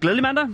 Glædelig 0.00 0.22
mandag. 0.22 0.46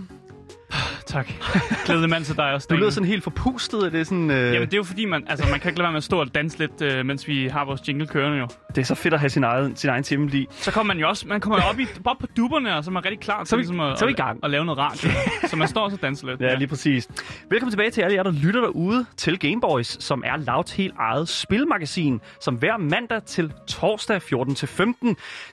Tak. 1.05 1.27
Glædelig 1.85 2.09
mand 2.09 2.25
til 2.25 2.35
dig 2.35 2.51
også, 2.53 2.67
Du 2.69 2.75
lyder 2.75 2.89
sådan 2.89 3.07
helt 3.07 3.23
forpustet, 3.23 3.83
og 3.83 3.91
det 3.91 3.99
er 3.99 4.03
sådan... 4.03 4.31
Øh, 4.31 4.53
Jamen, 4.53 4.61
det 4.67 4.73
er 4.73 4.77
jo 4.77 4.83
fordi, 4.83 5.05
man, 5.05 5.23
altså, 5.27 5.47
man 5.51 5.59
kan 5.59 5.69
ikke 5.69 5.79
lade 5.79 5.83
være 5.85 5.91
med 5.91 5.97
at 5.97 6.03
stå 6.03 6.19
og 6.19 6.35
danse 6.35 6.57
lidt, 6.59 6.81
øh, 6.81 7.05
mens 7.05 7.27
vi 7.27 7.47
har 7.47 7.65
vores 7.65 7.81
jingle 7.87 8.07
kørende 8.07 8.37
jo. 8.37 8.47
det 8.69 8.77
er 8.81 8.85
så 8.85 8.95
fedt 8.95 9.13
at 9.13 9.19
have 9.19 9.29
sin 9.29 9.43
egen, 9.43 9.75
sin 9.75 9.89
egen 9.89 10.03
time 10.03 10.27
lige. 10.29 10.47
Så 10.51 10.71
kommer 10.71 10.93
man 10.93 11.01
jo 11.01 11.09
også 11.09 11.27
man 11.27 11.41
kommer 11.41 11.61
op, 11.69 11.79
i, 11.79 11.87
op 12.05 12.17
på 12.19 12.27
dupperne, 12.37 12.75
og 12.77 12.83
så 12.83 12.89
er 12.89 12.93
man 12.93 13.05
rigtig 13.05 13.19
klar 13.19 13.39
til 13.43 13.47
Så 13.49 13.55
vi- 13.55 13.61
ligesom, 13.61 13.79
at, 13.79 13.99
så 13.99 14.05
vi 14.05 14.13
gang. 14.13 14.37
at, 14.37 14.43
at, 14.43 14.51
lave 14.51 14.65
noget 14.65 14.77
radio. 14.79 15.09
så 15.49 15.55
man 15.55 15.67
står 15.67 15.81
og 15.81 15.91
så 15.91 15.97
danser 15.97 16.27
lidt. 16.27 16.41
Ja, 16.41 16.55
lige 16.55 16.67
præcis. 16.67 17.07
Velkommen 17.49 17.71
tilbage 17.71 17.91
til 17.91 18.01
alle 18.01 18.15
jer, 18.15 18.23
der 18.23 18.31
lytter 18.31 18.61
derude 18.61 19.05
til 19.17 19.39
Gameboys, 19.39 20.03
som 20.03 20.23
er 20.25 20.37
Louds 20.37 20.71
helt 20.71 20.93
eget 20.99 21.29
spilmagasin, 21.29 22.21
som 22.41 22.55
hver 22.55 22.77
mandag 22.77 23.23
til 23.23 23.51
torsdag 23.67 24.17
14-15 24.17 24.23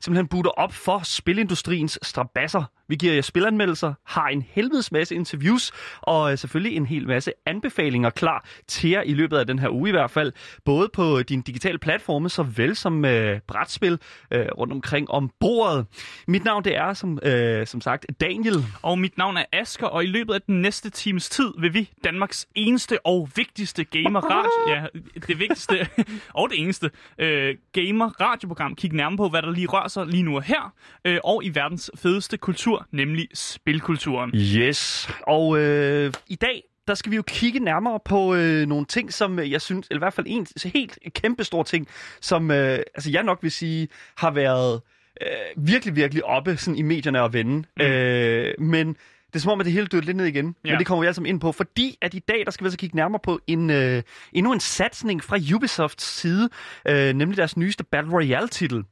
simpelthen 0.00 0.26
butter 0.28 0.50
op 0.50 0.72
for 0.74 1.00
spilindustriens 1.04 1.98
strabasser. 2.02 2.62
Vi 2.88 2.96
giver 2.96 3.14
jer 3.14 3.22
spilanmeldelser, 3.22 3.94
har 4.06 4.26
en 4.28 4.44
helvedes 4.50 4.92
masse 4.92 5.14
interviews, 5.14 5.72
og 6.02 6.21
øh, 6.30 6.38
selvfølgelig 6.38 6.76
en 6.76 6.86
hel 6.86 7.06
masse 7.06 7.32
anbefalinger 7.46 8.10
klar 8.10 8.48
til 8.66 8.90
jer 8.90 9.02
i 9.02 9.14
løbet 9.14 9.36
af 9.36 9.46
den 9.46 9.58
her 9.58 9.68
uge 9.68 9.88
i 9.88 9.92
hvert 9.92 10.10
fald. 10.10 10.32
Både 10.64 10.90
på 10.92 11.22
dine 11.22 11.42
digitale 11.42 11.78
platforme, 11.78 12.28
såvel 12.28 12.76
som 12.76 13.04
øh, 13.04 13.40
brætspil 13.48 13.98
øh, 14.30 14.46
rundt 14.58 14.72
omkring 14.72 15.10
om 15.10 15.30
bordet. 15.40 15.86
Mit 16.28 16.44
navn 16.44 16.64
det 16.64 16.76
er 16.76 16.92
som, 16.92 17.18
øh, 17.22 17.66
som 17.66 17.80
sagt 17.80 18.06
Daniel. 18.20 18.64
Og 18.82 18.98
mit 18.98 19.18
navn 19.18 19.36
er 19.36 19.44
Asker, 19.52 19.86
og 19.86 20.04
i 20.04 20.06
løbet 20.06 20.34
af 20.34 20.42
den 20.42 20.62
næste 20.62 20.90
times 20.90 21.28
tid 21.28 21.52
vil 21.58 21.74
vi, 21.74 21.90
Danmarks 22.04 22.46
eneste 22.54 23.06
og 23.06 23.28
vigtigste 23.36 23.84
gamer 23.84 24.20
radio, 24.20 24.74
ja, 24.74 24.86
det 25.26 25.38
vigtigste 25.38 25.88
og 26.40 26.50
det 26.50 26.60
eneste 26.60 26.90
øh, 27.18 27.56
gamer 27.72 28.20
radioprogram, 28.20 28.74
kigge 28.74 28.96
nærmere 28.96 29.16
på, 29.16 29.28
hvad 29.28 29.42
der 29.42 29.50
lige 29.50 29.66
rører 29.66 29.88
sig 29.88 30.06
lige 30.06 30.22
nu 30.22 30.36
og 30.36 30.42
her, 30.42 30.74
øh, 31.04 31.18
og 31.24 31.44
i 31.44 31.50
verdens 31.54 31.90
fedeste 31.96 32.36
kultur, 32.36 32.86
nemlig 32.90 33.28
spilkulturen. 33.34 34.30
Yes, 34.34 35.10
og 35.26 35.58
øh, 35.58 36.11
i 36.28 36.34
dag 36.34 36.62
der 36.88 36.94
skal 36.94 37.10
vi 37.10 37.16
jo 37.16 37.22
kigge 37.26 37.60
nærmere 37.60 38.00
på 38.04 38.34
øh, 38.34 38.66
nogle 38.66 38.86
ting, 38.86 39.12
som 39.12 39.38
øh, 39.38 39.50
jeg 39.50 39.60
synes, 39.60 39.86
eller 39.90 39.98
i 39.98 40.04
hvert 40.04 40.14
fald 40.14 40.26
en 40.28 40.46
helt 40.64 40.98
kæmpestor 41.14 41.62
ting, 41.62 41.88
som 42.20 42.50
øh, 42.50 42.78
altså 42.94 43.10
jeg 43.10 43.22
nok 43.22 43.38
vil 43.42 43.50
sige 43.50 43.88
har 44.16 44.30
været 44.30 44.80
øh, 45.20 45.66
virkelig, 45.66 45.96
virkelig 45.96 46.24
oppe 46.24 46.56
sådan 46.56 46.78
i 46.78 46.82
medierne 46.82 47.22
og 47.22 47.32
vende. 47.32 47.64
Mm. 47.76 47.82
Øh, 47.84 48.54
men 48.60 48.88
det 49.32 49.38
er 49.38 49.38
som 49.38 49.52
om, 49.52 49.60
at 49.60 49.66
det 49.66 49.72
hele 49.72 49.86
døde 49.86 50.04
lidt 50.04 50.16
ned 50.16 50.26
igen. 50.26 50.56
Ja. 50.64 50.70
Men 50.70 50.78
det 50.78 50.86
kommer 50.86 51.06
vi 51.06 51.12
sammen 51.12 51.28
ind 51.28 51.40
på, 51.40 51.52
fordi 51.52 51.98
at 52.00 52.14
i 52.14 52.18
dag, 52.18 52.42
der 52.44 52.50
skal 52.50 52.64
vi 52.64 52.66
altså 52.66 52.78
kigge 52.78 52.96
nærmere 52.96 53.20
på 53.22 53.40
en, 53.46 53.70
øh, 53.70 54.02
endnu 54.32 54.52
en 54.52 54.60
satsning 54.60 55.24
fra 55.24 55.38
Ubisofts 55.54 56.04
side, 56.04 56.48
øh, 56.88 57.12
nemlig 57.12 57.36
deres 57.36 57.56
nyeste 57.56 57.84
Battle 57.84 58.12
Royale-titel. 58.12 58.84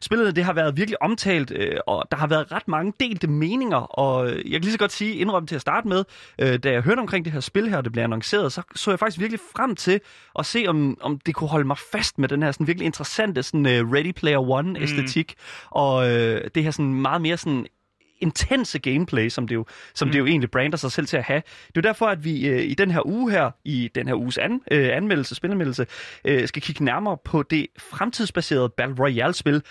Spillet 0.00 0.36
det 0.36 0.44
har 0.44 0.52
været 0.52 0.76
virkelig 0.76 1.02
omtalt, 1.02 1.52
øh, 1.56 1.76
og 1.86 2.04
der 2.10 2.16
har 2.16 2.26
været 2.26 2.52
ret 2.52 2.68
mange 2.68 2.92
delte 3.00 3.26
meninger, 3.26 3.76
og 3.76 4.30
øh, 4.30 4.36
jeg 4.36 4.52
kan 4.52 4.60
lige 4.60 4.72
så 4.72 4.78
godt 4.78 4.92
sige, 4.92 5.14
indrømme 5.14 5.46
til 5.46 5.54
at 5.54 5.60
starte 5.60 5.88
med, 5.88 6.04
øh, 6.38 6.58
da 6.58 6.72
jeg 6.72 6.82
hørte 6.82 7.00
omkring 7.00 7.24
det 7.24 7.32
her 7.32 7.40
spil 7.40 7.68
her, 7.68 7.76
og 7.76 7.84
det 7.84 7.92
blev 7.92 8.04
annonceret, 8.04 8.52
så 8.52 8.62
så 8.74 8.90
jeg 8.90 8.98
faktisk 8.98 9.20
virkelig 9.20 9.40
frem 9.56 9.76
til 9.76 10.00
at 10.38 10.46
se, 10.46 10.64
om, 10.68 10.98
om 11.00 11.18
det 11.18 11.34
kunne 11.34 11.48
holde 11.48 11.66
mig 11.66 11.78
fast 11.92 12.18
med 12.18 12.28
den 12.28 12.42
her 12.42 12.52
sådan 12.52 12.66
virkelig 12.66 12.86
interessante 12.86 13.42
sådan, 13.42 13.66
øh, 13.66 13.92
Ready 13.92 14.12
Player 14.12 14.38
One-æstetik, 14.38 15.34
mm. 15.36 15.68
og 15.70 16.10
øh, 16.10 16.50
det 16.54 16.64
her 16.64 16.70
sådan 16.70 16.94
meget 16.94 17.22
mere 17.22 17.36
sådan 17.36 17.66
intense 18.20 18.78
gameplay, 18.78 19.28
som 19.28 19.48
det 19.48 19.54
jo, 19.54 19.66
som 19.94 20.08
mm. 20.08 20.12
det 20.12 20.18
jo 20.18 20.26
egentlig 20.26 20.50
brander 20.50 20.76
sig 20.76 20.92
selv 20.92 21.06
til 21.06 21.16
at 21.16 21.22
have. 21.22 21.42
Det 21.66 21.76
er 21.76 21.76
jo 21.76 21.80
derfor, 21.80 22.06
at 22.06 22.24
vi 22.24 22.48
øh, 22.48 22.62
i 22.62 22.74
den 22.74 22.90
her 22.90 23.06
uge 23.06 23.30
her, 23.30 23.50
i 23.64 23.90
den 23.94 24.08
her 24.08 24.14
uges 24.14 24.38
an, 24.38 24.60
øh, 24.70 24.96
anmeldelse, 24.96 25.34
spilanmeldelse, 25.34 25.86
øh, 26.24 26.48
skal 26.48 26.62
kigge 26.62 26.84
nærmere 26.84 27.18
på 27.24 27.42
det 27.42 27.66
fremtidsbaserede 27.78 28.68
Battle 28.68 28.96
Royale-spil 28.98 29.62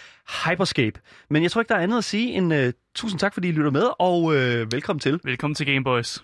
Hyperscape. 0.45 0.99
Men 1.29 1.43
jeg 1.43 1.51
tror 1.51 1.61
ikke, 1.61 1.69
der 1.69 1.75
er 1.75 1.83
andet 1.83 1.97
at 1.97 2.03
sige 2.03 2.33
end 2.33 2.53
øh, 2.53 2.73
tusind 2.95 3.19
tak, 3.19 3.33
fordi 3.33 3.47
I 3.47 3.51
lytter 3.51 3.71
med, 3.71 3.87
og 3.99 4.35
øh, 4.35 4.71
velkommen 4.71 4.99
til. 4.99 5.19
Velkommen 5.23 5.55
til 5.55 5.65
Gameboys. 5.65 6.23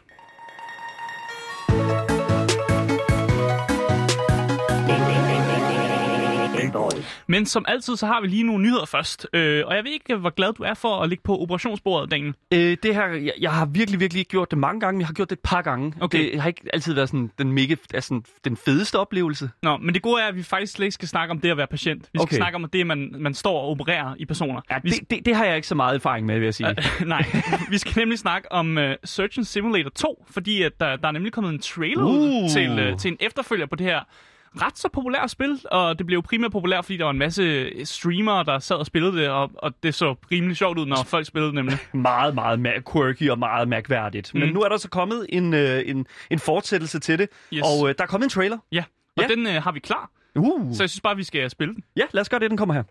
Men 7.27 7.45
som 7.45 7.65
altid, 7.67 7.95
så 7.95 8.05
har 8.07 8.21
vi 8.21 8.27
lige 8.27 8.43
nogle 8.43 8.63
nyheder 8.63 8.85
først. 8.85 9.27
Øh, 9.33 9.63
og 9.67 9.75
jeg 9.75 9.83
ved 9.83 9.91
ikke, 9.91 10.15
hvor 10.15 10.29
glad 10.29 10.53
du 10.53 10.63
er 10.63 10.73
for 10.73 11.01
at 11.01 11.09
ligge 11.09 11.21
på 11.23 11.37
operationsbordet, 11.41 12.11
Daniel. 12.11 12.33
Øh, 12.53 12.77
det 12.83 12.95
her, 12.95 13.07
jeg, 13.07 13.33
jeg 13.41 13.51
har 13.51 13.65
virkelig, 13.65 13.99
virkelig 13.99 14.25
gjort 14.25 14.51
det 14.51 14.57
mange 14.59 14.79
gange, 14.79 14.99
jeg 14.99 15.07
har 15.07 15.13
gjort 15.13 15.29
det 15.29 15.35
et 15.35 15.43
par 15.43 15.61
gange. 15.61 15.93
Okay. 16.01 16.31
Det 16.31 16.41
har 16.41 16.47
ikke 16.47 16.61
altid 16.73 16.93
været 16.93 17.09
sådan 17.09 17.31
den, 17.37 17.51
mega, 17.51 17.75
altså, 17.93 18.21
den 18.45 18.57
fedeste 18.57 18.99
oplevelse. 18.99 19.49
Nå, 19.63 19.77
men 19.77 19.93
det 19.93 20.01
gode 20.01 20.21
er, 20.21 20.27
at 20.27 20.35
vi 20.35 20.43
faktisk 20.43 20.73
slet 20.73 20.85
ikke 20.85 20.93
skal 20.93 21.07
snakke 21.07 21.31
om 21.31 21.39
det 21.39 21.49
at 21.51 21.57
være 21.57 21.67
patient. 21.67 22.01
Vi 22.01 22.07
skal 22.13 22.21
Okay. 22.21 22.35
snakke 22.35 22.55
om 22.55 22.69
det, 22.73 22.79
at 22.79 22.87
man, 22.87 23.15
man 23.19 23.33
står 23.33 23.61
og 23.61 23.69
opererer 23.69 24.15
i 24.19 24.25
personer. 24.25 24.61
Ja, 24.71 24.77
vi 24.83 24.89
det, 24.89 25.09
det, 25.09 25.25
det 25.25 25.35
har 25.35 25.45
jeg 25.45 25.55
ikke 25.55 25.67
så 25.67 25.75
meget 25.75 25.95
erfaring 25.95 26.25
med, 26.25 26.35
vil 26.39 26.43
jeg 26.45 26.53
sige. 26.53 26.69
Øh, 26.69 27.07
nej, 27.07 27.25
vi 27.69 27.77
skal 27.77 27.99
nemlig 27.99 28.19
snakke 28.19 28.51
om 28.51 28.77
uh, 28.77 28.83
Surgeon 29.03 29.45
Simulator 29.45 29.89
2, 29.89 30.25
fordi 30.29 30.61
at 30.63 30.71
der, 30.79 30.95
der 30.95 31.07
er 31.07 31.11
nemlig 31.11 31.31
kommet 31.33 31.53
en 31.53 31.59
trailer 31.59 32.03
Uh. 32.03 32.09
ud 32.09 32.49
til, 32.53 32.91
uh, 32.91 32.97
til 32.99 33.11
en 33.11 33.17
efterfølger 33.19 33.65
på 33.65 33.75
det 33.75 33.85
her 33.85 33.99
ret 34.61 34.77
så 34.77 34.89
populært 34.93 35.31
spil, 35.31 35.59
og 35.71 35.97
det 35.99 36.05
blev 36.05 36.17
jo 36.17 36.21
primært 36.21 36.51
populært, 36.51 36.85
fordi 36.85 36.97
der 36.97 37.03
var 37.03 37.11
en 37.11 37.17
masse 37.17 37.71
streamere, 37.85 38.43
der 38.43 38.59
sad 38.59 38.75
og 38.75 38.85
spillede 38.85 39.17
det, 39.17 39.29
og, 39.29 39.51
og 39.57 39.73
det 39.83 39.95
så 39.95 40.15
rimelig 40.31 40.57
sjovt 40.57 40.77
ud, 40.77 40.85
når 40.85 41.03
folk 41.05 41.25
spillede 41.27 41.47
det 41.47 41.55
nemlig. 41.55 41.77
meget, 41.93 42.35
meget 42.35 42.83
quirky 42.91 43.29
og 43.29 43.39
meget 43.39 43.67
mærkværdigt. 43.67 44.33
Mm. 44.33 44.39
Men 44.39 44.53
nu 44.53 44.61
er 44.61 44.69
der 44.69 44.77
så 44.77 44.89
kommet 44.89 45.25
en, 45.29 45.53
øh, 45.53 45.83
en, 45.85 46.05
en 46.29 46.39
fortsættelse 46.39 46.99
til 46.99 47.19
det, 47.19 47.29
Yes. 47.53 47.61
og 47.63 47.89
øh, 47.89 47.95
der 47.97 48.03
er 48.03 48.07
kommet 48.07 48.25
en 48.25 48.29
trailer. 48.29 48.57
Ja, 48.71 48.83
og 49.17 49.23
Ja. 49.23 49.27
den 49.27 49.47
uh, 49.47 49.53
har 49.53 49.71
vi 49.71 49.79
klar, 49.79 50.09
Uh. 50.35 50.75
så 50.75 50.83
jeg 50.83 50.89
synes 50.89 51.01
bare, 51.01 51.15
vi 51.15 51.23
skal 51.23 51.49
spille 51.49 51.73
den. 51.73 51.83
Ja, 51.97 52.03
lad 52.11 52.21
os 52.21 52.29
gøre 52.29 52.39
det, 52.39 52.49
den 52.49 52.57
kommer 52.57 52.73
her. 52.75 52.83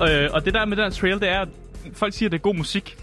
Ja, 0.00 0.24
øh, 0.24 0.30
og 0.34 0.44
det 0.44 0.54
der 0.54 0.64
med 0.64 0.76
den 0.76 0.84
her 0.84 0.90
trailer, 0.90 1.18
det 1.18 1.28
er, 1.28 1.40
at 1.40 1.48
folk 1.94 2.14
siger, 2.14 2.28
at 2.28 2.32
det 2.32 2.38
er 2.38 2.42
god 2.42 2.54
musik. 2.54 2.96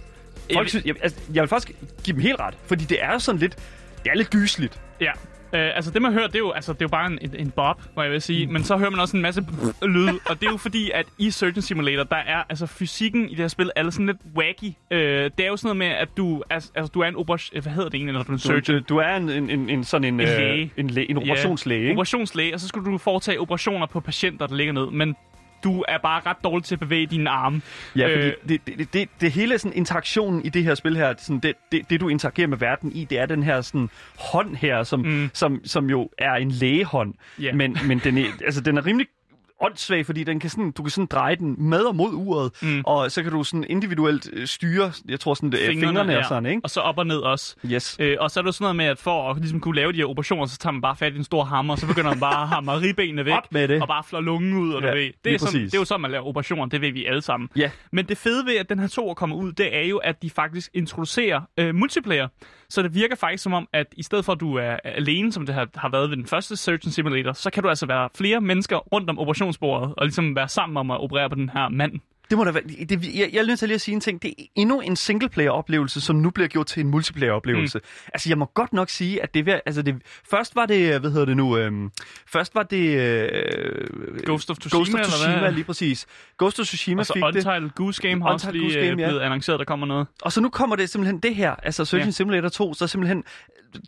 Folk 0.53 0.69
synes, 0.69 0.85
jeg, 0.85 0.95
altså, 1.01 1.19
jeg 1.33 1.41
vil 1.41 1.47
faktisk 1.49 1.71
give 2.03 2.13
dem 2.16 2.21
helt 2.21 2.39
ret, 2.39 2.53
fordi 2.66 2.83
det 2.83 3.03
er 3.03 3.17
sådan 3.17 3.39
lidt, 3.39 3.55
det 4.03 4.11
er 4.11 4.16
lidt 4.16 4.29
gysligt. 4.29 4.81
Ja. 5.01 5.11
Øh, 5.53 5.75
altså 5.75 5.91
det 5.91 6.01
man 6.01 6.13
hører, 6.13 6.27
det 6.27 6.35
er 6.35 6.39
jo, 6.39 6.51
altså, 6.51 6.73
det 6.73 6.81
er 6.81 6.85
jo 6.85 6.89
bare 6.89 7.11
en, 7.11 7.19
en, 7.35 7.51
bob, 7.51 7.81
må 7.95 8.01
jeg 8.01 8.11
vil 8.11 8.22
sige. 8.22 8.47
Men 8.47 8.63
så 8.63 8.77
hører 8.77 8.89
man 8.89 8.99
også 8.99 9.17
en 9.17 9.22
masse 9.22 9.45
lyd. 9.81 10.09
Og 10.29 10.39
det 10.39 10.47
er 10.47 10.51
jo 10.51 10.57
fordi, 10.57 10.91
at 10.93 11.05
i 11.17 11.31
Surgeon 11.31 11.61
Simulator, 11.61 12.03
der 12.03 12.16
er 12.16 12.43
altså 12.49 12.66
fysikken 12.66 13.25
i 13.25 13.29
det 13.29 13.38
her 13.39 13.47
spil, 13.47 13.72
er 13.75 13.89
sådan 13.89 14.05
lidt 14.05 14.17
wacky. 14.35 14.73
Øh, 14.91 15.31
det 15.38 15.45
er 15.45 15.47
jo 15.47 15.57
sådan 15.57 15.67
noget 15.67 15.77
med, 15.77 15.88
at 15.88 16.07
du, 16.17 16.43
altså, 16.49 16.72
altså, 16.75 16.91
du 16.91 16.99
er 16.99 17.05
en 17.07 17.16
operation... 17.16 17.61
Hvad 17.61 17.72
hedder 17.72 17.89
det 17.89 17.97
egentlig, 17.97 18.13
når 18.13 18.23
du 18.23 18.31
er 18.31 18.35
en 18.35 18.39
Du, 18.39 18.47
surgeon? 18.47 18.79
du, 18.79 18.85
du 18.89 18.97
er 18.97 19.16
en, 19.16 19.29
en, 19.29 19.49
en, 19.49 19.69
en 19.69 19.83
sådan 19.83 20.03
en, 20.13 20.13
En 20.13 20.27
øh, 20.27 20.38
læge. 20.38 20.72
en, 20.77 20.89
læge, 20.89 21.09
en 21.09 21.17
operationslæge, 21.17 21.81
ikke? 21.81 21.91
Operationslæge, 21.93 22.53
og 22.53 22.59
så 22.59 22.67
skulle 22.67 22.91
du 22.91 22.97
foretage 22.97 23.39
operationer 23.39 23.85
på 23.85 23.99
patienter, 23.99 24.47
der 24.47 24.55
ligger 24.55 24.73
ned. 24.73 24.91
Men 24.91 25.16
du 25.63 25.84
er 25.88 25.97
bare 25.97 26.22
ret 26.25 26.38
dårlig 26.44 26.66
til 26.66 26.75
at 26.75 26.79
bevæge 26.79 27.06
dine 27.06 27.29
arme. 27.29 27.62
Ja, 27.96 28.16
fordi 28.16 28.28
Øh, 28.28 28.34
det, 28.50 28.62
det, 28.68 28.94
det, 28.94 29.09
det 29.22 29.32
hele 29.32 29.58
sådan 29.58 29.78
interaktionen 29.78 30.46
i 30.46 30.49
det 30.49 30.64
her 30.64 30.76
spil 30.76 30.97
her, 30.97 31.14
sådan 31.17 31.40
det, 31.40 31.53
det, 31.72 31.90
det 31.90 31.99
du 31.99 32.08
interagerer 32.08 32.47
med 32.47 32.58
verden 32.58 32.91
i, 32.91 33.05
det 33.05 33.20
er 33.20 33.26
den 33.26 33.43
her 33.43 33.61
sådan 33.61 33.90
hånd 34.20 34.55
her, 34.55 34.84
som, 34.84 34.99
mm. 34.99 35.29
som, 35.34 35.61
som 35.66 35.90
jo 35.90 36.09
er 36.17 36.34
en 36.34 36.52
lægehånd. 36.52 37.14
Ja. 37.41 37.53
Men, 37.53 37.78
men 37.87 37.99
den, 37.99 38.17
er, 38.17 38.26
altså, 38.46 38.61
den 38.61 38.78
er 38.78 38.85
rimelig 38.85 39.08
åndssvag, 39.63 40.05
fordi 40.05 40.23
den 40.23 40.39
kan 40.39 40.49
sådan, 40.49 40.71
du 40.71 40.83
kan 40.83 40.89
sådan 40.89 41.05
dreje 41.05 41.35
den 41.35 41.55
med 41.57 41.79
og 41.79 41.95
mod 41.95 42.13
uret, 42.13 42.51
mm. 42.61 42.81
og 42.85 43.11
så 43.11 43.23
kan 43.23 43.31
du 43.31 43.43
sådan 43.43 43.65
individuelt 43.69 44.29
øh, 44.33 44.47
styre, 44.47 44.91
jeg 45.09 45.19
tror 45.19 45.33
sådan, 45.33 45.51
fingrene, 45.51 45.87
fingrene 45.87 46.11
ja. 46.11 46.17
og 46.17 46.25
sådan, 46.25 46.45
ikke? 46.45 46.61
Og 46.63 46.69
så 46.69 46.79
op 46.79 46.97
og 46.97 47.07
ned 47.07 47.17
også. 47.17 47.55
Yes. 47.65 47.97
Øh, 47.99 48.17
og 48.19 48.31
så 48.31 48.39
er 48.39 48.43
det 48.43 48.55
sådan 48.55 48.63
noget 48.63 48.75
med, 48.75 48.85
at 48.85 48.99
for 48.99 49.29
at 49.29 49.37
ligesom 49.37 49.59
kunne 49.59 49.75
lave 49.75 49.91
de 49.91 49.97
her 49.97 50.05
operationer, 50.05 50.45
så 50.45 50.57
tager 50.57 50.71
man 50.71 50.81
bare 50.81 50.95
fat 50.95 51.13
i 51.13 51.17
en 51.17 51.23
stor 51.23 51.43
hammer, 51.43 51.73
og 51.73 51.79
så 51.79 51.87
begynder 51.87 52.09
man 52.09 52.19
bare 52.19 52.41
at 52.41 52.47
hamre 52.47 52.81
ribbenene 52.81 53.25
væk. 53.25 53.33
Op 53.33 53.51
med 53.51 53.67
det. 53.67 53.81
Og 53.81 53.87
bare 53.87 54.03
flår 54.03 54.21
lungen 54.21 54.53
ud, 54.53 54.73
og 54.73 54.81
Ja, 54.81 54.91
du 54.91 54.95
ved. 54.95 55.11
Det 55.23 55.33
er, 55.33 55.37
sådan, 55.37 55.53
præcis. 55.53 55.71
det 55.71 55.77
er 55.77 55.81
jo 55.81 55.85
sådan, 55.85 56.01
man 56.01 56.11
laver 56.11 56.25
operationer, 56.25 56.65
det 56.65 56.81
ved 56.81 56.91
vi 56.91 57.05
alle 57.05 57.21
sammen. 57.21 57.49
Ja. 57.55 57.71
Men 57.91 58.05
det 58.05 58.17
fede 58.17 58.45
ved, 58.45 58.55
at 58.57 58.69
den 58.69 58.79
her 58.79 58.87
to 58.87 59.13
kommer 59.13 59.35
ud, 59.35 59.51
det 59.51 59.77
er 59.77 59.87
jo, 59.87 59.97
at 59.97 60.21
de 60.21 60.29
faktisk 60.29 60.69
introducerer 60.73 61.41
øh, 61.57 61.75
multiplayer. 61.75 62.27
Så 62.73 62.81
det 62.81 62.96
virker 62.96 63.16
faktisk 63.16 63.43
som 63.43 63.53
om, 63.53 63.67
at 63.73 63.87
i 63.97 64.03
stedet 64.03 64.25
for, 64.25 64.34
at 64.34 64.40
du 64.40 64.55
er 64.55 64.78
alene, 64.84 65.31
som 65.31 65.46
det 65.46 65.55
har, 65.55 65.67
har 65.75 65.90
været 65.90 66.09
ved 66.09 66.17
den 66.17 66.25
første 66.25 66.58
Surgeon 66.58 66.91
Simulator, 66.91 67.34
så 67.34 67.49
kan 67.49 67.64
du 67.64 67.70
altså 67.70 67.85
være 67.85 68.09
flere 68.16 68.41
mennesker 68.41 68.78
rundt 68.78 69.09
om 69.09 69.20
operationsbordet, 69.20 69.93
og 69.97 70.05
ligesom 70.05 70.35
være 70.35 70.47
sammen 70.47 70.78
om 70.78 70.91
at 70.91 71.02
operere 71.02 71.29
på 71.29 71.35
den 71.35 71.49
her 71.49 71.70
mand. 71.70 71.99
Det 72.29 72.37
må 72.37 72.43
da 72.43 72.52
være, 72.52 72.64
det, 72.64 73.16
jeg, 73.16 73.29
jeg 73.34 73.40
er 73.41 73.46
nødt 73.46 73.59
til 73.59 73.67
lige 73.67 73.75
at 73.75 73.81
sige 73.81 73.96
en 73.96 74.02
ting. 74.02 74.22
Det 74.22 74.34
er 74.40 74.43
endnu 74.55 74.79
en 74.81 74.96
singleplayer-oplevelse, 74.96 76.02
som 76.02 76.16
nu 76.16 76.29
bliver 76.29 76.47
gjort 76.47 76.67
til 76.67 76.81
en 76.81 76.87
multiplayer-oplevelse. 76.87 77.78
Mm. 77.79 78.09
Altså, 78.14 78.29
jeg 78.29 78.37
må 78.37 78.46
godt 78.46 78.73
nok 78.73 78.90
sige, 78.90 79.23
at 79.23 79.34
det, 79.34 79.61
altså 79.66 79.81
det 79.81 79.96
først 80.29 80.55
var 80.55 80.66
det, 80.66 80.99
hvad 80.99 81.11
hedder 81.11 81.25
det 81.25 81.37
nu, 81.37 81.58
øhm, 81.58 81.91
først 82.28 82.55
var 82.55 82.64
det 82.64 82.97
øh, 82.99 83.87
Ghost 84.25 84.49
of 84.49 84.58
Tsushima, 84.58 84.79
Ghost 84.79 84.93
of 84.93 84.99
eller 84.99 85.09
Tsushima, 85.09 85.40
hvad? 85.40 85.52
lige 85.52 85.64
præcis. 85.64 86.05
Ghost 86.37 86.59
of 86.59 86.66
Tsushima 86.66 86.99
Og 86.99 87.05
så 87.05 87.14
fik 87.14 87.23
det. 87.23 87.28
Untitled 87.28 87.70
Goose 87.70 88.02
Game 88.02 88.22
har 88.22 88.29
også 88.29 88.52
lige 88.52 88.64
Goose 88.64 88.78
Goose 88.78 88.90
Game, 88.90 89.02
ja. 89.02 89.08
blevet 89.08 89.22
annonceret, 89.22 89.59
der 89.59 89.66
kommer 89.66 89.85
noget. 89.85 90.08
Og 90.22 90.31
så 90.31 90.41
nu 90.41 90.49
kommer 90.49 90.75
det 90.75 90.90
simpelthen 90.90 91.20
det 91.20 91.35
her, 91.35 91.55
altså 91.55 91.85
Surgeon 91.85 92.08
Ja. 92.08 92.11
Simulator 92.11 92.49
2, 92.49 92.73
så 92.73 92.87
simpelthen 92.87 93.23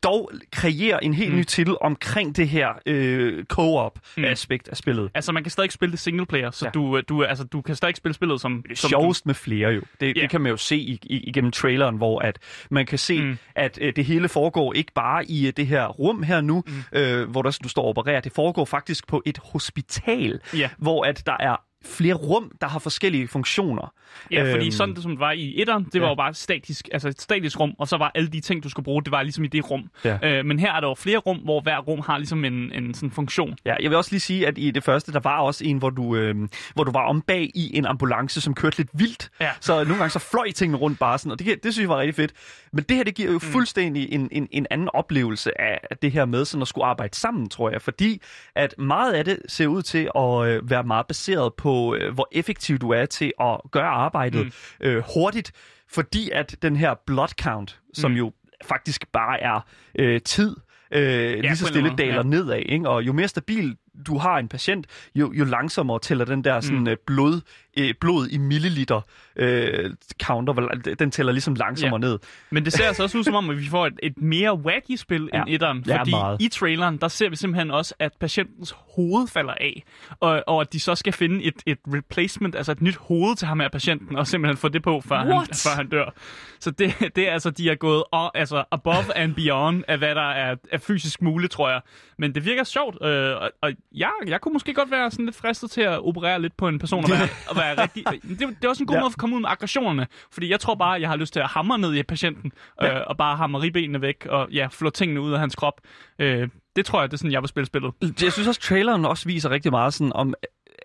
dog 0.04 0.32
kreere 0.52 1.04
en 1.04 1.14
helt 1.14 1.32
Mm. 1.32 1.38
ny 1.38 1.44
titel 1.44 1.76
omkring 1.82 2.36
det 2.38 2.50
her 2.50 2.70
øh, 2.86 3.44
co-op-aspekt 3.46 4.68
af 4.68 4.78
spillet. 4.78 5.12
Altså, 5.14 5.32
man 5.32 5.44
kan 5.44 5.52
stadig 5.52 5.72
spille 5.72 5.92
det 5.92 6.00
single 6.00 6.26
player, 6.26 6.52
så 6.52 6.66
Ja. 6.66 6.72
du, 6.72 7.02
du, 7.10 7.24
altså, 7.24 7.44
du 7.44 7.62
kan 7.62 7.76
stadig 7.76 7.96
spille 7.96 8.14
spillet 8.16 8.42
som... 8.42 8.62
Det 8.64 8.72
er 8.72 8.76
som 8.76 8.90
sjovest 8.90 9.26
med 9.26 9.36
flere 9.36 9.70
jo. 9.70 9.82
Det, 10.00 10.08
Ja. 10.18 10.22
det 10.22 10.30
kan 10.30 10.42
man 10.42 10.50
jo 10.50 10.58
se 10.58 10.78
i, 10.78 11.00
i, 11.04 11.18
igennem 11.20 11.52
traileren, 11.52 11.96
hvor 11.98 12.20
at 12.20 12.40
man 12.70 12.86
kan 12.86 12.98
se, 13.00 13.20
mm. 13.22 13.26
Mm. 13.28 13.38
at 13.56 13.78
øh, 13.82 13.94
det 13.96 14.06
hele 14.06 14.30
foregår 14.30 14.74
ikke 14.74 14.92
bare 14.96 15.26
i 15.26 15.48
øh, 15.48 15.54
det 15.58 15.68
her 15.68 15.88
rum 15.88 16.24
her 16.24 16.42
nu, 16.42 16.64
mm. 16.68 17.00
øh, 17.00 17.30
hvor 17.30 17.42
der, 17.42 17.60
du 17.64 17.70
står 17.70 17.82
og 17.82 17.88
opererer. 17.90 18.22
Det 18.22 18.32
foregår 18.32 18.66
faktisk 18.66 19.08
på 19.08 19.22
et 19.26 19.38
hospital, 19.54 20.40
Ja. 20.54 20.70
hvor 20.78 21.04
at 21.06 21.24
der 21.26 21.38
er 21.40 21.56
flere 21.86 22.14
rum, 22.14 22.52
der 22.62 22.68
har 22.68 22.80
forskellige 22.80 23.28
funktioner. 23.28 23.94
Ja, 24.32 24.54
fordi 24.54 24.66
Øhm, 24.66 24.72
sådan 24.72 24.96
det, 24.96 25.04
som 25.04 25.12
det 25.12 25.20
var 25.20 25.32
i 25.32 25.62
etteren, 25.62 25.84
det 25.94 26.02
var 26.02 26.08
ja. 26.08 26.12
jo 26.12 26.16
bare 26.16 26.34
statisk, 26.34 26.90
altså 26.92 27.08
et 27.10 27.22
statisk 27.22 27.60
rum, 27.60 27.74
og 27.80 27.88
så 27.88 27.98
var 27.98 28.12
alle 28.16 28.28
de 28.30 28.40
ting, 28.40 28.64
du 28.64 28.70
skulle 28.70 28.84
bruge, 28.84 29.04
det 29.04 29.12
var 29.12 29.24
ligesom 29.24 29.44
i 29.44 29.48
det 29.48 29.72
rum. 29.72 29.90
Ja. 30.06 30.18
Øh, 30.24 30.46
men 30.46 30.60
her 30.60 30.74
er 30.74 30.80
der 30.80 30.88
jo 30.88 30.96
flere 30.96 31.18
rum, 31.18 31.38
hvor 31.38 31.62
hver 31.62 31.78
rum 31.80 32.00
har 32.00 32.18
ligesom 32.18 32.46
en, 32.46 32.54
en 32.72 32.94
sådan 32.94 33.12
funktion. 33.12 33.56
Ja, 33.66 33.76
jeg 33.82 33.90
vil 33.90 33.98
også 33.98 34.12
lige 34.12 34.20
sige, 34.22 34.48
at 34.48 34.58
i 34.58 34.72
det 34.72 34.84
første, 34.84 35.12
der 35.14 35.20
var 35.20 35.40
også 35.40 35.64
en, 35.66 35.78
hvor 35.78 35.90
du, 35.90 36.16
øh, 36.16 36.36
hvor 36.74 36.84
du 36.84 36.92
var 36.92 37.06
om 37.08 37.22
bag 37.22 37.52
i 37.56 37.78
en 37.78 37.86
ambulance, 37.86 38.42
som 38.42 38.54
kørte 38.54 38.78
lidt 38.78 38.90
vildt. 38.94 39.30
Ja. 39.40 39.50
Så 39.60 39.74
nogle 39.84 39.96
gange 39.98 40.10
så 40.10 40.20
fløj 40.20 40.52
tingene 40.52 40.78
rundt 40.78 41.00
bare 41.00 41.18
sådan, 41.18 41.32
og 41.32 41.40
det, 41.40 41.64
det 41.64 41.74
synes 41.74 41.84
jeg 41.84 41.90
var 41.90 41.98
rigtig 42.00 42.16
fedt. 42.16 42.32
Men 42.74 42.84
det 42.90 42.98
her, 42.98 43.04
det 43.04 43.16
giver 43.16 43.32
jo 43.32 43.36
Mm. 43.36 43.40
fuldstændig 43.42 44.12
en, 44.14 44.30
en, 44.32 44.48
en 44.52 44.68
anden 44.72 44.90
oplevelse 44.94 45.62
af, 45.62 45.80
af 45.92 45.98
det 45.98 46.12
her 46.12 46.26
med 46.26 46.46
sådan 46.46 46.62
at 46.62 46.68
skulle 46.68 46.86
arbejde 46.86 47.16
sammen, 47.16 47.50
tror 47.50 47.70
jeg. 47.70 47.82
Fordi 47.82 48.22
at 48.56 48.76
meget 48.78 49.14
af 49.14 49.26
det 49.26 49.38
ser 49.48 49.68
ud 49.68 49.82
til 49.82 50.10
at 50.16 50.46
øh, 50.48 50.70
være 50.70 50.84
meget 50.84 51.06
baseret 51.08 51.54
på, 51.54 51.75
øh, 51.96 52.14
hvor 52.14 52.28
effektiv 52.32 52.78
du 52.78 52.90
er 52.90 53.06
til 53.06 53.34
at 53.40 53.60
gøre 53.72 53.88
arbejdet 53.88 54.46
mm. 54.46 54.52
øh, 54.88 55.04
hurtigt. 55.14 55.52
Fordi 55.88 56.30
at 56.34 56.56
den 56.62 56.76
her 56.76 56.94
blood 57.08 57.28
count, 57.42 57.80
som 57.94 58.12
Mm. 58.12 58.18
jo 58.18 58.32
faktisk 58.66 59.12
bare 59.12 59.42
er 59.42 59.60
øh, 60.00 60.22
tid, 60.22 60.56
øh, 60.92 61.40
lige 61.40 61.50
på 61.50 61.56
så 61.56 61.66
stille 61.66 61.92
daler 61.98 62.24
måde, 62.24 62.30
nedad. 62.30 62.60
Ikke? 62.60 62.90
Og 62.90 63.04
jo 63.04 63.14
mere 63.14 63.28
stabil 63.28 63.78
du 64.08 64.18
har 64.18 64.38
en 64.38 64.48
patient, 64.48 64.88
jo, 65.16 65.34
jo 65.34 65.46
langsommere 65.46 66.00
tæller 66.00 66.26
den 66.26 66.44
der 66.44 66.60
sådan, 66.60 66.80
mm. 66.80 66.96
blod, 67.08 67.42
øh, 67.78 67.94
blod 68.00 68.28
i 68.28 68.38
milliliter 68.38 69.02
øh, 69.36 69.92
counter, 70.24 70.54
den 71.00 71.12
tæller 71.12 71.32
ligesom 71.34 71.56
langsommere 71.56 72.02
ja. 72.04 72.08
ned. 72.08 72.20
Men 72.50 72.66
det 72.66 72.74
ser 72.74 72.88
altså 72.88 73.04
også 73.04 73.18
ud 73.18 73.24
som 73.24 73.36
om, 73.36 73.50
at 73.50 73.58
vi 73.58 73.68
får 73.70 73.88
et, 73.88 74.00
et 74.04 74.18
mere 74.18 74.54
wacky 74.54 74.96
spil 74.96 75.30
Ja. 75.34 75.42
end 75.42 75.50
etteren. 75.50 75.84
Ja, 75.88 76.00
Fordi 76.00 76.12
meget. 76.12 76.42
i 76.42 76.48
traileren, 76.48 76.98
der 76.98 77.08
ser 77.08 77.30
vi 77.30 77.36
simpelthen 77.36 77.72
også, 77.72 77.94
at 78.00 78.12
patientens 78.20 78.76
hoved 78.96 79.28
falder 79.28 79.54
af. 79.54 79.84
Og, 80.20 80.44
og 80.48 80.62
at 80.62 80.74
de 80.74 80.80
så 80.80 80.96
skal 80.96 81.14
finde 81.14 81.44
et, 81.44 81.54
et 81.66 81.78
replacement, 81.88 82.56
altså 82.56 82.72
et 82.72 82.82
nyt 82.82 82.96
hoved 82.96 83.36
til 83.36 83.48
ham 83.48 83.60
her 83.60 83.70
patienten, 83.70 84.16
og 84.16 84.28
simpelthen 84.28 84.58
få 84.58 84.68
det 84.70 84.84
på, 84.84 85.02
før, 85.02 85.18
han, 85.18 85.28
før 85.54 85.76
han 85.76 85.90
dør. 85.90 86.14
Så 86.60 86.72
det, 86.72 86.94
det 87.16 87.30
er 87.30 87.34
altså, 87.34 87.50
de 87.50 87.70
er 87.70 87.76
gået 87.76 88.04
og, 88.12 88.38
altså 88.38 88.64
above 88.72 89.18
and 89.18 89.36
beyond 89.36 89.84
af, 89.88 89.98
hvad 89.98 90.16
der 90.16 90.30
er, 90.32 90.56
er 90.72 90.78
fysisk 90.78 91.22
muligt, 91.22 91.52
tror 91.52 91.70
jeg. 91.70 91.82
Men 92.18 92.36
det 92.36 92.46
virker 92.46 92.64
sjovt, 92.64 93.06
øh, 93.06 93.36
og, 93.36 93.52
og 93.62 93.72
jeg, 93.96 94.12
jeg 94.28 94.42
kunne 94.42 94.54
måske 94.54 94.74
godt 94.74 94.92
være 94.92 95.12
sådan 95.12 95.26
lidt 95.26 95.36
fristet 95.36 95.72
til 95.72 95.82
at 95.82 96.00
operere 96.08 96.42
lidt 96.42 96.58
på 96.58 96.68
en 96.68 96.80
person 96.80 97.04
og 97.04 97.10
være, 97.10 97.28
og 97.50 97.56
være 97.56 97.82
rigtig... 97.84 98.06
Det, 98.08 98.40
det 98.40 98.66
er 98.66 98.70
også 98.70 98.84
en 98.84 98.88
god 98.88 98.94
Ja. 98.94 98.98
ja. 98.98 99.04
måde 99.04 99.12
at 99.14 99.18
komme 99.18 99.36
ud 99.36 99.42
med 99.42 99.50
aggressionerne, 99.50 100.08
fordi 100.32 100.50
jeg 100.50 100.60
tror 100.60 100.76
bare, 100.76 101.02
jeg 101.02 101.10
har 101.10 101.16
lyst 101.16 101.34
til 101.34 101.40
at 101.40 101.48
hamre 101.48 101.80
ned 101.80 101.94
i 101.96 102.04
patienten, 102.04 102.52
øh, 102.82 102.88
Ja. 102.88 103.00
og 103.00 103.18
bare 103.18 103.38
hamre 103.38 103.62
ribbenene 103.62 104.02
væk, 104.02 104.26
og 104.30 104.48
ja, 104.52 104.68
flå 104.72 104.90
tingene 104.90 105.22
ud 105.22 105.34
af 105.34 105.40
hans 105.40 105.56
krop. 105.56 105.82
Øh, 106.20 106.50
det 106.76 106.86
tror 106.86 107.00
jeg, 107.02 107.12
det 107.12 107.14
er 107.14 107.18
sådan, 107.18 107.32
jeg 107.32 107.42
vil 107.42 107.48
spille 107.50 107.66
spillet. 107.68 107.94
Jeg 108.22 108.32
synes 108.34 108.48
også, 108.48 108.62
traileren 108.62 109.06
også 109.06 109.26
viser 109.26 109.50
rigtig 109.50 109.72
meget 109.72 109.94
sådan 109.94 110.14
om, 110.14 110.34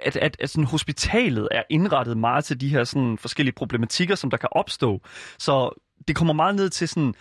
at, 0.04 0.16
at, 0.16 0.36
at 0.40 0.50
sådan, 0.50 0.64
hospitalet 0.64 1.48
er 1.50 1.62
indrettet 1.70 2.16
meget 2.16 2.44
til 2.44 2.60
de 2.60 2.68
her 2.68 2.84
sådan, 2.84 3.18
forskellige 3.18 3.54
problematikker, 3.54 4.14
som 4.14 4.30
der 4.30 4.36
kan 4.36 4.48
opstå. 4.52 5.00
Så 5.38 5.80
det 6.08 6.16
kommer 6.16 6.34
meget 6.34 6.54
ned 6.54 6.70
til 6.70 6.88
sådan... 6.88 7.14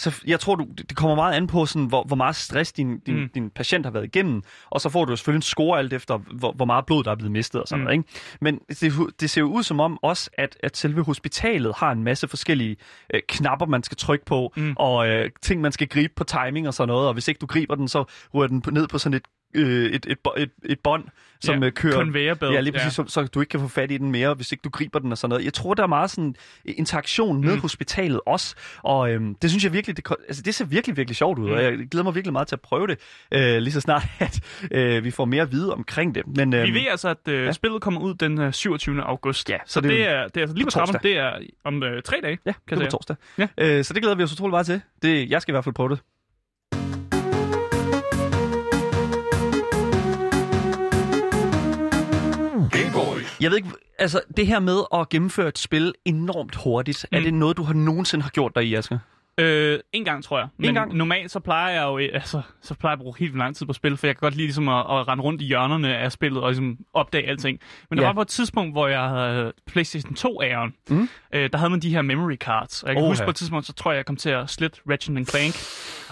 Så 0.00 0.22
jeg 0.26 0.40
tror, 0.40 0.54
du, 0.54 0.66
det 0.88 0.96
kommer 0.96 1.14
meget 1.16 1.34
an 1.34 1.46
på, 1.46 1.66
sådan, 1.66 1.86
hvor, 1.86 2.04
hvor 2.04 2.16
meget 2.16 2.36
stress 2.36 2.72
din, 2.72 2.98
din, 3.00 3.16
mm. 3.20 3.28
Din 3.34 3.50
patient 3.50 3.86
har 3.86 3.90
været 3.90 4.04
igennem. 4.04 4.42
Og 4.70 4.80
så 4.80 4.88
får 4.88 5.04
du 5.04 5.12
jo 5.12 5.16
selvfølgelig 5.16 5.38
en 5.38 5.42
score 5.42 5.78
alt 5.78 5.92
efter, 5.92 6.18
hvor, 6.18 6.52
hvor 6.52 6.64
meget 6.64 6.86
blod, 6.86 7.04
der 7.04 7.10
er 7.10 7.14
blevet 7.14 7.32
mistet 7.32 7.60
og 7.60 7.68
sådan 7.68 7.80
Mm. 7.80 7.84
noget. 7.84 7.98
Ikke? 7.98 8.08
Men 8.40 8.58
det, 8.80 9.20
det 9.20 9.30
ser 9.30 9.40
jo 9.40 9.46
ud 9.46 9.62
som 9.62 9.80
om 9.80 9.98
også, 10.02 10.30
at, 10.38 10.56
at 10.62 10.76
selve 10.76 11.04
hospitalet 11.04 11.74
har 11.76 11.92
en 11.92 12.02
masse 12.04 12.28
forskellige 12.28 12.76
øh, 13.14 13.20
knapper, 13.28 13.66
man 13.66 13.82
skal 13.82 13.96
trykke 13.96 14.24
på, 14.24 14.52
mm. 14.56 14.72
Og 14.76 15.08
øh, 15.08 15.30
ting, 15.42 15.60
man 15.60 15.72
skal 15.72 15.88
gribe 15.88 16.12
på 16.16 16.24
timing 16.24 16.66
og 16.68 16.74
sådan 16.74 16.88
noget. 16.88 17.06
Og 17.08 17.12
hvis 17.12 17.28
ikke 17.28 17.38
du 17.38 17.46
griber 17.46 17.74
den, 17.74 17.88
så 17.88 18.04
ryger 18.34 18.48
den 18.48 18.60
på- 18.62 18.70
ned 18.70 18.88
på 18.88 18.98
sådan 18.98 19.16
et, 19.16 19.22
øh, 19.54 19.90
et, 19.90 20.06
et, 20.06 20.18
et, 20.36 20.50
et 20.64 20.80
bånd, 20.80 21.04
som 21.40 21.60
Ja, 21.62 21.66
øh, 21.66 21.72
kører... 21.72 21.92
conveyor 21.94 22.52
Ja, 22.52 22.60
lige 22.60 22.72
præcis, 22.72 22.98
ja. 22.98 23.04
Så, 23.04 23.12
så 23.12 23.22
du 23.26 23.40
ikke 23.40 23.50
kan 23.50 23.60
få 23.60 23.68
fat 23.68 23.90
i 23.90 23.96
den 23.98 24.10
mere, 24.10 24.34
hvis 24.34 24.52
ikke 24.52 24.62
du 24.62 24.68
griber 24.70 24.98
den 24.98 25.12
og 25.12 25.18
sådan 25.18 25.28
noget. 25.30 25.44
Jeg 25.44 25.52
tror, 25.54 25.74
der 25.74 25.82
er 25.82 25.86
meget 25.86 26.10
sådan 26.10 26.34
interaktion 26.64 27.40
med 27.44 27.54
Mm. 27.54 27.60
hospitalet 27.60 28.20
også, 28.26 28.54
og 28.82 29.10
øhm, 29.12 29.34
det 29.34 29.50
synes 29.50 29.64
jeg 29.64 29.72
virkelig, 29.72 29.96
det, 29.96 30.06
altså, 30.28 30.42
det 30.42 30.54
ser 30.54 30.64
virkelig, 30.64 30.96
virkelig 30.96 31.16
sjovt 31.16 31.38
ud, 31.38 31.46
Mm. 31.46 31.52
og 31.52 31.62
jeg 31.62 31.72
glæder 31.90 32.04
mig 32.04 32.14
virkelig 32.14 32.32
meget 32.32 32.48
til 32.48 32.56
at 32.56 32.60
prøve 32.60 32.86
det, 32.86 32.98
øh, 33.32 33.58
lige 33.58 33.72
så 33.72 33.80
snart, 33.80 34.02
at 34.18 34.40
øh, 34.70 35.04
vi 35.04 35.10
får 35.10 35.24
mere 35.24 35.42
at 35.42 35.52
vide 35.52 35.72
omkring 35.74 36.14
det. 36.14 36.22
Men, 36.36 36.54
øhm, 36.54 36.66
Vi 36.74 36.80
ved 36.80 36.86
altså, 36.90 37.08
at 37.08 37.28
øh, 37.28 37.44
ja. 37.46 37.52
spillet 37.52 37.82
kommer 37.82 38.00
ud 38.00 38.14
den 38.14 38.38
øh, 38.40 38.52
27. 38.52 39.02
august. 39.02 39.50
Ja, 39.50 39.56
så 39.66 39.72
så 39.72 39.80
det 39.80 39.90
det, 39.90 40.08
er 40.08 40.28
det 40.28 40.36
er 40.36 40.40
altså 40.40 40.54
lige 40.56 40.64
på 40.64 40.66
på 40.66 40.70
trappen. 40.70 40.96
Det 41.02 41.18
er 41.18 41.32
om 41.64 41.82
øh, 41.82 42.02
tre 42.02 42.16
dage. 42.22 42.38
Ja, 42.46 42.52
kan 42.68 42.78
det 42.78 42.84
er 42.84 42.90
på 42.90 42.90
torsdag. 42.90 43.16
Ja. 43.38 43.48
Øh, 43.58 43.84
så 43.84 43.94
det 43.94 44.02
glæder 44.02 44.16
vi 44.16 44.22
os 44.22 44.32
utrolig 44.32 44.50
meget 44.50 44.66
til. 44.66 44.80
Det, 45.02 45.30
jeg 45.30 45.42
skal 45.42 45.52
i 45.52 45.54
hvert 45.54 45.64
fald 45.64 45.74
prøve 45.74 45.88
det. 45.88 45.98
Jeg 53.40 53.50
ved 53.50 53.56
ikke, 53.56 53.68
altså 53.98 54.20
det 54.36 54.46
her 54.46 54.58
med 54.60 54.78
at 54.94 55.08
gennemføre 55.08 55.48
et 55.48 55.58
spil 55.58 55.94
enormt 56.04 56.54
hurtigt, 56.54 57.06
mm. 57.12 57.16
er 57.18 57.20
det 57.22 57.34
noget, 57.34 57.56
du 57.56 57.62
har 57.62 57.74
nogensinde 57.74 58.22
har 58.22 58.30
gjort 58.30 58.54
der 58.54 58.60
i, 58.60 58.74
Asger? 58.74 58.98
Øh, 59.40 59.78
en 59.92 60.04
gang, 60.04 60.24
tror 60.24 60.38
jeg. 60.38 60.48
Men 60.56 60.74
gang? 60.74 60.94
normalt 60.94 61.30
så 61.30 61.40
plejer 61.40 61.74
jeg 61.74 61.82
jo, 61.82 61.98
øh, 61.98 62.08
altså, 62.12 62.42
så 62.62 62.74
plejer 62.74 62.92
jeg 62.92 62.98
at 62.98 63.02
bruge 63.02 63.14
helt 63.18 63.36
lang 63.38 63.56
tid 63.56 63.66
på 63.66 63.72
spil, 63.72 63.96
for 63.96 64.06
jeg 64.06 64.16
kan 64.16 64.20
godt 64.20 64.34
lide 64.34 64.46
ligesom 64.46 64.68
at, 64.68 64.78
at 64.78 65.08
rende 65.08 65.24
rundt 65.24 65.42
i 65.42 65.44
hjørnerne 65.44 65.96
af 65.96 66.12
spillet 66.12 66.42
og 66.42 66.48
ligesom 66.48 66.78
opdage 66.94 67.28
alting. 67.28 67.58
Men 67.90 67.96
der 67.98 68.02
Ja. 68.04 68.08
var 68.08 68.14
på 68.14 68.20
et 68.22 68.28
tidspunkt, 68.28 68.74
hvor 68.74 68.86
jeg 68.88 69.02
havde 69.08 69.52
PlayStation 69.66 70.14
2-æren, 70.14 70.74
Mm. 70.90 71.08
øh, 71.34 71.50
der 71.52 71.58
havde 71.58 71.70
man 71.70 71.80
de 71.80 71.90
her 71.90 72.02
memory 72.02 72.36
cards. 72.36 72.82
Og 72.82 72.88
jeg 72.88 72.96
kan 72.96 73.02
Oha. 73.02 73.10
huske 73.10 73.24
på 73.24 73.30
et 73.30 73.36
tidspunkt, 73.36 73.66
så 73.66 73.72
tror 73.72 73.90
jeg, 73.92 73.96
jeg 73.96 74.06
kom 74.06 74.16
til 74.16 74.30
at 74.30 74.50
slitte 74.50 74.78
Ratchet 74.90 75.28
Clank. 75.30 75.54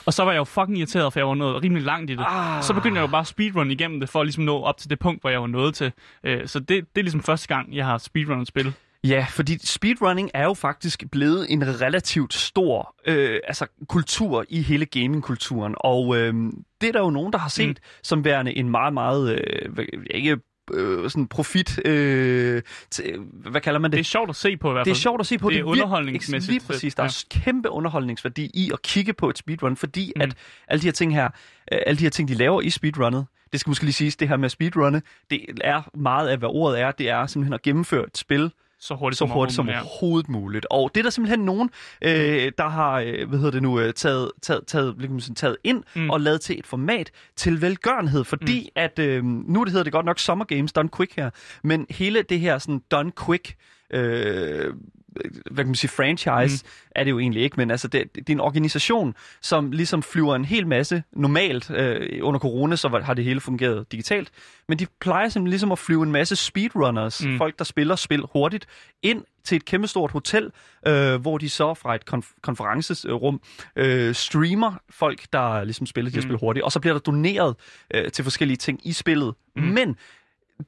Og 0.07 0.15
så 0.15 0.25
var 0.25 0.33
jeg 0.33 0.39
jo 0.39 0.45
fucking 0.45 0.79
irriteret, 0.79 1.13
for 1.13 1.21
jeg 1.21 1.27
var 1.29 1.35
nået 1.35 1.63
rimelig 1.63 1.85
langt 1.85 2.11
i 2.11 2.15
det. 2.15 2.25
Ah. 2.29 2.63
Så 2.63 2.75
begyndte 2.75 3.01
jeg 3.01 3.07
jo 3.07 3.11
bare 3.11 3.21
at 3.21 3.27
speedrun 3.27 3.71
igennem 3.71 4.01
det, 4.01 4.09
for 4.09 4.21
at 4.21 4.27
ligesom 4.27 4.45
nå 4.45 4.61
op 4.61 4.79
til 4.79 4.91
det 4.91 4.99
punkt, 4.99 5.21
hvor 5.21 5.31
jeg 5.31 5.41
var 5.41 5.47
nået 5.47 5.75
til. 5.75 5.93
Øh, 6.25 6.49
så 6.49 6.59
det, 6.59 6.69
det 6.69 7.01
er 7.01 7.03
ligesom 7.03 7.23
første 7.23 7.49
gang, 7.49 7.75
jeg 7.75 7.87
har 7.87 7.99
speedrunnet 7.99 8.43
et 8.43 8.49
spil. 8.49 8.75
Ja, 9.05 9.27
fordi 9.31 9.67
speedrunning 9.67 10.31
er 10.35 10.45
jo 10.45 10.55
faktisk 10.55 11.05
blevet 11.13 11.47
en 11.53 11.81
relativt 11.81 12.35
stor 12.35 12.95
øh, 13.07 13.41
altså, 13.45 13.67
kultur 13.89 14.45
i 14.49 14.63
hele 14.63 14.87
gamingkulturen, 14.87 15.75
og 15.77 16.17
øh, 16.17 16.35
det 16.81 16.89
er 16.89 16.93
der 16.93 17.01
jo 17.01 17.11
nogen, 17.11 17.33
der 17.33 17.39
har 17.39 17.49
set 17.49 17.69
mm. 17.69 18.01
som 18.03 18.25
værende 18.25 18.57
en 18.57 18.71
meget, 18.71 18.95
meget, 18.95 19.41
øh, 19.79 19.87
ikke 20.11 20.39
øh, 20.75 21.11
sådan 21.11 21.27
profit, 21.27 21.81
øh, 21.87 22.63
til, 22.91 23.19
hvad 23.33 23.61
kalder 23.61 23.81
man 23.81 23.91
det? 23.91 23.97
Det 23.97 24.01
er 24.01 24.05
sjovt 24.05 24.31
at 24.31 24.37
se 24.37 24.57
på 24.57 24.69
i 24.71 24.73
hvert 24.73 24.85
Det 24.85 24.91
fald. 24.91 24.97
er 24.97 25.01
sjovt 25.01 25.21
at 25.21 25.27
se 25.27 25.39
på. 25.39 25.51
Det 25.51 25.59
er 25.59 25.63
vir- 25.63 25.67
underholdningsmæssigt 25.67 26.53
Lige 26.53 26.67
præcis. 26.67 26.95
Der 26.95 27.03
er 27.03 27.25
kæmpe 27.31 27.71
underholdningsværdi 27.71 28.51
i 28.55 28.71
at 28.73 28.83
kigge 28.83 29.13
på 29.13 29.29
et 29.31 29.39
speedrun, 29.39 29.77
fordi 29.77 30.13
mm. 30.17 30.19
Mm. 30.19 30.23
at 30.23 30.35
alle 30.69 30.81
de 30.83 30.87
her 30.87 30.93
ting 30.93 31.15
her, 31.15 31.25
øh, 31.73 31.79
alle 31.87 31.99
de 31.99 32.03
her 32.03 32.11
ting, 32.11 32.29
de 32.29 32.35
laver 32.35 32.61
i 32.63 32.71
speedrunnet, 32.71 33.27
det 33.53 33.61
skal 33.61 33.71
måske 33.71 33.85
lige 33.85 33.93
siges, 33.93 34.17
det 34.17 34.29
her 34.29 34.37
med 34.37 34.45
at 34.45 34.51
speedrunne, 34.51 35.03
det 35.31 35.41
er 35.61 35.97
meget 35.97 36.29
af, 36.29 36.39
hvad 36.39 36.49
ordet 36.53 36.81
er, 36.81 36.91
det 36.91 37.09
er 37.11 37.27
simpelthen 37.27 37.55
at 37.55 37.63
gennemføre 37.63 38.05
et 38.07 38.19
spil 38.19 38.51
så 38.81 38.95
hurtigt 38.95 39.19
så 39.19 39.19
som 39.19 39.31
hurtigt 39.31 39.57
som 39.57 39.69
overhovedet 39.69 40.29
muligt. 40.29 40.67
Og 40.71 40.91
det 40.95 41.01
er 41.01 41.03
der 41.03 41.11
simpelthen 41.11 41.41
nogen, 41.41 41.71
øh, 42.03 42.53
der 42.59 42.69
har, 42.69 43.01
øh, 43.01 43.29
hvad 43.29 43.39
hedder 43.39 43.51
det 43.51 43.63
nu, 43.63 43.81
øh, 43.81 43.93
taget, 43.95 44.31
taget, 44.43 44.67
taget, 44.67 44.95
ligesom 44.99 45.35
taget 45.35 45.57
ind. 45.65 45.83
Mm. 45.95 46.11
og 46.11 46.21
lavet 46.21 46.41
til 46.41 46.59
et 46.59 46.67
format 46.67 47.11
til 47.37 47.63
velgørenhed, 47.63 48.25
fordi 48.25 48.61
mm. 48.61 48.81
at, 48.83 48.99
øh, 48.99 49.25
nu 49.25 49.65
det 49.65 49.73
hedder 49.73 49.85
det 49.85 49.93
godt 49.93 50.07
nok 50.07 50.19
Summer 50.19 50.45
Games 50.45 50.73
Done 50.73 50.89
Quick 50.97 51.17
her, 51.17 51.31
men 51.65 51.87
hele 51.91 52.23
det 52.23 52.41
her 52.41 52.59
sådan 52.59 52.81
Done 52.91 53.13
Quick, 53.27 53.57
øh, 53.91 54.75
hvad 55.51 55.65
kan 55.65 55.67
man 55.67 55.75
sige, 55.75 55.91
franchise, 55.91 56.65
mm. 56.65 56.71
er 56.97 57.05
det 57.05 57.11
jo 57.11 57.19
egentlig 57.19 57.43
ikke, 57.43 57.57
men 57.57 57.71
altså 57.71 57.89
det, 57.89 58.15
det 58.15 58.29
er 58.29 58.33
en 58.33 58.41
organisation, 58.41 59.15
som 59.43 59.73
ligesom 59.73 60.03
flyver 60.03 60.35
en 60.37 60.45
hel 60.45 60.67
masse 60.67 61.03
normalt 61.13 61.71
øh, 61.71 62.19
under 62.23 62.41
corona, 62.41 62.77
så 62.77 62.89
var- 62.89 63.01
har 63.01 63.15
det 63.15 63.25
hele 63.25 63.41
fungeret 63.41 63.93
digitalt, 63.93 64.31
men 64.69 64.79
de 64.79 64.87
plejer 65.01 65.29
simpelthen 65.29 65.51
ligesom 65.51 65.73
at 65.73 65.79
flyve 65.79 66.03
en 66.03 66.13
masse 66.13 66.37
speedrunners, 66.37 67.25
mm. 67.25 67.39
Folk 67.39 67.59
der 67.59 67.65
spiller 67.65 67.97
spil 67.97 68.23
hurtigt, 68.33 68.67
ind 69.03 69.23
til 69.45 69.57
et 69.57 69.65
kæmpestort 69.65 70.11
hotel, 70.11 70.51
øh, 70.87 71.15
hvor 71.21 71.39
de 71.39 71.49
så 71.49 71.75
fra 71.75 71.95
et 71.95 72.03
konf- 72.15 72.39
konferencerum 72.43 73.41
øh, 73.77 74.15
streamer 74.15 74.73
folk, 74.91 75.21
der 75.33 75.65
ligesom 75.65 75.87
spiller 75.87 76.11
de 76.11 76.15
her 76.17 76.23
Mm. 76.23 76.29
spil 76.29 76.37
hurtigt, 76.39 76.65
og 76.65 76.73
så 76.73 76.81
bliver 76.81 76.95
der 76.95 77.01
doneret 77.01 77.55
øh, 77.95 78.11
til 78.11 78.25
forskellige 78.25 78.57
ting 78.57 78.81
i 78.87 78.93
spillet. 78.93 79.35
Mm. 79.57 79.63
Men 79.63 79.97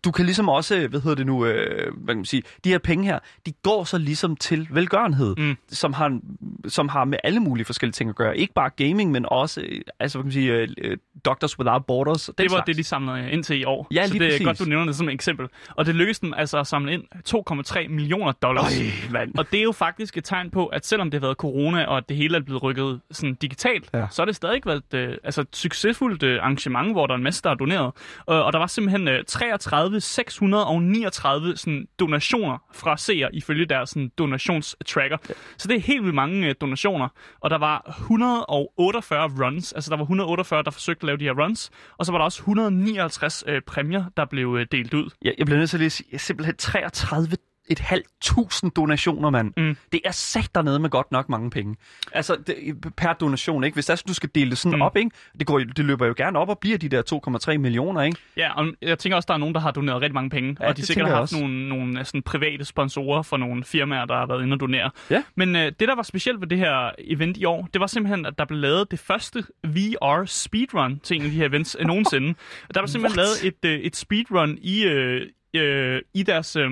du 0.04 0.10
kan 0.10 0.24
ligesom 0.24 0.48
også, 0.48 0.86
hvad 0.88 1.00
hedder 1.00 1.14
det 1.16 1.26
nu, 1.26 1.46
øh, 1.46 1.92
hvad 1.96 2.14
kan 2.14 2.16
man 2.18 2.24
sige, 2.24 2.42
de 2.64 2.68
her 2.70 2.78
penge 2.78 3.04
her, 3.04 3.18
de 3.46 3.52
går 3.62 3.84
så 3.84 3.98
ligesom 3.98 4.36
til 4.36 4.68
velgørenhed, 4.70 5.34
Mm. 5.38 5.56
som, 5.68 5.92
har, 5.92 6.20
som 6.68 6.88
har 6.88 7.04
med 7.04 7.18
alle 7.24 7.40
mulige 7.40 7.64
forskellige 7.64 7.92
ting 7.92 8.10
at 8.10 8.16
gøre. 8.16 8.38
Ikke 8.38 8.54
bare 8.54 8.70
gaming, 8.76 9.10
men 9.10 9.26
også, 9.28 9.60
øh, 9.60 9.80
altså 10.00 10.18
hvad 10.18 10.22
kan 10.22 10.26
man 10.26 10.32
sige, 10.32 10.52
øh, 10.52 10.68
øh, 10.78 10.96
Doctors 11.24 11.58
Without 11.58 11.84
Borders. 11.86 12.24
Den 12.26 12.34
Det 12.38 12.44
var 12.44 12.48
slags. 12.48 12.66
det, 12.66 12.76
de 12.76 12.84
samlede 12.84 13.30
ind 13.30 13.44
til 13.44 13.60
i 13.60 13.64
år. 13.64 13.86
Ja, 13.94 14.06
så 14.06 14.12
det 14.14 14.22
er 14.22 14.26
præcis. 14.30 14.44
godt, 14.46 14.58
du 14.58 14.64
nævner 14.64 14.86
det 14.86 14.96
som 14.96 15.08
et 15.08 15.12
eksempel. 15.12 15.46
Og 15.76 15.86
det 15.86 15.94
lykkedes 15.94 16.18
dem 16.18 16.34
altså 16.36 16.58
at 16.58 16.66
samle 16.66 16.92
ind 16.92 17.02
2,3 17.24 17.88
millioner 17.88 18.32
dollars. 18.32 18.78
Øj, 18.78 18.84
mand. 19.12 19.38
Og 19.38 19.50
det 19.52 19.58
er 19.58 19.62
jo 19.64 19.72
faktisk 19.72 20.16
et 20.16 20.24
tegn 20.24 20.50
på, 20.50 20.66
at 20.66 20.86
selvom 20.86 21.10
det 21.10 21.20
har 21.20 21.26
været 21.26 21.36
corona, 21.36 21.84
og 21.84 21.96
at 21.96 22.08
det 22.08 22.16
hele 22.16 22.36
er 22.36 22.40
blevet 22.40 22.62
rykket 22.62 23.00
sådan 23.10 23.34
digitalt, 23.34 23.90
ja. 23.94 24.06
så 24.10 24.22
har 24.22 24.26
det 24.26 24.36
stadig 24.36 24.60
været 24.66 24.94
øh, 24.94 25.16
altså 25.24 25.40
et 25.40 25.56
succesfuldt 25.56 26.22
øh, 26.22 26.38
arrangement, 26.42 26.92
hvor 26.92 27.06
der 27.06 27.14
er 27.14 27.16
en 27.18 27.24
masse, 27.24 27.42
der 27.42 27.50
er 27.50 27.54
doneret. 27.54 27.92
Og, 28.26 28.44
og 28.44 28.52
der 28.52 28.58
var 28.58 28.66
simpelthen 28.66 29.08
øh, 29.08 29.24
33 29.24 29.77
639 30.00 31.56
sådan, 31.56 31.86
donationer 31.98 32.58
fra 32.72 32.96
seere 32.96 33.34
ifølge 33.34 33.66
deres 33.66 33.90
sådan, 33.90 34.10
donationstracker. 34.18 35.16
Ja. 35.28 35.34
Så 35.56 35.68
det 35.68 35.76
er 35.76 35.80
helt 35.80 36.02
vildt 36.02 36.14
mange 36.14 36.48
øh, 36.48 36.54
donationer. 36.60 37.08
Og 37.40 37.50
der 37.50 37.58
var 37.58 37.94
148 37.98 39.30
runs, 39.44 39.72
altså 39.72 39.90
der 39.90 39.96
var 39.96 40.04
148, 40.04 40.62
der 40.62 40.70
forsøgte 40.70 41.02
at 41.02 41.06
lave 41.06 41.18
de 41.18 41.24
her 41.24 41.44
runs, 41.44 41.70
og 41.98 42.06
så 42.06 42.12
var 42.12 42.18
der 42.18 42.24
også 42.24 42.40
159 42.40 43.44
øh, 43.46 43.62
præmier, 43.66 44.04
der 44.16 44.24
blev 44.24 44.56
øh, 44.60 44.66
delt 44.72 44.94
ud. 44.94 45.10
Jeg, 45.22 45.34
jeg 45.38 45.46
bliver 45.46 45.58
nødt 45.58 45.70
til 45.70 45.84
at 45.84 45.92
sige, 45.92 46.18
simpelthen 46.18 46.56
33 46.56 47.36
et 47.70 47.78
halvt 47.78 48.06
tusind 48.20 48.70
donationer, 48.70 49.30
mand. 49.30 49.52
Mm. 49.56 49.76
Det 49.92 50.00
er 50.04 50.10
sat 50.10 50.54
dernede 50.54 50.78
med 50.78 50.90
godt 50.90 51.12
nok 51.12 51.28
mange 51.28 51.50
penge. 51.50 51.76
Altså, 52.12 52.36
det, 52.46 52.56
per 52.96 53.12
donation, 53.12 53.64
ikke? 53.64 53.74
Hvis 53.74 53.84
sådan, 53.84 54.02
du 54.08 54.14
skal 54.14 54.30
dele 54.34 54.50
det 54.50 54.58
sådan 54.58 54.76
mm. 54.78 54.82
Op, 54.82 54.96
ikke? 54.96 55.10
Det, 55.38 55.46
går, 55.46 55.58
det 55.58 55.84
løber 55.84 56.06
jo 56.06 56.14
gerne 56.16 56.38
op 56.38 56.48
og 56.48 56.58
bliver 56.58 56.78
de 56.78 56.88
der 56.88 57.48
2,3 57.52 57.58
millioner, 57.58 58.02
ikke? 58.02 58.18
Ja, 58.36 58.52
og 58.52 58.66
jeg 58.82 58.98
tænker 58.98 59.16
også, 59.16 59.26
der 59.26 59.34
er 59.34 59.38
nogen, 59.38 59.54
der 59.54 59.60
har 59.60 59.70
doneret 59.70 60.00
rigtig 60.02 60.14
mange 60.14 60.30
penge, 60.30 60.56
Ja, 60.60 60.68
og 60.68 60.76
de 60.76 60.86
sikkert 60.86 61.08
har 61.08 61.14
haft 61.14 61.22
også. 61.22 61.40
nogle, 61.40 61.68
nogle 61.68 61.98
øh, 61.98 62.04
sådan, 62.04 62.22
private 62.22 62.64
sponsorer 62.64 63.22
for 63.22 63.36
nogle 63.36 63.64
firmaer, 63.64 64.04
der 64.04 64.14
har 64.14 64.26
været 64.26 64.42
inde 64.42 64.54
og 64.54 64.60
donere. 64.60 64.90
Ja. 65.10 65.22
Men 65.34 65.56
øh, 65.56 65.62
det, 65.80 65.80
der 65.88 65.94
var 65.94 66.02
specielt 66.02 66.40
ved 66.40 66.48
det 66.48 66.58
her 66.58 66.90
event 66.98 67.36
i 67.36 67.44
år, 67.44 67.68
det 67.72 67.80
var 67.80 67.86
simpelthen, 67.86 68.26
at 68.26 68.38
der 68.38 68.44
blev 68.44 68.58
lavet 68.60 68.90
det 68.90 68.98
første 68.98 69.44
VR 69.64 70.24
speedrun 70.26 71.00
til 71.02 71.16
en 71.16 71.22
af 71.22 71.30
de 71.30 71.36
her 71.36 71.46
events 71.48 71.76
nogensinde. 71.86 72.34
Der 72.74 72.80
var 72.80 72.86
simpelthen 72.86 73.18
What? 73.20 73.42
lavet 73.44 73.54
et, 73.64 73.70
øh, 73.70 73.80
et 73.80 73.96
speedrun 73.96 74.58
i, 74.62 74.84
øh, 74.84 75.26
øh, 75.58 76.02
i 76.14 76.22
deres 76.22 76.56
øh, 76.56 76.70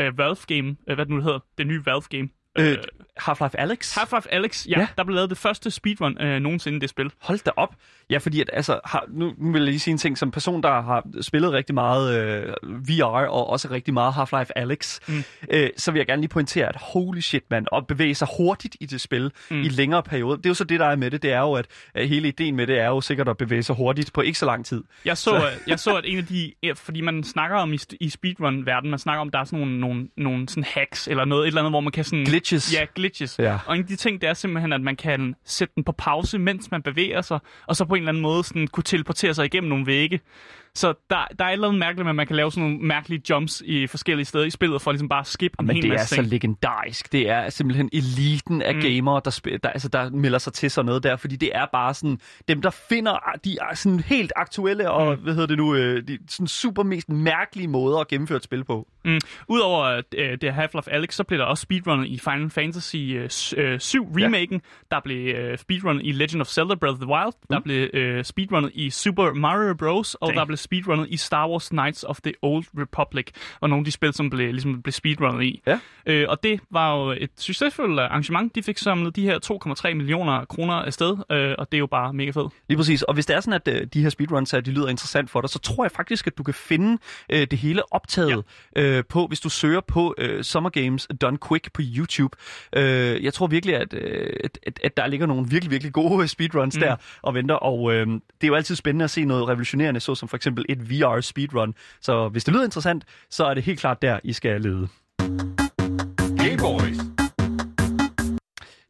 øh, 0.00 0.18
Valve-game, 0.18 0.76
øh, 0.88 0.94
hvad 0.94 1.06
det 1.06 1.08
nu 1.08 1.20
hedder, 1.22 1.38
det 1.58 1.66
nye 1.66 1.82
Valve-game. 1.86 2.28
Øh, 2.58 2.76
Half-Life 3.20 3.56
Alex? 3.58 3.98
Half-Life 3.98 4.26
Alex, 4.30 4.66
ja, 4.66 4.80
Ja. 4.80 4.86
der 4.96 5.04
blev 5.04 5.14
lavet 5.14 5.30
det 5.30 5.38
første 5.38 5.70
speedrun 5.70 6.22
øh, 6.22 6.40
nogensinde 6.40 6.76
i 6.76 6.80
det 6.80 6.90
spil. 6.90 7.10
Hold 7.20 7.38
da 7.44 7.50
op. 7.56 7.74
Ja, 8.10 8.18
fordi 8.18 8.40
at, 8.40 8.50
altså, 8.52 8.80
har, 8.84 9.04
nu, 9.08 9.34
vil 9.52 9.60
jeg 9.60 9.62
lige 9.62 9.80
sige 9.80 9.92
en 9.92 9.98
ting. 9.98 10.18
Som 10.18 10.30
person, 10.30 10.62
der 10.62 10.82
har 10.82 11.04
spillet 11.20 11.52
rigtig 11.52 11.74
meget 11.74 12.20
øh, 12.20 12.54
VR 12.88 13.04
og 13.04 13.50
også 13.50 13.68
rigtig 13.70 13.94
meget 13.94 14.12
Half-Life 14.12 14.50
Alex, 14.56 15.00
mm. 15.08 15.24
øh, 15.50 15.70
så 15.76 15.90
vil 15.90 15.98
jeg 15.98 16.06
gerne 16.06 16.22
lige 16.22 16.28
pointere, 16.28 16.68
at 16.68 16.76
holy 16.80 17.20
shit, 17.20 17.42
man, 17.50 17.66
at 17.76 17.86
bevæge 17.86 18.14
sig 18.14 18.28
hurtigt 18.36 18.76
i 18.80 18.86
det 18.86 19.00
spil 19.00 19.32
mm. 19.50 19.60
i 19.62 19.68
længere 19.68 20.02
perioder. 20.02 20.36
Det 20.36 20.46
er 20.46 20.50
jo 20.50 20.54
så 20.54 20.64
det, 20.64 20.80
der 20.80 20.86
er 20.86 20.96
med 20.96 21.10
det. 21.10 21.22
Det 21.22 21.32
er 21.32 21.40
jo, 21.40 21.52
at, 21.52 21.66
at 21.94 22.08
hele 22.08 22.28
ideen 22.28 22.56
med 22.56 22.66
det 22.66 22.78
er 22.78 22.86
jo 22.86 23.00
sikkert 23.00 23.28
at 23.28 23.36
bevæge 23.36 23.62
sig 23.62 23.76
hurtigt 23.76 24.12
på 24.12 24.20
ikke 24.20 24.38
så 24.38 24.46
lang 24.46 24.66
tid. 24.66 24.84
Jeg 25.04 25.16
så, 25.16 25.30
så. 25.30 25.50
jeg 25.66 25.78
så, 25.80 25.96
at 25.96 26.04
en 26.06 26.18
af 26.18 26.26
de... 26.26 26.52
Fordi 26.74 27.00
man 27.00 27.24
snakker 27.24 27.56
om 27.56 27.72
i, 27.72 27.78
i 28.00 28.10
speedrun-verdenen, 28.10 28.90
man 28.90 28.98
snakker 28.98 29.20
om, 29.20 29.30
der 29.30 29.38
er 29.38 29.44
sådan 29.44 29.58
nogle, 29.58 29.80
nogle, 29.80 30.08
nogle 30.16 30.48
sådan 30.48 30.64
hacks, 30.64 31.08
eller 31.08 31.24
noget, 31.24 31.42
et 31.42 31.46
eller 31.46 31.60
andet, 31.60 31.72
hvor 31.72 31.80
man 31.80 31.92
kan 31.92 32.04
sådan... 32.04 32.24
Glitches. 32.24 32.74
Ja, 32.74 32.86
glitches. 32.94 33.07
Ja. 33.38 33.58
Og 33.66 33.74
en 33.74 33.82
af 33.82 33.88
de 33.88 33.96
ting, 33.96 34.20
det 34.20 34.28
er 34.28 34.34
simpelthen, 34.34 34.72
at 34.72 34.80
man 34.80 34.96
kan 34.96 35.34
sætte 35.44 35.74
den 35.74 35.84
på 35.84 35.92
pause, 35.92 36.38
mens 36.38 36.70
man 36.70 36.82
bevæger 36.82 37.22
sig, 37.22 37.38
og 37.66 37.76
så 37.76 37.84
på 37.84 37.94
en 37.94 38.00
eller 38.00 38.08
anden 38.08 38.22
måde 38.22 38.44
sådan 38.44 38.66
kunne 38.66 38.84
teleportere 38.84 39.34
sig 39.34 39.44
igennem 39.44 39.68
nogle 39.68 39.86
vægge. 39.86 40.20
Så 40.78 40.94
der, 41.10 41.16
der 41.38 41.44
er 41.44 41.48
et 41.48 41.52
eller 41.52 41.68
andet 41.68 41.78
mærkeligt 41.78 42.04
med, 42.04 42.10
at 42.10 42.16
man 42.16 42.26
kan 42.26 42.36
lave 42.36 42.52
sådan 42.52 42.70
nogle 42.70 42.86
mærkelige 42.86 43.22
jumps 43.30 43.62
i 43.66 43.86
forskellige 43.86 44.24
steder 44.24 44.44
i 44.44 44.50
spillet, 44.50 44.82
for 44.82 44.92
ligesom 44.92 45.08
bare 45.08 45.20
at 45.20 45.26
skippe 45.26 45.56
en 45.60 45.66
Men 45.66 45.76
hel 45.76 45.82
det 45.82 45.88
er 45.88 45.92
masse 45.94 46.08
så 46.08 46.14
ting. 46.14 46.26
legendarisk. 46.26 47.12
Det 47.12 47.30
er 47.30 47.50
simpelthen 47.50 47.90
eliten 47.92 48.62
af 48.62 48.74
mm. 48.74 48.80
gamere, 48.80 49.20
der, 49.24 49.30
sp- 49.30 49.56
der, 49.62 49.68
altså, 49.68 49.88
der 49.88 50.10
melder 50.10 50.38
sig 50.38 50.52
til 50.52 50.70
sådan 50.70 50.86
noget 50.86 51.02
der, 51.02 51.16
fordi 51.16 51.36
det 51.36 51.50
er 51.54 51.66
bare 51.72 51.94
sådan, 51.94 52.18
dem 52.48 52.62
der 52.62 52.70
finder 52.70 53.16
de 53.44 53.56
er 53.70 53.74
sådan 53.74 54.00
helt 54.00 54.32
aktuelle 54.36 54.90
og, 54.90 55.16
mm. 55.16 55.22
hvad 55.22 55.32
hedder 55.34 55.46
det 55.46 55.58
nu, 55.58 55.74
øh, 55.74 56.02
de 56.08 56.18
sådan 56.28 56.46
super 56.46 56.82
mest 56.82 57.08
mærkelige 57.08 57.68
måder 57.68 57.98
at 57.98 58.08
gennemføre 58.08 58.36
et 58.36 58.44
spil 58.44 58.64
på. 58.64 58.88
Mm. 59.04 59.18
Udover 59.48 60.02
øh, 60.16 60.38
det 60.40 60.50
Half-Life 60.52 60.90
Alex, 60.90 61.14
så 61.14 61.24
blev 61.24 61.38
der 61.38 61.44
også 61.44 61.62
speedrunnet 61.62 62.06
i 62.06 62.18
Final 62.18 62.50
Fantasy 62.50 62.96
øh, 62.96 63.28
s- 63.28 63.54
øh, 63.56 63.80
7 63.80 64.04
remaken. 64.16 64.60
Ja. 64.90 64.96
Der 64.96 65.00
blev 65.04 65.34
øh, 65.34 65.58
speedrunnet 65.58 66.02
i 66.06 66.12
Legend 66.12 66.40
of 66.40 66.46
Zelda 66.46 66.74
Breath 66.74 66.92
of 66.94 66.98
the 67.00 67.08
Wild. 67.08 67.34
Mm. 67.42 67.54
Der 67.54 67.60
blev 67.60 67.88
øh, 67.94 68.24
speedrunnet 68.24 68.70
i 68.74 68.90
Super 68.90 69.32
Mario 69.34 69.74
Bros. 69.74 70.14
Og 70.14 70.26
Dang. 70.28 70.38
der 70.38 70.44
blev 70.44 70.56
speedrunnet 70.68 71.06
i 71.10 71.16
Star 71.16 71.48
Wars 71.48 71.68
Knights 71.68 72.04
of 72.04 72.20
the 72.20 72.34
Old 72.42 72.64
Republic. 72.78 73.26
Og 73.60 73.68
nogle 73.68 73.80
af 73.80 73.84
de 73.84 73.90
spil, 73.90 74.12
som 74.12 74.30
blev, 74.30 74.52
ligesom 74.52 74.82
blev 74.82 74.92
speedrunnet 74.92 75.44
i. 75.44 75.62
Ja. 75.66 75.78
Øh, 76.06 76.26
og 76.28 76.42
det 76.42 76.60
var 76.70 76.96
jo 76.96 77.10
et 77.10 77.30
succesfuldt 77.36 78.00
arrangement. 78.00 78.54
De 78.54 78.62
fik 78.62 78.78
samlet 78.78 79.16
de 79.16 79.22
her 79.22 79.38
2,3 79.88 79.94
millioner 79.94 80.44
kroner 80.44 80.74
afsted. 80.74 81.16
Øh, 81.32 81.54
og 81.58 81.72
det 81.72 81.76
er 81.76 81.78
jo 81.78 81.86
bare 81.86 82.12
mega 82.12 82.30
fedt. 82.30 82.52
Lige 82.68 82.76
præcis. 82.76 83.02
Og 83.02 83.14
hvis 83.14 83.26
det 83.26 83.36
er 83.36 83.40
sådan, 83.40 83.60
at 83.66 83.68
øh, 83.68 83.86
de 83.94 84.02
her 84.02 84.08
speedruns 84.08 84.50
her, 84.50 84.60
de 84.60 84.70
lyder 84.70 84.88
interessant 84.88 85.30
for 85.30 85.40
dig, 85.40 85.50
så 85.50 85.58
tror 85.58 85.84
jeg 85.84 85.90
faktisk, 85.92 86.26
at 86.26 86.38
du 86.38 86.42
kan 86.42 86.54
finde 86.54 86.98
øh, 87.30 87.46
det 87.50 87.58
hele 87.58 87.92
optaget 87.92 88.44
ja. 88.76 88.82
øh, 88.82 89.04
på, 89.08 89.26
hvis 89.26 89.40
du 89.40 89.48
søger 89.48 89.80
på 89.80 90.14
øh, 90.18 90.44
Summer 90.44 90.70
Games 90.70 91.08
Done 91.20 91.38
Quick 91.48 91.72
på 91.72 91.82
YouTube. 91.84 92.36
Øh, 92.76 93.24
jeg 93.24 93.34
tror 93.34 93.46
virkelig, 93.46 93.74
at, 93.74 93.94
øh, 93.94 94.32
at, 94.44 94.58
at, 94.66 94.80
at 94.84 94.96
der 94.96 95.06
ligger 95.06 95.26
nogle 95.26 95.48
virkelig, 95.48 95.70
virkelig 95.70 95.92
gode 95.92 96.28
speedruns 96.38 96.76
mm. 96.76 96.80
der 96.80 96.96
og 97.22 97.34
venter. 97.34 97.54
Og 97.54 97.92
øh, 97.92 98.06
det 98.06 98.20
er 98.42 98.46
jo 98.46 98.54
altid 98.54 98.76
spændende 98.76 99.04
at 99.04 99.10
se 99.10 99.24
noget 99.24 99.48
revolutionerende, 99.48 100.00
såsom 100.00 100.28
for 100.28 100.36
eksempel 100.36 100.47
et 100.68 100.90
VR 100.90 101.20
speedrun. 101.20 101.74
Så 102.00 102.28
hvis 102.28 102.44
det 102.44 102.54
lyder 102.54 102.64
interessant, 102.64 103.04
så 103.30 103.44
er 103.44 103.54
det 103.54 103.62
helt 103.62 103.80
klart 103.80 104.02
der, 104.02 104.20
I 104.24 104.32
skal 104.32 104.60
lede. 104.60 104.88
Gameboys. 106.36 106.98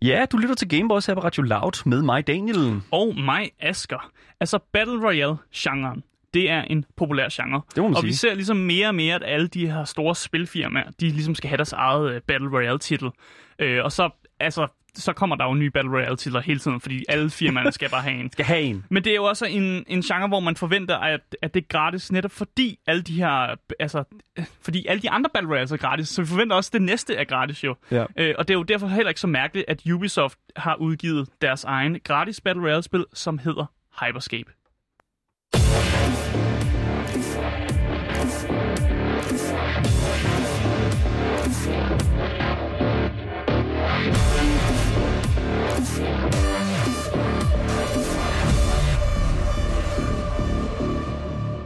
Ja, 0.02 0.26
du 0.32 0.36
lytter 0.36 0.54
til 0.54 0.68
Gameboys 0.68 1.06
her 1.06 1.14
på 1.14 1.20
Radio 1.20 1.42
Loud 1.42 1.86
med 1.86 2.02
mig, 2.02 2.26
Daniel. 2.26 2.80
Og 2.90 3.14
mig, 3.16 3.50
Asker. 3.60 4.10
Altså 4.40 4.58
Battle 4.72 5.06
Royale-genren. 5.06 6.02
Det 6.34 6.50
er 6.50 6.62
en 6.62 6.84
populær 6.96 7.28
genre. 7.32 7.62
Det 7.74 7.82
må 7.82 7.88
man 7.88 7.96
og 7.96 8.00
sige. 8.00 8.08
vi 8.08 8.14
ser 8.14 8.34
ligesom 8.34 8.56
mere 8.56 8.88
og 8.88 8.94
mere, 8.94 9.14
at 9.14 9.22
alle 9.24 9.48
de 9.48 9.70
her 9.70 9.84
store 9.84 10.14
spilfirmaer, 10.14 10.90
de 11.00 11.08
ligesom 11.08 11.34
skal 11.34 11.48
have 11.48 11.56
deres 11.56 11.72
eget 11.72 12.14
uh, 12.14 12.22
Battle 12.26 12.48
Royale-titel. 12.48 13.10
Øh, 13.58 13.84
og 13.84 13.92
så, 13.92 14.10
altså, 14.40 14.66
så 14.98 15.12
kommer 15.12 15.36
der 15.36 15.44
jo 15.44 15.54
nye 15.54 15.70
Battle 15.70 15.92
Royale-titler 15.92 16.40
hele 16.40 16.58
tiden, 16.58 16.80
fordi 16.80 17.04
alle 17.08 17.30
firmaerne 17.30 17.72
skal 17.72 17.90
bare 17.90 18.02
have 18.02 18.20
en. 18.20 18.32
Skal 18.38 18.44
have 18.44 18.60
en. 18.60 18.84
Men 18.90 19.04
det 19.04 19.10
er 19.10 19.16
jo 19.16 19.24
også 19.24 19.46
en, 19.46 19.84
en 19.86 20.02
genre, 20.02 20.28
hvor 20.28 20.40
man 20.40 20.56
forventer, 20.56 20.96
at, 20.96 21.20
at 21.42 21.54
det 21.54 21.62
er 21.62 21.66
gratis, 21.68 22.12
netop 22.12 22.30
fordi 22.30 22.78
alle 22.86 23.02
de 23.02 23.12
her, 23.12 23.54
altså, 23.78 24.04
fordi 24.62 24.86
alle 24.86 25.02
de 25.02 25.10
andre 25.10 25.30
Battle 25.34 25.50
Royales 25.50 25.72
er 25.72 25.76
gratis, 25.76 26.08
så 26.08 26.22
vi 26.22 26.28
forventer 26.28 26.56
også, 26.56 26.68
at 26.68 26.72
det 26.72 26.82
næste 26.82 27.14
er 27.14 27.24
gratis 27.24 27.64
jo. 27.64 27.74
Ja. 27.90 28.04
Øh, 28.16 28.34
og 28.38 28.48
det 28.48 28.54
er 28.54 28.58
jo 28.58 28.62
derfor 28.62 28.86
heller 28.86 29.08
ikke 29.08 29.20
så 29.20 29.26
mærkeligt, 29.26 29.64
at 29.68 29.82
Ubisoft 29.92 30.38
har 30.56 30.74
udgivet 30.74 31.28
deres 31.42 31.64
egen 31.64 32.00
gratis 32.04 32.40
Battle 32.40 32.62
Royale-spil, 32.62 33.04
som 33.14 33.38
hedder 33.38 33.66
Hyperscape. 34.00 34.52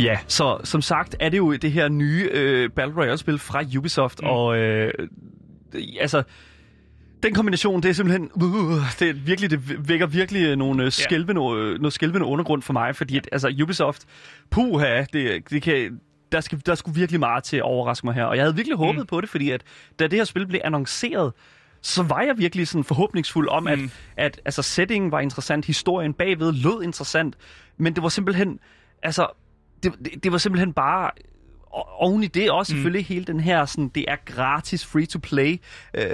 Ja, 0.03 0.19
så 0.27 0.59
som 0.65 0.83
sagt 0.83 1.17
er 1.21 1.29
det 1.29 1.39
jo 1.39 1.53
det 1.53 1.73
her 1.73 1.89
nye 1.89 2.29
øh, 2.33 2.71
Battle 2.71 2.97
Royale-spil 2.97 3.39
fra 3.39 3.63
Ubisoft, 3.79 4.21
mm. 4.23 4.29
og 4.29 4.59
øh, 4.59 4.93
altså... 6.01 6.23
Den 7.23 7.35
kombination, 7.35 7.83
det 7.83 7.89
er 7.89 7.93
simpelthen, 7.93 8.31
uh, 8.35 8.43
det 8.99 9.09
er 9.09 9.13
virkelig, 9.13 9.51
det 9.51 9.89
vækker 9.89 10.07
virkelig 10.07 10.57
nogle 10.57 10.85
øh, 10.85 10.93
skælvende, 10.93 11.41
øh, 11.41 11.79
noget 11.79 11.93
skælvende 11.93 12.27
undergrund 12.27 12.63
for 12.63 12.73
mig, 12.73 12.97
fordi 12.97 13.17
at, 13.17 13.29
altså 13.33 13.55
Ubisoft, 13.63 14.05
puha, 14.51 15.05
det, 15.13 15.51
det 15.51 15.63
kan, 15.63 16.01
der, 16.33 16.41
skal, 16.41 16.63
der 16.67 16.75
skulle 16.75 16.95
virkelig 16.95 17.21
meget 17.21 17.45
til 17.45 17.57
at 17.57 17.63
overraske 17.63 18.07
mig 18.07 18.15
her, 18.15 18.25
og 18.25 18.37
jeg 18.37 18.45
havde 18.45 18.57
virkelig 18.57 18.77
håbet 18.77 19.01
mm. 19.01 19.07
på 19.07 19.21
det, 19.21 19.29
fordi 19.29 19.51
at 19.51 19.63
da 19.99 20.07
det 20.07 20.19
her 20.19 20.25
spil 20.25 20.47
blev 20.47 20.61
annonceret, 20.65 21.33
så 21.83 22.03
var 22.03 22.23
jeg 22.23 22.39
virkelig 22.39 22.69
sådan 22.69 22.85
forhåbningsfuld 22.85 23.49
om, 23.49 23.63
mm. 23.63 23.69
at, 23.69 23.81
at 24.17 24.41
altså, 24.45 24.63
settingen 24.63 25.13
var 25.13 25.21
interessant, 25.21 25.65
historien 25.65 26.15
bagved 26.15 26.53
lød 26.53 26.83
interessant, 26.83 27.37
men 27.77 27.95
det 27.95 28.03
var 28.03 28.09
simpelthen, 28.09 28.59
altså, 29.03 29.27
det, 29.83 29.93
det, 30.05 30.25
det 30.25 30.33
var 30.33 30.39
simpelthen 30.39 30.73
bare 30.73 31.11
oven 31.73 32.23
i 32.23 32.27
det 32.27 32.51
også 32.51 32.73
selvfølgelig 32.73 33.07
hele 33.07 33.25
den 33.25 33.41
her 33.41 33.65
sådan, 33.67 33.89
det 33.89 34.05
er 34.09 34.17
gratis 34.27 34.87
free-to-play 34.87 35.61
øh, 35.95 36.05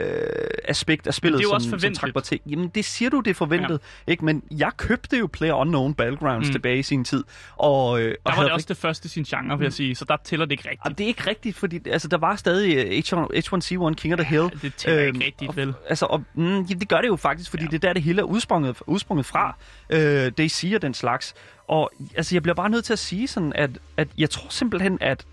aspekt 0.64 1.06
af 1.06 1.14
spillet, 1.14 1.38
det 1.38 1.44
er 1.44 1.46
jo 1.46 1.48
som, 1.48 1.54
også 1.54 1.64
som 1.70 1.78
forventeligt. 1.78 2.00
trak 2.00 2.14
mig 2.14 2.24
til. 2.24 2.40
Jamen 2.50 2.68
det 2.68 2.84
siger 2.84 3.10
du, 3.10 3.20
det 3.20 3.30
er 3.30 3.34
forventet, 3.34 3.80
ja. 4.06 4.10
ikke? 4.12 4.24
Men 4.24 4.42
jeg 4.50 4.70
købte 4.76 5.18
jo 5.18 5.26
Player 5.32 5.52
Unknown 5.54 5.94
Battlegrounds 5.94 6.46
mm. 6.48 6.52
tilbage 6.52 6.78
i 6.78 6.82
sin 6.82 7.04
tid, 7.04 7.24
og, 7.56 8.00
øh, 8.00 8.08
Der 8.10 8.14
og 8.24 8.32
var 8.36 8.42
det 8.42 8.52
også 8.52 8.66
det 8.68 8.76
første 8.76 9.06
i 9.06 9.08
sin 9.08 9.24
genre, 9.24 9.58
vil 9.58 9.64
jeg 9.64 9.72
sige, 9.72 9.94
så 9.94 10.04
der 10.04 10.16
tæller 10.24 10.46
det 10.46 10.52
ikke 10.52 10.64
rigtigt. 10.64 10.86
og 10.86 10.98
det 10.98 11.04
er 11.04 11.08
ikke 11.08 11.26
rigtigt, 11.30 11.56
fordi 11.56 11.80
altså, 11.90 12.08
der 12.08 12.18
var 12.18 12.36
stadig 12.36 12.76
øh, 12.76 12.98
H1, 12.98 13.28
H1C1 13.36 13.94
King 13.94 14.14
of 14.14 14.18
the 14.20 14.24
Hill. 14.28 14.50
det 14.62 14.74
tæller 14.74 14.98
ikke 15.00 15.08
Øhm, 15.08 15.22
rigtigt, 15.24 15.48
og- 15.48 15.56
vel? 15.56 15.74
Altså, 15.88 16.06
og, 16.06 16.24
mm, 16.34 16.60
ja, 16.60 16.74
det 16.74 16.88
gør 16.88 17.00
det 17.00 17.08
jo 17.08 17.16
faktisk, 17.16 17.50
fordi 17.50 17.62
ja. 17.62 17.68
det 17.68 17.74
er 17.84 17.88
der, 17.88 17.92
det 17.92 18.02
hele 18.02 18.20
er 18.20 18.24
udsprunget, 18.24 18.76
udsprunget 18.86 19.26
fra. 19.26 19.56
Øh, 19.90 20.32
det 20.38 20.50
siger 20.50 20.78
den 20.78 20.94
slags. 20.94 21.34
Og 21.68 21.90
altså, 22.16 22.34
jeg 22.34 22.42
bliver 22.42 22.54
bare 22.54 22.70
nødt 22.70 22.84
til 22.84 22.92
at 22.92 22.98
sige 22.98 23.28
sådan, 23.28 23.52
at, 23.54 23.70
at 23.96 24.08
jeg 24.18 24.30
tror 24.30 24.46
simpelthen, 24.50 24.98
at 25.00 25.24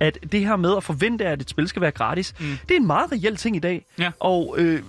at 0.00 0.18
det 0.32 0.40
her 0.40 0.56
med 0.56 0.76
at 0.76 0.84
forvente, 0.84 1.26
at 1.26 1.42
et 1.42 1.50
spil 1.50 1.68
skal 1.68 1.82
være 1.82 1.90
gratis, 1.90 2.34
mm. 2.40 2.46
det 2.68 2.74
er 2.74 2.80
en 2.80 2.86
meget 2.86 3.12
reel 3.12 3.36
ting 3.36 3.56
i 3.56 3.58
dag. 3.58 3.86
Ja. 3.98 4.10
Og 4.20 4.54
øh, 4.58 4.82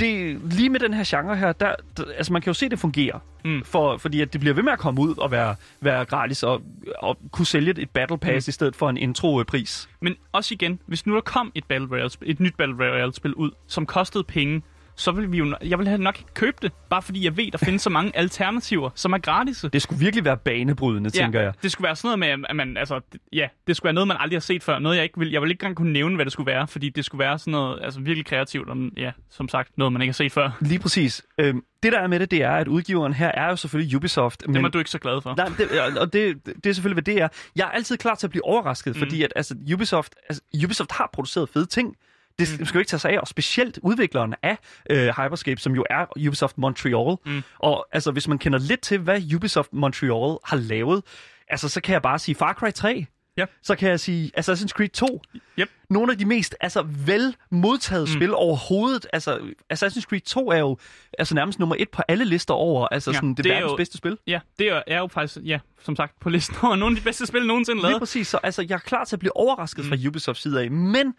det, 0.00 0.40
lige 0.52 0.68
med 0.68 0.80
den 0.80 0.94
her 0.94 1.04
genre 1.06 1.36
her, 1.36 1.52
der, 1.52 1.74
der, 1.96 2.04
altså 2.16 2.32
man 2.32 2.42
kan 2.42 2.50
jo 2.50 2.54
se, 2.54 2.64
at 2.64 2.70
det 2.70 2.78
fungerer. 2.78 3.18
Mm. 3.44 3.64
For, 3.64 3.96
fordi 3.96 4.20
at 4.20 4.32
det 4.32 4.40
bliver 4.40 4.54
ved 4.54 4.62
med 4.62 4.72
at 4.72 4.78
komme 4.78 5.00
ud 5.00 5.14
og 5.18 5.30
være, 5.30 5.54
være 5.80 6.04
gratis 6.04 6.42
og, 6.42 6.62
og 6.98 7.18
kunne 7.30 7.46
sælge 7.46 7.74
et 7.78 7.90
Battle 7.90 8.18
Pass 8.18 8.46
mm. 8.46 8.50
i 8.50 8.52
stedet 8.52 8.76
for 8.76 8.90
en 8.90 8.96
intro-pris. 8.96 9.88
Men 10.00 10.16
også 10.32 10.54
igen, 10.54 10.78
hvis 10.86 11.06
nu 11.06 11.14
der 11.14 11.20
kom 11.20 11.52
et, 11.54 11.64
Battle 11.64 11.88
Royale, 11.90 12.10
et 12.22 12.40
nyt 12.40 12.56
Battle 12.56 12.76
Royale-spil 12.78 13.34
ud, 13.34 13.50
som 13.66 13.86
kostede 13.86 14.24
penge, 14.24 14.62
så 15.00 15.12
vil 15.12 15.32
vi 15.32 15.38
jo, 15.38 15.56
jeg 15.64 15.78
vil 15.78 16.00
nok 16.00 16.18
ikke 16.18 16.34
købe 16.34 16.56
det, 16.62 16.72
bare 16.90 17.02
fordi 17.02 17.24
jeg 17.24 17.36
ved, 17.36 17.50
der 17.50 17.58
findes 17.58 17.82
så 17.82 17.90
mange 17.90 18.16
alternativer, 18.16 18.90
som 18.94 19.12
er 19.12 19.18
gratis. 19.18 19.64
Det 19.72 19.82
skulle 19.82 20.00
virkelig 20.00 20.24
være 20.24 20.36
banebrydende, 20.36 21.10
ja, 21.14 21.22
tænker 21.22 21.40
jeg. 21.40 21.52
det 21.62 21.72
skulle 21.72 21.86
være 21.86 21.96
sådan 21.96 22.18
noget 22.18 22.38
med, 22.38 22.46
at 22.48 22.56
man, 22.56 22.76
altså, 22.76 23.00
ja, 23.32 23.48
det 23.66 23.76
skulle 23.76 23.84
være 23.84 23.94
noget, 23.94 24.08
man 24.08 24.16
aldrig 24.20 24.36
har 24.36 24.40
set 24.40 24.62
før. 24.62 24.78
Noget, 24.78 24.96
jeg 24.96 25.04
ikke 25.04 25.18
vil, 25.18 25.30
jeg 25.30 25.42
vil 25.42 25.50
ikke 25.50 25.62
engang 25.62 25.76
kunne 25.76 25.92
nævne, 25.92 26.14
hvad 26.14 26.24
det 26.24 26.32
skulle 26.32 26.46
være, 26.46 26.66
fordi 26.66 26.88
det 26.88 27.04
skulle 27.04 27.18
være 27.18 27.38
sådan 27.38 27.50
noget, 27.50 27.78
altså 27.82 28.00
virkelig 28.00 28.26
kreativt, 28.26 28.68
og 28.68 28.76
ja, 28.96 29.12
som 29.30 29.48
sagt, 29.48 29.78
noget, 29.78 29.92
man 29.92 30.02
ikke 30.02 30.10
har 30.10 30.14
set 30.14 30.32
før. 30.32 30.50
Lige 30.60 30.78
præcis. 30.78 31.22
Øhm, 31.38 31.62
det 31.82 31.92
der 31.92 31.98
er 31.98 32.06
med 32.06 32.20
det, 32.20 32.30
det 32.30 32.42
er, 32.42 32.52
at 32.52 32.68
udgiveren 32.68 33.12
her 33.12 33.28
er 33.28 33.48
jo 33.48 33.56
selvfølgelig 33.56 33.96
Ubisoft. 33.96 34.40
Det 34.40 34.56
er 34.56 34.68
du 34.68 34.78
ikke 34.78 34.90
så 34.90 34.98
glad 34.98 35.20
for. 35.20 35.34
Nej, 35.36 35.50
det, 35.58 35.98
og 35.98 36.12
det, 36.12 36.46
det 36.64 36.66
er 36.66 36.72
selvfølgelig, 36.72 37.02
hvad 37.02 37.14
det 37.14 37.22
er. 37.22 37.28
Jeg 37.56 37.64
er 37.64 37.70
altid 37.70 37.96
klar 37.96 38.14
til 38.14 38.26
at 38.26 38.30
blive 38.30 38.44
overrasket, 38.44 38.94
mm. 38.94 38.98
fordi 38.98 39.22
at, 39.22 39.32
altså, 39.36 39.54
Ubisoft, 39.74 40.14
altså, 40.28 40.42
Ubisoft 40.64 40.92
har 40.92 41.10
produceret 41.12 41.48
fede 41.48 41.66
ting. 41.66 41.96
Det 42.40 42.56
mm. 42.60 42.66
skal 42.66 42.78
jo 42.78 42.80
ikke 42.80 42.88
tage 42.88 43.00
sig 43.00 43.10
af, 43.10 43.18
og 43.18 43.28
specielt 43.28 43.78
udvikleren 43.82 44.34
af 44.42 44.58
øh, 44.90 45.06
Hyperscape, 45.06 45.60
som 45.60 45.74
jo 45.74 45.84
er 45.90 46.06
Ubisoft 46.28 46.58
Montreal. 46.58 47.16
Mm. 47.26 47.42
Og 47.58 47.86
altså, 47.92 48.10
hvis 48.10 48.28
man 48.28 48.38
kender 48.38 48.58
lidt 48.58 48.80
til, 48.80 48.98
hvad 48.98 49.34
Ubisoft 49.34 49.72
Montreal 49.72 50.38
har 50.44 50.56
lavet, 50.56 51.02
altså, 51.48 51.68
så 51.68 51.80
kan 51.80 51.92
jeg 51.92 52.02
bare 52.02 52.18
sige 52.18 52.34
Far 52.34 52.52
Cry 52.52 52.70
3. 52.74 53.06
Ja. 53.36 53.44
Så 53.62 53.74
kan 53.76 53.88
jeg 53.90 54.00
sige 54.00 54.30
Assassin's 54.38 54.68
Creed 54.68 54.88
2. 54.88 55.22
Yep. 55.58 55.68
Nogle 55.90 56.12
af 56.12 56.18
de 56.18 56.24
mest 56.24 56.54
altså, 56.60 56.82
vel 57.06 57.36
modtaget 57.50 58.08
mm. 58.08 58.14
spil 58.14 58.34
overhovedet. 58.34 59.06
Altså, 59.12 59.38
Assassin's 59.72 60.02
Creed 60.02 60.20
2 60.20 60.50
er 60.50 60.58
jo 60.58 60.76
altså, 61.18 61.34
nærmest 61.34 61.58
nummer 61.58 61.76
et 61.78 61.88
på 61.90 62.02
alle 62.08 62.24
lister 62.24 62.54
over 62.54 62.88
altså, 62.88 63.10
Ja, 63.10 63.14
sådan, 63.14 63.28
det, 63.34 63.44
det 63.44 63.50
er 63.52 63.54
verdens 63.54 63.70
jo- 63.70 63.76
bedste 63.76 63.98
spil. 63.98 64.18
Ja, 64.26 64.40
det 64.58 64.68
er, 64.68 64.82
er 64.86 64.98
jo 64.98 65.08
faktisk, 65.12 65.38
ja, 65.44 65.58
som 65.82 65.96
sagt, 65.96 66.20
på 66.20 66.28
listen 66.30 66.56
over 66.62 66.76
nogle 66.76 66.96
af 66.96 67.00
de 67.00 67.04
bedste 67.04 67.26
spil 67.26 67.46
nogensinde 67.46 67.80
Lige 67.80 67.88
lavet. 67.88 68.00
præcis. 68.00 68.28
Så 68.28 68.36
altså, 68.42 68.62
jeg 68.68 68.74
er 68.74 68.78
klar 68.78 69.04
til 69.04 69.16
at 69.16 69.20
blive 69.20 69.36
overrasket 69.36 69.84
mm. 69.84 69.88
fra 69.90 69.96
Ubisofts 70.08 70.42
side 70.42 70.62
af. 70.62 70.70
Men 70.70 71.14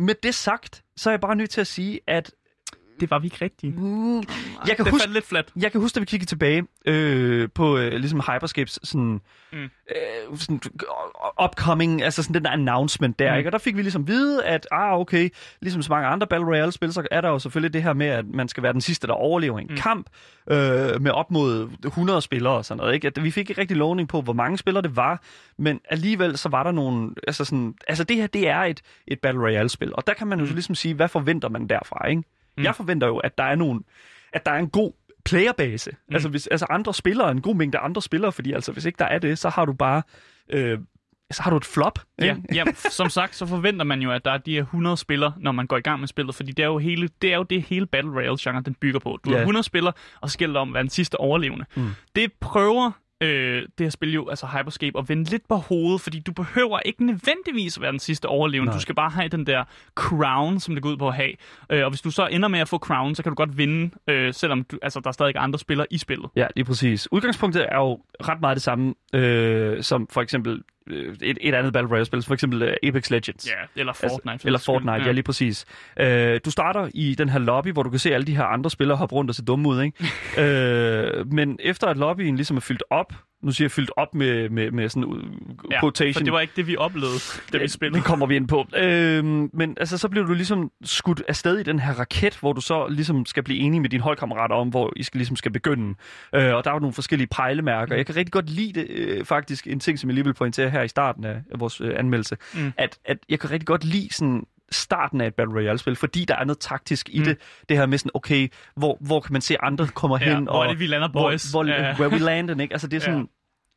med 0.00 0.14
det 0.22 0.34
sagt, 0.34 0.82
så 0.96 1.10
er 1.10 1.12
jeg 1.12 1.20
bare 1.20 1.36
nødt 1.36 1.50
til 1.50 1.60
at 1.60 1.66
sige, 1.66 2.00
at 2.06 2.30
det 3.00 3.10
var 3.10 3.18
vi 3.18 3.26
ikke 3.26 3.38
rigtige. 3.44 3.72
mm, 3.72 4.16
jeg, 4.16 4.24
kan 4.76 4.84
det 4.84 4.90
huske, 4.92 5.12
lidt 5.12 5.24
flat. 5.26 5.52
jeg 5.62 5.72
kan 5.72 5.80
huske, 5.80 5.94
da 5.94 6.00
vi 6.00 6.06
kiggede 6.06 6.28
tilbage 6.30 6.64
øh, 6.86 7.48
på 7.54 7.76
øh, 7.78 7.92
ligesom 7.92 8.20
Hyperscapes 8.20 8.78
sådan, 8.82 9.20
Mm. 9.52 9.58
mm. 9.58 9.64
øh, 9.90 10.38
sådan 10.38 10.60
øh, 10.64 11.44
upcoming, 11.44 12.02
altså 12.02 12.22
sådan 12.22 12.34
den 12.34 12.44
der 12.44 12.50
announcement 12.50 13.18
der, 13.18 13.26
Mm. 13.30 13.32
mm. 13.34 13.38
ikke? 13.38 13.48
Og 13.48 13.52
der 13.52 13.58
fik 13.58 13.76
vi 13.76 13.82
ligesom 13.82 14.08
vide, 14.08 14.44
at 14.44 14.66
ah, 14.72 14.92
okay, 14.98 15.28
ligesom 15.62 15.82
så 15.82 15.92
mange 15.92 16.08
andre 16.08 16.26
Battle 16.26 16.46
Royale-spil, 16.48 16.92
så 16.92 17.06
er 17.10 17.20
der 17.20 17.28
jo 17.28 17.38
selvfølgelig 17.38 17.72
det 17.72 17.82
her 17.82 17.92
med, 17.92 18.06
at 18.06 18.24
man 18.28 18.48
skal 18.48 18.62
være 18.62 18.72
den 18.72 18.80
sidste, 18.80 19.06
der 19.06 19.12
overlever 19.12 19.58
en 19.58 19.66
Mm. 19.66 19.70
mm. 19.72 19.76
kamp 19.76 20.06
øh, 20.50 21.02
med 21.02 21.10
op 21.10 21.30
mod 21.30 21.68
100 21.84 22.20
spillere 22.20 22.52
og 22.54 22.64
sådan 22.64 22.78
noget, 22.78 22.94
ikke? 22.94 23.06
At 23.06 23.24
vi 23.24 23.30
fik 23.30 23.50
ikke 23.50 23.60
rigtig 23.60 23.76
lovning 23.76 24.08
på, 24.08 24.20
hvor 24.20 24.32
mange 24.32 24.58
spillere 24.58 24.82
det 24.82 24.96
var, 24.96 25.22
men 25.58 25.80
alligevel 25.88 26.38
så 26.38 26.48
var 26.48 26.62
der 26.62 26.70
nogle, 26.72 27.10
altså 27.26 27.44
sådan, 27.44 27.74
altså 27.88 28.04
det 28.04 28.16
her, 28.16 28.26
det 28.26 28.48
er 28.48 28.58
et, 28.60 28.80
et 29.06 29.20
Battle 29.20 29.42
Royale-spil, 29.42 29.94
og 29.94 30.06
der 30.06 30.14
kan 30.14 30.26
man 30.26 30.40
jo 30.40 30.46
så 30.46 30.52
ligesom 30.52 30.74
sige, 30.74 30.94
hvad 30.94 31.08
forventer 31.08 31.48
man 31.48 31.66
derfra, 31.66 32.06
ikke? 32.06 32.22
Mm. 32.58 32.64
Jeg 32.64 32.74
forventer 32.76 33.06
jo, 33.06 33.16
at 33.18 33.38
der 33.38 33.44
er 33.44 33.54
nogle, 33.54 33.80
at 34.32 34.46
der 34.46 34.52
er 34.52 34.58
en 34.58 34.70
god 34.70 34.92
playerbase. 35.24 35.90
Mm. 35.90 36.14
Altså, 36.14 36.28
hvis, 36.28 36.46
altså 36.46 36.66
andre 36.70 36.94
spillere, 36.94 37.30
en 37.30 37.40
god 37.42 37.54
mængde 37.54 37.78
andre 37.78 38.02
spillere, 38.02 38.32
fordi 38.32 38.52
altså, 38.52 38.72
hvis 38.72 38.84
ikke 38.84 38.96
der 38.98 39.04
er 39.04 39.18
det, 39.18 39.38
så 39.38 39.48
har 39.48 39.64
du 39.64 39.72
bare, 39.72 40.02
øh, 40.52 40.78
så 41.30 41.42
har 41.42 41.50
du 41.50 41.56
et 41.56 41.64
flop. 41.64 41.98
Ja, 42.20 42.36
ja, 42.54 42.64
som 42.74 43.08
sagt, 43.08 43.34
så 43.36 43.46
forventer 43.46 43.84
man 43.84 44.02
jo, 44.02 44.10
at 44.12 44.24
der 44.24 44.30
er 44.30 44.38
de 44.38 44.52
her 44.54 44.60
100 44.62 44.96
spillere, 44.96 45.32
når 45.36 45.52
man 45.52 45.66
går 45.66 45.76
i 45.76 45.80
gang 45.80 46.00
med 46.00 46.08
spillet, 46.08 46.34
fordi 46.34 46.52
det 46.52 46.62
er 46.62 46.66
jo, 46.66 46.78
hele, 46.78 47.08
det, 47.22 47.32
er 47.32 47.36
jo 47.36 47.42
det 47.42 47.62
hele 47.62 47.86
Battle 47.86 48.10
Royale-genre, 48.10 48.62
den 48.62 48.74
bygger 48.74 49.00
på. 49.00 49.18
Du 49.24 49.30
har 49.30 49.36
Ja. 49.36 49.42
100 49.42 49.62
spillere, 49.62 49.92
og 50.20 50.30
så 50.30 50.38
gælder 50.38 50.52
det 50.52 50.60
om 50.60 50.68
at 50.68 50.74
være 50.74 50.82
den 50.82 50.90
sidste 50.90 51.20
overlevende. 51.20 51.64
Mm. 51.76 51.88
Det 52.16 52.32
prøver 52.40 52.90
øh, 53.20 53.62
det 53.62 53.86
her 53.86 53.90
spil 53.90 54.12
jo, 54.14 54.28
altså 54.28 54.46
Hyperscape, 54.46 54.98
at 54.98 55.08
vende 55.08 55.30
lidt 55.30 55.48
på 55.48 55.54
hovedet, 55.56 56.00
fordi 56.00 56.20
du 56.20 56.32
behøver 56.32 56.80
ikke 56.84 57.06
nødvendigvis 57.06 57.76
at 57.76 57.82
være 57.82 57.90
den 57.90 57.98
sidste 57.98 58.26
overlevende. 58.26 58.70
Nej. 58.70 58.76
Du 58.76 58.80
skal 58.80 58.94
bare 58.94 59.10
have 59.10 59.28
den 59.28 59.46
der 59.46 59.64
crown, 59.94 60.60
som 60.60 60.74
det 60.74 60.82
går 60.82 60.90
ud 60.90 60.96
på 60.96 61.08
at 61.08 61.14
have. 61.14 61.32
Øh, 61.70 61.84
og 61.84 61.90
hvis 61.90 62.00
du 62.00 62.10
så 62.10 62.26
ender 62.26 62.48
med 62.48 62.60
at 62.60 62.68
få 62.68 62.78
crown, 62.78 63.14
så 63.14 63.22
kan 63.22 63.30
du 63.30 63.34
godt 63.34 63.58
vinde, 63.58 63.90
øh, 64.08 64.34
selvom 64.34 64.64
du, 64.64 64.78
altså, 64.82 65.00
der 65.00 65.08
er 65.08 65.12
stadig 65.12 65.34
andre 65.36 65.58
spillere 65.58 65.86
i 65.90 65.98
spillet. 65.98 66.30
Ja, 66.36 66.46
lige 66.56 66.64
præcis. 66.64 67.12
Udgangspunktet 67.12 67.66
er 67.68 67.76
jo 67.76 68.00
ret 68.20 68.40
meget 68.40 68.54
det 68.54 68.62
samme, 68.62 68.94
øh, 69.14 69.82
som 69.82 70.08
for 70.10 70.22
eksempel 70.22 70.62
et, 71.22 71.38
et 71.40 71.54
andet 71.54 71.72
Battle 71.72 71.90
Royale-spil, 71.90 72.22
for 72.22 72.34
eksempel 72.34 72.62
øh, 72.62 72.74
Apex 72.82 73.10
Legends. 73.10 73.46
Ja, 73.50 73.80
eller 73.80 73.92
Fortnite. 73.92 74.22
for 74.24 74.30
Altså, 74.30 74.46
eller. 74.46 74.58
Fortnite, 74.58 74.92
ja. 74.92 75.04
ja, 75.06 75.12
lige 75.12 75.22
præcis. 75.22 75.66
Øh, 76.00 76.40
du 76.44 76.50
starter 76.50 76.88
i 76.94 77.14
den 77.14 77.28
her 77.28 77.38
lobby, 77.38 77.72
hvor 77.72 77.82
du 77.82 77.90
kan 77.90 77.98
se 77.98 78.14
alle 78.14 78.26
de 78.26 78.36
her 78.36 78.44
andre 78.44 78.70
spillere 78.70 78.98
hoppe 78.98 79.14
rundt 79.14 79.28
og 79.30 79.34
se 79.34 79.44
dumme 79.44 79.68
ud, 79.68 79.82
ikke? 79.82 80.04
øh, 80.44 81.32
men 81.32 81.58
efter 81.62 81.86
at 81.86 81.96
lobbyen 81.96 82.36
ligesom 82.36 82.56
er 82.56 82.60
fyldt 82.60 82.82
op, 82.90 83.12
nu 83.42 83.52
siger 83.52 83.64
jeg 83.66 83.70
fyldt 83.70 83.90
op 83.96 84.14
med, 84.14 84.48
med, 84.48 84.70
med 84.70 84.88
sådan 84.88 85.04
uh, 85.04 85.18
Ja, 85.70 85.80
quotation. 85.80 86.14
for 86.14 86.24
det 86.24 86.32
var 86.32 86.40
ikke 86.40 86.52
det, 86.56 86.66
vi 86.66 86.76
oplevede, 86.76 87.18
da 87.52 87.58
vi 87.58 87.68
spillede. 87.68 87.96
Det 87.98 88.04
kommer 88.06 88.26
vi 88.26 88.36
ind 88.36 88.48
på. 88.48 88.66
Øhm, 88.76 89.50
men 89.52 89.76
altså, 89.80 89.98
så 89.98 90.08
bliver 90.08 90.26
du 90.26 90.34
ligesom 90.34 90.70
skudt 90.84 91.22
afsted 91.28 91.58
i 91.58 91.62
den 91.62 91.78
her 91.78 91.92
raket, 91.92 92.36
hvor 92.40 92.52
du 92.52 92.60
så 92.60 92.88
ligesom 92.88 93.26
skal 93.26 93.42
blive 93.42 93.58
enig 93.58 93.80
med 93.80 93.90
dine 93.90 94.02
holdkammerater 94.02 94.54
om, 94.54 94.68
hvor 94.68 94.92
I 94.96 95.02
skal, 95.02 95.18
ligesom 95.18 95.36
skal 95.36 95.50
begynde. 95.52 95.94
Øh, 96.34 96.54
og 96.54 96.64
der 96.64 96.70
er 96.70 96.74
jo 96.74 96.78
nogle 96.80 96.94
forskellige 96.94 97.28
pejlemærker. 97.28 97.96
Jeg 97.96 98.06
kan 98.06 98.16
rigtig 98.16 98.32
godt 98.32 98.50
lide 98.50 98.80
det, 98.80 98.86
øh, 98.90 99.24
faktisk, 99.24 99.66
en 99.66 99.80
ting, 99.80 99.98
som 99.98 100.10
jeg 100.10 100.14
lige 100.14 100.24
vil 100.24 100.34
pointere 100.34 100.70
her 100.70 100.82
i 100.82 100.88
starten 100.88 101.24
af, 101.24 101.42
vores 101.58 101.80
øh, 101.80 101.98
anmeldelse, 101.98 102.36
Mm. 102.54 102.60
mm. 102.60 102.72
at, 102.76 102.98
at 103.04 103.18
jeg 103.28 103.40
kan 103.40 103.50
rigtig 103.50 103.66
godt 103.66 103.84
lide 103.84 104.08
sådan 104.14 104.42
starten 104.72 105.20
af 105.20 105.26
et 105.26 105.34
Battle 105.34 105.54
Royale-spil, 105.54 105.96
fordi 105.96 106.24
der 106.24 106.36
er 106.36 106.44
noget 106.44 106.58
taktisk 106.58 107.08
i 107.12 107.18
Mm. 107.18 107.24
det. 107.24 107.38
Det 107.68 107.76
her 107.76 107.86
med 107.86 107.98
sådan, 107.98 108.10
okay, 108.14 108.48
hvor, 108.76 108.98
hvor 109.00 109.20
kan 109.20 109.32
man 109.32 109.42
se 109.42 109.62
andre 109.62 109.86
kommer 109.86 110.18
Ja, 110.20 110.34
hen, 110.34 110.44
hvor 110.44 110.52
og 110.52 110.64
er 110.64 110.68
det, 110.68 110.78
vi 110.80 110.86
lander, 110.86 111.08
boys? 111.12 111.50
hvor, 111.50 111.62
hvor, 111.64 111.72
Ja. 111.72 111.94
where 111.98 112.08
we 112.12 112.18
landed, 112.18 112.60
ikke? 112.60 112.74
Altså, 112.74 112.86
det 112.86 112.96
er 112.96 113.00
sådan... 113.00 113.18
Ja. 113.18 113.24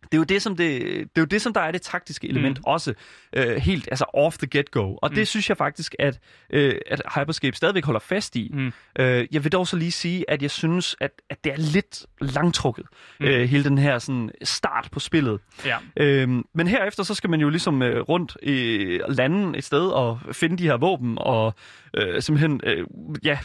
Det 0.03 0.13
er, 0.13 0.17
jo 0.17 0.23
det, 0.23 0.41
som 0.41 0.55
det, 0.55 0.81
det 0.81 1.01
er 1.15 1.21
jo 1.21 1.25
det, 1.25 1.41
som 1.41 1.53
der 1.53 1.61
er 1.61 1.71
det 1.71 1.81
taktiske 1.81 2.27
element 2.29 2.57
mm. 2.57 2.63
også, 2.67 2.93
øh, 3.35 3.55
helt 3.55 3.87
altså 3.91 4.05
off 4.13 4.37
the 4.37 4.47
get-go. 4.57 4.95
Og 5.01 5.09
mm. 5.09 5.15
Det 5.15 5.27
synes 5.27 5.49
jeg 5.49 5.57
faktisk, 5.57 5.95
at, 5.99 6.19
øh, 6.49 6.75
at 6.87 7.01
Hyperscape 7.15 7.57
stadigvæk 7.57 7.85
holder 7.85 7.99
fast 7.99 8.35
i. 8.35 8.51
Mm. 8.53 8.73
Øh, 8.99 9.27
jeg 9.31 9.43
vil 9.43 9.51
dog 9.51 9.67
så 9.67 9.75
lige 9.75 9.91
sige, 9.91 10.25
at 10.29 10.41
jeg 10.41 10.51
synes, 10.51 10.95
at, 11.01 11.11
at 11.29 11.43
det 11.43 11.51
er 11.51 11.57
lidt 11.57 12.05
langtrukket, 12.21 12.85
mm. 13.19 13.25
Øh, 13.25 13.49
hele 13.49 13.63
den 13.63 13.77
her 13.77 13.99
sådan, 13.99 14.31
start 14.43 14.87
på 14.91 14.99
spillet. 14.99 15.39
Ja. 15.65 15.77
Øhm, 15.97 16.43
men 16.53 16.67
herefter, 16.67 17.03
så 17.03 17.13
skal 17.13 17.29
man 17.29 17.39
jo 17.39 17.49
ligesom 17.49 17.81
øh, 17.81 18.01
rundt 18.01 18.37
i 18.43 18.99
lande 19.09 19.57
et 19.57 19.63
sted 19.63 19.87
og 19.87 20.19
finde 20.31 20.57
de 20.57 20.63
her 20.63 20.77
våben, 20.77 21.17
og 21.17 21.53
øh, 21.97 22.21
simpelthen, 22.21 22.61
øh, 22.63 22.85
ja, 23.23 23.37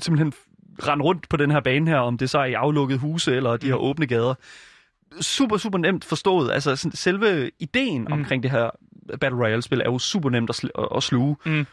simpelthen 0.00 0.32
rende 0.88 1.04
rundt 1.04 1.28
på 1.28 1.36
den 1.36 1.50
her 1.50 1.60
bane 1.60 1.90
her, 1.90 1.98
om 1.98 2.18
det 2.18 2.30
så 2.30 2.38
er 2.38 2.44
i 2.44 2.52
aflukkede 2.52 2.98
huse 2.98 3.36
eller 3.36 3.56
de 3.56 3.66
her 3.66 3.74
Mm. 3.74 3.80
åbne 3.80 4.06
gader. 4.06 4.34
Super, 5.20 5.56
super 5.56 5.78
nemt 5.78 6.04
forstået. 6.04 6.50
Altså, 6.52 6.76
sådan, 6.76 6.96
selve 6.96 7.50
ideen 7.58 8.02
Mm. 8.02 8.12
omkring 8.12 8.42
det 8.42 8.50
her 8.50 8.70
Battle 9.20 9.38
Royale-spil 9.38 9.80
er 9.80 9.84
jo 9.84 9.98
super 9.98 10.30
nemt 10.30 10.50
at, 10.50 10.64
sl- 10.64 10.96
at 10.96 11.02
sluge. 11.02 11.36
Mm. 11.46 11.66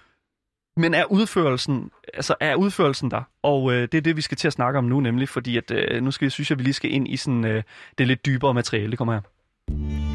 Men 0.78 0.93
er 0.93 1.04
udførelsen, 1.12 1.89
altså 2.13 2.36
er 2.39 2.56
udførelsen 2.56 3.12
der? 3.12 3.21
Og 3.43 3.73
øh, 3.73 3.82
det 3.82 3.93
er 3.93 4.02
det, 4.02 4.15
vi 4.15 4.21
skal 4.21 4.38
til 4.38 4.47
at 4.47 4.54
snakke 4.54 4.78
om 4.80 4.86
nu, 4.86 5.00
nemlig 5.00 5.30
fordi, 5.30 5.58
at 5.58 5.71
øh, 5.71 6.04
nu 6.04 6.12
skal 6.12 6.26
jeg 6.26 6.32
synes, 6.32 6.52
at 6.52 6.58
vi 6.60 6.63
lige 6.63 6.73
skal 6.73 6.91
ind 6.91 7.08
i 7.08 7.17
sådan, 7.17 7.45
øh, 7.45 7.63
det 7.97 8.08
lidt 8.08 8.26
dybere 8.26 8.54
materiale. 8.54 8.89
Det 8.91 8.97
kommer 8.97 9.13
her. 9.13 10.07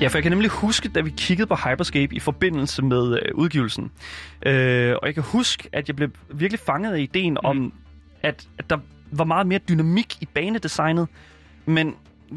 Ja, 0.00 0.08
for 0.08 0.18
jeg 0.18 0.22
kan 0.22 0.32
nemlig 0.32 0.50
huske, 0.50 0.88
da 0.88 1.00
vi 1.00 1.10
kiggede 1.16 1.46
på 1.46 1.54
Hyperscape 1.54 2.14
i 2.14 2.20
forbindelse 2.20 2.82
med 2.82 3.18
øh, 3.22 3.34
udgivelsen. 3.34 3.90
Øh, 4.46 4.94
og 5.02 5.06
jeg 5.06 5.14
kan 5.14 5.22
huske, 5.22 5.68
at 5.72 5.88
jeg 5.88 5.96
blev 5.96 6.08
virkelig 6.34 6.60
fanget 6.60 6.92
af 6.92 7.00
ideen 7.00 7.32
mm. 7.32 7.38
om, 7.44 7.72
at, 8.22 8.48
at 8.58 8.70
der 8.70 8.78
var 9.10 9.24
meget 9.24 9.46
mere 9.46 9.58
dynamik 9.58 10.16
i 10.22 10.26
banedesignet. 10.34 11.08
Men 11.66 11.94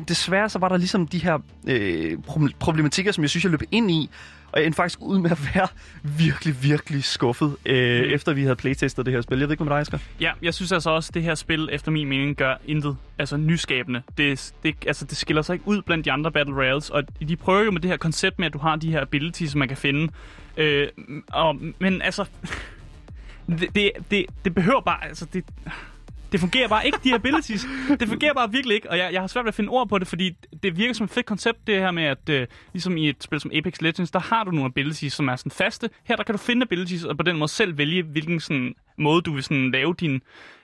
desværre 0.08 0.50
så 0.50 0.60
var 0.60 0.70
der 0.70 0.78
ligesom 0.78 1.08
de 1.08 1.18
her 1.18 1.40
øh, 1.68 2.18
problem- 2.28 2.54
problematikker, 2.60 3.12
som 3.12 3.22
jeg 3.22 3.30
synes, 3.30 3.44
jeg 3.44 3.52
løb 3.52 3.62
ind 3.72 3.92
i. 3.92 4.10
Og 4.52 4.60
jeg 4.60 4.66
endte 4.66 4.76
faktisk 4.76 5.00
ud 5.02 5.20
med 5.20 5.32
at 5.32 5.40
være 5.56 5.68
virkelig, 6.04 6.64
virkelig 6.64 7.04
skuffet, 7.04 7.56
øh, 7.66 8.00
Mm. 8.06 8.14
efter 8.14 8.34
vi 8.34 8.42
havde 8.44 8.56
playtestet 8.56 9.06
det 9.06 9.14
her 9.14 9.22
spil. 9.22 9.40
Jeg 9.40 9.48
ved 9.48 9.54
ikke, 9.54 9.64
hvad 9.64 9.70
med 9.70 9.76
dig, 9.76 9.82
Asger? 9.82 9.98
Ja, 10.22 10.32
jeg 10.42 10.54
synes 10.54 10.72
altså 10.72 10.90
også, 10.90 11.10
at 11.10 11.14
det 11.14 11.24
her 11.24 11.36
spil, 11.36 11.70
efter 11.72 11.92
min 11.92 12.08
mening, 12.08 12.36
gør 12.38 12.56
intet 12.66 12.98
altså 13.20 13.38
nyskabende. 13.38 14.02
Det, 14.18 14.54
det, 14.64 14.76
altså, 14.88 15.06
det 15.06 15.18
skiller 15.18 15.42
sig 15.42 15.54
ikke 15.54 15.68
ud 15.68 15.82
blandt 15.82 16.06
de 16.06 16.12
andre 16.12 16.32
Battle 16.32 16.56
Royales, 16.56 16.90
og 16.90 17.04
de 17.28 17.36
prøver 17.36 17.64
jo 17.64 17.72
med 17.72 17.82
det 17.82 17.90
her 17.90 17.98
koncept 17.98 18.40
med, 18.40 18.48
at 18.48 18.54
du 18.54 18.60
har 18.60 18.76
de 18.76 18.92
her 18.92 19.02
abilities, 19.02 19.52
som 19.52 19.60
man 19.60 19.68
kan 19.68 19.78
finde. 19.78 20.12
Øh, 20.58 20.88
og, 21.28 21.58
men 21.80 22.02
altså, 22.02 22.26
det, 23.60 23.76
det, 23.76 23.92
det, 24.12 24.26
det 24.46 24.56
behøver 24.56 24.82
bare, 24.82 25.06
altså 25.08 25.26
det, 25.34 25.44
det 26.32 26.40
fungerer 26.40 26.68
bare 26.68 26.86
ikke, 26.86 26.98
de 27.04 27.10
her 27.10 27.16
abilities. 27.16 27.68
Det 28.00 28.08
fungerer 28.08 28.34
bare 28.34 28.52
virkelig 28.52 28.76
ikke, 28.76 28.90
og 28.90 28.98
jeg, 28.98 29.14
jeg 29.14 29.22
har 29.22 29.28
svært 29.28 29.46
ved 29.46 29.48
at 29.50 29.56
finde 29.56 29.70
ord 29.70 29.90
på 29.90 30.00
det, 30.00 30.08
fordi 30.08 30.32
det 30.64 30.78
virker 30.78 30.94
som 30.94 31.04
et 31.04 31.10
fedt 31.10 31.26
koncept, 31.26 31.68
det 31.68 31.76
her 31.76 31.92
med, 31.92 32.04
at 32.04 32.30
øh, 32.30 32.48
ligesom 32.74 32.98
i 32.98 33.10
et 33.10 33.24
spil 33.24 33.40
som 33.40 33.52
Apex 33.54 33.82
Legends, 33.82 34.12
der 34.12 34.20
har 34.20 34.44
du 34.44 34.52
nogle 34.52 34.66
abilities, 34.66 35.14
som 35.14 35.28
er 35.28 35.36
sådan 35.36 35.52
faste. 35.52 35.90
Her 36.04 36.16
der 36.16 36.24
kan 36.24 36.34
du 36.34 36.40
finde 36.40 36.62
abilities, 36.62 37.04
og 37.04 37.18
på 37.18 37.24
den 37.24 37.38
måde 37.38 37.52
selv 37.52 37.78
vælge, 37.78 38.04
hvilken 38.04 38.40
sådan, 38.40 38.76
måde 38.98 39.22
du 39.22 39.34
vil 39.34 39.44
sådan 39.44 39.72
lave 39.72 39.96
din, 40.00 40.22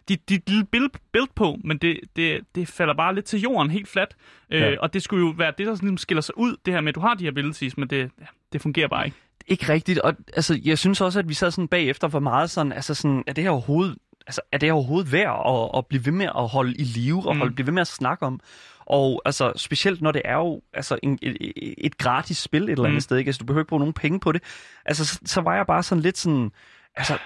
dit, 0.09 0.29
dit 0.29 0.49
lille 0.49 0.65
build, 0.65 0.89
build 1.13 1.27
på, 1.35 1.57
men 1.63 1.77
det, 1.77 1.99
det, 2.15 2.41
det 2.55 2.67
falder 2.67 2.93
bare 2.93 3.15
lidt 3.15 3.25
til 3.25 3.39
jorden 3.41 3.71
helt 3.71 3.87
fladt. 3.87 4.15
Øh, 4.49 4.61
Ja. 4.61 4.79
Og 4.79 4.93
det 4.93 5.03
skulle 5.03 5.25
jo 5.25 5.33
være 5.37 5.53
det, 5.57 5.67
der 5.67 5.75
sådan, 5.75 5.85
ligesom 5.85 5.97
skiller 5.97 6.21
sig 6.21 6.37
ud, 6.37 6.55
det 6.65 6.73
her 6.73 6.81
med, 6.81 6.89
at 6.89 6.95
du 6.95 6.99
har 6.99 7.13
de 7.13 7.23
her 7.23 7.31
abilities, 7.31 7.77
men 7.77 7.89
det, 7.89 8.11
ja, 8.19 8.25
det 8.53 8.61
fungerer 8.61 8.87
bare 8.87 9.05
ikke. 9.05 9.17
ikke 9.47 9.73
rigtigt, 9.73 9.99
og 9.99 10.15
altså, 10.35 10.59
jeg 10.65 10.77
synes 10.77 11.01
også, 11.01 11.19
at 11.19 11.29
vi 11.29 11.33
sad 11.33 11.51
sådan 11.51 11.67
bagefter 11.67 12.07
for 12.07 12.19
meget 12.19 12.49
sådan, 12.49 12.71
altså 12.71 12.93
sådan, 12.93 13.23
er 13.27 13.33
det 13.33 13.43
her 13.43 13.51
overhovedet, 13.51 13.95
altså, 14.27 14.41
er 14.51 14.57
det 14.57 14.71
overhovedet 14.71 15.11
værd 15.11 15.43
at, 15.73 15.77
at 15.77 15.85
blive 15.87 16.05
ved 16.05 16.11
med 16.13 16.25
at 16.25 16.47
holde 16.47 16.75
i 16.75 16.83
live, 16.83 17.27
og 17.27 17.35
Mm. 17.35 17.39
holde, 17.39 17.55
blive 17.55 17.67
ved 17.67 17.73
med 17.73 17.81
at 17.81 17.87
snakke 17.87 18.25
om? 18.25 18.39
Og 18.85 19.21
altså, 19.25 19.53
specielt 19.55 20.01
når 20.01 20.11
det 20.11 20.21
er 20.25 20.35
jo 20.35 20.61
altså, 20.73 20.97
en, 21.03 21.19
et, 21.21 21.53
et 21.77 21.97
gratis 21.97 22.37
spil 22.37 22.63
et 22.63 22.69
eller 22.69 22.83
andet 22.83 22.95
Mm. 22.95 22.99
sted, 23.01 23.17
ikke? 23.17 23.29
Altså, 23.29 23.39
du 23.39 23.45
behøver 23.45 23.61
ikke 23.61 23.69
bruge 23.69 23.79
nogen 23.79 23.93
penge 23.93 24.19
på 24.19 24.31
det. 24.31 24.43
Altså, 24.85 25.05
så, 25.05 25.19
så 25.25 25.41
var 25.41 25.55
jeg 25.55 25.65
bare 25.67 25.83
sådan 25.83 26.01
lidt 26.01 26.17
sådan, 26.17 26.51
altså, 26.95 27.17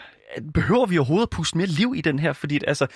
behøver 0.53 0.86
vi 0.86 0.97
overhovedet 0.97 1.25
at 1.25 1.29
puste 1.29 1.57
mere 1.57 1.67
liv 1.67 1.93
i 1.97 2.01
den 2.01 2.19
her? 2.19 2.33
Fordi, 2.33 2.60
altså, 2.67 2.88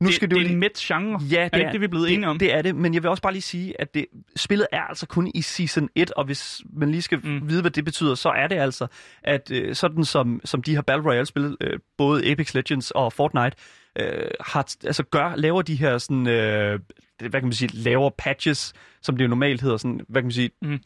nu 0.00 0.06
det, 0.06 0.14
skal 0.14 0.30
det 0.30 0.36
du 0.36 0.40
er 0.42 0.48
en 0.48 0.56
midt 0.56 0.74
genre. 0.78 1.20
Ja, 1.30 1.44
er 1.44 1.48
det 1.48 1.58
ikke 1.58 1.72
det, 1.72 1.80
vi 1.80 1.84
er 1.84 1.88
blevet 1.88 2.08
det, 2.08 2.14
enige 2.14 2.28
om? 2.28 2.38
Det 2.38 2.54
er 2.54 2.62
det, 2.62 2.74
men 2.76 2.94
jeg 2.94 3.02
vil 3.02 3.10
også 3.10 3.22
bare 3.22 3.32
lige 3.32 3.42
sige, 3.42 3.80
at 3.80 3.94
det, 3.94 4.06
spillet 4.36 4.66
er 4.72 4.80
altså 4.80 5.06
kun 5.06 5.30
i 5.34 5.42
Season 5.42 5.88
1, 5.94 6.10
og 6.10 6.24
hvis 6.24 6.60
man 6.72 6.90
lige 6.90 7.02
skal 7.02 7.18
Mm. 7.24 7.48
vide, 7.48 7.60
hvad 7.60 7.70
det 7.70 7.84
betyder, 7.84 8.14
så 8.14 8.28
er 8.28 8.46
det 8.46 8.56
altså, 8.56 8.86
at 9.22 9.50
øh, 9.50 9.74
sådan 9.74 10.04
som, 10.04 10.40
som 10.44 10.62
de 10.62 10.74
her 10.74 10.82
Battle 10.82 11.06
Royale-spil, 11.10 11.56
øh, 11.60 11.78
både 11.98 12.30
Apex 12.30 12.54
Legends 12.54 12.90
og 12.90 13.12
Fortnite, 13.12 13.56
øh, 13.98 14.30
har, 14.40 14.66
altså 14.84 15.02
gør, 15.02 15.36
laver 15.36 15.62
de 15.62 15.74
her 15.76 15.98
sådan, 15.98 16.26
øh, 16.26 16.80
det- 17.20 17.30
hvad 17.30 17.40
kan 17.40 17.44
man 17.46 17.52
sige, 17.52 17.70
laver 17.72 18.10
patches, 18.18 18.72
som 19.02 19.16
det 19.16 19.24
jo 19.24 19.28
normalt 19.28 19.60
hedder, 19.62 19.76
sådan, 19.76 20.00
hvad 20.08 20.22
kan 20.22 20.26
man 20.26 20.32
sige, 20.32 20.50
Mm. 20.62 20.78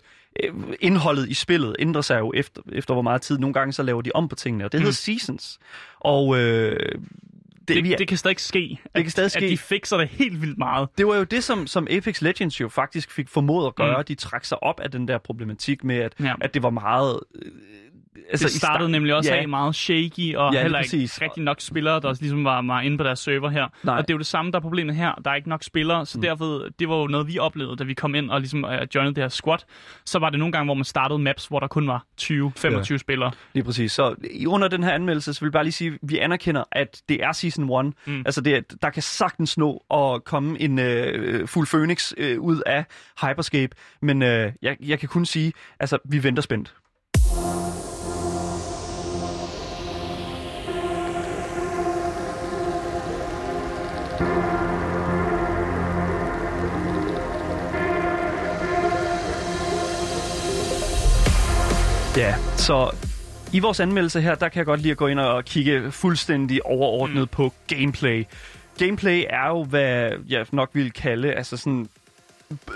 øh, 0.44 0.54
indholdet 0.80 1.28
i 1.28 1.34
spillet 1.34 1.76
ændrer 1.78 2.02
sig 2.02 2.18
jo 2.18 2.32
efter, 2.36 2.62
efter 2.72 2.94
hvor 2.94 3.02
meget 3.02 3.22
tid. 3.22 3.38
Nogle 3.38 3.54
gange 3.54 3.72
så 3.72 3.82
laver 3.82 4.02
de 4.02 4.10
om 4.14 4.28
på 4.28 4.34
tingene, 4.36 4.64
og 4.64 4.72
det 4.72 4.78
Mm. 4.78 4.82
hedder 4.82 4.94
Seasons. 4.94 5.58
Og 6.00 6.38
øh, 6.40 6.76
det, 7.74 7.84
vi, 7.84 7.94
det, 7.98 8.08
kan 8.08 8.16
stadig 8.16 8.40
ske. 8.40 8.78
Det 8.96 9.04
kan 9.04 9.10
stadig 9.10 9.24
at, 9.26 9.32
ske. 9.32 9.44
At 9.44 9.50
de 9.50 9.58
fikser 9.58 9.96
det 9.96 10.08
helt 10.08 10.40
vildt 10.40 10.58
meget. 10.58 10.88
det 10.98 11.06
var 11.06 11.16
jo 11.16 11.24
det, 11.24 11.44
som, 11.44 11.66
som 11.66 11.86
Apex 11.90 12.22
Legends 12.22 12.60
jo 12.60 12.68
faktisk 12.68 13.10
fik 13.10 13.28
formået 13.28 13.66
at 13.66 13.74
gøre. 13.74 13.98
Mm. 13.98 14.04
De 14.04 14.14
trak 14.14 14.44
sig 14.44 14.62
op 14.62 14.80
af 14.80 14.90
den 14.90 15.08
der 15.08 15.18
problematik 15.18 15.84
med, 15.84 15.96
at, 15.96 16.14
Ja. 16.20 16.34
at 16.40 16.54
det 16.54 16.62
var 16.62 16.70
meget... 16.70 17.20
Øh, 17.34 17.52
Altså, 18.30 18.46
det 18.46 18.52
startede 18.54 18.78
start- 18.84 18.90
nemlig 18.90 19.14
også 19.14 19.34
ja, 19.34 19.40
af 19.40 19.48
meget 19.48 19.74
shaky, 19.74 20.34
og 20.36 20.54
Ja, 20.54 20.62
heller 20.62 20.78
ikke 20.78 20.86
præcis. 20.88 21.22
rigtig 21.22 21.42
nok 21.42 21.60
spillere, 21.60 22.00
der 22.00 22.14
ligesom 22.20 22.44
var, 22.44 22.62
var 22.62 22.80
inde 22.80 22.98
på 22.98 23.04
deres 23.04 23.18
server 23.18 23.48
her. 23.50 23.66
Nej. 23.82 23.96
Og 23.96 24.02
det 24.02 24.10
er 24.10 24.14
jo 24.14 24.18
det 24.18 24.26
samme, 24.26 24.50
der 24.52 24.56
er 24.58 24.62
problemet 24.62 24.94
her. 24.96 25.14
Der 25.24 25.30
er 25.30 25.34
ikke 25.34 25.48
nok 25.48 25.62
spillere, 25.62 26.06
så 26.06 26.18
mm. 26.18 26.22
derfor, 26.22 26.68
det 26.78 26.88
var 26.88 26.96
jo 26.96 27.06
noget, 27.06 27.26
vi 27.28 27.38
oplevede, 27.38 27.76
da 27.76 27.84
vi 27.84 27.94
kom 27.94 28.14
ind 28.14 28.30
og 28.30 28.40
ligesom 28.40 28.64
uh, 28.64 28.70
joinede 28.94 29.14
det 29.14 29.24
her 29.24 29.28
squad. 29.28 29.58
Så 30.06 30.18
var 30.18 30.30
det 30.30 30.38
nogle 30.38 30.52
gange, 30.52 30.64
hvor 30.64 30.74
man 30.74 30.84
startede 30.84 31.18
maps, 31.18 31.46
hvor 31.46 31.60
der 31.60 31.66
kun 31.66 31.86
var 31.88 32.04
20-25 32.22 32.92
ja. 32.92 32.96
spillere. 32.96 33.32
Lige 33.54 33.64
præcis. 33.64 33.92
Så 33.92 34.14
i- 34.30 34.46
under 34.46 34.68
den 34.68 34.84
her 34.84 34.92
anmeldelse, 34.92 35.34
så 35.34 35.40
vil 35.40 35.46
jeg 35.46 35.52
bare 35.52 35.64
lige 35.64 35.72
sige, 35.72 35.92
at 35.92 35.98
vi 36.02 36.18
anerkender, 36.18 36.64
at 36.72 37.02
det 37.08 37.22
er 37.24 37.32
Season 37.32 37.64
1. 37.86 37.86
Mm. 38.06 38.12
Mm. 38.12 38.22
Altså, 38.26 38.40
det, 38.40 38.56
er- 38.56 38.60
der 38.82 38.90
kan 38.90 39.02
sagtens 39.02 39.58
nå 39.58 39.84
at 39.94 40.24
komme 40.24 40.60
en 40.60 40.78
øh, 40.78 41.48
fuld 41.48 41.66
Phoenix 41.66 42.12
øh, 42.16 42.40
ud 42.40 42.60
af 42.66 42.84
Hyperscape. 43.20 43.76
Men 44.02 44.22
øh, 44.22 44.52
jeg, 44.62 44.76
jeg 44.80 44.98
kan 44.98 45.08
kun 45.08 45.26
sige, 45.26 45.52
altså, 45.80 45.98
vi 46.04 46.24
venter 46.24 46.42
spændt. 46.42 46.74
Ja, 62.20 62.34
så 62.56 62.90
i 63.52 63.58
vores 63.58 63.80
anmeldelse 63.80 64.20
her, 64.20 64.34
der 64.34 64.48
kan 64.48 64.58
jeg 64.58 64.66
godt 64.66 64.80
lide 64.80 64.90
at 64.90 64.96
gå 64.96 65.06
ind 65.06 65.20
og 65.20 65.44
kigge 65.44 65.90
fuldstændig 65.92 66.66
overordnet 66.66 67.20
Mm. 67.22 67.28
på 67.28 67.52
gameplay. 67.66 68.24
Gameplay 68.78 69.24
er 69.30 69.48
jo, 69.48 69.64
hvad 69.64 70.10
jeg 70.28 70.46
nok 70.52 70.70
vil 70.72 70.92
kalde, 70.92 71.32
altså 71.32 71.56
sådan, 71.56 71.88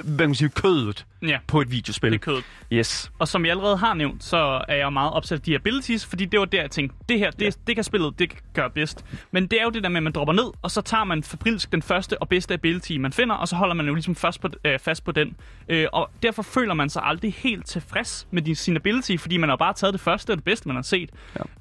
hvad 0.02 0.18
kan 0.18 0.28
man 0.28 0.34
sige, 0.34 0.48
kødet 0.48 1.04
Ja, 1.26 1.38
på 1.46 1.60
et 1.60 1.70
videospil. 1.70 2.12
det 2.12 2.18
er 2.18 2.22
kødet. 2.22 2.44
Yes. 2.72 3.12
Og 3.18 3.28
som 3.28 3.44
jeg 3.44 3.50
allerede 3.50 3.76
har 3.76 3.94
nævnt, 3.94 4.24
så 4.24 4.64
er 4.68 4.74
jeg 4.74 4.92
meget 4.92 5.12
opsat 5.12 5.38
af 5.38 5.42
de 5.42 5.54
abilities, 5.54 6.06
fordi 6.06 6.24
det 6.24 6.40
var 6.40 6.46
der, 6.46 6.60
jeg 6.60 6.70
tænkte, 6.70 6.96
det 7.08 7.18
her, 7.18 7.30
det, 7.30 7.44
ja. 7.44 7.50
det 7.66 7.74
kan 7.74 7.84
spillet, 7.84 8.18
det 8.18 8.32
gør 8.54 8.68
bedst. 8.68 9.04
Men 9.30 9.46
det 9.46 9.60
er 9.60 9.64
jo 9.64 9.70
det 9.70 9.82
der 9.82 9.88
med, 9.88 9.96
at 9.96 10.02
man 10.02 10.12
dropper 10.12 10.34
ned, 10.34 10.52
og 10.62 10.70
så 10.70 10.80
tager 10.80 11.04
man 11.04 11.22
fabrilsk 11.22 11.72
den 11.72 11.82
første 11.82 12.22
og 12.22 12.28
bedste 12.28 12.54
ability, 12.54 12.92
man 12.92 13.12
finder, 13.12 13.34
og 13.34 13.48
så 13.48 13.56
holder 13.56 13.74
man 13.74 13.86
jo 13.86 13.94
ligesom 13.94 14.14
først 14.14 14.40
på, 14.40 14.48
øh, 14.64 14.78
fast 14.78 15.04
på 15.04 15.12
den. 15.12 15.36
Øh, 15.68 15.86
og 15.92 16.10
derfor 16.22 16.42
føler 16.42 16.74
man 16.74 16.88
sig 16.88 17.02
aldrig 17.04 17.34
helt 17.34 17.66
tilfreds 17.66 18.28
med 18.30 18.42
din, 18.42 18.54
sin 18.54 18.76
ability, 18.76 19.16
fordi 19.16 19.36
man 19.36 19.48
har 19.48 19.56
bare 19.56 19.72
taget 19.72 19.92
det 19.92 20.00
første 20.00 20.30
og 20.30 20.36
det 20.36 20.44
bedste, 20.44 20.68
man 20.68 20.76
har 20.76 20.82
set. 20.82 21.10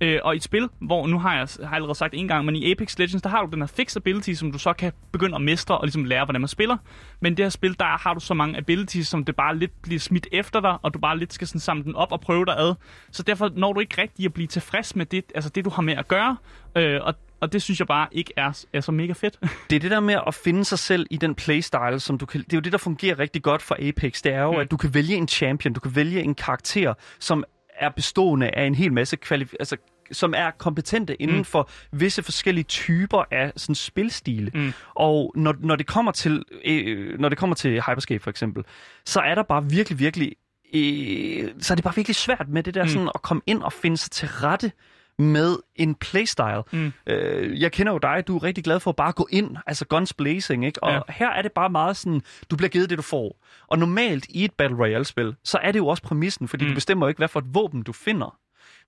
Ja. 0.02 0.08
Øh, 0.08 0.20
og 0.24 0.34
i 0.34 0.38
et 0.38 0.44
spil, 0.44 0.70
hvor 0.80 1.08
nu 1.08 1.20
har 1.20 1.34
jeg, 1.34 1.40
har 1.40 1.48
jeg 1.62 1.74
allerede 1.74 1.96
sagt 1.96 2.14
en 2.14 2.28
gang, 2.28 2.46
men 2.46 2.56
i 2.56 2.72
Apex 2.72 2.98
Legends, 2.98 3.22
der 3.22 3.30
har 3.30 3.46
du 3.46 3.52
den 3.52 3.62
her 3.62 3.68
fixed 3.68 4.02
ability, 4.02 4.34
som 4.34 4.52
du 4.52 4.60
så 4.60 4.74
kan 4.74 4.94
begynde 5.12 5.36
at 5.36 5.42
mestre 5.42 5.78
og 5.78 5.86
ligesom 5.86 6.06
lære, 6.06 6.26
hvordan 6.26 6.42
man 6.42 6.48
spiller. 6.48 6.78
Men 7.20 7.34
i 7.34 7.36
det 7.36 7.46
her 7.46 7.50
spil, 7.50 7.80
der 7.80 7.86
har 7.86 8.14
du 8.14 8.20
så 8.20 8.34
mange 8.34 8.58
abilities, 8.58 9.08
som 9.08 9.26
det 9.26 9.36
bare 9.36 9.53
lidt 9.54 9.82
bliver 9.82 10.00
smidt 10.00 10.28
efter 10.32 10.60
dig, 10.62 10.78
og 10.82 10.94
du 10.94 11.00
bare 11.00 11.18
lidt 11.18 11.34
skal 11.34 11.48
sådan 11.48 11.60
samle 11.62 11.84
den 11.84 11.96
op 11.96 12.12
og 12.12 12.22
prøve 12.22 12.46
dig 12.46 12.56
ad. 12.58 12.76
Så 13.12 13.24
derfor 13.24 13.50
når 13.56 13.74
du 13.74 13.80
ikke 13.80 14.02
rigtig 14.02 14.26
at 14.26 14.34
blive 14.34 14.48
tilfreds 14.48 14.96
med 14.96 15.06
det, 15.06 15.24
altså 15.36 15.50
det 15.50 15.66
du 15.66 15.70
har 15.70 15.82
med 15.82 15.94
at 15.94 16.08
gøre. 16.08 16.38
Øh, 16.78 17.00
og, 17.04 17.14
og 17.40 17.54
det 17.54 17.62
synes 17.62 17.80
jeg 17.80 17.88
bare 17.88 18.08
ikke 18.12 18.34
er, 18.38 18.66
er 18.74 18.82
så 18.82 18.92
mega 18.92 19.14
fedt. 19.14 19.40
Det 19.70 19.76
er 19.76 19.80
det 19.80 19.92
der 19.92 20.00
med 20.00 20.16
at 20.28 20.34
finde 20.36 20.66
sig 20.66 20.80
selv 20.80 21.06
i 21.12 21.18
den 21.18 21.36
playstyle, 21.36 22.00
som 22.00 22.18
du 22.18 22.26
kan... 22.26 22.42
Det 22.42 22.54
er 22.54 22.58
jo 22.58 22.62
det, 22.62 22.72
der 22.72 22.78
fungerer 22.78 23.20
rigtig 23.20 23.44
godt 23.44 23.62
for 23.62 23.78
Apex. 23.80 24.22
Det 24.22 24.34
er 24.34 24.42
jo, 24.42 24.52
Mm. 24.52 24.60
at 24.60 24.72
du 24.72 24.78
kan 24.78 24.94
vælge 24.94 25.16
en 25.16 25.28
champion, 25.28 25.74
du 25.74 25.80
kan 25.80 25.96
vælge 25.96 26.22
en 26.22 26.36
karakter, 26.36 26.94
som 27.20 27.44
er 27.80 27.90
bestående 27.90 28.50
af 28.50 28.64
en 28.66 28.76
hel 28.76 28.94
masse 28.94 29.18
kvalif- 29.26 29.54
altså 29.60 29.78
som 30.14 30.34
er 30.38 30.52
kompetente 30.52 31.22
inden 31.22 31.38
Mm. 31.38 31.46
for 31.46 31.70
visse 31.92 32.24
forskellige 32.24 32.64
typer 32.64 33.24
af 33.32 33.54
sådan 33.56 33.76
spilstile. 33.76 34.52
Mm. 34.54 34.74
Og 34.96 35.34
når, 35.36 35.56
når, 35.60 35.76
det 35.76 35.88
kommer 35.88 36.12
til, 36.12 36.44
øh, 36.66 37.20
når 37.20 37.30
det 37.30 37.38
kommer 37.38 37.56
til 37.56 37.72
Hyperscape 37.82 38.20
for 38.24 38.30
eksempel, 38.30 38.64
så 39.06 39.20
er 39.20 39.36
der 39.36 39.44
bare 39.44 39.70
virkelig, 39.70 40.00
virkelig, 40.00 40.32
øh, 40.74 41.50
så 41.60 41.74
er 41.74 41.76
det 41.76 41.84
bare 41.84 41.96
virkelig 41.96 42.16
svært 42.16 42.46
med 42.50 42.64
det 42.64 42.74
der 42.74 42.84
Mm. 42.84 42.90
sådan 42.90 43.10
at 43.16 43.22
komme 43.22 43.42
ind 43.48 43.64
og 43.64 43.74
finde 43.74 43.98
sig 43.98 44.12
til 44.12 44.28
rette 44.28 44.72
med 45.20 45.56
en 45.76 45.96
playstyle. 45.96 46.64
Mm. 46.72 46.94
Øh, 47.08 47.62
jeg 47.62 47.72
kender 47.72 47.92
jo 47.92 47.98
dig, 47.98 48.24
du 48.28 48.36
er 48.38 48.44
rigtig 48.44 48.64
glad 48.64 48.80
for 48.80 48.90
at 48.92 48.96
bare 48.96 49.12
gå 49.12 49.28
ind, 49.32 49.58
altså 49.68 49.86
guns 49.86 50.14
blazing, 50.14 50.66
ikke? 50.66 50.84
Og 50.84 50.92
Ja. 50.94 51.00
her 51.10 51.30
er 51.30 51.42
det 51.42 51.52
bare 51.52 51.70
meget 51.70 51.98
sådan, 51.98 52.22
du 52.52 52.56
bliver 52.56 52.70
givet 52.70 52.90
det, 52.90 52.98
du 52.98 53.02
får. 53.02 53.40
Og 53.68 53.80
normalt 53.80 54.26
i 54.30 54.46
et 54.46 54.52
Battle 54.54 54.78
Royale-spil, 54.78 55.36
så 55.44 55.58
er 55.58 55.72
det 55.72 55.80
jo 55.80 55.88
også 55.88 56.04
præmissen, 56.04 56.48
fordi 56.48 56.64
mm. 56.66 56.70
du 56.72 56.76
bestemmer 56.76 57.06
jo 57.06 57.08
ikke, 57.08 57.18
hvad 57.20 57.28
for 57.28 57.40
et 57.40 57.46
våben 57.54 57.84
du 57.84 57.94
finder. 57.94 58.38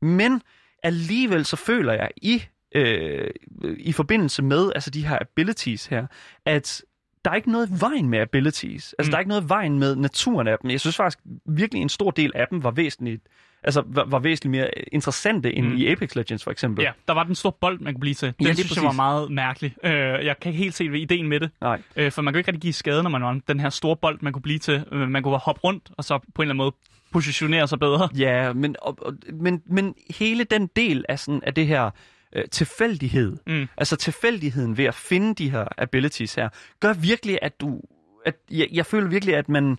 Men 0.01 0.41
alligevel 0.85 1.45
så 1.45 1.55
føler 1.55 1.93
jeg 1.93 2.09
i, 2.17 2.43
øh, 2.75 3.29
i 3.77 3.91
forbindelse 3.91 4.43
med 4.43 4.71
altså 4.75 4.89
de 4.89 5.07
her 5.07 5.17
abilities 5.21 5.85
her, 5.85 6.07
at 6.45 6.81
der 7.25 7.31
er 7.31 7.35
ikke 7.35 7.51
noget 7.51 7.81
vejen 7.81 8.09
med 8.09 8.19
abilities. 8.19 8.95
Altså, 8.99 9.09
Mm. 9.09 9.11
der 9.11 9.17
er 9.17 9.19
ikke 9.19 9.29
noget 9.29 9.49
vejen 9.49 9.79
med 9.79 9.95
naturen 9.95 10.47
af 10.47 10.57
dem. 10.61 10.69
Jeg 10.71 10.79
synes 10.79 10.95
faktisk 10.95 11.19
virkelig 11.45 11.81
en 11.81 11.89
stor 11.89 12.11
del 12.11 12.31
af 12.35 12.47
dem 12.51 12.63
var 12.63 12.71
væsentligt, 12.71 13.23
altså 13.63 13.83
var, 13.85 14.05
var 14.05 14.19
væsentligt 14.19 14.51
mere 14.51 14.69
interessante 14.91 15.53
end 15.53 15.67
Mm. 15.67 15.75
i 15.77 15.87
Apex 15.87 16.15
Legends 16.15 16.43
for 16.43 16.51
eksempel. 16.51 16.83
Ja, 16.83 16.91
der 17.07 17.13
var 17.13 17.23
den 17.23 17.35
store 17.35 17.51
bold, 17.61 17.79
man 17.79 17.93
kunne 17.93 18.01
blive 18.01 18.13
til. 18.13 18.33
Det 18.39 18.47
Ja, 18.47 18.53
synes 18.53 18.75
jeg 18.75 18.83
var 18.83 18.89
præcis. 18.89 18.97
meget 18.97 19.31
mærkeligt. 19.31 19.73
Øh, 19.83 19.91
jeg 20.25 20.35
kan 20.41 20.49
ikke 20.51 20.63
helt 20.63 20.75
se 20.75 20.85
ideen 20.85 21.27
med 21.27 21.39
det. 21.39 21.49
Nej. 21.61 21.81
Øh, 21.95 22.11
for 22.11 22.21
man 22.21 22.33
kan 22.33 22.37
ikke 22.39 22.47
rigtig 22.47 22.61
give 22.61 22.73
skade, 22.73 23.03
når 23.03 23.09
man 23.09 23.23
var 23.23 23.39
den 23.47 23.59
her 23.59 23.69
store 23.69 23.95
bold, 23.95 24.19
man 24.21 24.33
kunne 24.33 24.41
blive 24.41 24.59
til. 24.59 24.83
Øh, 24.91 25.09
man 25.09 25.23
kunne 25.23 25.37
hoppe 25.37 25.61
rundt, 25.63 25.89
og 25.97 26.03
så 26.03 26.17
på 26.17 26.41
en 26.41 26.43
eller 26.49 26.53
anden 26.53 26.57
måde 26.57 26.71
positionere 27.15 27.67
sig 27.67 27.79
bedre. 27.79 28.09
Ja, 28.17 28.53
men, 28.53 28.75
og, 28.81 28.97
og, 29.01 29.13
men, 29.33 29.61
men 29.65 29.95
hele 30.19 30.43
den 30.43 30.67
del 30.75 31.05
af, 31.09 31.19
sådan, 31.19 31.41
af 31.43 31.53
det 31.53 31.67
her 31.67 31.89
øh, 32.35 32.43
tilfældighed, 32.51 33.37
Mm. 33.47 33.67
altså 33.77 33.95
tilfældigheden 33.95 34.77
ved 34.77 34.85
at 34.85 34.95
finde 34.95 35.35
de 35.35 35.49
her 35.51 35.65
abilities 35.77 36.35
her, 36.35 36.49
gør 36.79 36.93
virkelig, 36.93 37.39
at 37.41 37.59
du... 37.61 37.81
At 38.25 38.35
jeg, 38.51 38.67
jeg 38.71 38.85
føler 38.85 39.07
virkelig, 39.07 39.35
at 39.35 39.49
man... 39.49 39.77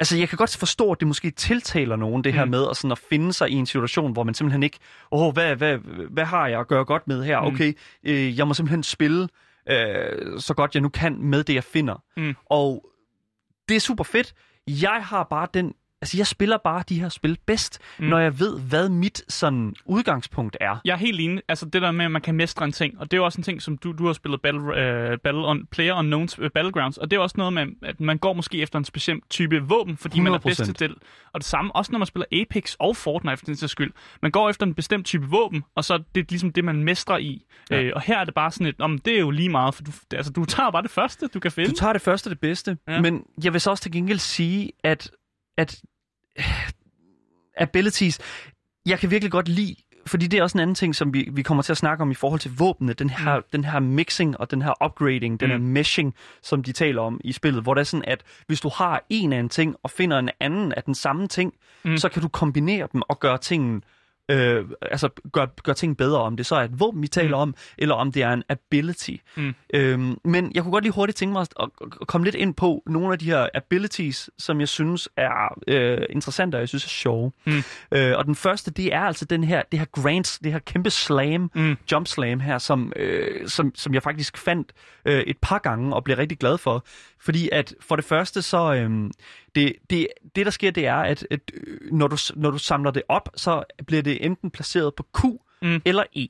Altså, 0.00 0.16
jeg 0.18 0.28
kan 0.28 0.36
godt 0.38 0.56
forstå, 0.56 0.92
at 0.92 1.00
det 1.00 1.08
måske 1.08 1.30
tiltaler 1.30 1.96
nogen, 1.96 2.24
det 2.24 2.32
her 2.32 2.44
Mm. 2.44 2.50
med 2.50 2.66
at, 2.70 2.76
sådan 2.76 2.92
at 2.92 2.98
finde 2.98 3.32
sig 3.32 3.50
i 3.50 3.54
en 3.54 3.66
situation, 3.66 4.12
hvor 4.12 4.22
man 4.22 4.34
simpelthen 4.34 4.62
ikke... 4.62 4.78
Åh, 5.12 5.32
hvad, 5.32 5.56
hvad, 5.56 5.78
hvad 6.10 6.24
har 6.24 6.46
jeg 6.48 6.60
at 6.60 6.68
gøre 6.68 6.84
godt 6.84 7.08
med 7.08 7.24
her? 7.24 7.40
Mm. 7.40 7.46
Okay, 7.46 7.72
øh, 8.04 8.38
jeg 8.38 8.46
må 8.48 8.54
simpelthen 8.54 8.82
spille 8.82 9.28
øh, 9.70 10.40
så 10.40 10.54
godt 10.56 10.74
jeg 10.74 10.82
nu 10.82 10.88
kan 10.88 11.16
med 11.20 11.44
det, 11.44 11.54
jeg 11.54 11.64
finder. 11.64 12.02
Mm. 12.16 12.34
Og 12.46 12.84
det 13.68 13.76
er 13.76 13.80
super 13.80 14.04
fedt. 14.04 14.34
Jeg 14.68 15.00
har 15.02 15.24
bare 15.24 15.48
den 15.54 15.74
altså 16.04 16.16
jeg 16.16 16.26
spiller 16.26 16.56
bare 16.56 16.84
de 16.88 17.00
her 17.00 17.08
spil 17.08 17.38
bedst, 17.46 17.78
mm. 17.98 18.06
når 18.06 18.18
jeg 18.18 18.40
ved, 18.40 18.60
hvad 18.60 18.88
mit 18.88 19.22
sådan 19.28 19.74
udgangspunkt 19.84 20.56
er. 20.60 20.76
Jeg 20.84 20.92
er 20.92 20.96
helt 20.96 21.20
enig. 21.20 21.42
Altså 21.48 21.66
det 21.66 21.82
der 21.82 21.90
med, 21.90 22.04
at 22.04 22.10
man 22.10 22.22
kan 22.22 22.34
mestre 22.34 22.64
en 22.64 22.72
ting, 22.72 23.00
og 23.00 23.10
det 23.10 23.16
er 23.16 23.18
jo 23.18 23.24
også 23.24 23.38
en 23.38 23.42
ting, 23.42 23.62
som 23.62 23.78
du, 23.78 23.92
du 23.92 24.06
har 24.06 24.12
spillet 24.12 24.42
Battle, 24.42 24.60
uh, 24.60 25.18
Battle 25.18 25.46
on, 25.46 25.66
Player 25.66 25.94
Unknowns 25.94 26.38
uh, 26.38 26.48
Battlegrounds, 26.54 26.98
og 26.98 27.10
det 27.10 27.16
er 27.16 27.20
også 27.20 27.34
noget 27.38 27.52
med, 27.52 27.66
at 27.82 28.00
man 28.00 28.18
går 28.18 28.32
måske 28.32 28.62
efter 28.62 28.78
en 28.78 28.84
speciel 28.84 29.20
type 29.30 29.62
våben, 29.62 29.96
fordi 29.96 30.20
man 30.20 30.32
er 30.32 30.38
bedst 30.38 30.64
til 30.64 30.78
det. 30.78 30.94
Og 31.32 31.40
det 31.40 31.44
samme, 31.44 31.76
også 31.76 31.92
når 31.92 31.98
man 31.98 32.06
spiller 32.06 32.26
Apex 32.32 32.74
og 32.78 32.96
Fortnite 32.96 33.36
for 33.36 33.44
den 33.46 33.56
sags 33.56 33.72
skyld. 33.72 33.92
Man 34.22 34.30
går 34.30 34.50
efter 34.50 34.66
en 34.66 34.74
bestemt 34.74 35.06
type 35.06 35.26
våben, 35.26 35.64
og 35.76 35.84
så 35.84 35.94
er 35.94 35.98
det 36.14 36.30
ligesom 36.30 36.52
det, 36.52 36.64
man 36.64 36.84
mestrer 36.84 37.18
i. 37.18 37.44
Ja. 37.70 37.82
Øh, 37.82 37.92
og 37.94 38.00
her 38.00 38.18
er 38.18 38.24
det 38.24 38.34
bare 38.34 38.50
sådan 38.50 38.66
et, 38.66 38.80
om 38.80 38.98
det 38.98 39.14
er 39.14 39.20
jo 39.20 39.30
lige 39.30 39.48
meget, 39.48 39.74
for 39.74 39.82
du, 39.82 39.92
altså, 40.12 40.32
du 40.32 40.44
tager 40.44 40.70
bare 40.70 40.82
det 40.82 40.90
første, 40.90 41.28
du 41.34 41.40
kan 41.40 41.52
finde. 41.52 41.70
Du 41.70 41.76
tager 41.76 41.92
det 41.92 42.02
første 42.02 42.30
det 42.30 42.40
bedste, 42.40 42.78
ja. 42.88 43.00
men 43.00 43.24
jeg 43.44 43.52
vil 43.52 43.60
så 43.60 43.70
også 43.70 43.82
til 43.82 43.92
gengæld 43.92 44.18
sige, 44.18 44.72
at, 44.84 45.10
at 45.58 45.82
abilities, 47.56 48.18
jeg 48.86 48.98
kan 48.98 49.10
virkelig 49.10 49.32
godt 49.32 49.48
lide 49.48 49.76
fordi 50.06 50.26
det 50.26 50.38
er 50.38 50.42
også 50.42 50.58
en 50.58 50.62
anden 50.62 50.74
ting, 50.74 50.94
som 50.94 51.14
vi, 51.14 51.28
vi 51.32 51.42
kommer 51.42 51.62
til 51.62 51.72
at 51.72 51.76
snakke 51.76 52.02
om 52.02 52.10
i 52.10 52.14
forhold 52.14 52.40
til 52.40 52.50
våbnene. 52.58 52.92
Den 52.92 53.10
her, 53.10 53.36
mm. 53.36 53.42
den 53.52 53.64
her 53.64 53.80
mixing 53.80 54.40
og 54.40 54.50
den 54.50 54.62
her 54.62 54.84
upgrading, 54.84 55.40
den 55.40 55.48
mm. 55.48 55.52
her 55.52 55.58
meshing, 55.58 56.14
som 56.42 56.62
de 56.62 56.72
taler 56.72 57.02
om 57.02 57.20
i 57.24 57.32
spillet. 57.32 57.62
Hvor 57.62 57.74
det 57.74 57.80
er 57.80 57.84
sådan, 57.84 58.04
at 58.04 58.22
hvis 58.46 58.60
du 58.60 58.68
har 58.68 59.04
en 59.08 59.32
af 59.32 59.38
en 59.38 59.48
ting 59.48 59.76
og 59.82 59.90
finder 59.90 60.18
en 60.18 60.30
anden 60.40 60.72
af 60.72 60.82
den 60.82 60.94
samme 60.94 61.28
ting, 61.28 61.54
mm. 61.84 61.96
så 61.96 62.08
kan 62.08 62.22
du 62.22 62.28
kombinere 62.28 62.88
dem 62.92 63.02
og 63.08 63.20
gøre 63.20 63.38
tingene 63.38 63.80
øh, 64.28 64.64
altså 64.82 65.08
gør, 65.32 65.46
gør 65.62 65.72
ting 65.72 65.96
bedre, 65.96 66.20
om 66.20 66.36
det 66.36 66.46
så 66.46 66.54
er 66.54 66.60
et 66.60 66.80
våben, 66.80 67.02
vi 67.02 67.08
taler 67.08 67.36
mm. 67.36 67.42
om, 67.42 67.54
eller 67.78 67.94
om 67.94 68.12
det 68.12 68.22
er 68.22 68.32
en 68.32 68.42
ability. 68.48 69.16
Mm. 69.36 69.54
Øhm, 69.74 70.18
men 70.24 70.52
jeg 70.54 70.62
kunne 70.62 70.72
godt 70.72 70.84
lige 70.84 70.92
hurtigt 70.92 71.18
tænke 71.18 71.32
mig 71.32 71.40
at, 71.40 71.48
at, 71.60 71.68
at 72.00 72.06
komme 72.06 72.24
lidt 72.24 72.34
ind 72.34 72.54
på 72.54 72.82
nogle 72.86 73.12
af 73.12 73.18
de 73.18 73.24
her 73.24 73.48
abilities, 73.54 74.30
som 74.38 74.60
jeg 74.60 74.68
synes 74.68 75.08
er 75.16 75.58
øh, 75.68 76.02
interessante, 76.10 76.56
og 76.56 76.60
jeg 76.60 76.68
synes 76.68 76.84
er 76.84 76.88
sjove. 76.88 77.32
Mm. 77.44 77.62
Øh, 77.92 78.18
og 78.18 78.24
den 78.24 78.34
første, 78.34 78.70
det 78.70 78.94
er 78.94 79.00
altså 79.00 79.24
den 79.24 79.44
her, 79.44 79.62
det 79.72 79.78
her 79.78 79.86
Grants, 79.86 80.38
det 80.38 80.52
her 80.52 80.58
kæmpe 80.58 80.90
slam, 80.90 81.50
mm. 81.54 81.76
jump 81.92 82.06
slam 82.06 82.40
her, 82.40 82.58
som, 82.58 82.92
øh, 82.96 83.48
som, 83.48 83.72
som 83.74 83.94
jeg 83.94 84.02
faktisk 84.02 84.36
fandt 84.36 84.72
øh, 85.04 85.20
et 85.20 85.38
par 85.42 85.58
gange 85.58 85.94
og 85.94 86.04
blev 86.04 86.16
rigtig 86.16 86.38
glad 86.38 86.58
for. 86.58 86.84
Fordi 87.24 87.48
at 87.52 87.74
for 87.80 87.96
det 87.96 88.04
første, 88.04 88.42
så 88.42 88.74
øhm, 88.74 89.10
det, 89.54 89.72
det, 89.90 90.06
det 90.36 90.46
der 90.46 90.52
sker, 90.52 90.70
det 90.70 90.86
er, 90.86 90.96
at, 90.96 91.26
at 91.30 91.40
øh, 91.54 91.92
når, 91.92 92.08
du, 92.08 92.16
når 92.36 92.50
du 92.50 92.58
samler 92.58 92.90
det 92.90 93.02
op, 93.08 93.28
så 93.36 93.64
bliver 93.86 94.02
det 94.02 94.24
enten 94.24 94.50
placeret 94.50 94.94
på 94.94 95.06
Q 95.18 95.24
mm. 95.62 95.82
eller 95.84 96.04
E. 96.16 96.26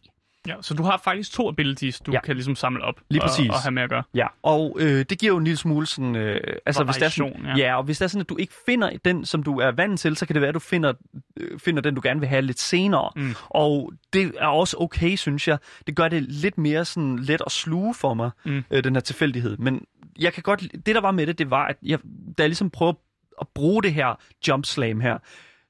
Ja, 0.46 0.54
så 0.60 0.74
du 0.74 0.82
har 0.82 1.00
faktisk 1.04 1.32
to 1.32 1.48
abilities, 1.48 2.00
du 2.00 2.12
ja. 2.12 2.20
kan 2.20 2.34
ligesom 2.34 2.56
samle 2.56 2.84
op 2.84 3.00
Lige 3.10 3.20
præcis. 3.20 3.48
Og, 3.48 3.54
og 3.54 3.60
have 3.60 3.72
med 3.72 3.82
at 3.82 3.90
gøre. 3.90 4.02
Ja, 4.14 4.26
og 4.42 4.76
øh, 4.80 5.04
det 5.10 5.18
giver 5.18 5.32
jo 5.32 5.38
en 5.38 5.44
lille 5.44 5.56
smule 5.56 5.86
sådan... 5.86 6.16
Øh, 6.16 6.40
altså, 6.66 6.84
hvis 6.84 6.96
det 6.96 7.02
er 7.02 7.08
sådan, 7.08 7.46
ja. 7.46 7.56
ja, 7.56 7.76
og 7.76 7.84
hvis 7.84 7.98
det 7.98 8.04
er 8.04 8.08
sådan, 8.08 8.20
at 8.20 8.28
du 8.28 8.36
ikke 8.36 8.52
finder 8.66 8.90
den, 9.04 9.24
som 9.24 9.42
du 9.42 9.58
er 9.58 9.70
vant 9.70 10.00
til, 10.00 10.16
så 10.16 10.26
kan 10.26 10.34
det 10.34 10.40
være, 10.40 10.48
at 10.48 10.54
du 10.54 10.60
finder, 10.60 10.92
øh, 11.36 11.58
finder 11.58 11.82
den, 11.82 11.94
du 11.94 12.00
gerne 12.04 12.20
vil 12.20 12.28
have 12.28 12.42
lidt 12.42 12.60
senere. 12.60 13.10
Mm. 13.16 13.34
Og 13.44 13.92
det 14.12 14.32
er 14.38 14.46
også 14.46 14.76
okay, 14.80 15.16
synes 15.16 15.48
jeg. 15.48 15.58
Det 15.86 15.96
gør 15.96 16.08
det 16.08 16.22
lidt 16.22 16.58
mere 16.58 16.84
sådan 16.84 17.18
let 17.18 17.42
at 17.46 17.52
sluge 17.52 17.94
for 17.94 18.14
mig, 18.14 18.30
mm. 18.44 18.64
øh, 18.70 18.84
den 18.84 18.94
her 18.96 19.00
tilfældighed. 19.00 19.56
Men 19.56 19.86
jeg 20.18 20.32
kan 20.32 20.42
godt... 20.42 20.60
Det, 20.86 20.94
der 20.94 21.00
var 21.00 21.10
med 21.10 21.26
det, 21.26 21.38
det 21.38 21.50
var, 21.50 21.66
at 21.66 21.76
jeg, 21.82 21.98
da 22.38 22.42
jeg 22.42 22.48
ligesom 22.48 22.70
prøver 22.70 22.92
at 23.40 23.48
bruge 23.54 23.82
det 23.82 23.94
her 23.94 24.14
jump 24.48 24.66
slam 24.66 25.00
her, 25.00 25.18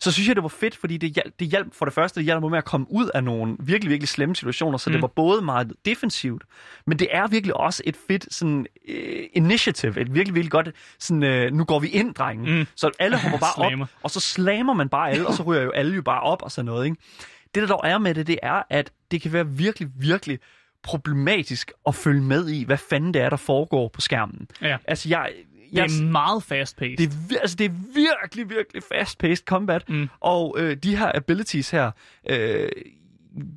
så 0.01 0.13
synes 0.13 0.29
jeg, 0.29 0.37
det 0.37 0.43
var 0.43 0.49
fedt, 0.49 0.77
fordi 0.77 0.97
det 0.97 1.11
hjalp, 1.11 1.35
det 1.39 1.49
hjalp 1.49 1.75
for 1.75 1.85
det 1.85 1.95
første, 1.95 2.21
det 2.21 2.25
hjalp 2.25 2.41
mig 2.41 2.51
med 2.51 2.59
at 2.59 2.65
komme 2.65 2.87
ud 2.91 3.11
af 3.15 3.25
nogle 3.25 3.57
virkelig, 3.61 3.91
virkelig 3.91 4.09
slemme 4.09 4.37
situationer, 4.37 4.79
så 4.79 4.91
mm. 4.91 4.93
det 4.93 5.03
var 5.03 5.09
både 5.09 5.43
meget 5.43 5.73
defensivt, 5.85 6.45
men 6.87 6.99
det 6.99 7.09
er 7.11 7.27
virkelig 7.27 7.57
også 7.57 7.83
et 7.87 7.97
fedt 8.09 8.35
sådan, 8.35 8.67
uh, 8.89 8.95
initiative, 9.33 10.01
et 10.01 10.15
virkelig, 10.15 10.35
virkelig 10.35 10.51
godt, 10.51 10.73
sådan, 10.99 11.47
uh, 11.47 11.57
nu 11.57 11.65
går 11.65 11.79
vi 11.79 11.89
ind, 11.89 12.15
drengen. 12.15 12.59
Mm. 12.59 12.67
Så 12.75 12.91
alle 12.99 13.19
hopper 13.19 13.39
bare 13.39 13.65
op, 13.83 13.89
og 14.03 14.11
så 14.11 14.21
slammer 14.21 14.75
man 14.75 14.89
bare 14.89 15.11
alle, 15.11 15.27
og 15.27 15.35
så 15.35 15.43
ryger 15.43 15.63
jo 15.63 15.71
alle 15.71 15.95
jo 15.95 16.03
bare 16.03 16.21
op 16.21 16.43
og 16.43 16.51
sådan 16.51 16.67
noget. 16.67 16.85
Ikke? 16.85 16.97
Det, 17.55 17.63
der 17.63 17.67
dog 17.67 17.81
er 17.85 17.99
med 17.99 18.15
det, 18.15 18.27
det 18.27 18.39
er, 18.43 18.63
at 18.71 18.93
det 19.11 19.23
kan 19.23 19.33
være 19.33 19.49
virkelig, 19.49 19.89
virkelig 19.97 20.39
problematisk 20.85 21.73
at 21.87 21.95
følge 21.95 22.23
med 22.23 22.49
i, 22.49 22.65
hvad 22.65 22.77
fanden 22.77 23.15
det 23.15 23.23
er, 23.23 23.31
der 23.31 23.37
foregår 23.37 23.89
på 23.89 24.01
skærmen. 24.01 24.49
Ja. 24.63 24.77
Altså, 24.85 25.09
jeg, 25.09 25.31
det 25.71 25.79
er 25.79 26.03
meget 26.03 26.43
fast-paced. 26.43 26.97
Det 26.97 27.13
er, 27.37 27.41
altså, 27.41 27.57
det 27.57 27.65
er 27.65 27.75
virkelig, 27.95 28.57
virkelig 28.57 28.83
fast-paced 28.93 29.45
combat. 29.45 29.89
Mm. 29.89 30.09
Og 30.21 30.57
øh, 30.59 30.77
de 30.77 30.97
her 30.97 31.13
abilities 31.15 31.71
her, 31.71 31.91
øh, 32.31 32.69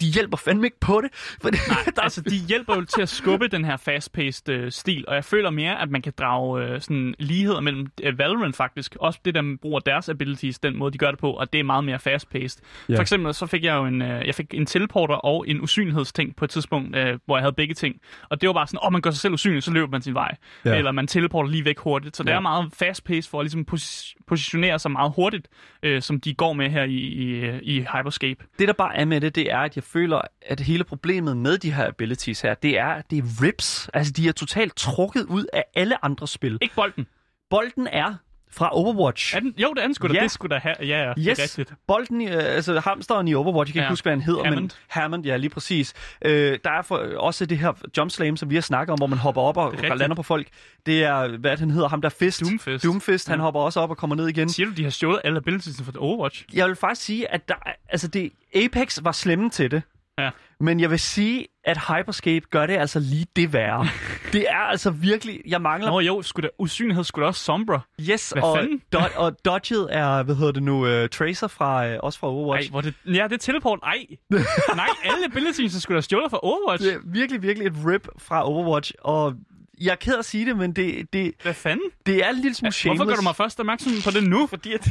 de 0.01 0.05
hjælper 0.05 0.37
fandme 0.37 0.67
ikke 0.67 0.79
på 0.79 1.01
det. 1.01 1.15
For 1.41 1.49
det 1.49 1.59
Nej, 1.67 1.77
der... 1.95 2.01
altså 2.01 2.21
de 2.21 2.35
hjælper 2.35 2.75
jo 2.75 2.85
til 2.85 3.01
at 3.01 3.09
skubbe 3.09 3.47
den 3.47 3.65
her 3.65 3.77
fast-paced 3.77 4.49
øh, 4.49 4.71
stil, 4.71 5.05
og 5.07 5.15
jeg 5.15 5.25
føler 5.25 5.49
mere, 5.49 5.81
at 5.81 5.89
man 5.89 6.01
kan 6.01 6.13
drage 6.17 6.63
øh, 6.63 6.81
sådan 6.81 7.15
ligheder 7.19 7.61
mellem 7.61 7.87
øh, 8.03 8.19
Valorant 8.19 8.55
faktisk, 8.55 8.95
også 8.99 9.19
det, 9.25 9.35
der 9.35 9.57
bruger 9.61 9.79
deres 9.79 10.09
abilities, 10.09 10.59
den 10.59 10.77
måde, 10.77 10.93
de 10.93 10.97
gør 10.97 11.11
det 11.11 11.19
på, 11.19 11.31
og 11.31 11.53
det 11.53 11.59
er 11.59 11.63
meget 11.63 11.83
mere 11.83 11.99
fast-paced. 11.99 12.61
Yeah. 12.89 12.97
For 12.97 13.01
eksempel, 13.01 13.33
så 13.33 13.45
fik 13.45 13.63
jeg 13.63 13.75
jo 13.75 13.85
en, 13.85 14.01
øh, 14.01 14.27
jeg 14.27 14.35
fik 14.35 14.53
en 14.53 14.65
teleporter 14.65 15.15
og 15.15 15.45
en 15.47 15.61
usynlighedsting 15.61 16.35
på 16.35 16.45
et 16.45 16.51
tidspunkt, 16.51 16.95
øh, 16.95 17.19
hvor 17.25 17.37
jeg 17.37 17.43
havde 17.43 17.53
begge 17.53 17.73
ting. 17.73 17.95
Og 18.29 18.41
det 18.41 18.47
var 18.47 18.53
bare 18.53 18.67
sådan, 18.67 18.79
åh, 18.83 18.87
oh, 18.87 18.93
man 18.93 19.01
gør 19.01 19.11
sig 19.11 19.19
selv 19.19 19.33
usynlig, 19.33 19.63
så 19.63 19.71
løber 19.71 19.91
man 19.91 20.01
sin 20.01 20.13
vej. 20.13 20.35
Yeah. 20.67 20.77
Eller 20.77 20.91
man 20.91 21.07
teleporter 21.07 21.49
lige 21.49 21.65
væk 21.65 21.79
hurtigt. 21.79 22.17
Så 22.17 22.23
det 22.23 22.33
er 22.33 22.39
meget 22.39 22.73
fast-paced 22.73 23.29
for 23.29 23.39
at 23.39 23.43
ligesom 23.43 23.65
pos- 23.71 24.15
positionere 24.27 24.79
sig 24.79 24.91
meget 24.91 25.13
hurtigt, 25.15 25.47
øh, 25.83 26.01
som 26.01 26.19
de 26.19 26.33
går 26.33 26.53
med 26.53 26.69
her 26.69 26.83
i, 26.83 26.95
i, 26.95 27.59
i 27.61 27.79
Hyperscape. 27.79 28.45
Det, 28.59 28.67
der 28.67 28.73
bare 28.73 28.95
er 28.95 29.05
med 29.05 29.21
det, 29.21 29.35
det 29.35 29.51
er, 29.51 29.66
at 29.67 29.75
jeg 29.75 29.83
føler, 29.83 30.21
at 30.41 30.59
hele 30.59 30.83
problemet 30.83 31.37
med 31.37 31.57
de 31.57 31.73
her 31.73 31.87
abilities 31.87 32.41
her, 32.41 32.53
det 32.53 32.79
er, 32.79 32.87
at 32.87 33.11
det 33.11 33.17
er 33.17 33.23
rips. 33.43 33.89
Altså, 33.93 34.13
de 34.13 34.27
er 34.27 34.31
totalt 34.31 34.75
trukket 34.75 35.23
ud 35.23 35.45
af 35.53 35.63
alle 35.75 36.05
andre 36.05 36.27
spil. 36.27 36.57
Ikke 36.61 36.75
bolden. 36.75 37.07
Bolden 37.49 37.87
er 37.87 38.15
fra 38.51 38.69
Overwatch. 38.71 39.35
Er 39.35 39.39
den? 39.39 39.53
Jo, 39.57 39.73
det 39.73 39.81
er 39.81 39.85
den 39.85 39.93
sgu 39.93 40.07
da. 40.07 40.13
Ja. 40.13 40.23
Det 40.23 40.31
skulle 40.31 40.55
da 40.55 40.59
have. 40.59 40.75
Ja, 40.79 40.85
ja. 40.85 41.09
Yes. 41.09 41.15
Det 41.25 41.39
er 41.39 41.43
rigtigt. 41.43 41.73
Bolden, 41.87 42.21
øh, 42.21 42.33
altså 42.33 42.79
hamsteren 42.79 43.27
i 43.27 43.33
Overwatch, 43.33 43.69
jeg 43.69 43.73
kan 43.73 43.79
ja. 43.79 43.85
ikke 43.85 43.91
huske, 43.91 44.03
hvad 44.03 44.13
han 44.13 44.21
hedder. 44.21 44.43
Hammond. 44.43 44.61
Men 44.61 44.71
Hammond, 44.87 45.25
ja, 45.25 45.37
lige 45.37 45.49
præcis. 45.49 45.93
Øh, 46.25 46.59
der 46.63 46.71
er 46.71 46.81
for, 46.81 46.97
også 47.17 47.45
det 47.45 47.57
her 47.57 47.73
jump 47.97 48.11
slam, 48.11 48.37
som 48.37 48.49
vi 48.49 48.55
har 48.55 48.61
snakket 48.61 48.91
om, 48.91 48.99
hvor 48.99 49.07
man 49.07 49.19
hopper 49.19 49.41
op 49.41 49.57
og, 49.57 49.73
og 49.89 49.97
lander 49.97 50.15
på 50.15 50.23
folk. 50.23 50.47
Det 50.85 51.03
er, 51.03 51.37
hvad 51.37 51.57
han 51.57 51.71
hedder, 51.71 51.87
ham 51.87 52.01
der 52.01 52.09
Fist. 52.09 52.41
Doomfist. 52.41 52.83
Doomfist, 52.83 53.27
ja. 53.27 53.33
han 53.33 53.39
hopper 53.39 53.61
også 53.61 53.79
op 53.79 53.89
og 53.89 53.97
kommer 53.97 54.15
ned 54.15 54.27
igen. 54.27 54.49
Siger 54.49 54.67
du, 54.67 54.73
de 54.73 54.83
har 54.83 54.89
stjålet 54.89 55.21
alle 55.23 55.37
abilities 55.37 55.81
fra 55.83 55.91
Overwatch? 55.97 56.45
Jeg 56.53 56.67
vil 56.67 56.75
faktisk 56.75 57.05
sige, 57.05 57.33
at 57.33 57.49
der, 57.49 57.55
altså 57.89 58.07
det, 58.07 58.31
Apex 58.55 58.99
var 59.01 59.11
slemme 59.11 59.49
til 59.49 59.71
det. 59.71 59.81
Ja. 60.19 60.29
Men 60.59 60.79
jeg 60.79 60.91
vil 60.91 60.99
sige, 60.99 61.47
at 61.63 61.77
Hyperscape 61.77 62.45
gør 62.49 62.65
det 62.65 62.77
altså 62.77 62.99
lige 62.99 63.25
det 63.35 63.53
værre. 63.53 63.87
det 64.33 64.45
er 64.49 64.57
altså 64.57 64.89
virkelig... 64.89 65.41
Jeg 65.47 65.61
mangler... 65.61 65.89
Nå 65.89 65.99
jo, 65.99 66.21
skulle 66.21 66.43
der, 66.43 66.53
usynlighed 66.59 67.03
skulle 67.03 67.27
også 67.27 67.43
Sombra. 67.43 67.81
Yes, 68.01 68.29
Hvad 68.29 68.43
og, 68.43 68.57
fanden? 68.57 68.81
do, 68.93 68.99
og 69.15 69.45
Dodget 69.45 69.87
er, 69.89 70.23
hvad 70.23 70.35
hedder 70.35 70.51
det 70.51 70.63
nu, 70.63 71.01
uh, 71.03 71.09
Tracer 71.09 71.47
fra, 71.47 71.87
uh, 71.87 71.95
også 71.99 72.19
fra 72.19 72.27
Overwatch. 72.27 72.67
Ej, 72.67 72.71
hvor 72.71 72.81
det, 72.81 72.93
ja, 73.05 73.23
det 73.23 73.33
er 73.33 73.37
teleport. 73.37 73.79
Ej, 73.83 74.05
nej, 74.75 74.87
alle 75.03 75.25
abilities 75.25 75.73
skulle 75.73 75.95
der 75.95 76.01
stjålet 76.01 76.31
fra 76.31 76.39
Overwatch. 76.43 76.85
Det 76.85 76.93
er 76.93 76.99
virkelig, 77.05 77.41
virkelig 77.41 77.67
et 77.67 77.73
rip 77.85 78.07
fra 78.17 78.47
Overwatch, 78.49 78.91
og 79.01 79.33
jeg 79.81 79.91
er 79.91 79.95
ked 79.95 80.13
af 80.13 80.19
at 80.19 80.25
sige 80.25 80.45
det, 80.45 80.57
men 80.57 80.73
det... 80.73 81.13
det 81.13 81.33
Hvad 81.43 81.53
fanden? 81.53 81.89
Det 82.05 82.25
er 82.25 82.29
en 82.29 82.35
lille 82.35 82.53
smule 82.55 82.71
shameless. 82.71 82.97
Hvorfor 82.99 83.09
gør 83.11 83.15
du 83.15 83.21
mig 83.21 83.35
først 83.35 83.59
opmærksom 83.59 83.91
på 84.03 84.11
det 84.11 84.29
nu? 84.29 84.47
Fordi, 84.47 84.73
at, 84.73 84.87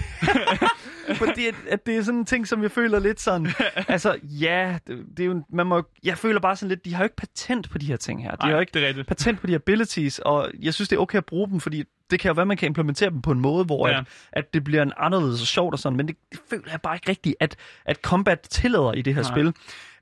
fordi 1.23 1.47
at, 1.47 1.55
at 1.69 1.87
det 1.87 1.97
er 1.97 2.03
sådan 2.03 2.19
en 2.21 2.27
ting, 2.27 2.49
som 2.49 2.63
jeg 2.63 2.71
føler 2.71 2.99
lidt 2.99 3.21
sådan... 3.21 3.47
altså, 3.89 4.19
ja, 4.23 4.79
det, 4.87 5.05
det 5.17 5.21
er 5.23 5.27
jo, 5.27 5.43
man 5.53 5.67
må, 5.67 5.83
jeg 6.05 6.19
føler 6.19 6.41
bare 6.41 6.57
sådan 6.57 6.69
lidt, 6.69 6.85
de 6.85 6.95
har 6.95 7.03
jo 7.03 7.05
ikke 7.05 7.17
patent 7.17 7.71
på 7.71 7.79
de 7.79 7.87
her 7.87 7.97
ting 7.97 8.23
her. 8.23 8.31
De 8.31 8.37
Nej, 8.41 8.49
har 8.49 8.55
jo 8.57 8.61
ikke 8.61 8.73
det 8.75 8.83
er 8.85 8.89
rigtigt. 8.89 9.07
patent 9.09 9.41
på 9.41 9.47
de 9.47 9.55
abilities, 9.55 10.19
og 10.19 10.51
jeg 10.63 10.75
synes, 10.75 10.89
det 10.89 10.97
er 10.97 11.01
okay 11.01 11.19
at 11.19 11.27
bruge 11.27 11.49
dem, 11.49 11.61
fordi 11.61 11.85
det 12.11 12.21
kan 12.21 12.29
jo 12.29 12.33
være, 12.33 12.47
man 12.47 12.57
kan 12.57 12.67
implementere 12.67 13.11
dem 13.11 13.23
på 13.23 13.31
en 13.33 13.41
måde, 13.41 13.65
hvor 13.65 13.89
Ja. 13.89 13.99
at, 13.99 14.05
at 14.33 14.55
det 14.55 14.65
bliver 14.65 14.83
en 14.83 14.93
anderledes 14.97 15.41
og 15.41 15.47
sjovt 15.47 15.73
og 15.73 15.79
sådan, 15.79 15.97
men 15.97 16.09
det, 16.09 16.17
det 16.33 16.41
føler 16.51 16.71
jeg 16.71 16.81
bare 16.81 16.97
ikke 16.97 17.09
rigtigt, 17.11 17.37
at, 17.41 17.57
at 17.85 17.97
combat 18.03 18.41
tillader 18.51 18.93
i 18.93 19.03
det 19.03 19.15
her 19.15 19.23
Nej. 19.23 19.31
spil. 19.33 19.53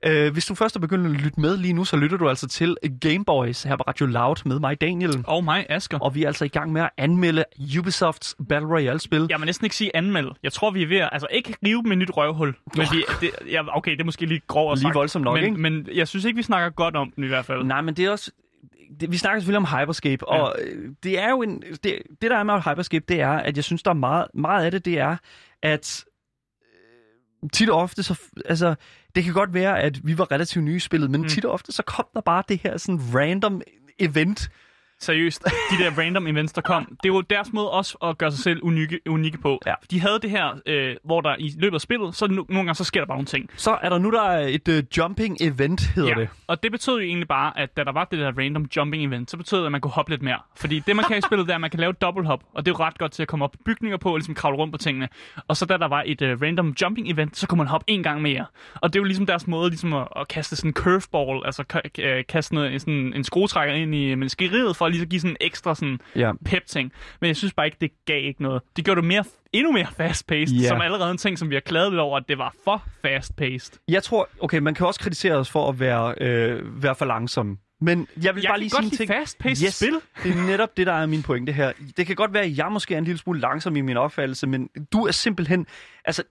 Uh, 0.09 0.33
hvis 0.33 0.45
du 0.45 0.55
først 0.55 0.75
er 0.75 0.79
begyndt 0.79 1.05
at 1.05 1.11
lytte 1.11 1.39
med 1.39 1.57
lige 1.57 1.73
nu, 1.73 1.85
så 1.85 1.97
lytter 1.97 2.17
du 2.17 2.29
altså 2.29 2.47
til 2.47 2.77
Gameboys 3.01 3.63
her 3.63 3.75
på 3.75 3.83
Radio 3.87 4.05
Loud 4.05 4.35
med 4.45 4.59
mig, 4.59 4.81
Daniel. 4.81 5.23
Og 5.27 5.43
mig, 5.43 5.65
Asger. 5.69 5.99
Og 5.99 6.15
vi 6.15 6.23
er 6.23 6.27
altså 6.27 6.45
i 6.45 6.47
gang 6.47 6.71
med 6.71 6.81
at 6.81 6.89
anmelde 6.97 7.43
Ubisofts 7.79 8.35
Battle 8.49 8.69
Royale-spil. 8.69 9.27
Jeg 9.29 9.39
må 9.39 9.45
næsten 9.45 9.65
ikke 9.65 9.75
sige 9.75 9.95
anmeld. 9.95 10.31
Jeg 10.43 10.53
tror, 10.53 10.71
vi 10.71 10.83
er 10.83 10.87
ved 10.87 10.97
at... 10.97 11.09
Altså, 11.11 11.27
ikke 11.31 11.55
rive 11.65 11.83
med 11.83 11.95
nyt 11.95 12.09
røvhul. 12.17 12.55
Men 12.75 12.87
vi, 12.91 13.03
det, 13.21 13.29
ja, 13.51 13.77
okay, 13.77 13.91
det 13.91 14.01
er 14.01 14.05
måske 14.05 14.25
lige 14.25 14.41
grov 14.47 14.71
at 14.71 14.79
Lige 14.79 14.93
voldsomt 14.93 15.25
nok, 15.25 15.35
men, 15.35 15.43
ikke? 15.43 15.57
men 15.57 15.87
jeg 15.93 16.07
synes 16.07 16.25
ikke, 16.25 16.37
vi 16.37 16.43
snakker 16.43 16.69
godt 16.69 16.95
om 16.95 17.11
den 17.11 17.23
i 17.23 17.27
hvert 17.27 17.45
fald. 17.45 17.63
Nej, 17.63 17.81
men 17.81 17.93
det 17.93 18.05
er 18.05 18.09
også... 18.09 18.31
Det, 18.99 19.11
vi 19.11 19.17
snakker 19.17 19.39
selvfølgelig 19.39 19.69
om 19.69 19.79
Hyperscape, 19.79 20.25
Ja. 20.31 20.41
og 20.41 20.55
øh, 20.61 20.89
det 21.03 21.19
er 21.19 21.29
jo 21.29 21.41
en... 21.41 21.61
Det, 21.61 21.97
det, 22.21 22.31
der 22.31 22.37
er 22.37 22.43
med 22.43 22.53
Hyperscape, 22.53 23.05
det 23.07 23.21
er, 23.21 23.31
at 23.31 23.55
jeg 23.55 23.63
synes, 23.63 23.83
der 23.83 23.91
er 23.91 23.95
meget, 23.95 24.27
meget 24.33 24.65
af 24.65 24.71
det, 24.71 24.85
det 24.85 24.99
er, 24.99 25.17
at 25.63 26.05
øh, 26.07 26.11
tit 27.53 27.69
og 27.69 27.79
ofte, 27.81 28.03
så, 28.03 28.19
altså, 28.45 28.75
det 29.15 29.23
kan 29.23 29.33
godt 29.33 29.53
være, 29.53 29.79
at 29.79 30.07
vi 30.07 30.17
var 30.17 30.31
relativt 30.31 30.63
nye 30.65 30.75
i 30.75 30.79
spillet, 30.79 31.11
men 31.11 31.21
Mm. 31.21 31.27
tit 31.27 31.45
og 31.45 31.51
ofte, 31.51 31.71
så 31.71 31.83
kom 31.83 32.05
der 32.13 32.21
bare 32.21 32.43
det 32.49 32.59
her 32.63 32.77
sådan 32.77 33.01
random 33.15 33.61
event, 33.99 34.49
seriøst, 35.05 35.43
de 35.43 35.83
der 35.83 35.91
random 36.01 36.27
events, 36.27 36.53
der 36.53 36.61
kom, 36.61 36.97
det 37.03 37.09
jo 37.09 37.21
deres 37.21 37.53
måde 37.53 37.71
også 37.71 37.97
at 38.03 38.17
gøre 38.17 38.31
sig 38.31 38.39
selv 38.43 38.59
unikke, 38.63 38.99
unikke 39.09 39.37
på. 39.37 39.59
Ja. 39.65 39.73
De 39.91 39.99
havde 39.99 40.19
det 40.21 40.29
her, 40.29 40.59
øh, 40.65 40.95
hvor 41.03 41.21
der 41.21 41.35
i 41.39 41.53
løbet 41.57 41.75
af 41.75 41.81
spillet, 41.81 42.15
så 42.15 42.25
no- 42.25 42.29
nogle 42.29 42.45
gange 42.55 42.75
så 42.75 42.83
sker 42.83 42.99
der 43.01 43.07
bare 43.07 43.17
nogle 43.17 43.25
ting. 43.25 43.49
Så 43.55 43.77
er 43.81 43.89
der 43.89 43.97
nu 43.97 44.11
der 44.11 44.21
er 44.21 44.47
et 44.47 44.67
uh, 44.67 44.97
jumping 44.97 45.37
event, 45.41 45.81
hedder 45.95 46.13
det. 46.15 46.29
Og 46.47 46.63
det 46.63 46.71
betød 46.71 46.93
jo 46.93 46.99
egentlig 46.99 47.27
bare, 47.27 47.59
at 47.59 47.77
da 47.77 47.83
der 47.83 47.91
var 47.91 48.05
det 48.05 48.19
der 48.19 48.31
random 48.37 48.65
jumping 48.75 49.05
event, 49.05 49.31
så 49.31 49.37
betød 49.37 49.59
det, 49.59 49.65
at 49.65 49.71
man 49.71 49.81
kunne 49.81 49.91
hoppe 49.91 50.11
lidt 50.11 50.21
mere. 50.21 50.39
Fordi 50.57 50.79
det, 50.79 50.95
man 50.95 51.05
kan 51.05 51.17
i 51.17 51.21
spillet, 51.27 51.47
det 51.47 51.51
er, 51.51 51.55
at 51.55 51.61
man 51.61 51.69
kan 51.69 51.79
lave 51.79 51.93
double 51.93 52.25
hop, 52.25 52.43
og 52.53 52.65
det 52.65 52.71
er 52.71 52.75
jo 52.79 52.83
ret 52.85 52.97
godt 52.97 53.11
til 53.11 53.21
at 53.21 53.27
komme 53.27 53.45
op 53.45 53.51
på 53.51 53.57
bygninger 53.65 53.97
på, 53.97 54.09
og 54.11 54.17
ligesom 54.17 54.35
kravle 54.35 54.57
rundt 54.57 54.71
på 54.73 54.77
tingene. 54.77 55.07
Og 55.47 55.57
så 55.57 55.65
da 55.65 55.77
der 55.77 55.87
var 55.87 56.03
et 56.05 56.21
uh, 56.21 56.41
random 56.41 56.75
jumping 56.81 57.11
event, 57.11 57.37
så 57.37 57.47
kunne 57.47 57.57
man 57.57 57.67
hoppe 57.67 57.85
en 57.87 58.03
gang 58.03 58.21
mere. 58.21 58.45
Og 58.75 58.93
det 58.93 58.99
er 58.99 59.01
jo 59.01 59.05
ligesom 59.05 59.25
deres 59.25 59.47
måde 59.47 59.69
ligesom 59.69 59.93
at, 59.93 60.07
at 60.15 60.27
kaste 60.27 60.55
sådan 60.55 60.69
en 60.69 60.73
curveball, 60.73 61.45
altså 61.45 61.63
ka- 61.73 62.01
øh, 62.01 62.23
kaste 62.29 62.53
noget, 62.55 62.81
sådan 62.81 63.13
en 63.15 63.23
skruetrækker 63.23 63.75
ind 63.75 63.95
i 63.95 64.15
menneskeriet, 64.15 64.75
for 64.77 64.85
at 64.95 64.99
lige 64.99 65.01
så 65.01 65.05
give 65.07 65.21
sådan 65.21 65.31
en 65.31 65.37
ekstra 65.41 65.75
sådan 65.75 65.99
Ja. 66.15 66.31
pep-ting. 66.45 66.91
Men 67.21 67.27
jeg 67.27 67.35
synes 67.35 67.53
bare 67.53 67.65
ikke, 67.65 67.77
det 67.81 67.91
gav 68.05 68.23
ikke 68.23 68.43
noget. 68.43 68.61
Det 68.75 68.85
gjorde 68.85 69.01
det 69.01 69.07
mere, 69.07 69.23
endnu 69.53 69.71
mere 69.71 69.87
fast-paced, 69.97 70.55
Ja. 70.57 70.67
som 70.67 70.81
allerede 70.81 71.11
en 71.11 71.17
ting, 71.17 71.39
som 71.39 71.49
vi 71.49 71.55
har 71.55 71.59
klaget 71.61 71.91
lidt 71.91 71.99
over, 71.99 72.17
at 72.17 72.23
det 72.29 72.37
var 72.37 72.55
for 72.63 72.83
fast-paced. 73.01 73.79
Jeg 73.87 74.03
tror, 74.03 74.29
okay, 74.39 74.57
man 74.57 74.73
kan 74.73 74.87
også 74.87 74.99
kritisere 74.99 75.33
os 75.35 75.49
for 75.51 75.69
at 75.69 75.79
være, 75.79 76.15
øh, 76.21 76.83
være 76.83 76.95
for 76.95 77.05
langsom. 77.05 77.57
Men 77.81 78.07
jeg 78.23 78.35
vil 78.35 78.41
Jeg 78.41 78.49
bare 78.49 78.59
lige 78.59 78.69
sige 78.69 78.83
en 78.83 78.89
ting. 78.91 79.09
fast-paced 79.09 79.71
spil. 79.71 79.93
Det 80.23 80.31
er 80.37 80.47
netop 80.47 80.77
det, 80.77 80.87
der 80.87 80.93
er 80.93 81.05
min 81.05 81.23
pointe 81.23 81.51
her. 81.51 81.71
Det 81.97 82.07
kan 82.07 82.15
godt 82.15 82.33
være, 82.33 82.43
at 82.43 82.57
jeg 82.57 82.71
måske 82.71 82.93
er 82.93 82.97
en 82.97 83.03
lille 83.03 83.17
smule 83.17 83.39
langsom 83.39 83.75
i 83.75 83.81
min 83.81 83.97
opfattelse, 83.97 84.47
men 84.47 84.69
du 84.93 85.05
er 85.05 85.11
simpelthen... 85.11 85.65
Altså, 86.05 86.23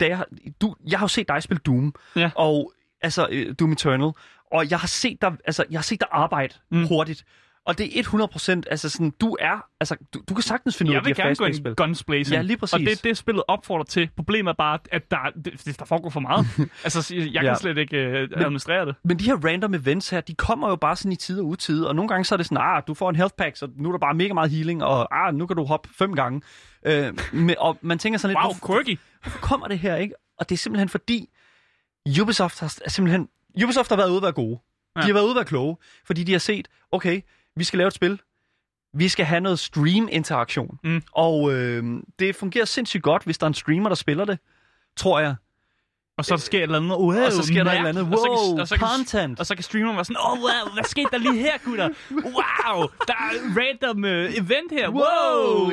da 0.00 0.06
jeg, 0.08 0.24
du, 0.60 0.74
jeg 0.90 0.98
har 0.98 1.04
jo 1.04 1.08
set 1.08 1.28
dig 1.28 1.42
spille 1.42 1.60
Doom, 1.66 1.94
Ja. 2.16 2.30
og 2.34 2.72
altså 3.02 3.28
øh, 3.30 3.54
Doom 3.60 3.72
Eternal, 3.72 4.10
og 4.52 4.70
jeg 4.70 4.78
har 4.78 4.86
set 4.86 5.22
dig, 5.22 5.32
altså, 5.44 5.64
jeg 5.70 5.78
har 5.78 5.82
set 5.82 6.00
dig 6.00 6.08
arbejde 6.12 6.54
mm. 6.70 6.86
hurtigt. 6.86 7.24
Og 7.70 7.78
det 7.78 7.98
er 7.98 8.02
100% 8.62 8.62
altså 8.70 8.88
sådan, 8.88 9.10
du 9.20 9.36
er, 9.40 9.64
altså, 9.80 9.96
du, 10.14 10.20
du 10.28 10.34
kan 10.34 10.42
sagtens 10.42 10.76
finde 10.76 10.90
ud 10.90 10.94
Jeg 10.94 10.98
af 10.98 11.02
de 11.04 11.08
vil 11.08 11.16
her 11.16 11.24
gerne 11.24 11.36
gå 11.36 11.44
fast-paced 11.44 11.48
ind 11.58 11.64
spil. 11.64 11.74
guns 11.76 12.04
blazing. 12.04 12.34
Ja, 12.36 12.42
lige 12.42 12.56
præcis. 12.56 12.74
Og 12.74 12.80
det 12.80 13.04
det, 13.04 13.16
spillet 13.16 13.42
opfordrer 13.48 13.84
til. 13.84 14.10
Problemet 14.16 14.50
er 14.50 14.54
bare, 14.54 14.78
at 14.92 15.10
der, 15.10 15.16
det, 15.44 15.78
der 15.78 15.84
foregår 15.84 16.10
for 16.10 16.20
meget. 16.20 16.46
altså, 16.84 17.14
jeg 17.14 17.24
kan 17.32 17.42
Ja. 17.44 17.54
slet 17.54 17.78
ikke 17.78 17.96
øh, 17.96 18.28
administrere 18.36 18.86
det. 18.86 18.94
Men 19.04 19.18
de 19.18 19.24
her 19.24 19.34
random 19.44 19.74
events 19.74 20.10
her, 20.10 20.20
de 20.20 20.34
kommer 20.34 20.68
jo 20.68 20.76
bare 20.76 20.96
sådan 20.96 21.12
i 21.12 21.16
tid 21.16 21.40
og 21.40 21.46
utide, 21.46 21.88
og 21.88 21.94
nogle 21.96 22.08
gange 22.08 22.24
så 22.24 22.34
er 22.34 22.36
det 22.36 22.46
sådan, 22.46 22.58
ah, 22.64 22.82
du 22.86 22.94
får 22.94 23.10
en 23.10 23.16
health 23.16 23.34
pack, 23.38 23.56
så 23.56 23.68
nu 23.76 23.88
er 23.88 23.92
der 23.92 23.98
bare 23.98 24.14
mega 24.14 24.32
meget 24.34 24.50
healing, 24.50 24.84
og 24.84 25.26
ah, 25.26 25.34
nu 25.34 25.46
kan 25.46 25.56
du 25.56 25.64
hoppe 25.64 25.88
fem 25.98 26.14
gange. 26.14 26.42
Øh, 26.86 27.12
men, 27.32 27.54
og 27.58 27.78
man 27.82 27.98
tænker 27.98 28.18
sådan 28.18 28.30
lidt, 28.30 28.44
Wow, 28.44 28.52
hvorfor, 28.52 28.66
quirky. 28.84 28.98
hvorfor 29.22 29.38
kommer 29.38 29.68
det 29.68 29.78
her, 29.78 29.96
ikke? 29.96 30.14
Og 30.38 30.48
det 30.48 30.54
er 30.54 30.58
simpelthen 30.58 30.88
fordi, 30.88 31.28
Ubisoft 32.22 32.60
har 32.60 32.74
simpelthen, 32.86 33.28
Ubisoft 33.64 33.88
har 33.88 33.96
været 33.96 34.08
ude 34.08 34.16
at 34.16 34.22
være 34.22 34.32
gode. 34.32 34.58
De 34.96 35.00
Ja. 35.00 35.06
har 35.06 35.12
været 35.12 35.24
ude 35.24 35.30
at 35.30 35.36
være 35.36 35.44
kloge, 35.44 35.76
fordi 36.06 36.24
de 36.24 36.32
har 36.32 36.38
set, 36.38 36.68
okay, 36.92 37.20
vi 37.56 37.64
skal 37.64 37.76
lave 37.78 37.88
et 37.88 37.94
spil, 37.94 38.20
vi 38.94 39.08
skal 39.08 39.24
have 39.26 39.40
noget 39.40 39.58
stream-interaktion. 39.58 40.78
Mm. 40.84 41.02
Og 41.12 41.52
øh, 41.52 41.84
det 42.18 42.36
fungerer 42.36 42.64
sindssygt 42.64 43.02
godt, 43.02 43.24
hvis 43.24 43.38
der 43.38 43.44
er 43.44 43.48
en 43.48 43.54
streamer, 43.54 43.88
der 43.88 43.96
spiller 43.96 44.24
det, 44.24 44.38
tror 44.96 45.20
jeg. 45.20 45.34
Og 46.16 46.24
så 46.24 46.36
sker 46.36 46.58
et 46.58 46.62
eller 46.62 46.76
andet, 46.78 46.90
wow, 46.90 47.24
og 47.24 47.32
så 47.32 47.42
sker 47.46 47.64
der 47.64 47.70
et 47.70 47.76
eller 47.76 47.88
andet, 47.88 48.08
mærkeligt. 48.08 48.12
Og 48.12 48.18
så 48.18 48.42
kan- 48.46 48.52
wow, 48.52 48.60
og 48.60 48.68
så 48.68 48.76
kan- 48.76 48.88
content. 48.88 49.40
Og 49.40 49.46
så 49.46 49.54
kan 49.54 49.64
streameren 49.64 49.96
være 49.96 50.04
sådan, 50.04 50.16
åh, 50.26 50.32
oh, 50.32 50.38
wow, 50.38 50.72
hvad 50.74 50.84
skete 50.84 51.08
der 51.10 51.18
lige 51.18 51.38
her, 51.38 51.58
gutter? 51.64 51.88
Wow, 52.10 52.86
der 53.06 53.14
er 53.14 53.30
random 53.56 54.04
uh, 54.04 54.10
event 54.10 54.72
her, 54.72 54.88
wow. 54.88 55.70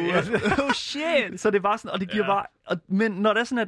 oh 0.66 0.72
shit! 0.74 1.42
Så 1.42 1.50
det 1.52 1.64
var 1.64 1.78
sådan, 1.78 1.92
og 1.92 2.00
det 2.00 2.12
giver 2.12 2.24
Ja. 2.26 2.32
bare... 2.32 2.46
Og, 2.66 2.78
men 2.88 3.12
når 3.12 3.34
det 3.34 3.40
er 3.40 3.44
sådan, 3.44 3.58
at 3.60 3.68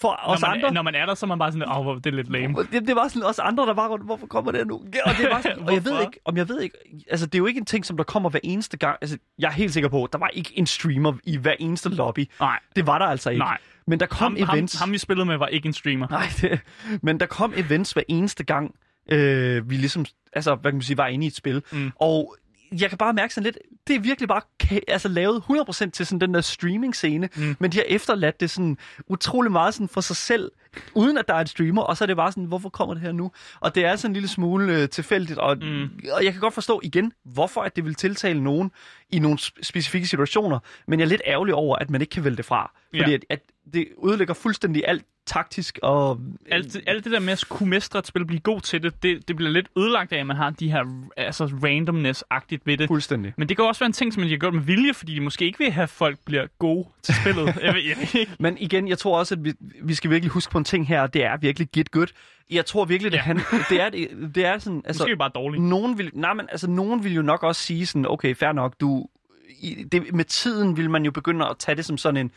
for 0.00 0.20
os 0.24 0.40
Når 0.40 0.48
man, 0.48 0.56
andre... 0.58 0.72
når 0.74 0.82
man 0.82 0.94
er 0.94 1.06
der, 1.06 1.14
så 1.14 1.26
er 1.26 1.28
man 1.28 1.38
bare 1.38 1.52
sådan, 1.52 1.68
åh, 1.68 1.86
oh, 1.86 1.96
det 1.96 2.06
er 2.06 2.10
lidt 2.10 2.30
lame. 2.32 2.54
det, 2.72 2.86
det 2.86 2.96
var 2.96 3.08
sådan 3.08 3.22
os 3.22 3.38
andre, 3.38 3.66
der 3.66 3.74
var 3.74 3.88
rundt, 3.88 4.04
hvorfor 4.04 4.26
kommer 4.26 4.52
det 4.52 4.66
nu? 4.66 4.74
Og, 5.04 5.12
det 5.18 5.30
var 5.30 5.40
sådan, 5.40 5.62
og 5.66 5.74
jeg 5.74 5.84
ved 5.84 6.00
ikke, 6.00 6.20
om 6.24 6.36
jeg 6.36 6.48
ved 6.48 6.60
ikke, 6.60 6.78
altså 7.10 7.26
det 7.26 7.34
er 7.34 7.38
jo 7.38 7.46
ikke 7.46 7.58
en 7.58 7.64
ting, 7.64 7.86
som 7.86 7.96
der 7.96 8.04
kommer 8.04 8.30
hver 8.30 8.40
eneste 8.44 8.76
gang. 8.76 8.96
Altså, 9.00 9.18
jeg 9.38 9.48
er 9.48 9.52
helt 9.52 9.72
sikker 9.72 9.88
på, 9.88 10.08
der 10.12 10.18
var 10.18 10.28
ikke 10.28 10.58
en 10.58 10.66
streamer 10.66 11.12
i 11.24 11.36
hver 11.36 11.54
eneste 11.58 11.88
lobby. 11.88 12.28
Nej, 12.40 12.58
Det 12.76 12.86
var 12.86 12.98
der 12.98 13.06
altså 13.06 13.30
ikke. 13.30 13.38
nej. 13.44 13.58
Men 13.86 14.00
der 14.00 14.06
kom 14.06 14.36
Ham, 14.36 14.46
ham, 14.46 14.56
events. 14.56 14.78
ham, 14.78 14.92
vi 14.92 14.98
spillede 14.98 15.26
med, 15.26 15.36
var 15.36 15.46
ikke 15.46 15.66
en 15.66 15.72
streamer. 15.72 16.06
Nej, 16.10 16.26
det, 16.40 16.60
men 17.02 17.20
der 17.20 17.26
kom 17.26 17.52
events 17.56 17.92
hver 17.92 18.02
eneste 18.08 18.44
gang, 18.44 18.74
øh, 19.12 19.70
vi 19.70 19.76
ligesom, 19.76 20.04
altså, 20.32 20.54
hvad 20.54 20.70
kan 20.72 20.76
man 20.76 20.82
sige, 20.82 20.98
var 20.98 21.06
inde 21.06 21.24
i 21.24 21.26
et 21.26 21.36
spil. 21.36 21.62
Mm. 21.72 21.92
Og 22.00 22.36
jeg 22.80 22.88
kan 22.88 22.98
bare 22.98 23.12
mærke 23.12 23.34
sådan 23.34 23.44
lidt, 23.44 23.58
det 23.86 23.96
er 23.96 24.00
virkelig 24.00 24.28
bare 24.28 24.40
altså, 24.88 25.08
lavet 25.08 25.42
100% 25.50 25.90
til 25.90 26.06
sådan 26.06 26.20
den 26.20 26.34
der 26.34 26.40
streaming-scene, 26.40 27.28
Mm. 27.36 27.56
men 27.58 27.72
de 27.72 27.76
har 27.76 27.84
efterladt 27.88 28.40
det 28.40 28.50
sådan 28.50 28.78
utrolig 29.08 29.52
meget 29.52 29.74
sådan 29.74 29.88
for 29.88 30.00
sig 30.00 30.16
selv, 30.16 30.50
uden 30.94 31.18
at 31.18 31.28
der 31.28 31.34
er 31.34 31.40
en 31.40 31.46
streamer, 31.46 31.82
og 31.82 31.96
så 31.96 32.04
er 32.04 32.06
det 32.06 32.16
bare 32.16 32.32
sådan, 32.32 32.44
hvorfor 32.44 32.68
kommer 32.68 32.94
det 32.94 33.02
her 33.02 33.12
nu? 33.12 33.30
Og 33.60 33.74
det 33.74 33.84
er 33.84 33.96
sådan 33.96 34.10
en 34.10 34.14
lille 34.14 34.28
smule 34.28 34.82
øh, 34.82 34.88
tilfældigt, 34.88 35.38
og, 35.38 35.56
Mm. 35.58 35.90
og 36.12 36.24
jeg 36.24 36.32
kan 36.32 36.40
godt 36.40 36.54
forstå 36.54 36.80
igen, 36.84 37.12
hvorfor 37.24 37.60
at 37.62 37.76
det 37.76 37.84
vil 37.84 37.94
tiltale 37.94 38.42
nogen 38.42 38.70
i 39.10 39.18
nogle 39.18 39.38
sp- 39.40 39.62
specifikke 39.62 40.06
situationer, 40.08 40.58
men 40.88 40.98
jeg 41.00 41.04
er 41.04 41.08
lidt 41.08 41.22
ærgerlig 41.26 41.54
over, 41.54 41.76
at 41.76 41.90
man 41.90 42.00
ikke 42.00 42.10
kan 42.10 42.24
vælge 42.24 42.36
det 42.36 42.44
fra. 42.44 42.70
Fordi 42.96 43.10
Ja. 43.10 43.14
at, 43.16 43.24
at 43.30 43.40
det 43.74 43.88
ødelægger 44.08 44.34
fuldstændig 44.34 44.82
alt 44.86 45.04
taktisk 45.26 45.78
og... 45.82 46.20
Alt, 46.50 46.76
alt 46.86 47.04
det 47.04 47.12
der 47.12 47.20
med 47.20 47.32
at 47.32 47.44
kunne 47.48 47.68
mestre 47.70 47.98
et 47.98 48.06
spil 48.06 48.22
og 48.22 48.26
blive 48.26 48.40
god 48.40 48.60
til 48.60 48.82
det, 48.82 49.02
det, 49.02 49.28
det 49.28 49.36
bliver 49.36 49.50
lidt 49.52 49.68
ødelagt 49.78 50.12
af, 50.12 50.18
at 50.18 50.26
man 50.26 50.36
har 50.36 50.50
de 50.50 50.70
her 50.70 50.84
altså 51.16 51.44
randomness-agtigt 51.46 52.62
ved 52.64 52.76
det. 52.76 52.88
Fuldstændig. 52.88 53.32
Men 53.36 53.48
det 53.48 53.56
kan 53.56 53.64
også 53.66 53.78
være 53.78 53.86
en 53.86 53.92
ting, 53.92 54.12
som 54.12 54.20
man 54.20 54.30
har 54.30 54.36
gjort 54.36 54.54
med 54.54 54.62
vilje, 54.62 54.94
fordi 54.94 55.14
de 55.14 55.20
måske 55.20 55.44
ikke 55.44 55.58
vil 55.58 55.70
have, 55.70 55.82
at 55.82 55.88
folk 55.90 56.18
bliver 56.24 56.46
gode 56.58 56.88
til 57.02 57.14
spillet. 57.14 57.46
jeg, 57.62 57.74
ved, 57.74 57.82
jeg 57.82 57.96
ved 57.96 58.20
ikke. 58.20 58.32
Men 58.38 58.58
igen, 58.58 58.88
jeg 58.88 58.98
tror 58.98 59.18
også, 59.18 59.34
at 59.34 59.44
vi, 59.44 59.52
vi 59.82 59.94
skal 59.94 60.10
virkelig 60.10 60.30
huske 60.32 60.50
på 60.52 60.58
en 60.58 60.64
ting 60.66 60.88
her, 60.88 61.00
og 61.02 61.14
det 61.14 61.24
er 61.24 61.36
virkelig 61.36 61.68
get 61.72 61.90
good. 61.90 62.06
Jeg 62.50 62.66
tror 62.66 62.84
virkelig, 62.84 63.12
det, 63.12 63.18
Ja. 63.18 63.22
han, 63.22 63.36
det, 63.70 63.80
er, 63.80 63.88
det, 63.90 64.08
det 64.34 64.44
er 64.46 64.58
sådan... 64.58 64.82
Altså, 64.84 65.02
måske 65.02 65.16
bare 65.16 65.30
dårlige. 65.34 65.68
nogen 65.68 65.98
vil, 65.98 66.10
nej, 66.14 66.34
men, 66.34 66.46
altså, 66.50 66.70
nogen 66.70 67.04
vil 67.04 67.14
jo 67.14 67.22
nok 67.22 67.42
også 67.42 67.62
sige 67.62 67.86
sådan, 67.86 68.06
okay, 68.08 68.34
fair 68.34 68.52
nok, 68.52 68.80
du, 68.80 69.06
i, 69.60 69.84
det, 69.92 70.14
med 70.14 70.24
tiden 70.24 70.76
vil 70.76 70.90
man 70.90 71.04
jo 71.04 71.10
begynde 71.10 71.46
at 71.46 71.56
tage 71.58 71.76
det 71.76 71.84
som 71.84 71.98
sådan 71.98 72.16
en, 72.16 72.30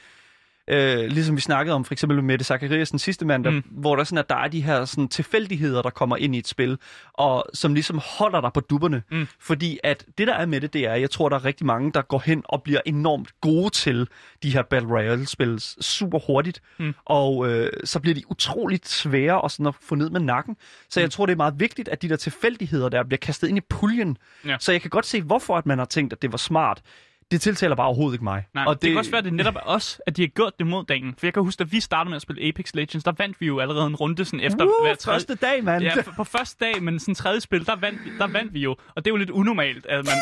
øh, 0.70 0.98
ligesom 1.06 1.36
vi 1.36 1.42
snakkede 1.42 1.76
om 1.76 1.86
for 1.86 1.94
eksempel 1.94 2.16
med 2.16 2.24
Mette 2.24 2.46
Zachariasen 2.46 3.00
sidste 3.00 3.26
mandag, 3.26 3.54
Mm. 3.54 3.64
hvor 3.72 3.96
der, 3.96 4.04
sådan, 4.04 4.18
at 4.18 4.30
der 4.30 4.36
er 4.36 4.48
de 4.48 4.62
her 4.62 4.86
sådan, 4.86 5.08
tilfældigheder, 5.08 5.82
der 5.82 5.90
kommer 5.90 6.18
ind 6.18 6.36
i 6.36 6.38
et 6.38 6.48
spil, 6.48 6.78
og 7.14 7.46
som 7.54 7.74
ligesom 7.74 8.02
holder 8.18 8.42
dig 8.42 8.54
på 8.54 8.60
dupperne. 8.60 9.04
Mm. 9.12 9.28
Fordi 9.40 9.80
at 9.84 10.06
det, 10.18 10.28
der 10.28 10.34
er 10.34 10.46
med 10.46 10.62
det, 10.62 10.74
det 10.74 10.86
er, 10.88 10.94
jeg 10.96 11.10
tror, 11.10 11.30
der 11.30 11.36
er 11.36 11.46
rigtig 11.46 11.66
mange, 11.66 11.92
der 11.92 12.02
går 12.02 12.22
hen 12.26 12.44
og 12.46 12.64
bliver 12.64 12.82
enormt 12.86 13.30
gode 13.42 13.70
til 13.70 14.08
de 14.44 14.54
her 14.54 14.62
Battle 14.62 14.90
Royale-spil 14.90 15.60
super 15.82 16.20
hurtigt, 16.28 16.62
Mm. 16.80 16.94
og 17.06 17.50
øh, 17.52 17.72
så 17.84 18.00
bliver 18.00 18.16
de 18.16 18.32
utroligt 18.32 18.88
svære 18.90 19.46
at, 19.46 19.52
sådan, 19.52 19.66
at 19.68 19.76
få 19.82 19.96
ned 19.96 20.10
med 20.10 20.20
nakken. 20.20 20.56
Så 20.90 21.00
jeg 21.00 21.08
Mm. 21.08 21.12
tror, 21.12 21.26
det 21.26 21.34
er 21.34 21.38
meget 21.38 21.60
vigtigt, 21.60 21.88
at 21.90 22.02
de 22.02 22.10
der 22.10 22.16
tilfældigheder 22.16 22.90
der 22.90 23.04
bliver 23.04 23.18
kastet 23.18 23.48
ind 23.48 23.58
i 23.58 23.62
puljen. 23.70 24.18
Ja. 24.46 24.56
Så 24.60 24.72
jeg 24.72 24.82
kan 24.82 24.90
godt 24.90 25.06
se, 25.06 25.22
hvorfor 25.22 25.58
at 25.58 25.66
man 25.66 25.78
har 25.78 25.86
tænkt, 25.86 26.14
at 26.14 26.22
det 26.22 26.32
var 26.32 26.38
smart. 26.38 26.82
Det 27.32 27.42
tiltaler 27.42 27.76
bare 27.76 27.88
overhovedet 27.88 28.14
ikke 28.16 28.24
mig. 28.24 28.44
Nej, 28.54 28.66
og 28.68 28.76
det, 28.76 28.82
det 28.82 28.90
kan 28.90 28.98
også 28.98 29.12
være, 29.12 29.18
at 29.20 29.26
det 29.26 29.34
netop 29.34 29.56
er 29.56 29.60
os, 29.66 30.02
at 30.08 30.18
de 30.18 30.22
har 30.22 30.28
gjort 30.28 30.54
det 30.60 30.68
mod 30.68 30.84
dagen. 30.86 31.16
For 31.18 31.26
jeg 31.28 31.34
kan 31.34 31.44
huske, 31.44 31.62
at 31.62 31.72
vi 31.72 31.80
startede 31.80 32.10
med 32.10 32.16
at 32.16 32.22
spille 32.22 32.48
Apex 32.48 32.74
Legends, 32.74 33.04
der 33.04 33.12
vandt 33.18 33.42
vi 33.42 33.46
jo 33.46 33.60
allerede 33.60 33.88
en 33.88 33.96
runde 33.96 34.26
sådan 34.26 34.40
efter 34.40 34.66
uh, 34.66 34.72
hver 34.84 34.96
tredje... 34.96 35.16
første 35.16 35.36
dag, 35.36 35.64
mand. 35.64 35.84
Ja, 35.84 36.02
på, 36.02 36.12
på 36.18 36.24
første 36.24 36.66
dag, 36.66 36.84
men 36.84 37.00
sådan 37.00 37.16
tredje 37.16 37.42
spil, 37.42 37.66
der 37.66 37.76
vandt, 37.76 38.06
vi, 38.06 38.10
der 38.18 38.28
vandt 38.28 38.54
vi 38.54 38.60
jo. 38.60 38.72
Og 38.72 39.06
det 39.06 39.08
er 39.08 39.14
jo 39.14 39.18
lidt 39.18 39.30
unormalt, 39.30 39.86
at 39.86 40.06
man... 40.06 40.14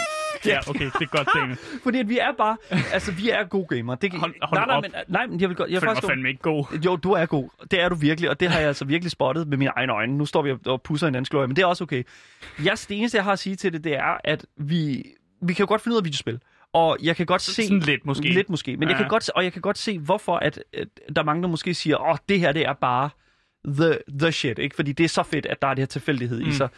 Ja, 0.46 0.60
okay, 0.70 0.86
det 0.86 1.02
er 1.02 1.18
godt, 1.18 1.28
Daniel. 1.36 1.58
Fordi 1.84 2.00
at 2.00 2.10
vi 2.10 2.18
er 2.20 2.32
bare, 2.38 2.58
altså 2.94 3.12
vi 3.12 3.30
er 3.30 3.44
gode 3.44 3.68
gamere. 3.76 3.98
Det, 4.02 4.12
Hold- 4.14 4.34
hold 4.42 4.60
nej, 4.60 4.66
nej, 4.66 4.76
op. 4.76 4.84
men, 4.84 4.92
nej, 5.08 5.26
men 5.28 5.42
jeg 5.42 5.50
vil 5.50 5.58
godt, 5.58 5.70
jeg 5.72 5.82
føler 5.82 5.90
mig 5.92 5.96
faktisk, 5.98 6.12
fandme 6.12 6.30
ikke 6.30 6.42
god. 6.42 6.80
Jo, 6.86 6.96
du 6.96 7.12
er 7.12 7.26
god. 7.26 7.50
Det 7.72 7.82
er 7.82 7.90
du 7.90 7.96
virkelig, 7.96 8.30
og 8.30 8.40
det 8.40 8.48
har 8.50 8.60
jeg 8.60 8.68
altså 8.68 8.86
virkelig 8.86 9.12
spottet 9.12 9.48
med 9.48 9.58
mine 9.58 9.72
egne 9.76 9.94
øjne. 9.94 10.18
Nu 10.18 10.26
står 10.26 10.42
vi 10.42 10.54
og- 10.66 10.82
pusser 10.82 11.08
hinandens 11.08 11.30
glorie, 11.30 11.48
men 11.48 11.56
det 11.56 11.62
er 11.62 11.66
også 11.66 11.84
okay. 11.84 12.04
Jeg, 12.64 12.78
det 12.90 12.98
eneste, 12.98 13.16
jeg 13.16 13.24
har 13.24 13.32
at 13.32 13.40
sige 13.40 13.56
til 13.56 13.74
det, 13.74 13.84
det 13.84 13.96
er, 13.96 14.18
at 14.24 14.46
vi, 14.58 15.04
vi 15.42 15.54
kan 15.54 15.64
jo 15.64 15.68
godt 15.70 15.82
finde 15.82 15.96
ud 15.96 16.00
af 16.02 16.06
videospil. 16.06 16.40
Og 16.74 16.98
jeg 17.04 17.16
kan 17.16 17.26
godt 17.26 17.42
se... 17.42 17.64
Sådan 17.64 17.80
lidt 17.80 18.06
måske. 18.06 18.24
Lidt 18.34 18.50
måske. 18.50 18.78
Men 18.78 18.88
ja. 18.88 18.94
jeg 18.94 18.98
kan 18.98 19.08
godt, 19.10 19.30
og 19.30 19.44
jeg 19.44 19.54
kan 19.54 19.62
godt 19.62 19.78
se, 19.78 20.00
hvorfor 20.00 20.36
at, 20.36 20.64
at 20.74 20.88
der 21.16 21.22
er 21.22 21.26
mange, 21.26 21.42
der 21.44 21.50
måske 21.50 21.74
siger, 21.74 21.98
åh, 21.98 22.10
oh, 22.10 22.18
det 22.30 22.40
her, 22.40 22.52
det 22.52 22.66
er 22.66 22.74
bare 22.74 23.10
the, 23.68 23.98
the 24.20 24.32
shit, 24.32 24.60
ikke? 24.60 24.76
Fordi 24.76 24.92
det 24.92 25.04
er 25.04 25.08
så 25.08 25.24
fedt, 25.24 25.46
at 25.46 25.62
der 25.62 25.68
er 25.68 25.74
det 25.74 25.82
her 25.82 25.86
tilfældighed 25.88 26.42
mm. 26.44 26.50
i 26.50 26.52
sig. 26.52 26.70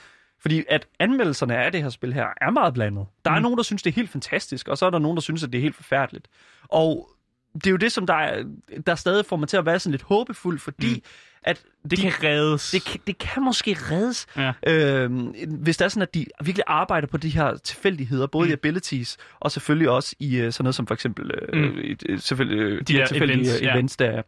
Fordi 0.41 0.63
at 0.69 0.87
anmeldelserne 0.99 1.57
af 1.57 1.71
det 1.71 1.81
her 1.81 1.89
spil 1.89 2.13
her 2.13 2.27
er 2.41 2.49
meget 2.49 2.73
blandet. 2.73 3.05
Der 3.25 3.31
er 3.31 3.35
Mm. 3.35 3.41
nogen, 3.41 3.57
der 3.57 3.63
synes, 3.63 3.81
det 3.81 3.89
er 3.89 3.95
helt 3.95 4.09
fantastisk, 4.09 4.67
og 4.67 4.77
så 4.77 4.85
er 4.85 4.89
der 4.89 4.99
nogen, 4.99 5.17
der 5.17 5.21
synes, 5.21 5.43
at 5.43 5.51
det 5.51 5.57
er 5.57 5.61
helt 5.61 5.75
forfærdeligt. 5.75 6.27
Og 6.63 7.09
det 7.53 7.67
er 7.67 7.71
jo 7.71 7.77
det, 7.77 7.91
som 7.91 8.07
der, 8.07 8.13
er, 8.13 8.43
der 8.87 8.95
stadig 8.95 9.25
får 9.25 9.35
mig 9.35 9.47
til 9.47 9.57
at 9.57 9.65
være 9.65 9.79
sådan 9.79 9.91
lidt 9.91 10.01
håbefuld, 10.01 10.59
fordi 10.59 10.93
mm. 10.93 11.01
At 11.43 11.61
Det 11.83 11.91
de, 11.97 12.01
kan 12.01 12.13
reddes. 12.23 12.71
det, 12.71 12.85
kan, 12.85 12.99
det 13.07 13.17
kan 13.17 13.43
måske 13.43 13.77
reddes, 13.91 14.27
Ja. 14.37 14.51
øhm, 14.67 15.33
hvis 15.49 15.77
det 15.77 15.85
er 15.85 15.89
sådan, 15.89 16.01
at 16.01 16.13
de 16.13 16.25
virkelig 16.43 16.63
arbejder 16.67 17.07
på 17.07 17.17
de 17.17 17.29
her 17.29 17.57
tilfældigheder, 17.57 18.27
både 18.27 18.45
mm. 18.45 18.49
i 18.49 18.53
abilities, 18.53 19.17
og 19.39 19.51
selvfølgelig 19.51 19.89
også 19.89 20.15
i 20.19 20.37
øh, 20.37 20.53
sådan 20.53 20.63
noget 20.63 20.75
som 20.75 20.87
for 20.87 20.93
eksempel 20.93 21.31
øh, 21.31 21.61
Mm. 21.61 21.77
øh, 22.09 22.19
selvfølgelig, 22.19 22.57
øh, 22.59 22.79
de, 22.79 22.83
De 22.83 22.93
her 22.93 23.05
tilfældige 23.05 23.35
events, 23.35 23.49
events, 23.49 23.61
ja. 23.65 23.73
events 23.73 23.97
der 23.97 24.05
er. 24.05 24.21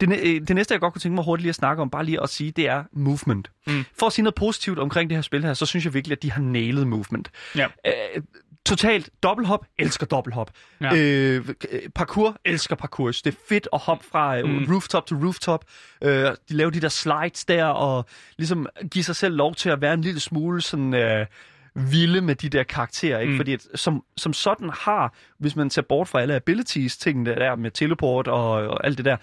Det, 0.00 0.08
øh, 0.22 0.40
det 0.48 0.56
næste, 0.56 0.72
jeg 0.74 0.80
godt 0.80 0.92
kunne 0.92 1.00
tænke 1.00 1.14
mig 1.14 1.24
hurtigt 1.24 1.42
lige 1.42 1.48
at 1.50 1.54
snakke 1.54 1.82
om, 1.82 1.90
bare 1.90 2.04
lige 2.04 2.22
at 2.22 2.28
sige, 2.30 2.50
det 2.50 2.68
er 2.68 2.84
movement. 2.92 3.50
Mm. 3.66 3.84
For 3.98 4.06
at 4.06 4.12
sige 4.12 4.22
noget 4.22 4.34
positivt 4.34 4.78
omkring 4.78 5.10
det 5.10 5.16
her 5.16 5.22
spil 5.22 5.44
her, 5.44 5.54
så 5.54 5.66
synes 5.66 5.84
jeg 5.84 5.94
virkelig, 5.94 6.16
at 6.16 6.22
de 6.22 6.32
har 6.32 6.42
nailet 6.42 6.86
movement. 6.86 7.30
Ja. 7.56 7.66
Øh, 7.86 8.22
totalt 8.66 9.10
dobbelthop, 9.22 9.66
elsker 9.78 10.06
dobbelthop. 10.06 10.50
Ja. 10.80 10.96
Øh, 10.96 11.48
parkour, 11.94 12.36
elsker 12.44 12.76
parkour. 12.76 13.06
Det 13.10 13.26
er 13.26 13.38
fedt 13.48 13.68
at 13.72 13.78
hoppe 13.78 14.04
fra 14.12 14.38
øh, 14.38 14.44
Mm. 14.48 14.66
rooftop 14.72 15.06
til 15.06 15.16
rooftop. 15.16 15.64
Øh, 16.02 16.24
de 16.24 16.34
laver 16.48 16.70
de 16.70 16.80
der 16.80 16.88
slides 16.88 17.44
der, 17.44 17.64
og 17.64 18.04
ligesom 18.38 18.66
give 18.90 19.04
sig 19.04 19.16
selv 19.16 19.36
lov 19.36 19.54
til 19.54 19.70
at 19.70 19.80
være 19.80 19.94
en 19.94 20.00
lille 20.00 20.20
smule 20.20 20.60
sådan... 20.60 20.94
Øh, 20.94 21.26
vilde 21.74 22.20
med 22.20 22.34
de 22.34 22.48
der 22.48 22.62
karakterer, 22.62 23.18
ikke? 23.20 23.32
Mm. 23.32 23.38
Fordi 23.38 23.52
at, 23.52 23.66
som, 23.74 24.04
som 24.16 24.32
sådan 24.32 24.70
har, 24.80 25.14
hvis 25.38 25.56
man 25.56 25.70
ser 25.70 25.82
bort 25.82 26.08
fra 26.08 26.20
alle 26.20 26.34
abilities, 26.34 26.96
tingene 26.96 27.34
der 27.34 27.56
med 27.56 27.70
teleport 27.70 28.28
og, 28.28 28.50
og 28.50 28.86
alt 28.86 28.96
det 28.98 29.04
der, 29.04 29.16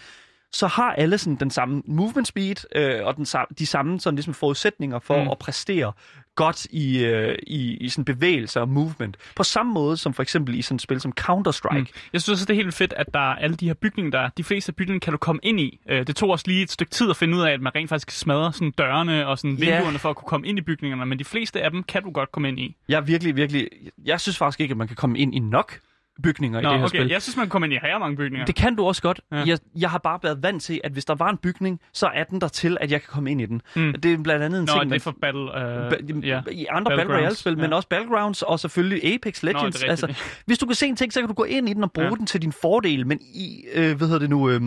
så 0.51 0.67
har 0.67 0.93
alle 0.93 1.17
sådan 1.17 1.35
den 1.35 1.49
samme 1.49 1.83
movement 1.85 2.27
speed 2.27 2.55
øh, 2.75 3.05
og 3.05 3.15
den 3.17 3.25
samme, 3.25 3.47
de 3.59 3.65
samme 3.65 3.99
sådan 3.99 4.15
ligesom 4.15 4.33
forudsætninger 4.33 4.99
for 4.99 5.23
mm. 5.23 5.29
at 5.29 5.37
præstere 5.39 5.93
godt 6.37 6.65
i, 6.65 7.05
øh, 7.05 7.37
i, 7.47 7.77
i 7.77 7.89
sådan 7.89 8.05
bevægelser 8.05 8.61
og 8.61 8.69
movement. 8.69 9.17
På 9.35 9.43
samme 9.43 9.73
måde 9.73 9.97
som 9.97 10.13
for 10.13 10.23
eksempel 10.23 10.55
i 10.55 10.61
sådan 10.61 10.75
et 10.75 10.81
spil 10.81 11.01
som 11.01 11.13
Counter-Strike. 11.19 11.79
Mm. 11.79 11.87
Jeg 12.13 12.21
synes 12.21 12.29
også, 12.29 12.45
det 12.45 12.53
er 12.53 12.63
helt 12.63 12.73
fedt, 12.73 12.93
at 12.97 13.05
der 13.13 13.19
er 13.19 13.35
alle 13.35 13.55
de 13.55 13.67
her 13.67 13.73
bygninger, 13.73 14.11
der 14.11 14.19
er. 14.19 14.29
De 14.37 14.43
fleste 14.43 14.69
af 14.69 14.75
bygningerne 14.75 14.99
kan 14.99 15.11
du 15.13 15.17
komme 15.17 15.39
ind 15.43 15.59
i. 15.59 15.79
Øh, 15.89 16.07
Det 16.07 16.15
tog 16.15 16.29
også 16.29 16.45
lige 16.47 16.61
et 16.63 16.71
stykke 16.71 16.91
tid 16.91 17.09
at 17.09 17.15
finde 17.15 17.37
ud 17.37 17.41
af, 17.41 17.51
at 17.51 17.61
man 17.61 17.75
rent 17.75 17.89
faktisk 17.89 18.11
smadrer 18.11 18.51
sådan 18.51 18.71
dørene 18.71 19.27
og 19.27 19.37
sådan 19.37 19.61
vinduerne 19.61 19.99
for 19.99 20.09
at 20.09 20.15
kunne 20.15 20.27
komme 20.29 20.47
ind 20.47 20.57
i 20.57 20.61
bygningerne, 20.61 21.05
men 21.05 21.19
de 21.19 21.25
fleste 21.25 21.61
af 21.61 21.71
dem 21.71 21.83
kan 21.83 22.03
du 22.03 22.11
godt 22.11 22.31
komme 22.31 22.47
ind 22.47 22.59
i. 22.59 22.75
Jeg 22.89 22.97
er 22.97 23.01
virkelig, 23.01 23.35
virkelig... 23.35 23.67
Jeg 24.05 24.21
synes 24.21 24.37
faktisk 24.37 24.61
ikke, 24.61 24.71
at 24.71 24.77
man 24.77 24.87
kan 24.87 24.95
komme 24.95 25.19
ind 25.19 25.35
i 25.35 25.39
nok 25.39 25.79
bygninger 26.23 26.61
Nå, 26.61 26.69
i 26.69 26.71
det 26.71 26.79
her 26.79 26.85
okay. 26.85 26.97
spil. 26.99 27.07
Jeg 27.09 27.21
synes, 27.21 27.37
man 27.37 27.45
kan 27.45 27.49
komme 27.49 27.67
ind 27.67 27.73
i 27.73 27.77
her 27.81 27.99
mange 27.99 28.17
bygninger. 28.17 28.45
Det 28.45 28.55
kan 28.55 28.75
du 28.75 28.85
også 28.85 29.01
godt. 29.01 29.21
Ja. 29.31 29.43
Jeg, 29.45 29.59
jeg 29.79 29.89
har 29.89 29.97
bare 29.97 30.19
været 30.23 30.43
vant 30.43 30.63
til, 30.63 30.81
at 30.83 30.91
hvis 30.91 31.05
der 31.05 31.15
var 31.15 31.29
en 31.29 31.37
bygning, 31.37 31.79
så 31.93 32.07
er 32.13 32.23
den 32.23 32.41
der 32.41 32.47
til, 32.47 32.77
at 32.81 32.91
jeg 32.91 33.01
kan 33.01 33.07
komme 33.11 33.31
ind 33.31 33.41
i 33.41 33.45
den. 33.45 33.61
Mm. 33.75 33.93
Det 34.03 34.13
er 34.13 34.17
blandt 34.17 34.45
andet 34.45 34.59
en 34.59 34.65
Nå, 34.65 34.79
ting, 34.79 34.89
det 34.91 34.95
er 34.95 34.99
for 34.99 35.15
Battle... 35.21 35.59
Øh, 35.59 35.87
Ba- 35.91 36.25
ja. 36.27 36.41
I 36.51 36.65
andre 36.69 36.95
Battle 36.97 37.15
Royale-spil, 37.15 37.57
men 37.57 37.69
ja. 37.69 37.75
også 37.75 37.87
Battlegrounds 37.87 38.41
og 38.41 38.59
selvfølgelig 38.59 39.13
Apex 39.13 39.43
Legends. 39.43 39.63
rigtigt. 39.63 39.89
altså, 39.89 40.13
hvis 40.45 40.57
du 40.57 40.65
kan 40.65 40.75
se 40.75 40.87
en 40.87 40.95
ting, 40.95 41.13
så 41.13 41.19
kan 41.19 41.27
du 41.27 41.33
gå 41.33 41.43
ind 41.43 41.69
i 41.69 41.73
den 41.73 41.83
og 41.83 41.91
bruge 41.91 42.07
Ja. 42.07 42.13
den 42.15 42.25
til 42.25 42.41
din 42.41 42.51
fordel. 42.51 43.07
Men 43.07 43.19
i, 43.21 43.63
øh, 43.73 43.97
hvad 43.97 44.07
hedder 44.07 44.19
det 44.19 44.29
nu, 44.29 44.49
øh, 44.49 44.61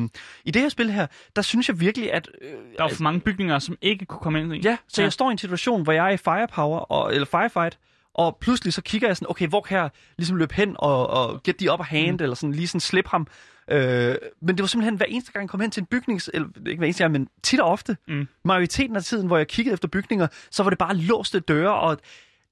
i 0.44 0.50
det 0.50 0.62
her 0.62 0.68
spil 0.68 0.90
her, 0.90 1.06
der 1.36 1.42
synes 1.42 1.68
jeg 1.68 1.80
virkelig, 1.80 2.12
at... 2.12 2.28
Øh, 2.42 2.50
Der 2.78 2.84
er 2.84 2.88
for 2.88 3.02
mange 3.02 3.20
bygninger, 3.20 3.58
som 3.58 3.76
ikke 3.82 4.04
kunne 4.04 4.20
komme 4.20 4.40
ind 4.40 4.54
i. 4.54 4.60
Ja, 4.64 4.76
så 4.88 5.02
ja. 5.02 5.04
jeg 5.04 5.12
står 5.12 5.30
i 5.30 5.32
en 5.32 5.38
situation, 5.38 5.82
hvor 5.82 5.92
jeg 5.92 6.06
er 6.06 6.10
i 6.10 6.16
firepower, 6.16 6.78
og, 6.78 7.14
eller 7.14 7.26
firefight, 7.26 7.78
og 8.14 8.36
pludselig 8.40 8.72
så 8.72 8.82
kigger 8.82 9.08
jeg 9.08 9.16
sådan, 9.16 9.30
okay, 9.30 9.48
hvor 9.48 9.60
kan 9.60 9.78
jeg 9.78 9.90
ligesom 10.18 10.36
løbe 10.36 10.54
hen 10.54 10.76
og, 10.78 11.10
og 11.10 11.42
get 11.42 11.56
the 11.56 11.72
upper 11.72 11.84
hand, 11.84 12.18
mm. 12.18 12.22
eller 12.22 12.34
sådan 12.34 12.54
lige 12.54 12.68
sådan 12.68 12.80
slip 12.80 13.06
ham. 13.06 13.26
Øh, 13.70 14.14
men 14.42 14.56
det 14.56 14.60
var 14.62 14.66
simpelthen 14.66 14.96
hver 14.96 15.06
eneste 15.06 15.32
gang, 15.32 15.42
jeg 15.42 15.50
kom 15.50 15.60
hen 15.60 15.70
til 15.70 15.80
en 15.80 15.86
bygning, 15.86 16.20
eller 16.34 16.48
ikke 16.66 16.78
hver 16.78 16.86
eneste 16.86 17.02
gang, 17.04 17.12
men 17.12 17.28
tit 17.42 17.60
og 17.60 17.68
ofte, 17.70 17.96
Mm. 18.08 18.28
majoriteten 18.44 18.96
af 18.96 19.04
tiden, 19.04 19.26
hvor 19.26 19.36
jeg 19.36 19.48
kiggede 19.48 19.74
efter 19.74 19.88
bygninger, 19.88 20.26
så 20.50 20.62
var 20.62 20.70
det 20.70 20.78
bare 20.78 20.96
låste 20.96 21.40
døre, 21.40 21.74
og 21.74 21.98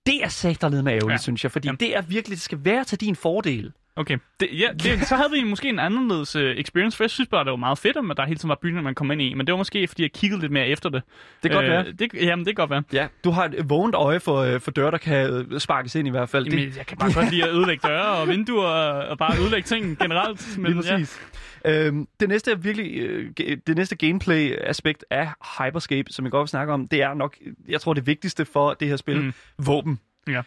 det 0.07 0.25
er 0.25 0.29
sagt 0.29 0.63
med 0.63 0.73
ærgerligt, 0.73 1.11
ja. 1.11 1.17
synes 1.17 1.45
jeg, 1.45 1.53
fordi 1.53 1.69
Jamen. 1.69 1.81
det 1.81 1.97
er 1.97 2.01
virkelig, 2.03 2.37
det 2.37 2.43
skal 2.43 2.65
være 2.65 2.85
til 2.85 3.01
din 3.01 3.17
fordel. 3.17 3.73
Okay. 3.99 4.19
Det, 4.41 4.49
ja, 4.53 4.69
det, 4.73 5.07
så 5.07 5.17
havde 5.17 5.31
vi 5.33 5.45
måske 5.45 5.69
en 5.69 5.79
anderledes 5.79 6.37
uh, 6.37 6.43
experience, 6.43 6.97
for 6.97 7.05
jeg 7.05 7.11
synes 7.11 7.29
bare, 7.29 7.45
det 7.45 7.51
var 7.51 7.57
meget 7.57 7.79
fedt, 7.79 7.97
at 8.11 8.17
der 8.17 8.27
hele 8.27 8.39
tiden 8.39 8.49
var 8.49 8.59
bygninger, 8.63 8.83
man 8.83 8.95
kom 8.95 9.11
ind 9.11 9.23
i. 9.23 9.35
Men 9.35 9.47
det 9.47 9.53
var 9.53 9.57
måske, 9.57 9.89
fordi 9.89 10.03
jeg 10.03 10.13
kiggede 10.13 10.41
lidt 10.41 10.53
mere 10.53 10.67
efter 10.67 10.89
det. 10.89 11.03
Det 11.43 11.51
kan 11.51 11.61
godt 11.61 11.71
være. 11.71 11.93
Det, 11.93 12.15
jamen, 12.15 12.47
det 12.47 12.57
kan 12.57 12.63
godt 12.63 12.71
være. 12.71 12.83
Ja, 12.93 13.07
du 13.25 13.31
har 13.31 13.45
et 13.45 13.71
vågent 13.71 13.95
øje 13.95 14.21
for, 14.21 14.37
øh, 14.37 14.61
for 14.61 14.71
døre, 14.71 14.91
der 14.91 14.99
kan 14.99 15.31
øh, 15.31 15.61
sparkes 15.61 15.95
ind 15.95 16.09
i 16.09 16.11
hvert 16.11 16.29
fald. 16.29 16.47
Jamen, 16.47 16.73
jeg 16.77 16.87
kan 16.87 16.99
bare 16.99 17.13
godt 17.13 17.31
lide 17.31 17.45
at 17.45 17.51
ødelægge 17.51 17.89
døre 17.89 18.07
og 18.07 18.29
vinduer 18.29 18.67
og, 18.67 19.19
bare 19.19 19.41
ødelægge 19.41 19.67
ting 19.67 19.99
generelt. 19.99 20.59
Men, 20.59 20.73
Lige 20.73 20.83
præcis. 20.83 21.21
Ja. 21.65 21.87
Øhm, 21.87 22.09
det 22.21 22.29
næste 22.29 22.63
virkelig 22.63 22.99
øh, 22.99 23.31
det 23.67 23.77
næste 23.77 23.97
gameplay-aspekt 23.97 25.05
af 25.11 25.29
Hyperscape, 25.59 26.13
som 26.13 26.25
jeg 26.25 26.33
godt 26.33 26.43
vil 26.43 26.49
snakke 26.49 26.73
om, 26.73 26.89
det 26.89 27.03
er 27.03 27.15
nok, 27.15 27.37
jeg 27.69 27.81
tror, 27.81 27.95
det 27.95 28.07
vigtigste 28.07 28.45
for 28.45 28.75
det 28.75 28.89
her 28.89 28.97
spil, 28.97 29.21
mm. 29.21 29.33
våben. 29.59 30.01
Ja. 30.29 30.43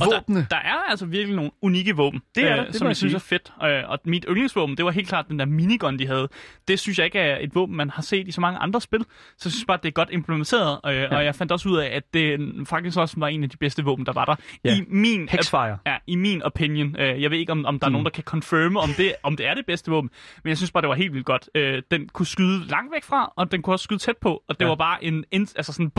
Og 0.00 0.06
Våbne. 0.14 0.36
der, 0.40 0.44
der 0.50 0.56
er 0.56 0.90
altså 0.90 1.06
virkelig 1.06 1.36
nogle 1.36 1.50
unikke 1.62 1.96
våben, 1.96 2.20
Det 2.34 2.50
er 2.50 2.60
øh, 2.60 2.66
det 2.66 2.74
som 2.76 2.86
jeg 2.88 2.96
synes 2.96 3.14
er 3.14 3.18
fedt. 3.18 3.52
Øh, 3.64 3.90
og 3.90 3.98
mit 4.04 4.24
yndlingsvåben, 4.28 4.76
det 4.76 4.84
var 4.84 4.90
helt 4.90 5.08
klart 5.08 5.28
den 5.28 5.38
der 5.38 5.44
minigun, 5.44 5.98
de 5.98 6.06
havde. 6.06 6.28
Det 6.68 6.78
synes 6.78 6.98
jeg 6.98 7.04
ikke 7.04 7.18
er 7.18 7.38
et 7.40 7.54
våben, 7.54 7.76
man 7.76 7.90
har 7.90 8.02
set 8.02 8.28
i 8.28 8.30
så 8.30 8.40
mange 8.40 8.58
andre 8.58 8.80
spil. 8.80 9.00
Så 9.38 9.42
jeg 9.48 9.52
synes 9.52 9.64
bare, 9.64 9.78
det 9.82 9.88
er 9.88 9.92
godt 9.92 10.08
implementeret. 10.12 10.78
Øh, 10.86 10.94
ja. 10.96 11.16
Og 11.16 11.24
jeg 11.24 11.34
fandt 11.34 11.52
også 11.52 11.68
ud 11.68 11.76
af, 11.78 11.86
at 11.96 12.14
det 12.14 12.40
faktisk 12.68 12.98
også 12.98 13.14
var 13.18 13.28
en 13.28 13.42
af 13.42 13.50
de 13.50 13.56
bedste 13.56 13.84
våben, 13.84 14.06
der 14.06 14.12
var 14.12 14.24
der. 14.24 14.34
Ja. 14.64 14.76
I 14.76 14.84
min 14.88 15.28
Hexfire. 15.28 15.78
Ja, 15.86 15.96
i 16.06 16.16
min 16.16 16.42
opinion. 16.42 16.96
Øh, 16.98 17.22
jeg 17.22 17.30
ved 17.30 17.38
ikke, 17.38 17.52
om, 17.52 17.64
om 17.64 17.78
der 17.78 17.86
er 17.86 17.88
Mm. 17.88 17.92
nogen, 17.92 18.04
der 18.04 18.10
kan 18.10 18.24
confirme, 18.24 18.80
om 18.80 18.88
det, 18.96 19.12
om 19.22 19.36
det 19.36 19.46
er 19.46 19.54
det 19.54 19.66
bedste 19.66 19.90
våben. 19.90 20.10
Men 20.44 20.48
jeg 20.48 20.56
synes 20.56 20.70
bare, 20.70 20.80
det 20.82 20.88
var 20.88 20.94
helt 20.94 21.12
vildt 21.12 21.26
godt. 21.26 21.48
Øh, 21.54 21.82
den 21.90 22.08
kunne 22.08 22.26
skyde 22.26 22.66
langt 22.68 22.92
væk 22.94 23.04
fra, 23.04 23.32
og 23.36 23.52
den 23.52 23.62
kunne 23.62 23.74
også 23.74 23.82
skyde 23.84 23.98
tæt 23.98 24.16
på. 24.16 24.42
Og 24.48 24.58
det 24.60 24.64
Ja. 24.64 24.68
var 24.68 24.74
bare 24.76 25.04
en... 25.04 25.24
altså 25.32 25.72
sådan... 25.72 25.92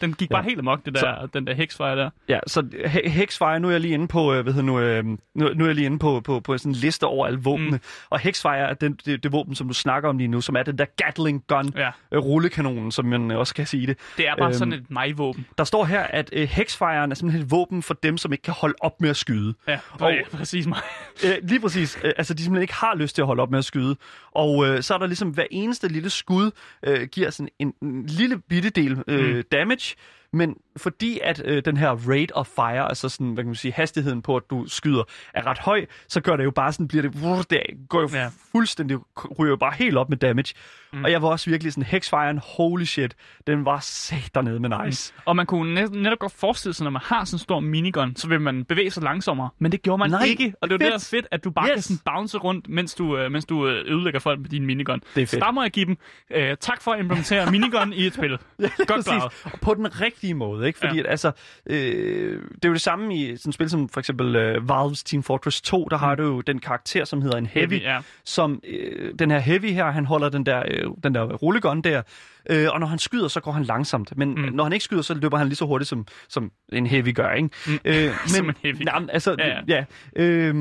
Den 0.00 0.12
gik 0.14 0.28
bare 0.30 0.42
Ja. 0.42 0.48
helt 0.48 0.58
amok, 0.58 0.84
det 0.84 0.94
der, 0.94 1.26
den 1.26 1.46
der 1.46 1.54
hexfire 1.54 1.96
der. 1.96 2.10
Ja, 2.28 2.38
så 2.46 2.60
He- 2.74 3.08
Hexfire, 3.28 3.60
nu 3.60 3.68
er 3.68 3.72
jeg 3.72 3.80
lige 3.80 3.94
inde 3.94 4.08
på, 4.08 4.34
øh, 4.34 4.42
hvad 4.42 4.52
hedder 4.52 4.66
nu, 4.66 4.80
øh, 4.80 5.04
nu, 5.04 5.18
nu 5.34 5.64
er 5.64 5.68
jeg 5.68 5.74
lige 5.74 5.86
inde 5.86 5.98
på, 5.98 6.20
på, 6.20 6.40
på 6.40 6.58
sådan 6.58 6.72
en 6.72 6.76
liste 6.76 7.04
over 7.04 7.26
alle 7.26 7.38
våbnene. 7.42 7.70
Mm. 7.70 7.80
Og 8.10 8.18
Hexfire 8.18 8.58
er 8.58 8.74
den, 8.74 8.98
det, 9.06 9.22
det 9.22 9.32
våben, 9.32 9.54
som 9.54 9.68
du 9.68 9.74
snakker 9.74 10.08
om 10.08 10.18
lige 10.18 10.28
nu, 10.28 10.40
som 10.40 10.56
er 10.56 10.62
den 10.62 10.78
der 10.78 10.84
Gatling 10.96 11.44
gun, 11.46 11.72
Ja. 11.76 11.90
øh, 12.12 12.18
rullekanonen, 12.18 12.92
som 12.92 13.04
man 13.04 13.30
også 13.30 13.54
kan 13.54 13.66
sige 13.66 13.86
det. 13.86 13.98
Det 14.16 14.28
er 14.28 14.36
bare 14.36 14.46
Øhm, 14.48 14.54
sådan 14.54 14.72
et 14.72 14.90
mig-våben. 14.90 15.46
Der 15.58 15.64
står 15.64 15.84
her, 15.84 16.00
at 16.02 16.30
øh, 16.32 16.48
Hexfiren 16.48 17.10
er 17.10 17.14
simpelthen 17.14 17.44
et 17.44 17.50
våben 17.50 17.82
for 17.82 17.94
dem, 17.94 18.16
som 18.18 18.32
ikke 18.32 18.42
kan 18.42 18.54
holde 18.54 18.74
op 18.80 19.00
med 19.00 19.10
at 19.10 19.16
skyde. 19.16 19.54
Ja, 19.68 19.78
Og- 20.00 20.12
ja 20.12 20.20
præcis 20.32 20.66
mig. 20.66 20.78
Øh, 21.24 21.32
lige 21.42 21.60
præcis. 21.60 21.98
Øh, 22.04 22.12
altså, 22.16 22.34
de 22.34 22.42
simpelthen 22.42 22.62
ikke 22.62 22.74
har 22.74 22.94
lyst 22.96 23.14
til 23.14 23.22
at 23.22 23.26
holde 23.26 23.42
op 23.42 23.50
med 23.50 23.58
at 23.58 23.64
skyde. 23.64 23.96
Og 24.32 24.66
øh, 24.66 24.82
så 24.82 24.94
er 24.94 24.98
der 24.98 25.06
ligesom 25.06 25.28
hver 25.28 25.44
eneste 25.50 25.88
lille 25.88 26.10
skud 26.10 26.50
øh, 26.86 27.06
giver 27.12 27.30
sådan 27.30 27.48
en, 27.58 27.72
en 27.82 28.06
lille 28.06 28.38
bitte 28.48 28.70
del 28.70 28.98
øh, 29.08 29.36
Mm. 29.36 29.42
damage. 29.52 29.96
Men 30.32 30.56
fordi 30.76 31.20
at 31.22 31.42
øh, 31.44 31.64
den 31.64 31.76
her 31.76 31.90
rate 31.90 32.36
of 32.36 32.46
fire, 32.46 32.88
altså 32.88 33.08
sådan, 33.08 33.32
hvad 33.32 33.44
kan 33.44 33.48
man 33.48 33.54
sige, 33.54 33.72
hastigheden 33.72 34.22
på, 34.22 34.36
at 34.36 34.42
du 34.50 34.66
skyder, 34.66 35.02
er 35.34 35.46
ret 35.46 35.58
høj, 35.58 35.86
så 36.08 36.20
gør 36.20 36.36
det 36.36 36.44
jo 36.44 36.50
bare 36.50 36.72
sådan, 36.72 36.88
bliver 36.88 37.02
det, 37.02 37.22
vrr, 37.22 37.42
det 37.42 37.60
går 37.88 38.00
jo 38.00 38.08
ja. 38.12 38.30
fuldstændig, 38.52 38.98
ryger 39.38 39.50
jo 39.50 39.56
bare 39.56 39.74
helt 39.74 39.96
op 39.96 40.08
med 40.08 40.16
damage. 40.16 40.54
Mm. 40.92 40.98
Mm. 40.98 41.04
Og 41.04 41.10
jeg 41.10 41.22
var 41.22 41.28
også 41.28 41.50
virkelig 41.50 41.72
sådan, 41.72 41.84
Hexfiren, 41.84 42.40
holy 42.56 42.84
shit, 42.84 43.14
den 43.46 43.64
var 43.64 43.78
sat 43.82 44.30
dernede 44.34 44.60
med 44.60 44.70
nice. 44.84 45.12
Og 45.24 45.36
man 45.36 45.46
kunne 45.46 45.74
net, 45.74 45.92
netop 45.92 46.18
godt 46.18 46.32
forestille 46.32 46.74
sig, 46.74 46.84
når 46.84 46.90
man 46.90 47.02
har 47.04 47.24
sådan 47.24 47.34
en 47.34 47.38
stor 47.38 47.60
minigun, 47.60 48.16
så 48.16 48.28
vil 48.28 48.40
man 48.40 48.64
bevæge 48.64 48.90
sig 48.90 49.02
langsommere. 49.02 49.48
Men 49.58 49.72
det 49.72 49.82
gjorde 49.82 49.98
man 49.98 50.10
Nej, 50.10 50.24
ikke. 50.24 50.54
Og 50.60 50.70
det 50.70 50.74
er 50.74 50.78
fedt. 50.78 50.80
det, 50.80 50.88
der 50.88 50.94
er 50.94 51.08
fedt, 51.10 51.26
at 51.30 51.44
du 51.44 51.50
bare 51.50 51.66
yes. 51.68 51.72
kan 51.74 51.82
sådan 51.82 52.00
bounce 52.04 52.38
rundt, 52.38 52.68
mens 52.68 52.94
du, 52.94 53.18
øh, 53.18 53.32
mens 53.32 53.44
du 53.44 53.68
øh, 53.68 53.84
ødelægger 53.92 54.20
folk 54.20 54.40
med 54.40 54.48
din 54.48 54.66
minigun. 54.66 55.00
Det 55.14 55.22
er 55.22 55.26
Så 55.26 55.30
fedt. 55.30 55.42
der 55.44 55.50
må 55.50 55.62
jeg 55.62 55.70
give 55.70 55.86
dem 55.86 55.96
øh, 56.30 56.56
tak 56.60 56.82
for 56.82 56.92
at 56.92 57.00
implementere 57.00 57.50
minigun 57.54 57.92
i 57.92 58.06
et 58.06 58.14
spil. 58.14 58.30
Godt 58.30 58.70
Præcis. 58.88 59.04
klaret. 59.04 59.32
Og 59.44 59.60
på 59.60 59.74
den 59.74 60.00
rigtige 60.00 60.34
måde, 60.34 60.66
ikke? 60.66 60.78
Fordi 60.78 60.94
Ja. 60.96 61.00
ja. 61.00 61.04
at, 61.06 61.10
altså, 61.10 61.32
øh, 61.66 62.42
det 62.54 62.64
er 62.64 62.68
jo 62.68 62.72
det 62.74 62.80
samme 62.82 63.16
i 63.16 63.36
sådan 63.36 63.50
et 63.50 63.54
spil 63.54 63.70
som 63.70 63.88
for 63.88 64.00
eksempel 64.00 64.36
øh, 64.36 64.68
Valves 64.68 65.02
Team 65.04 65.22
Fortress 65.22 65.60
2, 65.60 65.88
der 65.90 65.96
har 65.96 66.14
du 66.14 66.22
jo 66.22 66.40
den 66.40 66.58
karakter, 66.58 67.04
som 67.04 67.22
hedder 67.22 67.38
en 67.38 67.46
Heavy, 67.46 67.68
Mm. 67.74 67.80
Ja. 67.82 67.98
som 68.24 68.60
øh, 68.68 69.14
den 69.18 69.30
her 69.30 69.38
Heavy 69.38 69.72
her, 69.72 69.90
han 69.90 70.04
holder 70.06 70.28
den 70.28 70.46
der, 70.46 70.62
øh, 70.70 70.77
den 71.02 71.14
der 71.14 71.22
rullegun 71.24 71.80
der, 71.82 72.02
øh, 72.50 72.66
og 72.72 72.80
når 72.80 72.86
han 72.86 72.98
skyder, 72.98 73.28
så 73.28 73.40
går 73.40 73.52
han 73.52 73.64
langsomt. 73.64 74.12
Men 74.16 74.28
Mm. 74.34 74.40
når 74.40 74.64
han 74.64 74.72
ikke 74.72 74.84
skyder, 74.84 75.02
så 75.02 75.14
løber 75.14 75.36
han 75.38 75.46
lige 75.46 75.56
så 75.56 75.64
hurtigt, 75.66 75.88
som, 75.88 76.06
som 76.28 76.50
en 76.72 76.86
Heavy 76.86 77.14
gør, 77.14 77.30
ikke? 77.32 77.48
Mm. 77.66 77.78
Øh, 77.84 77.94
men, 78.04 78.28
Som 78.28 78.48
en 78.48 78.54
Heavy. 78.62 78.82
Nej, 78.82 79.02
altså, 79.12 79.36
ja. 79.38 79.58
ja. 79.68 79.84
Øh, 80.16 80.54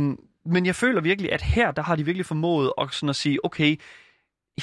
men 0.45 0.65
jeg 0.65 0.75
føler 0.75 1.01
virkelig, 1.01 1.33
at 1.33 1.41
her, 1.41 1.71
der 1.71 1.81
har 1.81 1.95
de 1.95 2.05
virkelig 2.05 2.25
formået 2.25 2.71
at, 2.81 2.87
sådan 2.93 3.09
at 3.09 3.15
sige, 3.15 3.45
okay, 3.45 3.75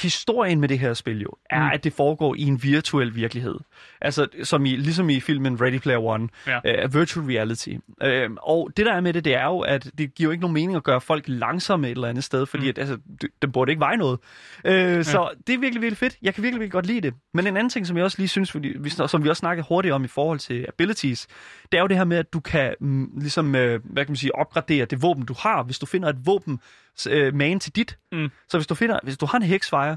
historien 0.03 0.61
med 0.61 0.69
det 0.69 0.79
her 0.79 0.95
spil 0.95 1.21
jo, 1.23 1.29
er, 1.51 1.63
Mm. 1.63 1.71
at 1.73 1.85
det 1.85 1.93
foregår 1.93 2.35
i 2.35 2.43
en 2.43 2.63
virtuel 2.63 3.15
virkelighed. 3.15 3.55
Altså, 4.01 4.27
som 4.43 4.67
i, 4.67 4.77
ligesom 4.77 5.11
i 5.11 5.21
filmen 5.21 5.61
Ready 5.61 5.79
Player 5.79 5.99
One, 5.99 6.29
Ja. 6.47 6.85
uh, 6.87 6.95
virtual 6.95 7.27
reality. 7.27 7.69
Uh, 8.05 8.37
og 8.43 8.71
det 8.77 8.87
der 8.87 8.93
er 8.93 9.01
med 9.01 9.13
det, 9.13 9.25
det 9.25 9.35
er 9.35 9.45
jo, 9.45 9.59
at 9.59 9.91
det 9.99 10.15
giver 10.15 10.29
jo 10.29 10.31
ikke 10.31 10.41
nogen 10.41 10.55
mening 10.55 10.77
at 10.77 10.83
gøre 10.85 11.01
folk 11.01 11.25
langsomme 11.27 11.87
et 11.89 11.91
eller 11.95 12.09
andet 12.09 12.25
sted, 12.25 12.47
fordi 12.47 12.63
Mm. 12.63 12.69
at, 12.69 12.79
altså, 12.79 12.99
det, 13.21 13.31
den 13.43 13.53
burde 13.53 13.73
ikke 13.73 13.81
veje 13.81 13.97
noget. 13.97 14.19
Uh, 14.65 14.71
ja. 14.71 15.03
Så 15.03 15.31
det 15.47 15.55
er 15.55 15.59
virkelig, 15.59 15.83
virkelig 15.83 15.99
fedt. 15.99 16.17
Jeg 16.23 16.35
kan 16.35 16.43
virkelig, 16.43 16.61
virkelig 16.61 16.73
godt 16.73 16.87
lide 16.87 17.01
det. 17.01 17.15
Men 17.35 17.47
en 17.47 17.57
anden 17.57 17.71
ting, 17.71 17.87
som 17.87 17.97
jeg 17.97 18.05
også 18.05 18.19
lige 18.19 18.29
synes, 18.29 18.53
fordi 18.53 18.73
vi, 18.81 18.91
som 18.91 19.25
vi 19.25 19.29
også 19.29 19.41
snakkede 19.41 19.67
hurtigt 19.69 19.95
om 19.95 20.05
i 20.05 20.09
forhold 20.09 20.39
til 20.39 20.65
abilities, 20.69 21.27
det 21.73 21.79
er 21.79 21.83
jo 21.83 21.87
det 21.87 21.97
her 21.97 22.05
med, 22.05 22.17
at 22.17 22.33
du 22.33 22.41
kan 22.41 22.75
mm, 22.81 23.11
ligesom, 23.21 23.47
uh, 23.47 23.53
hvad 23.53 23.79
kan 23.97 24.07
man 24.09 24.17
sige, 24.17 24.35
opgradere 24.35 24.85
det 24.85 25.03
våben, 25.03 25.25
du 25.25 25.35
har, 25.39 25.63
hvis 25.63 25.79
du 25.79 25.87
finder 25.87 26.09
et 26.09 26.17
våben 26.27 26.61
uh, 27.13 27.35
man 27.35 27.61
til 27.61 27.77
dit. 27.77 27.99
Mm. 28.13 28.31
Så 28.49 28.59
hvis 28.59 28.67
du, 28.67 28.75
finder, 28.75 28.99
hvis 29.03 29.19
du 29.19 29.27
har 29.27 29.39
en 29.39 29.43
hexfire, 29.43 29.91
Og, 29.91 29.97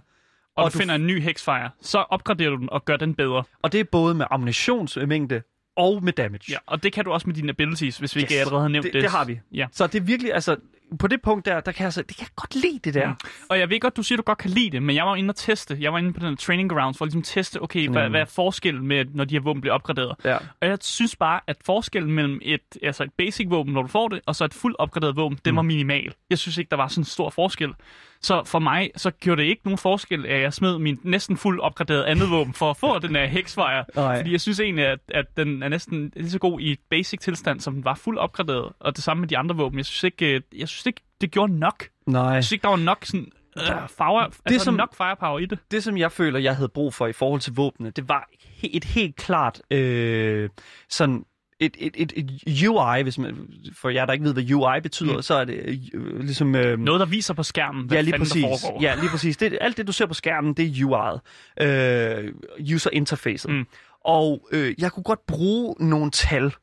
Og 0.56 0.64
og 0.66 0.72
du 0.72 0.78
du- 0.78 0.80
finder 0.80 0.96
en 0.96 1.08
ny 1.08 1.22
hexfire, 1.22 1.70
så 1.82 1.98
opgraderer 1.98 2.50
du 2.50 2.56
den 2.58 2.70
og 2.70 2.86
gør 2.86 2.98
den 2.98 3.16
bedre. 3.16 3.44
og 3.64 3.72
det 3.72 3.80
er 3.80 3.84
både 3.84 4.16
med 4.16 4.26
ammunitionsmængde 4.32 5.42
og 5.76 6.04
med 6.04 6.14
damage. 6.14 6.52
Ja, 6.52 6.58
og 6.66 6.84
det 6.84 6.94
kan 6.94 7.06
du 7.06 7.12
også 7.12 7.28
med 7.28 7.36
dine 7.36 7.50
abilities, 7.50 7.98
hvis 7.98 8.16
vi 8.16 8.22
Yes. 8.22 8.32
ikke 8.32 8.40
allerede 8.40 8.62
har 8.62 8.68
nævnt 8.70 8.84
det, 8.86 8.94
det. 8.94 9.02
det 9.02 9.12
har 9.12 9.26
vi. 9.26 9.40
Ja. 9.54 9.68
Så 9.72 9.88
det 9.88 9.96
er 9.96 10.04
virkelig, 10.04 10.34
altså, 10.34 10.56
på 11.00 11.08
det 11.08 11.22
punkt 11.22 11.46
der, 11.46 11.60
der 11.60 11.72
kan 11.72 11.80
jeg, 11.80 11.86
altså, 11.88 12.02
det 12.02 12.18
kan 12.18 12.24
jeg 12.24 12.36
godt 12.36 12.56
lide 12.56 12.80
det 12.84 12.94
der. 12.94 13.08
Mm. 13.08 13.16
Og 13.50 13.60
jeg 13.60 13.70
ved 13.70 13.80
godt, 13.80 13.98
du 13.98 14.04
siger, 14.04 14.18
du 14.18 14.24
godt 14.24 14.38
kan 14.38 14.50
lide 14.50 14.70
det, 14.72 14.84
men 14.84 14.96
jeg 14.96 15.06
var 15.06 15.16
inde 15.16 15.32
og 15.32 15.36
teste. 15.36 15.78
Jeg 15.80 15.94
var 15.94 16.00
inde 16.00 16.14
på 16.14 16.20
den 16.20 16.38
training 16.38 16.70
grounds 16.70 16.98
for 16.98 17.06
at 17.06 17.08
ligesom 17.08 17.22
teste, 17.22 17.62
okay, 17.62 17.90
hvad, 17.90 18.04
Mm. 18.06 18.12
hvad 18.12 18.22
er 18.22 18.26
forskellen 18.26 18.88
med, 18.88 19.06
når 19.14 19.24
de 19.26 19.36
her 19.36 19.42
våben 19.42 19.62
bliver 19.62 19.74
opgraderet? 19.74 20.16
Ja. 20.26 20.36
Og 20.38 20.68
jeg 20.68 20.78
synes 20.82 21.16
bare, 21.16 21.40
at 21.48 21.58
forskellen 21.66 22.12
mellem 22.14 22.40
et, 22.42 22.62
altså 22.84 23.04
et 23.04 23.12
basic 23.18 23.48
våben, 23.50 23.74
når 23.74 23.82
du 23.82 23.88
får 23.88 24.08
det, 24.08 24.22
og 24.26 24.36
så 24.36 24.46
et 24.46 24.54
fuldt 24.54 24.78
opgraderet 24.80 25.16
våben, 25.16 25.40
den 25.46 25.52
Mm. 25.54 25.56
var 25.56 25.62
minimal. 25.62 26.14
Jeg 26.30 26.38
synes 26.38 26.58
ikke, 26.58 26.70
der 26.70 26.76
var 26.78 26.88
sådan 26.88 27.02
en 27.02 27.06
stor 27.06 27.30
forskel. 27.30 27.74
Så 28.22 28.44
for 28.44 28.60
mig, 28.60 28.92
så 28.96 29.12
gjorde 29.12 29.42
det 29.42 29.48
ikke 29.48 29.62
nogen 29.66 29.78
forskel, 29.78 30.26
at 30.26 30.42
jeg 30.42 30.54
smed 30.54 30.78
min 30.80 31.00
næsten 31.04 31.38
fuldt 31.38 31.62
opgraderet 31.62 32.04
andet 32.04 32.30
våben 32.32 32.54
for 32.54 32.70
at 32.70 32.78
få 32.78 33.00
den 33.00 33.16
her 33.16 33.26
hexfire. 33.26 33.86
Nej. 33.96 34.18
Fordi 34.18 34.32
jeg 34.32 34.42
synes 34.42 34.60
egentlig, 34.60 34.86
at, 34.86 35.00
at 35.10 35.26
den 35.38 35.64
er 35.64 35.70
næsten 35.70 36.12
lige 36.16 36.30
så 36.30 36.40
god 36.40 36.60
i 36.60 36.72
et 36.72 36.80
basic 36.90 37.20
tilstand, 37.20 37.60
som 37.60 37.74
den 37.74 37.86
var 37.86 37.96
fuldt 37.96 38.20
opgraderet. 38.20 38.74
Og 38.80 38.96
det 38.96 39.04
samme 39.04 39.22
med 39.22 39.28
de 39.30 39.38
andre 39.38 39.56
våben. 39.56 39.78
Jeg 39.78 39.86
synes 39.86 40.04
ikke, 40.04 40.36
øh, 40.36 40.42
jeg 40.58 40.68
synes 40.68 40.77
ikke 40.86 41.02
det 41.22 41.32
gjorde 41.32 41.54
nok. 41.60 41.88
Nej. 42.08 42.22
Jeg 42.24 42.44
synes 42.44 42.52
ikke, 42.52 42.64
der 42.64 42.70
var 42.70 42.76
nok 42.76 43.06
sådan... 43.06 43.28
Øh, 43.58 43.64
power, 43.98 44.22
altså 44.46 44.64
som- 44.66 44.74
nok 44.74 44.96
firepower 44.96 45.40
i 45.40 45.46
det. 45.46 45.60
Det, 45.72 45.84
som 45.84 45.98
jeg 45.98 46.12
føler, 46.12 46.40
jeg 46.40 46.56
havde 46.56 46.70
brug 46.70 46.94
for 46.94 47.08
i 47.08 47.14
forhold 47.14 47.42
til 47.42 47.54
våbnene, 47.56 47.90
det 47.92 48.10
var 48.10 48.30
et 48.64 48.84
helt 48.84 49.16
klart 49.16 49.62
øh, 49.72 50.50
sådan 50.90 51.24
et, 51.60 51.78
et, 51.80 51.94
et, 51.98 52.14
et 52.48 52.68
UI, 52.68 53.04
hvis 53.04 53.18
man, 53.18 53.38
for 53.82 53.90
jer, 53.90 54.06
der 54.06 54.14
ikke 54.14 54.26
ved, 54.26 54.34
hvad 54.34 54.52
UI 54.54 54.82
betyder, 54.84 55.16
mm. 55.16 55.22
så 55.22 55.34
er 55.34 55.46
det 55.46 55.82
øh, 55.94 56.20
ligesom... 56.20 56.56
Øh, 56.56 56.80
Noget, 56.80 57.00
der 57.00 57.06
viser 57.06 57.34
på 57.34 57.44
skærmen, 57.44 57.86
hvad 57.88 57.98
ja, 57.98 58.02
lige 58.02 58.18
præcis. 58.18 58.44
der 58.44 58.58
foregår. 58.62 58.82
Ja, 58.82 58.96
lige 58.96 59.10
præcis. 59.10 59.38
Det, 59.38 59.58
alt 59.62 59.78
det, 59.78 59.88
du 59.88 59.92
ser 59.92 60.06
på 60.06 60.14
skærmen, 60.14 60.54
det 60.54 60.66
er 60.66 60.72
UI'et. 60.72 61.64
Øh, 61.66 62.34
user 62.76 62.90
interfacet. 62.94 63.52
Mm. 63.52 63.66
Og 64.06 64.48
øh, 64.52 64.76
jeg 64.78 64.92
kunne 64.92 65.04
godt 65.04 65.26
bruge 65.28 65.76
nogle 65.80 66.12
tal. 66.12 66.54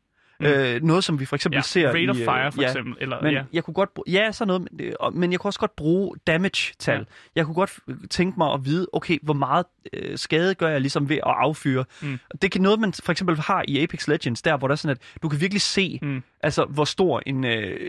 Mm. 0.45 0.51
Øh, 0.51 0.83
noget, 0.83 1.05
som 1.05 1.21
vi 1.21 1.25
for 1.25 1.37
eksempel 1.37 1.57
Ja, 1.57 1.63
ser 1.63 1.89
rate 1.89 2.03
i... 2.03 2.09
of 2.09 2.17
øh, 2.17 2.25
fire, 2.25 2.53
for 2.53 2.63
ja, 2.63 2.69
eksempel. 2.69 2.95
Eller, 3.01 3.23
men 3.23 3.33
ja. 3.33 3.43
jeg 3.53 3.65
kunne 3.65 3.75
godt 3.75 3.95
bruge, 3.95 4.05
ja, 4.09 4.33
sådan 4.33 4.47
noget, 4.49 4.69
men, 4.73 4.93
og- 5.01 5.15
men 5.17 5.33
jeg 5.33 5.41
kunne 5.41 5.49
også 5.49 5.61
godt 5.61 5.77
bruge 5.77 6.17
damage-tal. 6.27 6.95
Ja. 6.95 6.99
Ja. 6.99 7.05
Jeg 7.37 7.45
kunne 7.45 7.55
godt 7.55 7.79
tænke 8.11 8.35
mig 8.39 8.53
at 8.53 8.65
vide, 8.65 8.87
okay, 8.93 9.19
hvor 9.23 9.35
meget 9.35 9.67
øh, 9.93 10.19
skade 10.19 10.55
gør 10.55 10.69
jeg 10.69 10.81
ligesom 10.81 11.09
ved 11.09 11.17
at 11.17 11.23
affyre. 11.37 11.85
Mm. 12.03 12.19
Det 12.43 12.51
kan 12.51 12.61
noget, 12.61 12.81
man 12.81 12.93
for 12.93 13.13
eksempel 13.13 13.41
har 13.41 13.65
i 13.69 13.83
Apex 13.83 14.09
Legends, 14.09 14.43
der 14.43 14.57
hvor 14.57 14.69
der 14.69 14.73
er 14.73 14.77
sådan, 14.77 14.97
at 14.97 15.19
du 15.23 15.29
kan 15.29 15.41
virkelig 15.41 15.61
se, 15.63 15.99
Mm. 16.03 16.23
altså 16.43 16.65
hvor 16.65 16.85
stor 16.85 17.23
en, 17.27 17.45
øh, 17.45 17.81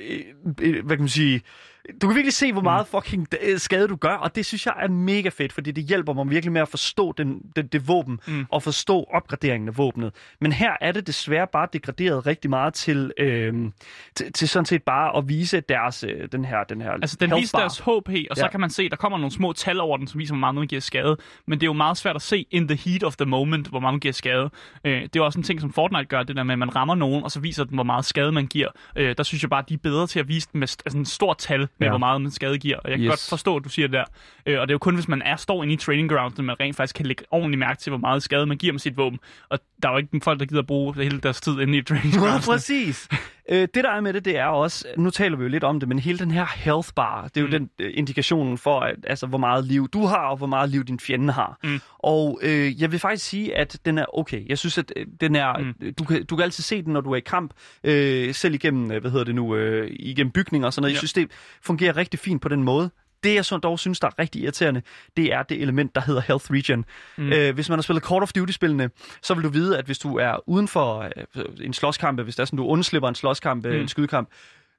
øh, 0.62 0.86
hvad 0.86 0.98
kan 0.98 1.04
man 1.04 1.10
sige, 1.10 1.42
du 2.02 2.08
kan 2.08 2.16
virkelig 2.16 2.34
se, 2.34 2.52
hvor 2.54 2.62
meget 2.62 2.88
fucking 2.88 3.28
øh, 3.42 3.60
skade 3.60 3.88
du 3.88 3.96
gør, 3.96 4.14
og 4.14 4.36
det 4.36 4.46
synes 4.46 4.66
jeg 4.66 4.74
er 4.82 4.88
mega 4.88 5.30
fedt, 5.30 5.54
fordi 5.54 5.72
det 5.72 5.84
hjælper 5.84 6.14
mig 6.14 6.30
virkelig 6.30 6.52
med 6.52 6.62
at 6.62 6.68
forstå 6.68 7.12
den, 7.18 7.42
det, 7.56 7.74
det 7.74 7.88
våben, 7.88 8.20
Mm. 8.28 8.46
og 8.52 8.64
forstå 8.64 9.06
opgraderingen 9.14 9.68
af 9.68 9.78
våbnet. 9.78 10.14
Men 10.42 10.52
her 10.52 10.72
er 10.82 10.92
det 10.92 11.08
desværre 11.08 11.48
bare 11.52 11.68
degraderet 11.74 12.26
rigtig 12.26 12.50
meget 12.50 12.74
til, 12.74 13.12
øh, 13.18 13.54
til, 14.16 14.34
til 14.34 14.50
sådan 14.50 14.66
set 14.66 14.84
bare 14.84 15.18
at 15.18 15.30
vise 15.30 15.60
deres, 15.60 16.04
øh, 16.04 16.28
den 16.32 16.46
her, 16.46 16.64
den 16.64 16.82
her 16.82 16.92
Altså, 16.92 17.18
den 17.20 17.36
viser 17.36 17.58
deres 17.58 17.80
HP, 17.80 18.10
og 18.30 18.38
så 18.38 18.44
Ja. 18.46 18.50
kan 18.50 18.60
man 18.60 18.70
se, 18.70 18.90
der 18.90 18.96
kommer 18.96 19.18
nogle 19.18 19.32
små 19.32 19.54
tal 19.54 19.80
over 19.80 19.98
den, 19.98 20.08
som 20.08 20.20
viser, 20.20 20.34
hvor 20.34 20.40
meget 20.40 20.56
man 20.56 20.68
giver 20.68 20.82
skade. 20.82 21.18
Men 21.48 21.60
det 21.60 21.64
er 21.66 21.68
jo 21.68 21.74
meget 21.74 21.98
svært 21.98 22.16
at 22.16 22.22
se 22.22 22.46
in 22.52 22.68
the 22.68 22.78
heat 22.90 23.04
of 23.04 23.16
the 23.16 23.26
moment, 23.26 23.68
hvor 23.68 23.80
meget 23.80 23.94
man 23.94 24.00
giver 24.00 24.12
skade. 24.14 24.50
Øh, 24.86 24.92
det 24.94 25.04
er 25.04 25.10
jo 25.16 25.26
også 25.26 25.40
en 25.40 25.44
ting, 25.44 25.62
som 25.62 25.74
Fortnite 25.74 26.06
gør, 26.06 26.24
det 26.24 26.36
der 26.36 26.44
med, 26.44 26.54
at 26.54 26.60
man 26.60 26.76
rammer 26.76 26.96
nogen, 26.96 27.24
og 27.24 27.32
så 27.32 27.40
viser 27.40 27.64
den, 27.64 27.74
hvor 27.76 27.84
meget 27.84 28.06
skade 28.06 28.32
man 28.32 28.48
giver. 28.48 28.68
Øh, 28.96 29.16
der 29.18 29.24
synes 29.24 29.44
jeg 29.44 29.50
bare, 29.50 29.60
at 29.64 29.70
de 29.70 29.74
er 29.74 29.78
bedre 29.78 30.08
til 30.08 30.20
at 30.20 30.28
vise 30.28 30.48
den 30.54 30.60
med 30.60 30.68
st- 30.70 30.76
altså 30.86 30.98
en 30.98 31.06
stort 31.06 31.38
tal 31.38 31.68
med, 31.80 31.86
ja. 31.86 31.86
Ja. 31.86 31.92
hvor 31.92 31.98
meget 31.98 32.22
man 32.22 32.32
skade 32.32 32.58
giver. 32.58 32.78
Og 32.78 32.90
jeg 32.90 32.98
kan 32.98 33.06
Yes. 33.06 33.10
godt 33.12 33.26
forstå, 33.30 33.58
at 33.58 33.64
du 33.64 33.70
siger 33.70 33.88
det 33.88 33.94
der. 33.94 34.04
Øh, 34.46 34.60
og 34.62 34.68
det 34.68 34.72
er 34.72 34.76
jo 34.76 34.78
kun, 34.80 34.96
hvis 34.96 35.08
man 35.08 35.22
er 35.22 35.36
står 35.36 35.64
inde 35.64 35.74
i 35.74 35.78
training 35.78 36.10
ground, 36.10 36.40
at 36.40 36.46
man 36.46 36.60
rent 36.60 36.76
faktisk 36.76 36.96
kan 36.96 37.06
lægge 37.06 37.24
ordentligt 37.32 37.60
mærke 37.60 37.80
til, 37.82 37.90
hvor 37.90 37.98
meget 38.00 38.24
skade 38.24 38.46
man 38.46 38.58
giver 38.58 38.74
med 38.74 38.80
sit 38.80 38.98
våben. 38.98 39.20
Og 39.50 39.60
der 39.84 39.90
er 39.90 39.94
jo 39.94 39.98
ikke 39.98 40.20
folk, 40.24 40.40
der 40.40 40.46
gider 40.46 40.62
at 40.62 40.68
bruge 40.68 40.94
hele 41.04 41.20
deres 41.22 41.42
tid 41.42 41.60
inde 41.60 41.78
i 41.78 41.82
training 41.82 42.14
Ja, 42.16 42.20
ground. 42.20 42.44
præcis. 42.44 43.08
Øh, 43.50 43.62
det 43.62 43.76
der 43.84 43.90
er 43.90 44.02
med 44.02 44.14
det, 44.14 44.26
det 44.26 44.38
er 44.38 44.46
også, 44.46 44.86
nu 44.98 45.10
taler 45.10 45.38
vi 45.38 45.44
jo 45.44 45.50
lidt 45.50 45.64
om 45.64 45.80
det, 45.80 45.90
men 45.90 46.00
hele 46.00 46.20
den 46.20 46.32
her 46.32 46.46
health 46.56 46.90
bar, 46.96 47.24
det 47.28 47.38
er 47.38 47.42
jo 47.42 47.46
Mm. 47.48 47.52
den 47.52 47.70
øh, 47.80 47.92
indikationen 47.96 48.58
for, 48.58 48.80
at, 48.80 48.96
altså, 49.08 49.28
hvor 49.28 49.38
meget 49.38 49.66
liv 49.66 49.90
du 49.90 50.06
har, 50.06 50.18
og 50.28 50.38
hvor 50.38 50.48
meget 50.48 50.70
liv 50.70 50.84
din 50.84 51.00
fjende 51.00 51.34
har. 51.34 51.58
Mm. 51.64 51.80
Og 52.00 52.40
øh, 52.44 52.82
jeg 52.82 52.92
vil 52.92 53.00
faktisk 53.00 53.26
sige, 53.26 53.56
at 53.58 53.78
den 53.86 53.98
er 53.98 54.06
okay. 54.18 54.48
Jeg 54.50 54.58
synes, 54.58 54.78
at 54.78 54.94
øh, 54.96 55.06
den 55.22 55.36
er, 55.36 55.58
Mm. 55.58 55.74
mm. 55.80 55.94
du, 55.94 56.04
kan, 56.04 56.26
du 56.26 56.36
kan 56.36 56.44
altid 56.44 56.64
se 56.64 56.82
den, 56.84 56.94
når 56.94 57.02
du 57.02 57.12
er 57.12 57.16
i 57.16 57.20
kamp, 57.20 57.52
øh, 57.84 58.34
selv 58.34 58.54
igennem, 58.54 58.92
øh, 58.92 59.02
hvad 59.02 59.12
hedder 59.12 59.26
det 59.26 59.36
nu, 59.36 59.56
øh, 59.56 59.88
igennem 60.00 60.32
bygninger 60.32 60.66
og 60.66 60.74
sådan 60.74 60.82
noget. 60.82 60.92
Ja. 60.92 60.96
Jeg 60.96 61.00
synes, 61.00 61.14
det 61.14 61.32
fungerer 61.62 61.98
rigtig 61.98 62.20
fint 62.20 62.42
på 62.42 62.50
den 62.50 62.64
måde. 62.64 62.90
Det, 63.26 63.36
jeg 63.36 63.46
så 63.46 63.58
dog 63.58 63.80
synes, 63.80 64.00
der 64.00 64.08
er 64.08 64.12
rigtig 64.20 64.42
irriterende, 64.42 64.82
det 65.18 65.34
er 65.34 65.44
det 65.44 65.62
element, 65.62 65.96
der 65.96 66.02
hedder 66.02 66.22
Health 66.22 66.52
Regen. 66.52 66.86
Mm. 67.18 67.34
Øh, 67.34 67.54
hvis 67.54 67.70
man 67.70 67.78
har 67.78 67.82
spillet 67.82 68.04
Call 68.04 68.22
of 68.24 68.32
Duty-spillene, 68.34 68.90
så 69.22 69.34
vil 69.34 69.44
du 69.44 69.50
vide, 69.50 69.78
at 69.78 69.86
hvis 69.86 70.00
du 70.00 70.18
er 70.18 70.50
uden 70.50 70.68
for 70.68 71.00
øh, 71.36 71.46
en 71.62 71.74
slåskamp, 71.74 72.20
hvis 72.22 72.36
det 72.36 72.42
er 72.42 72.46
sådan, 72.46 72.58
du 72.58 72.66
undslipper 72.66 73.10
en 73.10 73.16
slåskamp, 73.16 73.66
Mm. 73.66 73.72
mm. 73.72 73.78
en 73.78 73.88
skydekamp, 73.88 74.30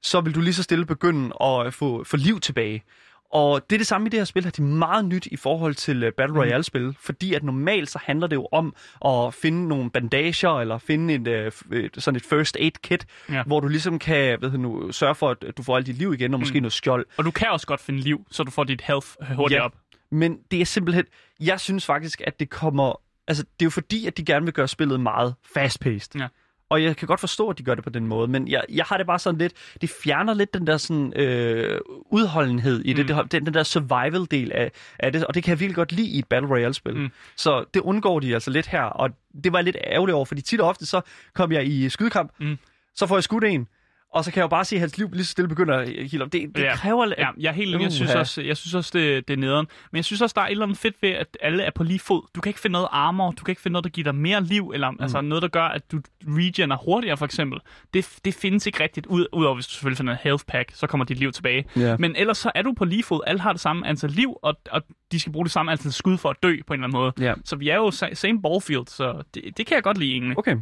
så 0.03 0.21
vil 0.21 0.35
du 0.35 0.41
lige 0.41 0.53
så 0.53 0.63
stille 0.63 0.85
begynde 0.85 1.35
at 1.41 1.73
få, 1.73 2.03
få 2.03 2.17
liv 2.17 2.39
tilbage. 2.39 2.83
Og 3.31 3.69
det 3.69 3.75
er 3.75 3.77
det 3.77 3.87
samme 3.87 4.07
i 4.07 4.09
det 4.09 4.19
her 4.19 4.25
spil, 4.25 4.47
at 4.47 4.57
de 4.57 4.61
er 4.61 4.65
meget 4.65 5.05
nyt 5.05 5.25
i 5.25 5.35
forhold 5.35 5.75
til 5.75 6.03
uh, 6.03 6.09
Battle 6.17 6.39
Royale-spil, 6.39 6.95
fordi 6.99 7.33
at 7.33 7.43
normalt 7.43 7.89
så 7.89 7.99
handler 8.03 8.27
det 8.27 8.35
jo 8.35 8.47
om 8.51 8.75
at 9.05 9.33
finde 9.33 9.67
nogle 9.67 9.89
bandager, 9.91 10.59
eller 10.59 10.77
finde 10.77 11.13
et, 11.13 11.51
uh, 11.71 11.77
et, 11.77 11.91
sådan 11.97 12.15
et 12.15 12.23
first 12.23 12.57
aid 12.59 12.71
kit, 12.83 13.05
Ja. 13.29 13.43
hvor 13.43 13.59
du 13.59 13.67
ligesom 13.67 13.99
kan 13.99 14.15
hedder 14.41 14.57
nu, 14.57 14.91
sørge 14.91 15.15
for, 15.15 15.29
at 15.29 15.57
du 15.57 15.63
får 15.63 15.75
alt 15.77 15.85
dit 15.87 15.97
liv 15.97 16.13
igen, 16.13 16.33
og 16.33 16.39
måske 16.39 16.53
Mm. 16.53 16.57
mm. 16.57 16.61
noget 16.61 16.73
skjold. 16.73 17.05
Og 17.17 17.25
du 17.25 17.31
kan 17.31 17.47
også 17.49 17.67
godt 17.67 17.81
finde 17.81 17.99
liv, 17.99 18.25
så 18.31 18.43
du 18.43 18.51
får 18.51 18.63
dit 18.63 18.81
health 18.81 19.07
øh, 19.21 19.27
hurtigt 19.35 19.57
Ja. 19.59 19.63
op. 19.65 19.73
Men 20.11 20.37
det 20.51 20.61
er 20.61 20.65
simpelthen... 20.65 21.05
Jeg 21.39 21.59
synes 21.59 21.85
faktisk, 21.85 22.21
at 22.27 22.39
det 22.39 22.49
kommer... 22.49 23.01
Altså, 23.27 23.43
det 23.43 23.61
er 23.61 23.65
jo 23.65 23.69
fordi, 23.69 24.07
at 24.07 24.17
de 24.17 24.25
gerne 24.25 24.45
vil 24.45 24.53
gøre 24.53 24.67
spillet 24.67 24.99
meget 24.99 25.35
fast-paced. 25.53 26.19
Ja. 26.21 26.27
Og 26.69 26.83
jeg 26.83 26.97
kan 26.97 27.07
godt 27.07 27.19
forstå, 27.19 27.49
at 27.49 27.57
de 27.57 27.63
gør 27.63 27.75
det 27.75 27.83
på 27.83 27.89
den 27.89 28.07
måde, 28.07 28.27
men 28.27 28.47
jeg, 28.47 28.63
jeg 28.69 28.85
har 28.85 28.97
det 28.97 29.05
bare 29.07 29.19
sådan 29.19 29.37
lidt... 29.37 29.53
Det 29.81 29.89
fjerner 30.03 30.33
lidt 30.33 30.53
den 30.53 30.67
der 30.67 30.77
sådan 30.77 31.13
øh, 31.15 31.79
udholdenhed 32.11 32.79
i 32.85 32.93
det, 32.93 33.09
Mm. 33.09 33.15
det 33.15 33.31
den, 33.31 33.45
den 33.45 33.53
der 33.53 33.63
survival-del 33.63 34.51
af, 34.51 34.71
af 34.99 35.11
det, 35.11 35.25
og 35.25 35.33
det 35.35 35.43
kan 35.43 35.49
jeg 35.51 35.59
virkelig 35.59 35.75
godt 35.75 35.91
lide 35.91 36.07
i 36.07 36.19
et 36.19 36.25
Battle 36.27 36.49
Royale-spil. 36.49 36.95
Mm. 36.95 37.09
Så 37.35 37.65
det 37.73 37.79
undgår 37.79 38.19
de 38.19 38.33
altså 38.33 38.51
lidt 38.51 38.67
her, 38.67 38.81
og 38.81 39.09
det 39.43 39.51
var 39.51 39.57
jeg 39.59 39.63
lidt 39.65 39.77
ærgerligt 39.83 40.15
over, 40.15 40.25
fordi 40.25 40.41
tit 40.41 40.61
og 40.61 40.67
ofte 40.69 40.85
så 40.85 41.01
kom 41.33 41.51
jeg 41.51 41.67
i 41.67 41.89
skydekamp, 41.89 42.31
Mm. 42.39 42.57
så 42.95 43.07
får 43.07 43.15
jeg 43.15 43.23
skudt 43.23 43.43
en, 43.43 43.67
og 44.13 44.23
så 44.25 44.31
kan 44.31 44.37
jeg 44.37 44.43
jo 44.43 44.47
bare 44.47 44.65
se, 44.65 44.75
at 44.75 44.79
hans 44.79 44.97
liv 44.97 45.09
lige 45.13 45.25
så 45.25 45.31
stille 45.31 45.47
begynder 45.47 45.77
at 45.77 45.87
heale 45.87 46.23
op. 46.25 46.33
Det, 46.33 46.41
det 46.55 46.63
Ja. 46.63 46.75
kræver... 46.75 47.13
Ja, 47.17 47.27
jeg 47.39 47.49
er 47.49 47.53
helt 47.53 47.75
enig. 47.75 47.83
Jeg 47.83 47.91
synes 47.91 48.15
også, 48.15 48.41
jeg 48.41 48.57
synes 48.57 48.73
også 48.73 48.91
det, 48.93 49.27
det 49.27 49.33
er 49.33 49.37
nederen. 49.37 49.67
Men 49.91 49.97
jeg 49.97 50.05
synes 50.05 50.21
også, 50.21 50.33
der 50.35 50.41
er 50.41 50.45
et 50.45 50.51
eller 50.51 50.65
andet 50.65 50.77
fedt 50.77 50.95
ved, 51.01 51.09
at 51.09 51.37
alle 51.41 51.63
er 51.63 51.71
på 51.75 51.83
lige 51.83 51.99
fod. 51.99 52.21
Du 52.35 52.41
kan 52.41 52.49
ikke 52.49 52.59
finde 52.59 52.71
noget 52.71 52.87
armor, 52.91 53.31
du 53.31 53.43
kan 53.43 53.51
ikke 53.51 53.61
finde 53.61 53.73
noget, 53.73 53.83
der 53.83 53.89
giver 53.89 54.03
dig 54.03 54.15
mere 54.15 54.43
liv, 54.43 54.71
eller 54.73 54.91
mm. 54.91 54.97
altså 55.01 55.21
noget, 55.21 55.41
der 55.41 55.47
gør, 55.47 55.63
at 55.63 55.91
du 55.91 56.01
regener 56.27 56.75
hurtigere, 56.85 57.17
for 57.17 57.25
eksempel. 57.25 57.59
Det, 57.93 58.19
det 58.25 58.33
findes 58.33 58.65
ikke 58.67 58.83
rigtigt, 58.83 59.05
ud, 59.05 59.25
udover 59.33 59.55
hvis 59.55 59.67
du 59.67 59.73
selvfølgelig 59.73 59.97
finder 59.97 60.13
en 60.13 60.19
health 60.23 60.43
pack, 60.47 60.71
så 60.73 60.87
kommer 60.87 61.05
dit 61.05 61.17
liv 61.17 61.31
tilbage. 61.31 61.65
Ja. 61.75 61.97
Men 61.97 62.15
ellers 62.15 62.37
så 62.37 62.51
er 62.55 62.61
du 62.61 62.73
på 62.73 62.85
lige 62.85 63.03
fod. 63.03 63.21
Alle 63.27 63.41
har 63.41 63.51
det 63.51 63.61
samme 63.61 63.87
antal 63.87 64.09
liv, 64.09 64.37
og, 64.43 64.55
og 64.71 64.81
de 65.11 65.19
skal 65.19 65.31
bruge 65.31 65.45
det 65.45 65.51
samme 65.51 65.71
antal 65.71 65.91
skud 65.93 66.17
for 66.17 66.29
at 66.29 66.35
dø 66.43 66.55
på 66.67 66.73
en 66.73 66.79
eller 66.79 66.87
anden 66.87 66.99
måde. 66.99 67.29
Ja. 67.29 67.33
Så 67.45 67.55
vi 67.55 67.69
er 67.69 67.75
jo 67.75 67.87
sa- 67.87 68.13
same 68.13 68.41
ballfield, 68.41 68.87
så 68.87 69.23
det, 69.33 69.43
det 69.57 69.65
kan 69.65 69.75
jeg 69.75 69.83
godt 69.83 69.97
lide 69.97 70.11
egentlig. 70.11 70.37
Okay. 70.37 70.55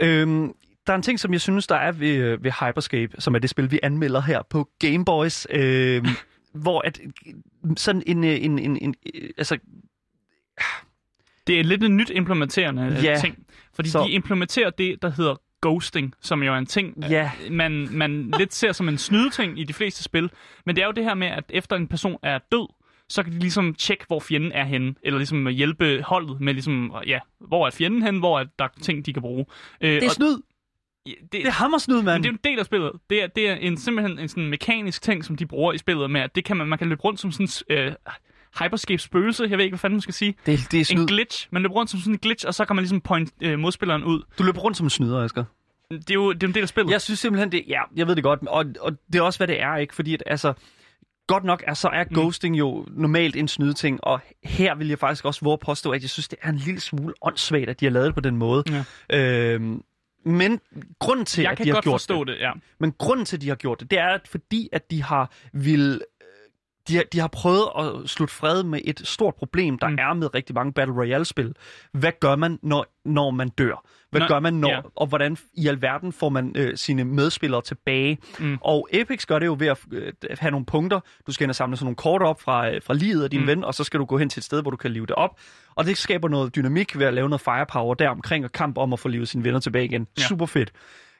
Øhm, 0.00 0.52
der 0.88 0.92
er 0.92 0.96
en 0.96 1.02
ting, 1.02 1.20
som 1.20 1.32
jeg 1.32 1.40
synes, 1.40 1.66
der 1.66 1.74
er 1.76 1.92
ved, 1.92 2.08
øh, 2.16 2.44
ved 2.44 2.50
Hyperscape, 2.50 3.12
som 3.20 3.34
er 3.34 3.38
det 3.38 3.50
spil, 3.50 3.70
vi 3.70 3.78
anmelder 3.82 4.20
her 4.20 4.42
på 4.50 4.68
Game 4.78 5.04
Boys, 5.04 5.46
øh, 5.50 6.04
hvor 6.64 6.82
at 6.86 7.00
sådan 7.76 8.02
en, 8.06 8.24
øh, 8.24 8.44
en, 8.44 8.58
en, 8.58 8.78
en 8.82 8.94
øh, 9.14 9.30
altså, 9.38 9.58
Det 11.46 11.60
er 11.60 11.64
lidt 11.64 11.84
en 11.84 11.96
nyt 11.96 12.10
implementerende 12.14 12.98
Ja. 13.02 13.18
ting. 13.20 13.46
Fordi 13.74 13.88
Så- 13.88 14.04
de 14.04 14.10
implementerer 14.10 14.70
det, 14.70 15.02
der 15.02 15.10
hedder 15.10 15.34
ghosting, 15.62 16.14
som 16.20 16.42
jo 16.42 16.52
er 16.54 16.58
en 16.58 16.66
ting, 16.66 16.94
Ja. 17.10 17.30
øh, 17.46 17.52
man, 17.52 17.88
man 17.90 18.34
lidt 18.38 18.54
ser 18.54 18.72
som 18.72 18.88
en 18.88 18.98
snydeting 18.98 19.58
i 19.60 19.64
de 19.64 19.72
fleste 19.72 20.02
spil. 20.02 20.30
Men 20.66 20.76
det 20.76 20.82
er 20.82 20.86
jo 20.86 20.92
det 20.92 21.04
her 21.04 21.14
med, 21.14 21.26
at 21.26 21.44
efter 21.48 21.76
en 21.76 21.88
person 21.88 22.18
er 22.22 22.38
død, 22.52 22.68
så 23.08 23.22
kan 23.22 23.32
de 23.32 23.38
ligesom 23.38 23.74
tjekke, 23.74 24.04
hvor 24.06 24.20
fjenden 24.20 24.52
er 24.52 24.64
henne, 24.64 24.94
eller 25.02 25.18
ligesom 25.18 25.46
hjælpe 25.46 26.02
holdet 26.02 26.40
med 26.40 26.52
ligesom, 26.54 26.92
ja, 27.06 27.18
hvor 27.40 27.66
er 27.66 27.70
fjenden 27.70 28.02
henne, 28.02 28.18
hvor 28.18 28.40
er 28.40 28.44
der 28.58 28.68
ting, 28.82 29.06
de 29.06 29.12
kan 29.12 29.22
bruge. 29.22 29.46
Øh, 29.80 29.90
det 29.90 30.02
er 30.02 30.06
og- 30.08 30.12
snyd. 30.14 30.36
Det, 31.22 31.32
Det 31.32 31.46
er 31.46 31.50
hammersnyd, 31.50 31.96
men 31.96 32.04
mand. 32.04 32.22
det 32.22 32.28
er 32.28 32.32
en 32.32 32.38
del 32.44 32.58
af 32.58 32.64
spillet. 32.64 32.92
Det 33.10 33.22
er, 33.22 33.26
det 33.26 33.48
er 33.48 33.54
en, 33.54 33.76
simpelthen 33.78 34.18
en 34.18 34.28
sådan 34.28 34.46
mekanisk 34.46 35.02
ting, 35.02 35.24
som 35.24 35.36
de 35.36 35.46
bruger 35.46 35.72
i 35.72 35.78
spillet 35.78 36.10
med, 36.10 36.20
at 36.20 36.34
det 36.34 36.44
kan 36.44 36.56
man, 36.56 36.66
man 36.66 36.78
kan 36.78 36.88
løbe 36.88 37.00
rundt 37.00 37.20
som 37.20 37.32
sådan 37.32 37.48
øh, 37.70 37.92
hyperscape 38.62 38.98
spøgelse, 38.98 39.46
jeg 39.50 39.58
ved 39.58 39.64
ikke, 39.64 39.72
hvad 39.74 39.78
fanden 39.78 39.94
man 39.94 40.00
skal 40.00 40.14
sige. 40.14 40.34
Det, 40.46 40.60
det 40.72 40.80
er 40.80 40.84
snyd. 40.84 41.00
En 41.00 41.06
glitch. 41.06 41.48
Man 41.50 41.62
løber 41.62 41.74
rundt 41.74 41.90
som 41.90 42.00
sådan 42.00 42.12
en 42.14 42.18
glitch, 42.18 42.46
og 42.46 42.54
så 42.54 42.64
kan 42.64 42.76
man 42.76 42.82
ligesom 42.82 43.00
point 43.00 43.30
øh, 43.40 43.58
modspilleren 43.58 44.04
ud. 44.04 44.22
Du 44.38 44.42
løber 44.42 44.60
rundt 44.60 44.76
som 44.76 44.86
en 44.86 44.90
snyder, 44.90 45.24
Asger. 45.24 45.44
Det 45.90 46.10
er 46.10 46.14
jo 46.14 46.32
det 46.32 46.42
er 46.42 46.46
en 46.48 46.54
del 46.54 46.62
af 46.62 46.68
spillet. 46.68 46.92
Jeg 46.92 47.00
synes 47.00 47.20
simpelthen, 47.20 47.52
det 47.52 47.62
ja, 47.68 47.80
jeg 47.96 48.06
ved 48.06 48.16
det 48.16 48.24
godt, 48.24 48.40
og, 48.48 48.64
og 48.80 48.92
det 49.12 49.18
er 49.18 49.22
også, 49.22 49.38
hvad 49.38 49.46
det 49.46 49.60
er, 49.62 49.76
ikke? 49.76 49.94
Fordi 49.94 50.14
at, 50.14 50.22
altså, 50.26 50.52
godt 51.26 51.44
nok 51.44 51.62
er, 51.66 51.74
så 51.74 51.88
er 51.88 52.04
Mm. 52.04 52.14
ghosting 52.14 52.58
jo 52.58 52.86
normalt 52.90 53.36
en 53.36 53.48
snydeting, 53.48 54.04
og 54.04 54.20
her 54.44 54.74
vil 54.74 54.88
jeg 54.88 54.98
faktisk 54.98 55.24
også 55.24 55.40
våge 55.44 55.58
påstå, 55.58 55.90
at 55.90 56.02
jeg 56.02 56.10
synes, 56.10 56.28
det 56.28 56.38
er 56.42 56.48
en 56.48 56.56
lille 56.56 56.80
smule 56.80 57.14
åndssvagt, 57.22 57.68
at 57.68 57.80
de 57.80 57.84
har 57.84 57.90
lavet 57.92 58.06
det 58.06 58.14
på 58.14 58.20
den 58.20 58.36
måde. 58.36 58.64
Ja. 59.10 59.18
Øhm, 59.54 59.82
men 60.28 60.60
grunden 60.98 61.26
til, 61.26 61.42
jeg 61.42 61.50
at 61.50 61.56
kan 61.56 61.64
de 61.64 61.70
har 61.70 61.76
godt 61.76 61.84
gjort 61.84 62.00
forstå 62.00 62.24
det, 62.24 62.34
det, 62.34 62.40
ja. 62.40 62.52
Men 62.78 62.92
grunden 62.98 63.26
til, 63.26 63.36
at 63.36 63.42
de 63.42 63.48
har 63.48 63.56
gjort 63.56 63.80
det, 63.80 63.90
det 63.90 63.98
er, 63.98 64.08
at 64.08 64.28
fordi 64.28 64.68
at 64.72 64.90
de 64.90 65.02
har 65.02 65.30
vil 65.52 66.02
de 66.88 66.96
har, 66.96 67.04
de 67.12 67.18
har 67.20 67.28
prøvet 67.28 67.64
at 67.78 68.08
slutte 68.10 68.34
fred 68.34 68.62
med 68.62 68.80
et 68.84 69.00
stort 69.04 69.34
problem, 69.34 69.78
der 69.78 69.88
Mm. 69.88 69.96
er 69.98 70.14
med 70.14 70.34
rigtig 70.34 70.54
mange 70.54 70.72
Battle 70.72 70.94
Royale-spil. 70.94 71.54
Hvad 71.92 72.12
gør 72.20 72.36
man, 72.36 72.58
når, 72.62 72.86
når 73.04 73.30
man 73.30 73.48
dør? 73.48 73.84
Hvad 74.10 74.20
Nå, 74.20 74.26
gør 74.26 74.40
man, 74.40 74.54
når, 74.54 74.70
ja. 74.70 74.80
og 74.96 75.06
hvordan 75.06 75.36
i 75.54 75.66
alverden 75.68 76.12
får 76.12 76.28
man 76.28 76.52
øh, 76.56 76.76
sine 76.76 77.04
medspillere 77.04 77.62
tilbage? 77.62 78.18
Mm. 78.38 78.58
Og 78.60 78.88
Apex 78.94 79.26
gør 79.26 79.38
det 79.38 79.46
jo 79.46 79.56
ved 79.58 79.66
at 79.66 79.78
øh, 79.92 80.12
have 80.38 80.50
nogle 80.50 80.66
punkter. 80.66 81.00
Du 81.26 81.32
skal 81.32 81.44
ind 81.44 81.50
og 81.50 81.54
samle 81.56 81.76
sådan 81.76 81.84
nogle 81.84 81.96
kort 81.96 82.22
op 82.22 82.40
fra, 82.40 82.70
øh, 82.70 82.82
fra 82.82 82.94
livet 82.94 83.24
af 83.24 83.30
din 83.30 83.40
mm. 83.40 83.46
ven, 83.46 83.64
og 83.64 83.74
så 83.74 83.84
skal 83.84 84.00
du 84.00 84.04
gå 84.04 84.18
hen 84.18 84.28
til 84.28 84.40
et 84.40 84.44
sted, 84.44 84.62
hvor 84.62 84.70
du 84.70 84.76
kan 84.76 84.90
live 84.90 85.06
det 85.06 85.14
op. 85.14 85.30
Og 85.74 85.84
det 85.84 85.96
skaber 85.96 86.28
noget 86.28 86.56
dynamik 86.56 86.98
ved 86.98 87.06
at 87.06 87.14
lave 87.14 87.28
noget 87.28 87.40
firepower 87.40 87.94
der 87.94 88.08
omkring 88.08 88.44
og 88.44 88.52
kamp 88.52 88.78
om 88.78 88.92
at 88.92 88.98
få 89.00 89.08
livet 89.08 89.28
sine 89.28 89.44
venner 89.44 89.60
tilbage 89.60 89.84
igen. 89.84 90.06
Ja. 90.18 90.22
Super 90.22 90.46
fedt. 90.46 90.72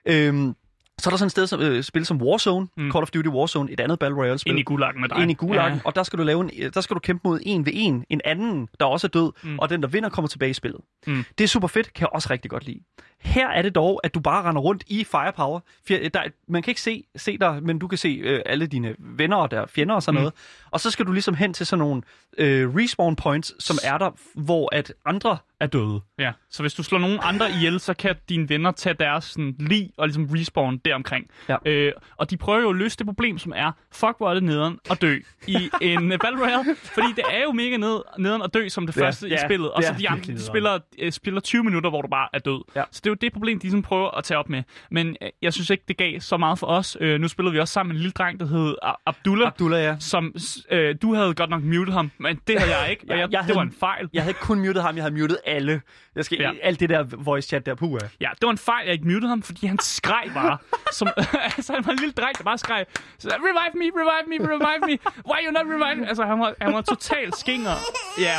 Øhm, 0.07 0.55
så 0.99 1.09
er 1.09 1.11
der 1.11 1.17
sådan 1.17 1.27
et 1.27 1.31
sted, 1.33 1.47
som, 1.47 1.61
øh, 1.61 1.83
spil 1.83 2.07
som 2.07 2.23
Warzone, 2.23 2.69
Mm. 2.77 2.91
Call 2.93 3.03
of 3.03 3.11
Duty 3.11 3.29
Warzone, 3.29 3.73
et 3.73 3.81
andet 3.81 3.99
Battle 3.99 4.19
Royale-spil. 4.19 4.51
Ind 4.51 4.59
i 4.59 4.63
gulagen 4.63 5.01
med 5.01 5.09
dig. 5.09 5.19
Ind 5.23 5.31
i 5.31 5.35
gulagen, 5.35 5.75
Ja. 5.75 5.81
og 5.85 5.95
der 5.95 6.03
skal 6.03 6.19
du 6.19 6.25
lave 6.25 6.41
en, 6.41 6.73
der 6.75 6.81
skal 6.81 6.95
du 6.95 7.01
kæmpe 7.01 7.29
mod 7.29 7.41
en 7.43 7.67
ved 7.67 7.73
en, 7.75 8.05
en 8.11 8.21
anden, 8.25 8.69
der 8.81 8.87
også 8.87 9.07
er 9.07 9.09
død, 9.09 9.33
Mm. 9.43 9.59
og 9.59 9.71
den, 9.71 9.83
der 9.83 9.89
vinder, 9.89 10.09
kommer 10.09 10.29
tilbage 10.29 10.51
i 10.51 10.55
spillet. 10.55 10.81
Mm. 11.07 11.25
Det 11.39 11.45
er 11.45 11.49
super 11.49 11.69
fedt, 11.69 11.93
kan 11.95 12.01
jeg 12.01 12.09
også 12.13 12.29
rigtig 12.31 12.51
godt 12.51 12.67
lide. 12.67 12.81
Her 13.21 13.49
er 13.49 13.63
det 13.63 13.75
dog, 13.75 14.01
at 14.05 14.15
du 14.15 14.21
bare 14.21 14.43
render 14.49 14.63
rundt 14.63 14.85
i 14.87 15.05
firepower. 15.05 15.61
Der, 15.89 16.23
man 16.49 16.63
kan 16.63 16.71
ikke 16.71 16.81
se, 16.81 17.05
se 17.17 17.39
dig, 17.39 17.63
men 17.63 17.79
du 17.79 17.87
kan 17.89 17.99
se 17.99 18.09
øh, 18.09 18.41
alle 18.47 18.67
dine 18.67 18.95
venner 18.99 19.37
og 19.37 19.51
der 19.51 19.67
fjender 19.67 19.95
og 19.95 20.03
sådan 20.03 20.17
mm. 20.19 20.21
noget. 20.21 20.35
Og 20.71 20.81
så 20.81 20.91
skal 20.91 21.07
du 21.07 21.13
ligesom 21.13 21.35
hen 21.35 21.55
til 21.55 21.67
sådan 21.67 21.79
nogle 21.79 22.03
øh, 22.39 22.75
respawn 22.77 23.17
points, 23.17 23.65
som 23.65 23.79
er 23.85 23.99
der, 23.99 24.11
hvor 24.35 24.69
at 24.75 24.93
andre 25.05 25.39
er 25.61 25.67
døde. 25.67 26.01
Ja, 26.19 26.33
så 26.51 26.63
hvis 26.63 26.75
du 26.75 26.83
slår 26.83 26.99
nogen 26.99 27.19
andre 27.23 27.51
ihjel, 27.51 27.81
så 27.81 27.95
kan 27.95 28.17
dine 28.29 28.49
venner 28.49 28.71
tage 28.71 28.95
deres 28.95 29.25
sådan, 29.25 29.57
lig 29.59 29.91
og 29.97 30.07
ligesom 30.07 30.25
respawn 30.25 30.79
deromkring. 30.79 31.27
Ja. 31.49 31.57
Øh, 31.67 31.93
og 32.17 32.31
de 32.31 32.37
prøver 32.37 32.61
jo 32.61 32.71
at 32.71 32.77
løse 32.77 32.97
det 32.99 33.07
problem, 33.07 33.39
som 33.39 33.53
er, 33.57 33.73
fuck 33.93 34.15
hvor 34.17 34.31
er 34.31 34.35
det 34.35 34.43
nederen 34.43 34.79
at 34.91 35.01
dø 35.03 35.19
i 35.47 35.71
en 35.81 36.13
uh, 36.13 36.19
Battle 36.25 36.41
Royale. 36.41 36.77
Fordi 36.77 37.07
det 37.17 37.25
er 37.31 37.43
jo 37.43 37.53
mega 37.53 37.77
ned, 37.77 38.01
nederen 38.19 38.43
at 38.43 38.55
dø 38.55 38.69
som 38.69 38.87
det 38.87 38.97
Ja, 38.97 39.03
første 39.03 39.29
i 39.29 39.31
ja, 39.31 39.47
spillet. 39.47 39.71
Og 39.71 39.83
så 39.83 39.95
de 39.99 40.09
andre 40.09 40.33
de 40.33 40.43
spiller, 40.45 40.79
uh, 41.05 41.11
spiller 41.11 41.41
20 41.41 41.65
minutter, 41.65 41.91
hvor 41.91 42.03
du 42.03 42.09
bare 42.09 42.29
er 42.33 42.39
død. 42.39 42.65
Ja. 42.77 42.83
Så 42.91 43.01
det 43.05 43.07
er 43.07 43.11
jo 43.11 43.17
det 43.21 43.33
problem, 43.33 43.59
de 43.59 43.65
ligesom 43.65 43.83
prøver 43.83 44.11
at 44.11 44.25
tage 44.25 44.39
op 44.39 44.49
med. 44.49 44.63
Men 44.91 45.09
uh, 45.09 45.29
jeg 45.43 45.53
synes 45.53 45.71
ikke, 45.71 45.85
det 45.89 45.97
gav 45.97 46.21
så 46.21 46.37
meget 46.37 46.59
for 46.59 46.67
os. 46.67 46.97
Uh, 47.01 47.09
nu 47.09 47.29
spillede 47.29 47.53
vi 47.53 47.61
også 47.61 47.73
sammen 47.73 47.89
med 47.89 47.97
en 47.97 48.01
lille 48.03 48.13
dreng, 48.13 48.41
der 48.41 48.47
hed 48.47 48.75
Abdullah. 49.07 49.47
Abdullah, 49.47 49.83
ja. 49.83 49.97
som 50.01 50.35
øh, 50.71 50.95
du 51.03 51.15
havde 51.15 51.35
godt 51.35 51.51
nok 51.51 51.63
muted 51.63 51.93
ham, 51.93 52.11
men 52.19 52.41
det 52.47 52.59
havde 52.61 52.77
jeg 52.79 52.91
ikke, 52.91 53.05
og 53.09 53.09
Ja, 53.17 53.21
jeg, 53.21 53.33
jeg 53.33 53.39
det 53.39 53.45
havde- 53.45 53.57
var 53.57 53.63
en 53.63 53.75
fejl. 53.81 54.09
Jeg 54.13 54.23
havde 54.23 54.31
ikke 54.31 54.41
kun 54.41 54.59
muted 54.59 54.81
ham, 54.81 54.97
jeg 54.97 55.05
havde 55.05 55.15
muted 55.21 55.37
alle. 55.47 55.81
Jeg 56.17 56.25
skal, 56.25 56.39
Ja. 56.41 56.51
Alt 56.63 56.81
det 56.81 56.89
der 56.89 57.05
voice 57.17 57.49
chat 57.49 57.67
der, 57.67 57.75
puha. 57.75 57.99
Ja, 58.21 58.29
det 58.41 58.43
var 58.47 58.51
en 58.51 58.59
fejl, 58.59 58.85
jeg 58.85 58.93
ikke 58.93 59.07
mutede 59.09 59.29
ham, 59.29 59.43
fordi 59.43 59.67
han 59.67 59.79
skreg 59.79 60.31
bare. 60.35 60.59
som, 60.93 61.09
altså, 61.57 61.73
han 61.73 61.87
var 61.87 61.93
en 61.93 61.99
lille 61.99 62.13
dreng, 62.13 62.39
der 62.39 62.45
bare 62.45 62.59
skreg, 62.59 62.87
så, 63.19 63.29
revive 63.29 63.75
me, 63.75 63.85
revive 64.01 64.27
me, 64.29 64.55
revive 64.55 64.81
me, 64.87 64.99
why 65.31 65.39
you 65.47 65.51
not 65.53 65.67
revive 65.67 65.97
me? 66.01 66.09
Altså, 66.09 66.25
han 66.25 66.41
var, 66.41 66.55
han 66.61 66.73
var 66.75 66.81
totalt 66.81 67.37
skinger. 67.37 67.75
Ja. 68.21 68.37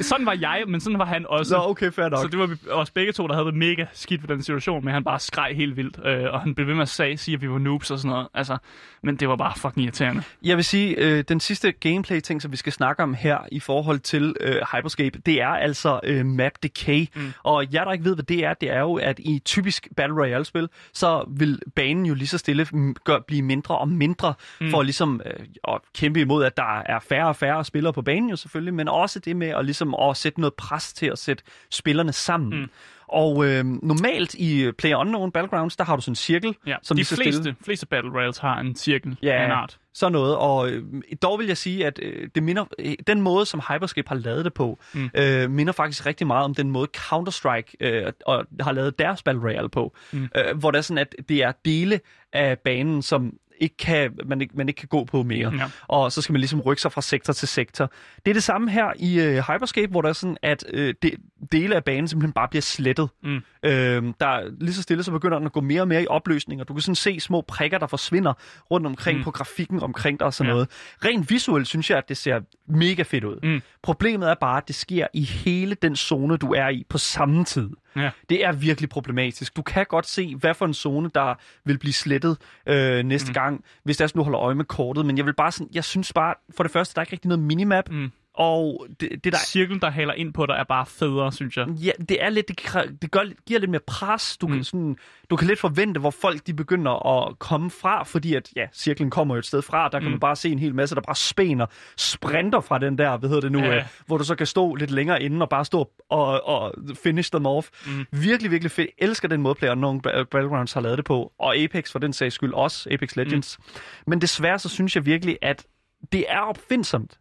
Sådan 0.00 0.26
var 0.26 0.36
jeg, 0.40 0.62
men 0.68 0.80
sådan 0.80 0.98
var 0.98 1.04
han 1.04 1.26
også. 1.28 1.48
Så 1.48 1.56
okay, 1.56 1.92
fair 1.92 2.08
nok. 2.08 2.18
Så 2.18 2.28
det 2.28 2.38
var 2.38 2.56
os 2.70 2.90
begge 2.90 3.12
to, 3.12 3.26
der 3.26 3.34
havde 3.34 3.46
det 3.46 3.54
mega 3.54 3.84
skidt 3.92 4.22
ved 4.22 4.28
den 4.28 4.42
situation, 4.42 4.84
men 4.84 4.94
han 4.94 5.04
bare 5.04 5.18
skreg 5.18 5.52
helt 5.56 5.76
vildt, 5.76 6.00
øh, 6.04 6.32
og 6.32 6.40
han 6.40 6.54
blev 6.54 6.66
ved 6.66 6.74
med 6.74 6.82
at 6.82 6.88
sige, 6.88 7.16
sige, 7.16 7.34
at 7.34 7.42
vi 7.42 7.50
var 7.50 7.58
noobs 7.58 7.90
og 7.90 7.98
sådan 7.98 8.08
noget. 8.08 8.28
Altså, 8.34 8.56
men 9.02 9.16
det 9.16 9.28
var 9.28 9.36
bare 9.36 9.52
fucking 9.56 9.84
irriterende. 9.84 10.22
Jeg 10.42 10.56
vil 10.56 10.64
sige, 10.64 10.96
øh, 10.96 11.24
den 11.28 11.40
sidste 11.40 11.72
gameplay-ting, 11.72 12.42
som 12.42 12.52
vi 12.52 12.56
skal 12.56 12.72
snakke 12.72 13.02
om 13.02 13.14
her 13.14 13.38
i 13.52 13.60
forhold 13.60 13.98
til 13.98 14.34
øh, 14.40 14.56
Hyperscape, 14.72 15.18
det 15.26 15.40
er 15.40 15.48
altså 15.48 16.00
øh, 16.04 16.26
map 16.26 16.52
decay. 16.62 17.06
Mm. 17.14 17.32
Og 17.42 17.74
jer, 17.74 17.84
der 17.84 17.92
ikke 17.92 18.04
ved, 18.04 18.14
hvad 18.14 18.24
det 18.24 18.44
er, 18.44 18.54
det 18.54 18.70
er 18.70 18.80
jo, 18.80 18.94
at 18.94 19.18
i 19.18 19.38
typisk 19.44 19.88
Battle 19.96 20.16
Royale-spil, 20.16 20.68
så 20.92 21.24
vil 21.28 21.60
banen 21.76 22.06
jo 22.06 22.14
lige 22.14 22.28
så 22.28 22.38
stille 22.38 22.66
mm, 22.72 22.96
gør, 23.04 23.18
blive 23.26 23.42
mindre 23.42 23.78
og 23.78 23.88
mindre, 23.88 24.34
mm. 24.60 24.70
for 24.70 24.82
ligesom 24.82 25.20
øh, 25.26 25.46
at 25.68 25.80
kæmpe 25.94 26.20
imod, 26.20 26.44
at 26.44 26.56
der 26.56 26.80
er 26.86 26.98
færre 26.98 27.28
og 27.28 27.36
færre 27.36 27.64
spillere 27.64 27.92
på 27.92 28.02
banen 28.02 28.30
jo 28.30 28.36
selvfølgelig, 28.36 28.74
men 28.74 28.88
også 28.88 29.18
det 29.18 29.36
med 29.36 29.48
at, 29.48 29.64
ligesom, 29.64 29.81
at 30.00 30.16
sætte 30.16 30.40
noget 30.40 30.54
pres 30.54 30.92
til 30.92 31.06
at 31.06 31.18
sætte 31.18 31.44
spillerne 31.70 32.12
sammen. 32.12 32.60
Mm. 32.60 32.70
Og 33.08 33.46
øh, 33.46 33.64
normalt 33.64 34.34
i 34.34 34.70
Player 34.78 34.96
Unknown 34.96 35.32
Battlegrounds, 35.32 35.76
der 35.76 35.84
har 35.84 35.96
du 35.96 36.02
sådan 36.02 36.12
en 36.12 36.16
cirkel, 36.16 36.54
Ja, 36.66 36.76
som 36.82 36.96
de 36.96 37.04
så 37.04 37.14
stille- 37.16 37.32
fleste, 37.32 37.54
fleste 37.64 37.86
Battle 37.86 38.10
Royales 38.12 38.38
har 38.38 38.60
en 38.60 38.76
cirkel 38.76 39.16
Ja, 39.22 39.32
af 39.40 39.44
en 39.44 39.50
art. 39.50 39.78
sådan 39.94 40.12
noget. 40.12 40.36
Og 40.36 40.70
øh, 40.70 40.82
dog 41.22 41.38
vil 41.38 41.46
jeg 41.46 41.56
sige, 41.56 41.86
at 41.86 41.98
øh, 42.02 42.28
det 42.34 42.42
minder, 42.42 42.64
øh, 42.78 42.94
den 43.06 43.20
måde, 43.20 43.46
som 43.46 43.60
Hyperscape 43.68 44.08
har 44.08 44.16
lavet 44.16 44.44
det 44.44 44.54
på, 44.54 44.78
mm. 44.94 45.10
øh, 45.14 45.50
minder 45.50 45.72
faktisk 45.72 46.06
rigtig 46.06 46.26
meget 46.26 46.44
om 46.44 46.54
den 46.54 46.70
måde 46.70 46.88
Counter-Strike 46.96 47.72
øh, 47.80 48.12
og 48.26 48.46
har 48.60 48.72
lavet 48.72 48.98
deres 48.98 49.22
Battle 49.22 49.42
Royale 49.42 49.68
på. 49.68 49.94
Mm. 50.12 50.28
Øh, 50.36 50.58
hvor 50.58 50.70
det 50.70 50.78
er 50.78 50.82
sådan, 50.82 50.98
at 50.98 51.14
det 51.28 51.42
er 51.42 51.52
dele 51.64 52.00
af 52.32 52.58
banen, 52.58 53.02
som 53.02 53.32
ikke 53.62 53.76
kan, 53.76 54.18
man, 54.26 54.40
ikke, 54.40 54.56
man 54.56 54.68
ikke 54.68 54.78
kan 54.78 54.88
gå 54.88 55.04
på 55.04 55.22
mere. 55.22 55.54
Ja. 55.54 55.64
Og 55.88 56.12
så 56.12 56.22
skal 56.22 56.32
man 56.32 56.40
ligesom 56.40 56.60
rykke 56.60 56.82
sig 56.82 56.92
fra 56.92 57.02
sektor 57.02 57.32
til 57.32 57.48
sektor. 57.48 57.92
Det 58.24 58.30
er 58.30 58.34
det 58.34 58.42
samme 58.42 58.70
her 58.70 58.92
i 58.98 59.20
øh, 59.20 59.34
Hyperscape, 59.34 59.90
hvor 59.90 60.02
der 60.02 60.08
er 60.08 60.12
sådan, 60.12 60.36
at 60.42 60.64
øh, 60.68 60.94
de, 61.02 61.10
dele 61.52 61.76
af 61.76 61.84
banen 61.84 62.08
simpelthen 62.08 62.32
bare 62.32 62.48
bliver 62.48 62.62
slettet. 62.62 63.08
Mm. 63.22 63.36
Øh, 63.62 64.12
der 64.20 64.26
er 64.26 64.50
lige 64.60 64.74
så 64.74 64.82
stille, 64.82 65.02
så 65.02 65.10
begynder 65.10 65.38
den 65.38 65.46
at 65.46 65.52
gå 65.52 65.60
mere 65.60 65.80
og 65.80 65.88
mere 65.88 66.02
i 66.02 66.06
opløsning, 66.06 66.60
og 66.60 66.68
du 66.68 66.74
kan 66.74 66.80
sådan 66.80 66.94
se 66.94 67.20
små 67.20 67.40
prikker, 67.40 67.78
der 67.78 67.86
forsvinder 67.86 68.32
rundt 68.70 68.86
omkring 68.86 69.18
mm. 69.18 69.24
på 69.24 69.30
grafikken 69.30 69.82
omkring 69.82 70.18
dig 70.18 70.26
og 70.26 70.34
sådan 70.34 70.48
ja. 70.48 70.52
noget. 70.52 70.68
Rent 71.04 71.30
visuelt 71.30 71.68
synes 71.68 71.90
jeg, 71.90 71.98
at 71.98 72.08
det 72.08 72.16
ser 72.16 72.40
mega 72.66 73.02
fedt 73.02 73.24
ud. 73.24 73.38
Mm. 73.42 73.62
Problemet 73.82 74.30
er 74.30 74.34
bare, 74.40 74.56
at 74.56 74.68
det 74.68 74.74
sker 74.74 75.06
i 75.14 75.22
hele 75.22 75.74
den 75.74 75.96
zone, 75.96 76.36
du 76.36 76.52
er 76.52 76.68
i 76.68 76.84
på 76.88 76.98
samme 76.98 77.44
tid. 77.44 77.70
Ja. 77.96 78.10
Det 78.28 78.44
er 78.44 78.52
virkelig 78.52 78.90
problematisk. 78.90 79.56
Du 79.56 79.62
kan 79.62 79.86
godt 79.88 80.06
se, 80.06 80.36
hvad 80.36 80.54
for 80.54 80.66
en 80.66 80.74
zone, 80.74 81.10
der 81.14 81.34
vil 81.64 81.78
blive 81.78 81.92
slettet 81.92 82.38
øh, 82.66 83.02
næste 83.02 83.28
mm. 83.28 83.34
gang, 83.34 83.64
hvis 83.84 83.96
der 83.96 84.04
er 84.04 84.06
sådan, 84.06 84.18
du 84.18 84.22
holder 84.22 84.40
øje 84.40 84.54
med 84.54 84.64
kortet. 84.64 85.06
Men 85.06 85.18
jeg 85.18 85.26
vil 85.26 85.34
bare 85.34 85.52
sådan, 85.52 85.68
jeg 85.74 85.84
synes 85.84 86.12
bare, 86.12 86.34
for 86.56 86.62
det 86.62 86.72
første, 86.72 86.94
der 86.94 87.00
er 87.00 87.02
ikke 87.02 87.12
rigtig 87.12 87.28
noget 87.28 87.44
minimap. 87.44 87.90
Mm. 87.90 88.12
Og 88.34 88.86
det, 89.00 89.24
det 89.24 89.32
der 89.32 89.38
Cirklen, 89.46 89.80
der 89.80 89.90
haler 89.90 90.12
ind 90.14 90.32
på 90.32 90.46
dig, 90.46 90.54
er 90.54 90.64
bare 90.64 90.86
federe, 90.86 91.32
synes 91.32 91.56
jeg. 91.56 91.68
Ja, 91.68 91.90
det 92.08 92.24
er 92.24 92.30
lidt, 92.30 92.48
det, 92.48 92.58
det 93.02 93.10
gør, 93.10 93.20
giver 93.46 93.60
lidt 93.60 93.70
mere 93.70 93.80
pres. 93.86 94.36
Du, 94.36 94.46
mm. 94.46 94.54
kan 94.54 94.64
sådan, 94.64 94.96
du 95.30 95.36
kan 95.36 95.48
lidt 95.48 95.60
forvente, 95.60 96.00
hvor 96.00 96.10
folk 96.10 96.46
de 96.46 96.54
begynder 96.54 97.06
at 97.28 97.38
komme 97.38 97.70
fra, 97.70 98.02
fordi 98.02 98.34
at, 98.34 98.50
ja, 98.56 98.66
cirklen 98.72 99.10
kommer 99.10 99.34
jo 99.34 99.38
et 99.38 99.46
sted 99.46 99.62
fra. 99.62 99.88
Der 99.88 99.98
kan 99.98 100.04
Mm. 100.06 100.10
man 100.10 100.20
bare 100.20 100.36
se 100.36 100.48
en 100.48 100.58
hel 100.58 100.74
masse, 100.74 100.94
der 100.94 101.00
bare 101.00 101.16
spænder, 101.16 101.66
sprinter 101.96 102.60
fra 102.60 102.78
den 102.78 102.98
der, 102.98 103.16
hvad 103.16 103.28
hedder 103.28 103.40
det 103.40 103.52
nu, 103.52 103.58
Ja. 103.58 103.76
øh, 103.76 103.82
hvor 104.06 104.18
du 104.18 104.24
så 104.24 104.34
kan 104.34 104.46
stå 104.46 104.74
lidt 104.74 104.90
længere 104.90 105.22
inde 105.22 105.42
og 105.42 105.48
bare 105.48 105.64
stå 105.64 105.90
og, 106.08 106.46
og 106.46 106.74
finish 107.02 107.30
them 107.32 107.46
off. 107.46 107.68
Mm. 107.86 108.06
Virkelig, 108.12 108.50
virkelig 108.50 108.70
fedt. 108.70 108.90
Jeg 109.00 109.08
elsker 109.08 109.28
den 109.28 109.42
måde, 109.42 109.54
Player 109.54 109.72
Unknown 109.72 110.00
Battlegrounds 110.00 110.72
har 110.72 110.80
lavet 110.80 110.98
det 110.98 111.04
på, 111.04 111.32
og 111.38 111.56
Apex 111.56 111.92
for 111.92 111.98
den 111.98 112.12
sags 112.12 112.34
skyld 112.34 112.52
også, 112.54 112.88
Apex 112.90 113.16
Legends. 113.16 113.58
Mm. 113.58 113.64
Men 114.06 114.20
desværre 114.20 114.58
så 114.58 114.68
synes 114.68 114.96
jeg 114.96 115.06
virkelig, 115.06 115.38
at 115.42 115.66
det 116.12 116.24
er 116.28 116.38
opfindsomt 116.40 117.18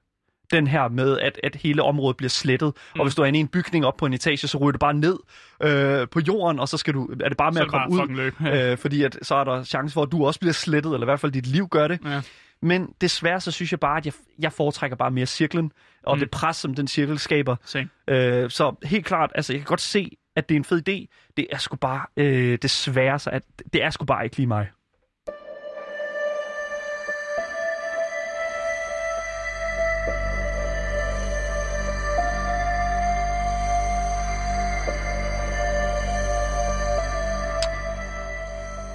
den 0.52 0.68
her 0.68 0.88
med, 0.88 1.20
at, 1.20 1.39
at 1.43 1.56
hele 1.56 1.84
området 1.84 2.18
bliver 2.18 2.30
slettet. 2.30 2.74
Mm. 2.95 2.99
Og 2.99 3.06
hvis 3.06 3.16
du 3.16 3.22
er 3.22 3.26
inde 3.26 3.39
i 3.39 3.41
en 3.41 3.47
bygning 3.47 3.86
op 3.86 3.97
på 3.97 4.06
en 4.06 4.14
etage, 4.14 4.38
så 4.38 4.58
ryger 4.58 4.72
du 4.72 4.78
bare 4.78 4.93
ned 4.93 5.18
øh, 5.64 6.08
på 6.08 6.20
jorden, 6.20 6.60
og 6.60 6.68
så 6.68 6.78
skal 6.78 6.93
du, 6.93 7.10
er 7.24 7.30
det 7.30 7.38
bare 7.38 7.52
med 7.52 7.58
Så 7.58 7.64
at 7.64 7.70
komme 7.70 8.04
ud. 8.04 8.16
løb. 8.16 8.34
Øh, 8.54 8.78
fordi 8.78 9.04
at, 9.04 9.18
så 9.22 9.36
er 9.36 9.43
der 9.43 9.64
chance 9.64 9.93
for, 9.93 10.02
at 10.04 10.12
du 10.12 10.26
også 10.26 10.39
bliver 10.39 10.54
slettet, 10.54 10.93
eller 10.93 11.06
i 11.06 11.10
hvert 11.10 11.20
fald 11.20 11.32
dit 11.32 11.47
liv 11.47 11.68
gør 11.68 11.88
det. 11.88 11.99
Ja. 12.06 12.22
Men 12.62 12.93
desværre 13.02 13.39
så 13.39 13.52
synes 13.52 13.72
jeg 13.72 13.80
bare, 13.80 13.97
at 13.97 14.06
jeg, 14.06 14.14
jeg 14.39 14.54
foretrækker 14.54 14.97
bare 14.97 15.12
mere 15.12 15.26
cirklen, 15.26 15.72
og 16.04 16.16
mm. 16.16 16.20
det 16.20 16.32
pres, 16.32 16.56
som 16.58 16.76
den 16.76 16.88
cirkel 16.88 17.20
skaber. 17.20 17.56
Same. 17.66 17.89
Øh, 18.08 18.49
så 18.49 18.76
helt 18.84 19.06
klart, 19.06 19.32
altså 19.36 19.54
jeg 19.54 19.60
kan 19.60 19.66
godt 19.66 19.82
se, 19.82 20.18
at 20.36 20.49
det 20.49 20.56
er 20.56 20.60
en 20.60 20.66
fed 20.66 20.89
idé. 20.89 21.32
Det 21.38 21.47
er 21.52 21.58
sgu 21.58 21.76
bare, 21.76 22.06
øh, 22.18 22.58
desværre 22.62 23.20
så, 23.20 23.30
at 23.30 23.43
det 23.74 23.84
er 23.84 23.89
sgu 23.89 24.06
bare 24.06 24.24
ikke 24.24 24.38
lige 24.38 24.47
mig. 24.47 24.68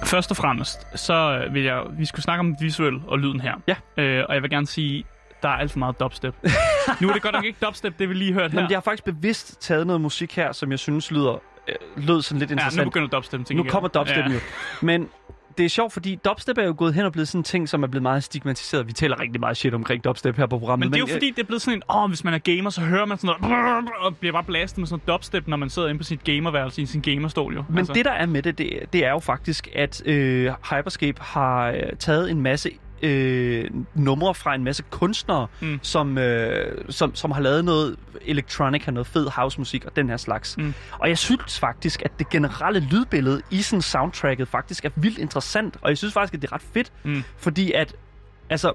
Først 0.07 0.31
og 0.31 0.37
fremmest, 0.37 0.87
så 0.99 1.43
øh, 1.45 1.53
vil 1.53 1.63
jeg, 1.63 1.83
vi 1.97 2.05
skulle 2.05 2.23
snakke 2.23 2.39
om 2.39 2.55
visuel 2.59 3.01
og 3.07 3.19
lyden 3.19 3.39
her. 3.41 3.53
Ja. 3.67 4.03
Øh, 4.03 4.25
og 4.29 4.33
jeg 4.35 4.41
vil 4.41 4.49
gerne 4.49 4.67
sige, 4.67 5.03
der 5.43 5.49
er 5.49 5.53
alt 5.53 5.71
for 5.71 5.79
meget 5.79 5.99
dubstep. 5.99 6.35
nu 7.01 7.09
er 7.09 7.13
det 7.13 7.21
godt 7.21 7.35
nok 7.35 7.45
ikke 7.45 7.59
dubstep, 7.65 7.99
det 7.99 8.09
vi 8.09 8.13
lige 8.13 8.33
hørte 8.33 8.51
her. 8.51 8.61
Men 8.61 8.69
jeg 8.71 8.75
har 8.75 8.81
faktisk 8.81 9.03
bevidst 9.03 9.61
taget 9.61 9.87
noget 9.87 10.01
musik 10.01 10.35
her, 10.35 10.51
som 10.51 10.71
jeg 10.71 10.79
synes 10.79 11.11
lyder, 11.11 11.41
øh, 11.67 11.75
lød 11.97 12.21
sådan 12.21 12.39
lidt 12.39 12.49
ja, 12.49 12.55
nu 12.55 12.59
interessant. 12.59 12.85
begynder 12.87 13.07
dubstep 13.07 13.49
Nu 13.51 13.63
kommer 13.63 13.89
dubstep 13.89 14.17
ja. 14.17 14.31
jo. 14.33 14.39
Men 14.81 15.09
det 15.57 15.65
er 15.65 15.69
sjovt, 15.69 15.93
fordi 15.93 16.19
dubstep 16.25 16.57
er 16.57 16.63
jo 16.63 16.75
gået 16.77 16.93
hen 16.93 17.05
og 17.05 17.11
blevet 17.11 17.27
sådan 17.27 17.39
en 17.39 17.43
ting, 17.43 17.69
som 17.69 17.83
er 17.83 17.87
blevet 17.87 18.03
meget 18.03 18.23
stigmatiseret. 18.23 18.87
Vi 18.87 18.93
taler 18.93 19.19
rigtig 19.19 19.39
meget 19.39 19.57
shit 19.57 19.73
omkring 19.73 20.03
dubstep 20.03 20.37
her 20.37 20.45
på 20.45 20.59
programmet. 20.59 20.85
Men 20.85 20.93
det 20.93 20.97
er 20.97 21.07
jo 21.07 21.13
fordi, 21.13 21.31
det 21.31 21.39
er 21.39 21.43
blevet 21.43 21.61
sådan 21.61 21.77
en, 21.77 21.83
åh, 21.89 22.03
oh, 22.03 22.09
hvis 22.09 22.23
man 22.23 22.33
er 22.33 22.37
gamer, 22.37 22.69
så 22.69 22.81
hører 22.81 23.05
man 23.05 23.17
sådan 23.17 23.35
noget, 23.41 23.89
og 23.99 24.17
bliver 24.17 24.33
bare 24.33 24.43
blastet 24.43 24.77
med 24.77 24.87
sådan 24.87 25.01
noget 25.07 25.19
dubstep, 25.19 25.47
når 25.47 25.57
man 25.57 25.69
sidder 25.69 25.87
inde 25.87 25.97
på 25.97 26.03
sit 26.03 26.23
gamerværelse 26.23 26.81
i 26.81 26.85
sin 26.85 27.01
gamerstol, 27.01 27.53
jo. 27.53 27.63
Men 27.69 27.77
altså. 27.77 27.93
det, 27.93 28.05
der 28.05 28.11
er 28.11 28.25
med 28.25 28.41
det, 28.41 28.57
det, 28.57 28.79
det 28.93 29.05
er 29.05 29.11
jo 29.11 29.19
faktisk, 29.19 29.67
at 29.75 30.01
øh, 30.05 30.51
Hyperscape 30.69 31.21
har 31.21 31.69
øh, 31.69 31.81
taget 31.99 32.31
en 32.31 32.41
masse 32.41 32.69
øh, 33.01 33.69
numre 33.95 34.33
fra 34.35 34.55
en 34.55 34.63
masse 34.63 34.83
kunstnere, 34.89 35.47
Mm. 35.59 35.79
som, 35.81 36.17
øh, 36.17 36.77
som, 36.89 37.15
som 37.15 37.31
har 37.31 37.41
lavet 37.41 37.65
noget 37.65 37.95
electronica, 38.21 38.91
noget 38.91 39.07
fed 39.07 39.27
housemusik 39.29 39.85
og 39.85 39.95
den 39.95 40.09
her 40.09 40.17
slags. 40.17 40.57
Mm. 40.57 40.73
Og 40.99 41.09
jeg 41.09 41.17
synes 41.17 41.59
faktisk, 41.59 42.01
at 42.05 42.11
det 42.19 42.29
generelle 42.29 42.79
lydbillede 42.79 43.41
i 43.51 43.61
sådan 43.61 43.81
soundtracket 43.81 44.47
faktisk 44.47 44.85
er 44.85 44.89
vildt 44.95 45.17
interessant, 45.17 45.77
og 45.81 45.89
jeg 45.89 45.97
synes 45.97 46.13
faktisk, 46.13 46.33
at 46.33 46.41
det 46.41 46.47
er 46.47 46.53
ret 46.53 46.61
fedt, 46.73 46.91
Mm. 47.03 47.23
fordi 47.37 47.71
at, 47.71 47.95
altså, 48.49 48.73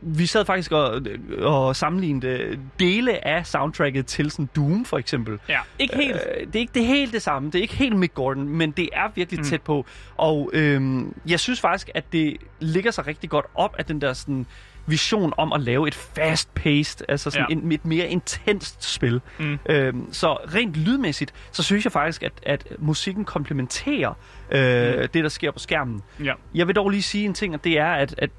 vi 0.00 0.26
sad 0.26 0.44
faktisk 0.44 0.72
og, 0.72 1.00
og 1.38 1.76
sammenlignede 1.76 2.58
dele 2.80 3.26
af 3.28 3.46
soundtracket 3.46 4.06
til 4.06 4.30
sådan 4.30 4.48
Doom, 4.56 4.84
for 4.84 4.98
eksempel. 4.98 5.38
Ja, 5.48 5.58
ikke 5.78 5.96
helt. 5.96 6.16
Øh, 6.40 6.46
det 6.46 6.56
er 6.56 6.60
ikke 6.60 6.74
det 6.74 6.84
helt 6.86 7.12
det 7.12 7.22
samme. 7.22 7.50
Det 7.50 7.54
er 7.58 7.62
ikke 7.62 7.76
helt 7.76 7.96
Mick 7.96 8.14
Gordon, 8.14 8.48
men 8.48 8.70
det 8.70 8.88
er 8.92 9.08
virkelig 9.14 9.40
Mm. 9.40 9.44
tæt 9.46 9.62
på. 9.62 9.86
Og 10.16 10.50
øhm, 10.52 11.14
jeg 11.26 11.40
synes 11.40 11.60
faktisk, 11.60 11.90
at 11.94 12.12
det 12.12 12.36
ligger 12.60 12.90
sig 12.90 13.06
rigtig 13.06 13.30
godt 13.30 13.46
op 13.54 13.74
af 13.78 13.84
den 13.84 14.00
der 14.00 14.12
sådan 14.12 14.46
vision 14.86 15.32
om 15.36 15.52
at 15.52 15.60
lave 15.60 15.88
et 15.88 15.94
fast-paced, 15.94 17.04
altså 17.08 17.30
sådan 17.30 17.46
ja. 17.50 17.54
en, 17.56 17.72
et 17.72 17.84
mere 17.84 18.06
intenst 18.08 18.84
spil. 18.94 19.20
Mm. 19.38 19.58
Øhm, 19.68 20.12
så 20.12 20.32
rent 20.34 20.74
lydmæssigt, 20.76 21.34
så 21.52 21.62
synes 21.62 21.84
jeg 21.84 21.92
faktisk, 21.92 22.22
at, 22.22 22.32
at 22.42 22.66
musikken 22.78 23.24
komplementerer 23.24 24.08
øh, 24.52 25.00
Mm. 25.02 25.08
det, 25.08 25.22
der 25.22 25.28
sker 25.28 25.50
på 25.50 25.58
skærmen. 25.58 26.02
Ja, 26.24 26.32
Jeg 26.54 26.66
vil 26.66 26.76
dog 26.76 26.90
lige 26.90 27.02
sige 27.02 27.24
en 27.24 27.34
ting, 27.34 27.54
og 27.54 27.64
det 27.64 27.78
er, 27.78 27.92
at, 27.92 28.14
at 28.18 28.30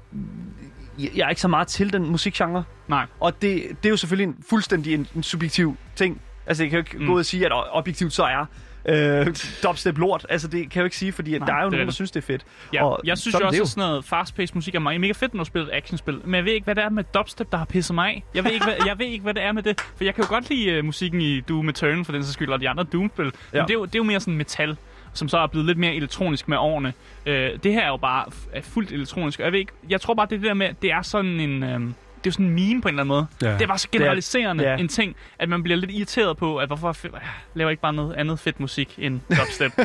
jeg 1.16 1.24
er 1.24 1.28
ikke 1.28 1.40
så 1.40 1.48
meget 1.48 1.68
til 1.68 1.92
den 1.92 2.06
musikgenre. 2.08 2.64
nej. 2.88 3.06
Og 3.20 3.42
det, 3.42 3.62
det 3.82 3.86
er 3.86 3.90
jo 3.90 3.96
selvfølgelig 3.96 4.28
en 4.32 4.36
fuldstændig 4.50 4.94
en, 4.94 5.06
en 5.16 5.22
subjektiv 5.22 5.76
ting. 5.96 6.20
Altså, 6.46 6.62
jeg 6.62 6.70
kan 6.70 6.76
jo 6.78 6.80
ikke 6.84 6.98
Mm. 6.98 7.06
gå 7.06 7.12
ud 7.12 7.18
og 7.18 7.24
sige, 7.26 7.46
at 7.46 7.52
objektivt 7.54 8.12
så 8.12 8.22
er 8.24 8.46
øh, 8.88 9.26
dubstep 9.62 9.98
lort. 9.98 10.26
Altså, 10.28 10.48
det 10.48 10.60
kan 10.60 10.70
jeg 10.74 10.76
jo 10.80 10.84
ikke 10.84 10.96
sige, 10.96 11.12
fordi 11.12 11.38
Nej, 11.38 11.46
der 11.46 11.54
er 11.54 11.62
jo 11.64 11.70
nogen, 11.70 11.86
der 11.86 11.92
synes, 11.92 12.10
det 12.10 12.22
er 12.22 12.26
fedt. 12.26 12.44
Ja, 12.72 12.84
Og 12.84 13.00
jeg 13.04 13.18
synes 13.18 13.34
jo 13.40 13.46
også, 13.46 13.62
at 13.62 13.68
sådan 13.68 13.88
noget 13.88 14.04
fast-paced 14.04 14.54
musik 14.54 14.74
er 14.74 14.78
meget- 14.78 15.00
mega 15.00 15.12
fedt, 15.12 15.34
når 15.34 15.38
du 15.44 15.44
spiller 15.44 15.68
et 15.68 15.76
actionspil. 15.76 16.20
Men 16.24 16.34
jeg 16.34 16.44
ved 16.44 16.52
ikke, 16.52 16.64
hvad 16.64 16.74
det 16.74 16.84
er 16.84 16.88
med 16.88 17.04
dubstep, 17.14 17.52
der 17.52 17.58
har 17.58 17.64
pisset 17.64 17.94
mig 17.94 18.08
af. 18.08 18.24
Jeg 18.34 18.44
ved 18.44 18.50
ikke, 18.50 18.64
hvad, 18.64 18.74
jeg 18.86 18.98
ved 18.98 19.06
ikke, 19.06 19.22
hvad 19.22 19.34
det 19.34 19.42
er 19.42 19.52
med 19.52 19.62
det. 19.62 19.80
For 19.96 20.04
jeg 20.04 20.14
kan 20.14 20.24
jo 20.24 20.28
godt 20.28 20.50
lide 20.50 20.78
uh, 20.78 20.84
musikken 20.84 21.20
i 21.20 21.40
Doom 21.40 21.68
Eternal, 21.68 22.04
for 22.04 22.12
den 22.12 22.24
så 22.24 22.32
skyld, 22.32 22.48
og 22.48 22.60
de 22.60 22.68
andre 22.68 22.84
Doom-spil. 22.84 23.24
Ja. 23.24 23.30
Men 23.58 23.62
det 23.62 23.70
er, 23.70 23.74
jo, 23.74 23.84
det 23.84 23.94
er 23.94 23.98
jo 23.98 24.02
mere 24.04 24.20
sådan 24.20 24.36
metal 24.36 24.76
som 25.14 25.28
så 25.28 25.38
er 25.38 25.46
blevet 25.46 25.66
lidt 25.66 25.78
mere 25.78 25.94
elektronisk 25.94 26.48
med 26.48 26.58
årene. 26.58 26.92
Øh, 27.26 27.50
det 27.62 27.72
her 27.72 27.82
er 27.82 27.88
jo 27.88 27.96
bare 27.96 28.24
er 28.52 28.62
fuldt 28.62 28.92
elektronisk. 28.92 29.38
Og 29.40 29.44
jeg, 29.44 29.52
ved 29.52 29.58
ikke, 29.60 29.72
jeg 29.88 30.00
tror 30.00 30.14
bare, 30.14 30.26
det 30.26 30.34
er 30.34 30.38
det 30.38 30.46
der 30.48 30.54
med, 30.54 30.68
det 30.82 30.92
er 30.92 31.02
sådan 31.02 31.40
en... 31.40 31.62
Øh, 31.62 31.80
det 32.24 32.26
er 32.26 32.30
jo 32.30 32.32
sådan 32.32 32.46
en 32.46 32.52
meme 32.54 32.82
på 32.82 32.88
en 32.88 32.94
eller 32.94 33.02
anden 33.02 33.08
måde. 33.08 33.26
Ja. 33.42 33.52
Det 33.52 33.62
er 33.62 33.66
bare 33.66 33.78
så 33.78 33.88
generaliserende 33.92 34.70
ja. 34.70 34.76
en 34.76 34.88
ting, 34.88 35.16
at 35.38 35.48
man 35.48 35.62
bliver 35.62 35.76
lidt 35.76 35.90
irriteret 35.90 36.36
på, 36.36 36.56
at 36.56 36.68
hvorfor 36.68 36.92
f- 36.92 37.20
laver 37.54 37.70
ikke 37.70 37.82
bare 37.82 37.92
noget 37.92 38.14
andet 38.14 38.38
fedt 38.38 38.60
musik 38.60 38.94
end 38.98 39.20
dubstep. 39.38 39.72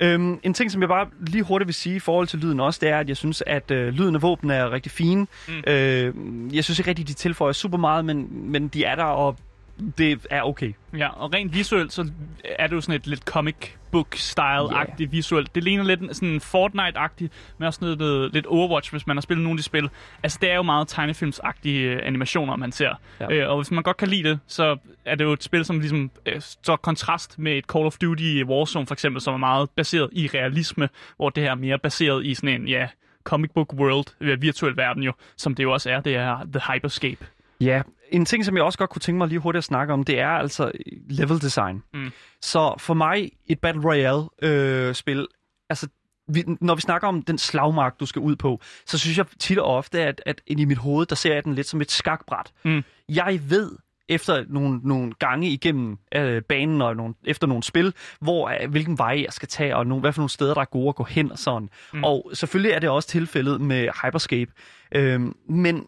Øhm, 0.00 0.40
en 0.42 0.54
ting, 0.54 0.70
som 0.70 0.80
jeg 0.80 0.88
bare 0.88 1.06
lige 1.26 1.42
hurtigt 1.42 1.66
vil 1.66 1.74
sige 1.74 1.96
i 1.96 1.98
forhold 1.98 2.26
til 2.26 2.38
lyden 2.38 2.60
også, 2.60 2.78
det 2.82 2.88
er, 2.88 2.98
at 2.98 3.08
jeg 3.08 3.16
synes, 3.16 3.42
at 3.46 3.70
øh, 3.70 3.88
lyden 3.94 4.14
af 4.14 4.22
våben 4.22 4.50
er 4.50 4.70
rigtig 4.70 4.92
fine. 4.92 5.26
Mm. 5.48 5.54
Øh, 5.66 6.14
jeg 6.56 6.64
synes 6.64 6.78
ikke 6.78 6.88
rigtig, 6.88 7.08
de 7.08 7.12
tilføjer 7.12 7.52
super 7.52 7.78
meget, 7.78 8.04
men, 8.04 8.28
men 8.50 8.68
de 8.68 8.84
er 8.84 8.94
der, 8.94 9.04
og 9.04 9.36
det 9.98 10.26
er 10.30 10.42
okay. 10.42 10.72
Ja, 10.98 11.08
og 11.08 11.34
rent 11.34 11.54
visuelt, 11.54 11.92
så 11.92 12.10
er 12.44 12.66
det 12.66 12.76
jo 12.76 12.80
sådan 12.80 13.00
et 13.00 13.06
lidt 13.06 13.20
comic 13.20 13.56
book-style-agtigt 13.92 15.00
yeah. 15.00 15.12
visuelt. 15.12 15.54
Det 15.54 15.64
ligner 15.64 15.84
lidt 15.84 16.16
sådan 16.16 16.40
Fortnite-agtigt, 16.40 17.28
men 17.58 17.66
også 17.66 17.78
noget, 17.82 17.98
lidt, 17.98 18.34
lidt 18.34 18.46
Overwatch, 18.46 18.90
hvis 18.90 19.06
man 19.06 19.16
har 19.16 19.20
spillet 19.20 19.44
nogle 19.44 19.54
af 19.54 19.58
de 19.58 19.62
spil. 19.62 19.90
Altså, 20.22 20.38
det 20.42 20.50
er 20.50 20.54
jo 20.54 20.62
meget 20.62 20.88
tegnefilmsagtige 20.88 21.90
øh, 21.90 22.00
animationer, 22.02 22.56
man 22.56 22.72
ser. 22.72 22.94
Ja. 23.20 23.26
Ja. 23.30 23.34
Øh, 23.34 23.50
og 23.50 23.56
hvis 23.56 23.70
man 23.70 23.82
godt 23.82 23.96
kan 23.96 24.08
lide 24.08 24.28
det, 24.28 24.38
så 24.46 24.76
er 25.04 25.14
det 25.14 25.24
jo 25.24 25.32
et 25.32 25.42
spil, 25.42 25.64
som 25.64 25.80
ligesom 25.80 26.10
øh, 26.26 26.40
står 26.40 26.76
kontrast 26.76 27.38
med 27.38 27.52
et 27.52 27.64
Call 27.64 27.86
of 27.86 27.96
Duty 27.96 28.42
Warzone, 28.44 28.86
for 28.86 28.94
eksempel, 28.94 29.22
som 29.22 29.34
er 29.34 29.38
meget 29.38 29.70
baseret 29.70 30.08
i 30.12 30.28
realisme, 30.34 30.88
hvor 31.16 31.30
det 31.30 31.42
her 31.42 31.50
er 31.50 31.54
mere 31.54 31.78
baseret 31.78 32.26
i 32.26 32.34
sådan 32.34 32.60
en, 32.60 32.68
ja, 32.68 32.88
comic 33.24 33.50
book 33.54 33.72
world, 33.72 34.06
øh, 34.20 34.42
virtuel 34.42 34.76
verden 34.76 35.02
jo, 35.02 35.12
som 35.36 35.54
det 35.54 35.62
jo 35.62 35.72
også 35.72 35.90
er, 35.90 36.00
det 36.00 36.16
er 36.16 36.38
The 36.52 36.72
Hyperscape. 36.72 37.26
Ja, 37.64 37.82
en 38.10 38.24
ting, 38.24 38.44
som 38.44 38.56
jeg 38.56 38.64
også 38.64 38.78
godt 38.78 38.90
kunne 38.90 39.00
tænke 39.00 39.18
mig 39.18 39.28
lige 39.28 39.38
hurtigt 39.38 39.58
at 39.58 39.64
snakke 39.64 39.92
om, 39.92 40.04
det 40.04 40.20
er 40.20 40.28
altså 40.28 40.72
level 41.08 41.40
design. 41.42 41.82
Mm. 41.94 42.10
Så 42.42 42.74
for 42.78 42.94
mig, 42.94 43.30
et 43.46 43.60
Battle 43.60 43.82
Royale-spil, 43.84 45.26
altså 45.70 45.88
vi, 46.28 46.44
når 46.60 46.74
vi 46.74 46.80
snakker 46.80 47.08
om 47.08 47.22
den 47.22 47.38
slagmark, 47.38 48.00
du 48.00 48.06
skal 48.06 48.20
ud 48.20 48.36
på, 48.36 48.60
så 48.86 48.98
synes 48.98 49.18
jeg 49.18 49.26
tit 49.38 49.58
og 49.58 49.76
ofte, 49.76 50.02
at, 50.02 50.22
at 50.26 50.40
ind 50.46 50.60
i 50.60 50.64
mit 50.64 50.78
hoved, 50.78 51.06
der 51.06 51.14
ser 51.14 51.34
jeg 51.34 51.44
den 51.44 51.54
lidt 51.54 51.66
som 51.66 51.80
et 51.80 51.90
skakbræt. 51.90 52.52
Mm. 52.64 52.82
Jeg 53.08 53.40
ved, 53.48 53.70
efter 54.08 54.44
nogle, 54.48 54.80
nogle 54.82 55.12
gange 55.18 55.48
igennem 55.48 55.98
øh, 56.14 56.42
banen 56.42 56.82
og 56.82 56.96
nogle, 56.96 57.14
efter 57.24 57.46
nogle 57.46 57.62
spil, 57.62 57.94
hvor 58.20 58.48
øh, 58.48 58.70
hvilken 58.70 58.98
vej 58.98 59.22
jeg 59.24 59.32
skal 59.32 59.48
tage, 59.48 59.76
og 59.76 59.86
nogle, 59.86 60.00
hvad 60.00 60.12
for 60.12 60.20
nogle 60.20 60.30
steder, 60.30 60.54
der 60.54 60.60
er 60.60 60.64
gode 60.64 60.88
at 60.88 60.94
gå 60.94 61.04
hen 61.04 61.32
og 61.32 61.38
sådan. 61.38 61.68
Mm. 61.92 62.04
Og 62.04 62.30
selvfølgelig 62.34 62.72
er 62.72 62.78
det 62.78 62.90
også 62.90 63.08
tilfældet 63.08 63.60
med 63.60 63.88
Hyperscape. 64.02 64.52
Øhm, 64.94 65.36
men 65.48 65.86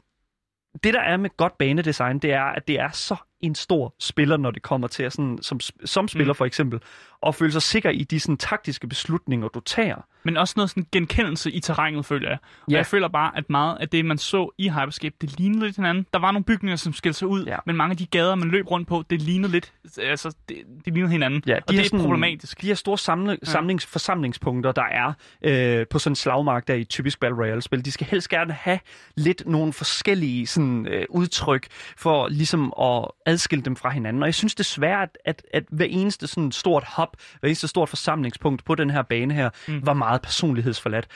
det, 0.82 0.94
der 0.94 1.00
er 1.00 1.16
med 1.16 1.30
godt 1.36 1.58
banedesign, 1.58 2.18
det 2.18 2.32
er, 2.32 2.44
at 2.44 2.68
det 2.68 2.80
er 2.80 2.90
så 2.90 3.16
en 3.44 3.54
stor 3.54 3.94
spiller, 4.00 4.36
når 4.36 4.50
det 4.50 4.62
kommer 4.62 4.88
til 4.88 5.02
at 5.02 5.12
sådan, 5.12 5.38
som, 5.42 5.60
som 5.84 6.08
spiller 6.08 6.32
Mm. 6.32 6.36
for 6.36 6.44
eksempel, 6.44 6.80
og 7.20 7.34
føle 7.34 7.52
sig 7.52 7.62
sikker 7.62 7.90
i 7.90 8.04
de 8.04 8.20
sådan, 8.20 8.36
taktiske 8.36 8.86
beslutninger, 8.88 9.48
du 9.48 9.60
tager. 9.60 9.96
Men 10.24 10.36
også 10.36 10.54
noget 10.56 10.70
sådan 10.70 10.86
genkendelse 10.92 11.50
i 11.52 11.60
terrænet, 11.60 12.06
føler 12.06 12.28
jeg. 12.28 12.38
Og 12.66 12.70
Ja. 12.72 12.76
jeg 12.76 12.86
føler 12.86 13.08
bare, 13.08 13.36
at 13.36 13.50
meget 13.50 13.76
af 13.80 13.88
det, 13.88 14.04
man 14.04 14.18
så 14.18 14.50
i 14.58 14.68
Hyperscape, 14.68 15.14
det 15.20 15.38
lignede 15.38 15.64
lidt 15.64 15.76
hinanden. 15.76 16.06
Der 16.12 16.18
var 16.18 16.30
nogle 16.32 16.44
bygninger, 16.44 16.76
som 16.76 16.92
skilte 16.92 17.18
sig 17.18 17.28
ud, 17.28 17.44
Ja. 17.44 17.56
men 17.66 17.76
mange 17.76 17.90
af 17.90 17.96
de 17.96 18.06
gader, 18.06 18.34
man 18.34 18.48
løb 18.48 18.70
rundt 18.70 18.88
på, 18.88 19.04
det 19.10 19.22
lignede 19.22 19.52
lidt, 19.52 19.72
altså, 19.98 20.34
det, 20.48 20.56
det 20.84 20.92
lignede 20.94 21.12
hinanden. 21.12 21.42
Ja, 21.46 21.56
og 21.56 21.72
det 21.72 21.92
er 21.92 21.98
problematisk. 21.98 22.60
De 22.62 22.66
her 22.66 22.74
store 22.74 22.98
samle, 22.98 23.38
samlings, 23.42 23.86
forsamlingspunkter, 23.86 24.72
der 24.72 24.82
er 24.84 25.12
øh, 25.42 25.86
på 25.90 25.98
sådan 25.98 26.12
en 26.12 26.16
slagmark, 26.16 26.68
der 26.68 26.74
i 26.74 26.84
typisk 26.84 27.20
Battle 27.20 27.38
Royale-spil, 27.38 27.84
de 27.84 27.92
skal 27.92 28.06
helst 28.06 28.28
gerne 28.28 28.52
have 28.52 28.78
lidt 29.16 29.42
nogle 29.46 29.72
forskellige 29.72 30.46
sådan, 30.46 30.86
øh, 30.86 31.06
udtryk 31.10 31.66
for 31.96 32.28
ligesom 32.28 32.72
at 32.82 33.08
adskille 33.34 33.64
dem 33.64 33.76
fra 33.76 33.90
hinanden. 33.90 34.22
Og 34.22 34.26
jeg 34.26 34.34
synes 34.34 34.54
desværre, 34.54 35.02
at, 35.02 35.18
at, 35.24 35.42
at 35.52 35.64
hver 35.70 35.86
eneste 35.86 36.26
sådan 36.26 36.52
stort 36.52 36.84
hub, 36.96 37.08
hver 37.40 37.48
eneste 37.48 37.68
stort 37.68 37.88
forsamlingspunkt 37.88 38.64
på 38.64 38.74
den 38.74 38.90
her 38.90 39.02
bane 39.02 39.34
her, 39.34 39.50
mm. 39.68 39.86
var 39.86 39.92
meget 39.94 40.22
personlighedsforladt. 40.22 41.06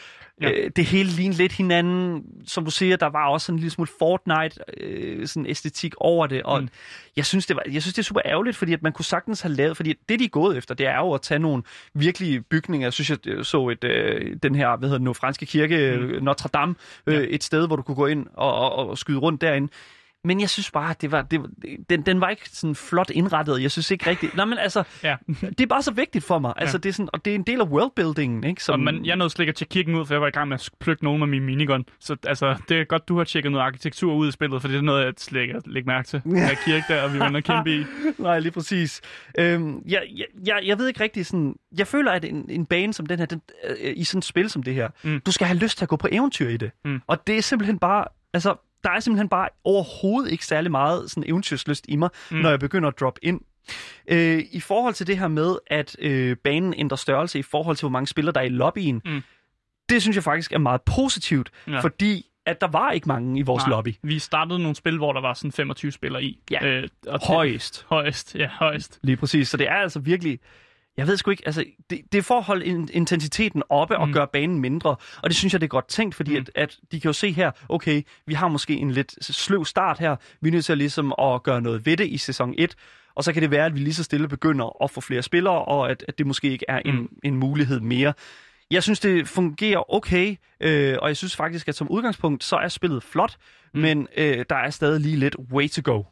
Ja. 0.41 0.51
Øh, 0.51 0.71
det 0.77 0.85
hele 0.85 1.09
lignede 1.11 1.39
lidt 1.39 1.53
hinanden. 1.53 2.25
Som 2.47 2.65
du 2.65 2.71
siger, 2.71 2.97
der 2.97 3.07
var 3.07 3.29
også 3.29 3.45
sådan 3.45 3.55
en 3.57 3.61
lille 3.61 3.71
smule 3.71 3.91
Fortnite 3.99 4.61
øh, 4.81 5.27
sådan 5.27 5.47
æstetik 5.47 5.95
over 5.97 6.27
det. 6.27 6.43
Og 6.43 6.63
Mm. 6.63 6.69
jeg, 7.17 7.27
synes, 7.27 7.47
det 7.47 7.57
var, 7.57 7.63
jeg 7.73 7.83
synes, 7.83 7.95
det 7.95 7.99
er 7.99 8.05
super 8.05 8.21
ærgerligt, 8.25 8.57
fordi 8.57 8.73
at 8.73 8.83
man 8.83 8.93
kunne 8.93 9.05
sagtens 9.05 9.41
have 9.41 9.55
lavet... 9.55 9.77
Fordi 9.77 9.95
det, 10.09 10.19
de 10.21 10.25
er 10.25 10.29
gået 10.29 10.57
efter, 10.57 10.75
det 10.75 10.87
er 10.87 10.97
jo 10.99 11.13
at 11.13 11.23
tage 11.23 11.39
nogle 11.39 11.63
virkelige 11.95 12.41
bygninger. 12.41 12.87
Jeg 12.87 12.93
synes, 12.93 13.11
jeg 13.27 13.45
så 13.47 13.69
et, 13.69 13.85
øh, 13.85 14.37
den 14.43 14.55
her, 14.55 14.77
hvad 14.77 14.89
hedder 14.89 14.99
det 14.99 15.05
nu, 15.05 15.13
franske 15.13 15.47
kirke, 15.47 15.97
mm. 16.01 16.25
Notre 16.25 16.49
Dame, 16.55 16.75
øh, 17.07 17.15
Ja. 17.15 17.27
et 17.29 17.45
sted, 17.45 17.67
hvor 17.67 17.77
du 17.77 17.83
kunne 17.83 17.95
gå 17.95 18.07
ind 18.07 18.27
og, 18.35 18.55
og, 18.55 18.89
og 18.89 18.99
skyde 18.99 19.19
rundt 19.19 19.41
derinde. 19.41 19.69
Men 20.25 20.41
jeg 20.41 20.51
synes 20.51 20.71
bare, 20.71 20.95
det 21.01 21.13
var, 21.13 21.23
det, 21.23 21.41
den, 21.91 22.03
den 22.03 22.21
var 22.21 22.29
ikke 22.29 22.49
sådan 22.49 22.75
flot 22.75 23.11
indrettet. 23.11 23.63
Jeg 23.63 23.71
synes 23.71 23.91
ikke 23.91 24.11
rigtigt... 24.11 24.37
Nå, 24.37 24.45
men 24.45 24.59
altså, 24.59 24.83
Ja. 25.03 25.17
det 25.29 25.61
er 25.61 25.67
bare 25.67 25.83
så 25.83 25.93
vigtigt 25.93 26.25
for 26.25 26.39
mig. 26.39 26.53
Altså, 26.57 26.77
Ja. 26.77 26.81
det 26.81 26.89
er 26.89 26.93
sådan, 26.93 27.09
og 27.13 27.25
det 27.25 27.31
er 27.31 27.35
en 27.35 27.43
del 27.43 27.61
af 27.61 27.65
worldbuildingen, 27.65 28.45
ikke? 28.45 28.65
Som... 28.65 28.73
Og 28.73 28.81
man, 28.81 29.07
jeg 29.07 29.17
nåede 29.17 29.31
slet 29.31 29.43
ikke 29.43 29.51
at 29.51 29.55
tjekke 29.57 29.73
kirken 29.73 29.95
ud, 29.95 30.07
for 30.07 30.15
jeg 30.15 30.21
var 30.21 30.27
i 30.27 30.31
gang 30.31 30.49
med 30.49 30.55
at 30.55 30.71
plukke 30.81 31.05
nogle 31.05 31.23
af 31.23 31.29
mine 31.29 31.45
minigun. 31.45 31.85
Så 32.01 32.17
altså, 32.27 32.57
det 32.69 32.81
er 32.81 32.85
godt, 32.85 33.09
du 33.09 33.17
har 33.17 33.25
tjekket 33.25 33.53
noget 33.53 33.65
arkitektur 33.65 34.15
ud 34.15 34.29
i 34.29 34.31
spillet, 34.31 34.61
for 34.61 34.69
det 34.69 34.77
er 34.77 34.83
noget, 34.83 35.05
jeg 35.05 35.13
slet 35.19 35.41
ikke 35.43 35.61
lægge 35.67 35.87
mærke 35.87 36.09
til. 36.09 36.23
Den 36.25 36.37
her 36.39 36.55
kirke 36.65 36.85
der, 36.89 37.03
og 37.03 37.15
vi 37.15 37.19
var 37.19 37.41
kæmpe 37.41 37.77
i. 37.77 37.85
Nej, 38.19 38.39
lige 38.39 38.53
præcis. 38.53 39.01
Øhm, 39.39 39.83
jeg, 39.87 40.03
jeg, 40.47 40.61
jeg, 40.65 40.79
ved 40.79 40.89
ikke 40.89 41.01
rigtig 41.01 41.27
sådan... 41.27 41.55
Jeg 41.79 41.87
føler, 41.87 42.13
at 42.13 42.25
en, 42.25 42.47
en 42.51 42.67
bane 42.67 42.95
som 42.95 43.07
den 43.07 43.19
her, 43.19 43.27
den, 43.27 43.43
øh, 43.81 43.93
i 43.97 44.05
sådan 44.05 44.19
et 44.19 44.25
spil 44.25 44.51
som 44.51 44.63
det 44.63 44.75
her, 44.75 44.89
mm. 45.03 45.21
du 45.27 45.33
skal 45.33 45.47
have 45.47 45.59
lyst 45.59 45.79
til 45.79 45.85
at 45.85 45.89
gå 45.89 45.97
på 45.97 46.09
eventyr 46.13 46.49
i 46.49 46.57
det. 46.57 46.71
Mm. 46.85 47.01
Og 47.07 47.27
det 47.27 47.39
er 47.39 47.43
simpelthen 47.43 47.79
bare... 47.79 48.05
Altså, 48.35 48.55
der 48.85 48.91
er 48.91 49.01
simpelthen 49.01 49.29
bare 49.29 49.49
overhovedet 49.65 50.33
ikke 50.33 50.47
særlig 50.47 50.71
meget 50.71 51.11
sådan 51.11 51.31
eventyrslyst 51.31 51.85
i 51.89 51.97
mig, 51.97 52.09
Mm. 52.31 52.37
når 52.37 52.51
jeg 52.51 52.61
begynder 52.61 52.89
at 52.89 53.01
droppe 53.01 53.21
ind. 53.25 53.41
Øh, 54.09 54.43
I 54.53 54.61
forhold 54.61 54.95
til 54.95 55.07
det 55.07 55.19
her 55.19 55.29
med, 55.29 55.57
at 55.67 55.97
øh, 55.99 56.37
banen 56.45 56.75
ændrer 56.77 56.97
størrelse 56.97 57.39
i 57.39 57.43
forhold 57.43 57.77
til, 57.77 57.83
hvor 57.83 57.91
mange 57.91 58.07
spillere 58.07 58.33
der 58.33 58.41
er 58.41 58.45
i 58.45 58.49
lobbyen, 58.49 59.03
Mm. 59.05 59.23
det 59.89 60.03
synes 60.03 60.15
jeg 60.17 60.25
faktisk 60.25 60.53
er 60.53 60.59
meget 60.59 60.83
positivt, 60.83 61.51
Ja. 61.69 61.81
fordi 61.81 62.25
at 62.47 62.61
der 62.61 62.69
var 62.69 62.91
ikke 62.91 63.09
mange 63.09 63.39
i 63.39 63.43
vores 63.43 63.63
Nej, 63.63 63.71
lobby. 63.71 63.95
Vi 64.03 64.19
startede 64.19 64.59
nogle 64.59 64.75
spil, 64.75 64.97
hvor 64.97 65.13
der 65.13 65.21
var 65.21 65.35
sådan 65.35 65.53
25 65.53 65.93
spillere 65.93 66.23
i. 66.25 66.41
Ja. 66.51 66.67
Øh, 66.67 66.89
og 67.07 67.21
det- 67.21 67.29
Højst. 67.29 67.87
Højst, 67.89 68.35
ja, 68.35 68.49
højst. 68.53 68.99
Lige 69.03 69.17
præcis. 69.17 69.49
Så 69.49 69.57
det 69.57 69.69
er 69.69 69.75
altså 69.75 69.99
virkelig... 70.01 70.39
Jeg 70.99 71.07
ved 71.07 71.17
sgu 71.17 71.31
ikke, 71.31 71.43
altså, 71.47 71.65
det, 71.91 72.01
det 72.13 72.19
er 72.19 72.23
for 72.23 72.39
at 72.39 72.43
holde 72.45 72.67
in- 72.67 72.89
intensiteten 72.93 73.63
oppe 73.69 73.99
og 73.99 74.07
Mm. 74.09 74.13
gøre 74.15 74.27
banen 74.33 74.59
mindre. 74.61 74.91
Og 75.23 75.31
det 75.31 75.37
synes 75.37 75.53
jeg, 75.53 75.61
det 75.61 75.67
er 75.67 75.69
godt 75.69 75.89
tænkt, 75.89 76.15
fordi 76.15 76.31
Mm. 76.31 76.37
at, 76.37 76.51
at 76.55 76.77
de 76.93 77.01
kan 77.01 77.09
jo 77.09 77.13
se 77.13 77.33
her, 77.33 77.51
okay, 77.69 78.03
vi 78.27 78.35
har 78.35 78.49
måske 78.49 78.75
en 78.77 78.91
lidt 78.91 79.25
sløv 79.25 79.65
start 79.65 79.99
her. 79.99 80.17
Vi 80.41 80.49
er 80.49 80.53
nødt 80.53 80.65
til 80.65 80.73
at, 80.73 80.79
ligesom 80.79 81.15
at 81.23 81.43
gøre 81.43 81.61
noget 81.61 81.87
ved 81.87 81.97
det 81.97 82.07
i 82.07 82.19
sæson 82.19 82.55
1. 82.59 82.75
Og 83.15 83.25
så 83.25 83.33
kan 83.33 83.43
det 83.43 83.51
være, 83.51 83.67
at 83.67 83.75
vi 83.75 83.79
lige 83.81 83.95
så 83.95 84.05
stille 84.05 84.29
begynder 84.29 84.83
at 84.85 84.91
få 84.91 85.01
flere 85.01 85.23
spillere, 85.23 85.65
og 85.65 85.91
at, 85.91 86.05
at 86.09 86.19
det 86.19 86.27
måske 86.27 86.51
ikke 86.51 86.65
er 86.69 86.79
en, 86.79 86.95
Mm. 86.97 87.09
en 87.25 87.37
mulighed 87.37 87.81
mere. 87.81 88.13
Jeg 88.71 88.83
synes, 88.83 89.01
det 89.01 89.29
fungerer 89.29 89.95
okay, 89.95 90.37
øh, 90.61 90.97
og 91.03 91.09
jeg 91.09 91.17
synes 91.17 91.37
faktisk, 91.37 91.69
at 91.69 91.75
som 91.75 91.89
udgangspunkt, 91.91 92.45
så 92.45 92.57
er 92.57 92.69
spillet 92.69 93.03
flot, 93.03 93.37
mm. 93.75 93.81
men 93.81 94.09
øh, 94.17 94.45
der 94.51 94.57
er 94.57 94.71
stadig 94.71 95.01
lige 95.01 95.17
lidt 95.17 95.37
way 95.53 95.69
to 95.69 95.83
go. 95.85 96.03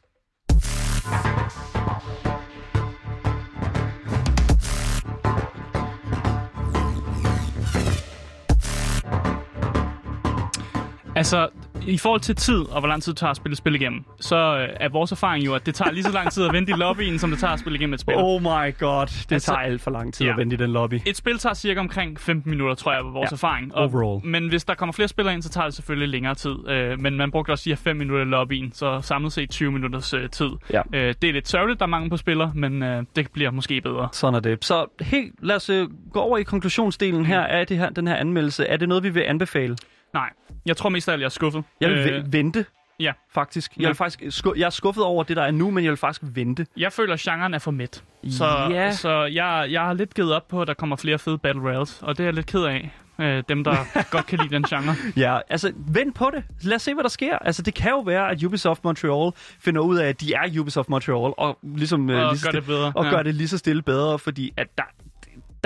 Altså, 11.17 11.49
i 11.87 11.99
forhold 11.99 12.21
til 12.21 12.35
tid, 12.37 12.59
og 12.59 12.81
hvor 12.81 12.89
lang 12.89 13.03
tid 13.03 13.13
det 13.13 13.19
tager 13.19 13.31
at 13.31 13.37
spille 13.37 13.57
spil 13.57 13.75
igennem, 13.75 14.05
så 14.21 14.37
øh, 14.37 14.69
er 14.81 14.89
vores 14.89 15.13
erfaring 15.13 15.47
jo, 15.47 15.55
at 15.55 15.67
det 15.67 15.75
tager 15.75 15.91
lige 15.91 16.03
så 16.05 16.13
lang 16.13 16.33
tid 16.33 16.45
at 16.45 16.53
vente 16.53 16.73
i 16.73 16.75
lobbyen, 16.75 17.19
som 17.19 17.31
det 17.31 17.39
tager 17.39 17.53
at 17.53 17.61
spille 17.61 17.77
igennem 17.79 17.95
et 17.95 18.01
spil. 18.01 18.15
Oh 18.19 18.43
my 18.43 18.79
god, 18.79 19.07
det 19.07 19.33
Altså- 19.33 19.47
tager 19.53 19.59
alt 19.59 19.81
for 19.81 19.91
lang 19.91 20.15
tid 20.15 20.27
Ja. 20.27 20.33
at 20.33 20.39
vente 20.39 20.55
i 20.55 20.57
den 20.57 20.71
lobby. 20.73 21.01
Et 21.07 21.17
spil 21.17 21.39
tager 21.39 21.55
cirka 21.55 21.81
omkring 21.81 22.21
15 22.21 22.51
minutter, 22.51 22.75
tror 22.75 22.93
jeg, 22.93 23.05
var 23.05 23.11
vores 23.11 23.31
Ja, 23.31 23.35
erfaring. 23.35 23.75
overall. 23.75 24.27
Men 24.27 24.49
hvis 24.49 24.65
der 24.65 24.75
kommer 24.75 24.93
flere 24.93 25.09
spillere 25.09 25.35
ind, 25.35 25.43
så 25.43 25.49
tager 25.49 25.65
det 25.65 25.75
selvfølgelig 25.75 26.09
længere 26.09 26.35
tid. 26.35 26.55
Øh, 26.69 27.01
men 27.01 27.17
man 27.17 27.31
brugte 27.31 27.51
også 27.51 27.71
her 27.71 27.77
5 27.77 27.97
minutter 27.97 28.25
i 28.25 28.29
lobbyen, 28.29 28.73
så 28.73 29.01
samlet 29.01 29.33
set 29.33 29.51
20 29.51 29.73
minutters 29.73 30.15
øh, 30.15 30.31
tid. 30.31 30.51
Ja. 30.73 30.83
Øh, 30.95 31.15
det 31.23 31.29
er 31.29 31.33
lidt 31.33 31.49
sørgeligt, 31.49 31.79
der 31.81 31.87
er 31.87 31.91
mange 31.91 32.11
på 32.11 32.17
spillere, 32.17 32.53
men 32.55 32.83
øh, 32.83 33.03
det 33.17 33.31
bliver 33.33 33.51
måske 33.51 33.81
bedre. 33.81 34.09
Sådan 34.13 34.35
er 34.35 34.41
det. 34.41 34.65
Så 34.65 34.87
helt, 35.01 35.35
lad 35.43 35.57
os 35.57 35.71
øh, 35.71 35.89
gå 36.13 36.21
over 36.21 36.39
i 36.39 36.43
konklusionsdelen 36.43 37.27
her 37.27 37.41
af 37.41 37.67
det 37.67 37.77
her, 37.79 37.91
den 37.91 38.07
her 38.09 38.15
anmeldelse. 38.15 38.65
Er 38.67 38.77
det 38.77 38.89
noget, 38.89 39.03
vi 39.05 39.09
vil 39.09 39.21
anbefale? 39.27 39.77
Nej, 40.15 40.31
jeg 40.67 40.77
tror 40.77 40.89
mest 40.89 41.09
af 41.09 41.13
alt, 41.13 41.21
jeg 41.21 41.27
er 41.27 41.31
skuffet. 41.31 41.65
Jeg 41.81 41.91
vil 41.91 41.99
Øh, 41.99 42.33
vente, 42.33 42.65
ja. 43.01 43.13
faktisk. 43.35 43.77
Jeg, 43.77 43.83
Ja. 43.83 43.89
vil 43.89 43.95
faktisk 43.97 44.23
sku- 44.23 44.53
jeg 44.59 44.67
er 44.67 44.71
skuffet 44.71 45.05
over 45.05 45.23
det, 45.25 45.37
der 45.37 45.43
er 45.43 45.51
nu, 45.51 45.71
men 45.71 45.85
jeg 45.85 45.91
vil 45.91 45.97
faktisk 45.97 46.23
vente. 46.35 46.67
Jeg 46.77 46.93
føler, 46.93 47.15
at 47.15 47.21
genren 47.21 47.55
er 47.55 47.59
for 47.59 47.71
midt. 47.71 48.05
Så, 48.31 48.69
Ja. 48.71 48.93
så 48.93 49.25
jeg, 49.25 49.67
jeg 49.71 49.81
har 49.83 49.93
lidt 49.93 50.15
givet 50.15 50.35
op 50.35 50.49
på, 50.49 50.63
at 50.63 50.69
der 50.69 50.75
kommer 50.75 50.97
flere 50.97 51.19
fede 51.19 51.39
Battle 51.39 51.63
Royals, 51.63 52.03
og 52.03 52.17
det 52.19 52.25
er 52.25 52.27
jeg 52.27 52.35
lidt 52.35 52.47
ked 52.47 52.63
af. 52.63 52.91
øh, 53.21 53.43
dem 53.49 53.65
der 53.65 53.77
godt 54.11 54.27
kan 54.27 54.39
lide 54.39 54.55
den 54.55 54.63
genre. 54.63 54.95
Ja, 55.17 55.39
altså 55.49 55.73
vent 55.77 56.15
på 56.15 56.31
det. 56.35 56.45
Lad 56.63 56.77
os 56.77 56.83
se, 56.83 56.95
hvad 56.95 57.03
der 57.03 57.09
sker. 57.11 57.39
Altså 57.39 57.63
det 57.63 57.75
kan 57.75 57.91
jo 57.91 58.01
være, 58.01 58.31
at 58.31 58.43
Ubisoft 58.45 58.85
Montreal 58.85 59.33
finder 59.61 59.81
ud 59.81 59.97
af, 59.97 60.09
at 60.09 60.21
de 60.21 60.35
er 60.35 60.61
Ubisoft 60.61 60.89
Montreal, 60.89 61.33
og 61.39 61.59
ligesom 61.63 62.11
øh, 62.11 62.27
Og 62.27 62.33
lige 62.33 62.43
gør 62.45 62.51
det 62.51 62.67
bedre, 62.67 62.93
Og 62.95 63.05
ja. 63.05 63.11
gør 63.11 63.23
det 63.23 63.35
lige 63.35 63.49
så 63.49 63.59
stille 63.59 63.83
bedre, 63.83 64.19
fordi 64.19 64.53
at 64.57 64.67
der, 64.79 64.85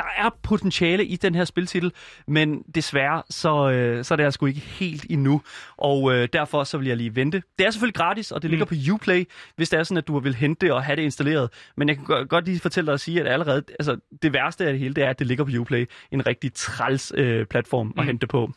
der 0.03 0.25
er 0.25 0.31
potentiale 0.43 1.05
i 1.05 1.17
den 1.17 1.35
her 1.35 1.45
spiltitel, 1.45 1.93
men 2.29 2.63
desværre, 2.75 3.23
så, 3.31 3.71
øh, 3.71 4.05
så 4.05 4.15
er 4.15 4.17
det 4.17 4.25
jeg 4.25 4.33
sgu 4.33 4.47
ikke 4.47 4.61
helt 4.61 5.07
endnu, 5.11 5.43
og 5.77 6.13
øh, 6.15 6.29
derfor 6.33 6.65
så 6.65 6.79
vil 6.79 6.87
jeg 6.87 6.97
lige 6.97 7.17
vente. 7.17 7.43
Det 7.59 7.67
er 7.67 7.71
selvfølgelig 7.71 7.95
gratis, 7.95 8.31
og 8.33 8.43
det 8.43 8.51
ligger 8.51 8.67
Mm. 8.67 8.69
på 8.87 8.93
Uplay, 8.95 9.25
hvis 9.57 9.69
det 9.69 9.79
er 9.79 9.83
sådan, 9.83 9.97
at 9.99 10.09
du 10.09 10.19
vil 10.19 10.35
hente 10.35 10.67
det 10.67 10.73
og 10.75 10.83
have 10.85 10.97
det 10.97 11.03
installeret, 11.03 11.51
men 11.77 11.89
jeg 11.89 11.97
kan 11.97 12.05
go- 12.05 12.25
godt 12.29 12.45
lige 12.45 12.61
fortælle 12.61 12.87
dig 12.87 12.95
at 12.95 13.01
sige, 13.01 13.21
at 13.21 13.27
allerede, 13.27 13.63
altså 13.79 13.97
det 14.23 14.33
værste 14.33 14.65
af 14.67 14.73
det 14.73 14.81
hele, 14.81 14.95
det 14.95 15.05
er, 15.05 15.11
at 15.11 15.19
det 15.19 15.27
ligger 15.27 15.45
på 15.45 15.51
Uplay, 15.59 15.87
en 16.13 16.27
rigtig 16.27 16.55
træls 16.55 17.13
øh, 17.17 17.47
platform 17.47 17.89
at 17.97 18.03
Mm. 18.03 18.07
hente 18.07 18.21
det 18.21 18.29
på. 18.29 18.51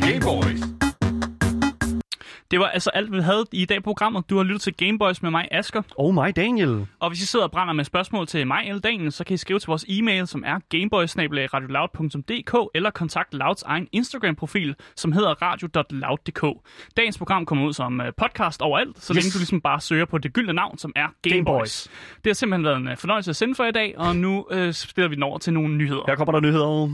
Gameboys. 0.00 0.71
Det 2.52 2.60
var 2.60 2.66
altså 2.66 2.90
alt, 2.94 3.12
vi 3.12 3.20
havde 3.20 3.44
i 3.52 3.64
dag 3.64 3.78
på 3.78 3.82
programmet. 3.82 4.30
Du 4.30 4.36
har 4.36 4.42
lyttet 4.44 4.60
til 4.60 4.74
Gameboys 4.74 5.22
med 5.22 5.30
mig, 5.30 5.48
Asker. 5.50 5.82
Oh 5.96 6.14
my 6.14 6.32
Daniel. 6.36 6.86
Og 7.00 7.10
hvis 7.10 7.22
I 7.22 7.26
sidder 7.26 7.44
og 7.44 7.50
brænder 7.50 7.74
med 7.74 7.84
spørgsmål 7.84 8.26
til 8.26 8.46
mig 8.46 8.62
eller 8.68 8.80
Daniel, 8.80 9.12
så 9.12 9.24
kan 9.24 9.34
I 9.34 9.36
skrive 9.36 9.58
til 9.58 9.66
vores 9.66 9.84
e-mail, 9.88 10.26
som 10.26 10.42
er 10.46 10.58
gameboys.radioloud.dk 10.68 12.70
eller 12.74 12.90
kontakt 12.90 13.34
Louds 13.34 13.62
egen 13.62 13.88
Instagram-profil, 13.92 14.74
som 14.96 15.12
hedder 15.12 15.42
radio.loud.dk. 15.42 16.44
Dagens 16.96 17.18
program 17.18 17.46
kommer 17.46 17.66
ud 17.66 17.72
som 17.72 18.00
øh, 18.00 18.12
podcast 18.16 18.62
overalt, 18.62 19.02
så 19.02 19.12
Yes. 19.12 19.16
længe 19.24 19.32
du 19.34 19.38
ligesom 19.38 19.60
bare 19.60 19.80
søger 19.80 20.04
på 20.04 20.18
det 20.18 20.32
gyldne 20.32 20.52
navn, 20.52 20.78
som 20.78 20.92
er 20.96 21.06
Gameboys. 21.22 21.32
Gameboys. 21.32 21.88
Det 22.24 22.30
har 22.30 22.34
simpelthen 22.34 22.64
været 22.64 22.76
en 22.76 22.88
øh, 22.88 22.96
fornøjelse 22.96 23.30
at 23.30 23.36
sende 23.36 23.54
for 23.54 23.64
i 23.64 23.72
dag, 23.72 23.94
og 23.98 24.16
nu 24.16 24.46
øh, 24.50 24.72
spiller 24.72 25.08
vi 25.08 25.14
den 25.14 25.22
over 25.22 25.38
til 25.38 25.52
nogle 25.52 25.76
nyheder. 25.76 26.02
Her 26.06 26.16
kommer 26.16 26.32
der 26.32 26.40
nyheder. 26.40 26.88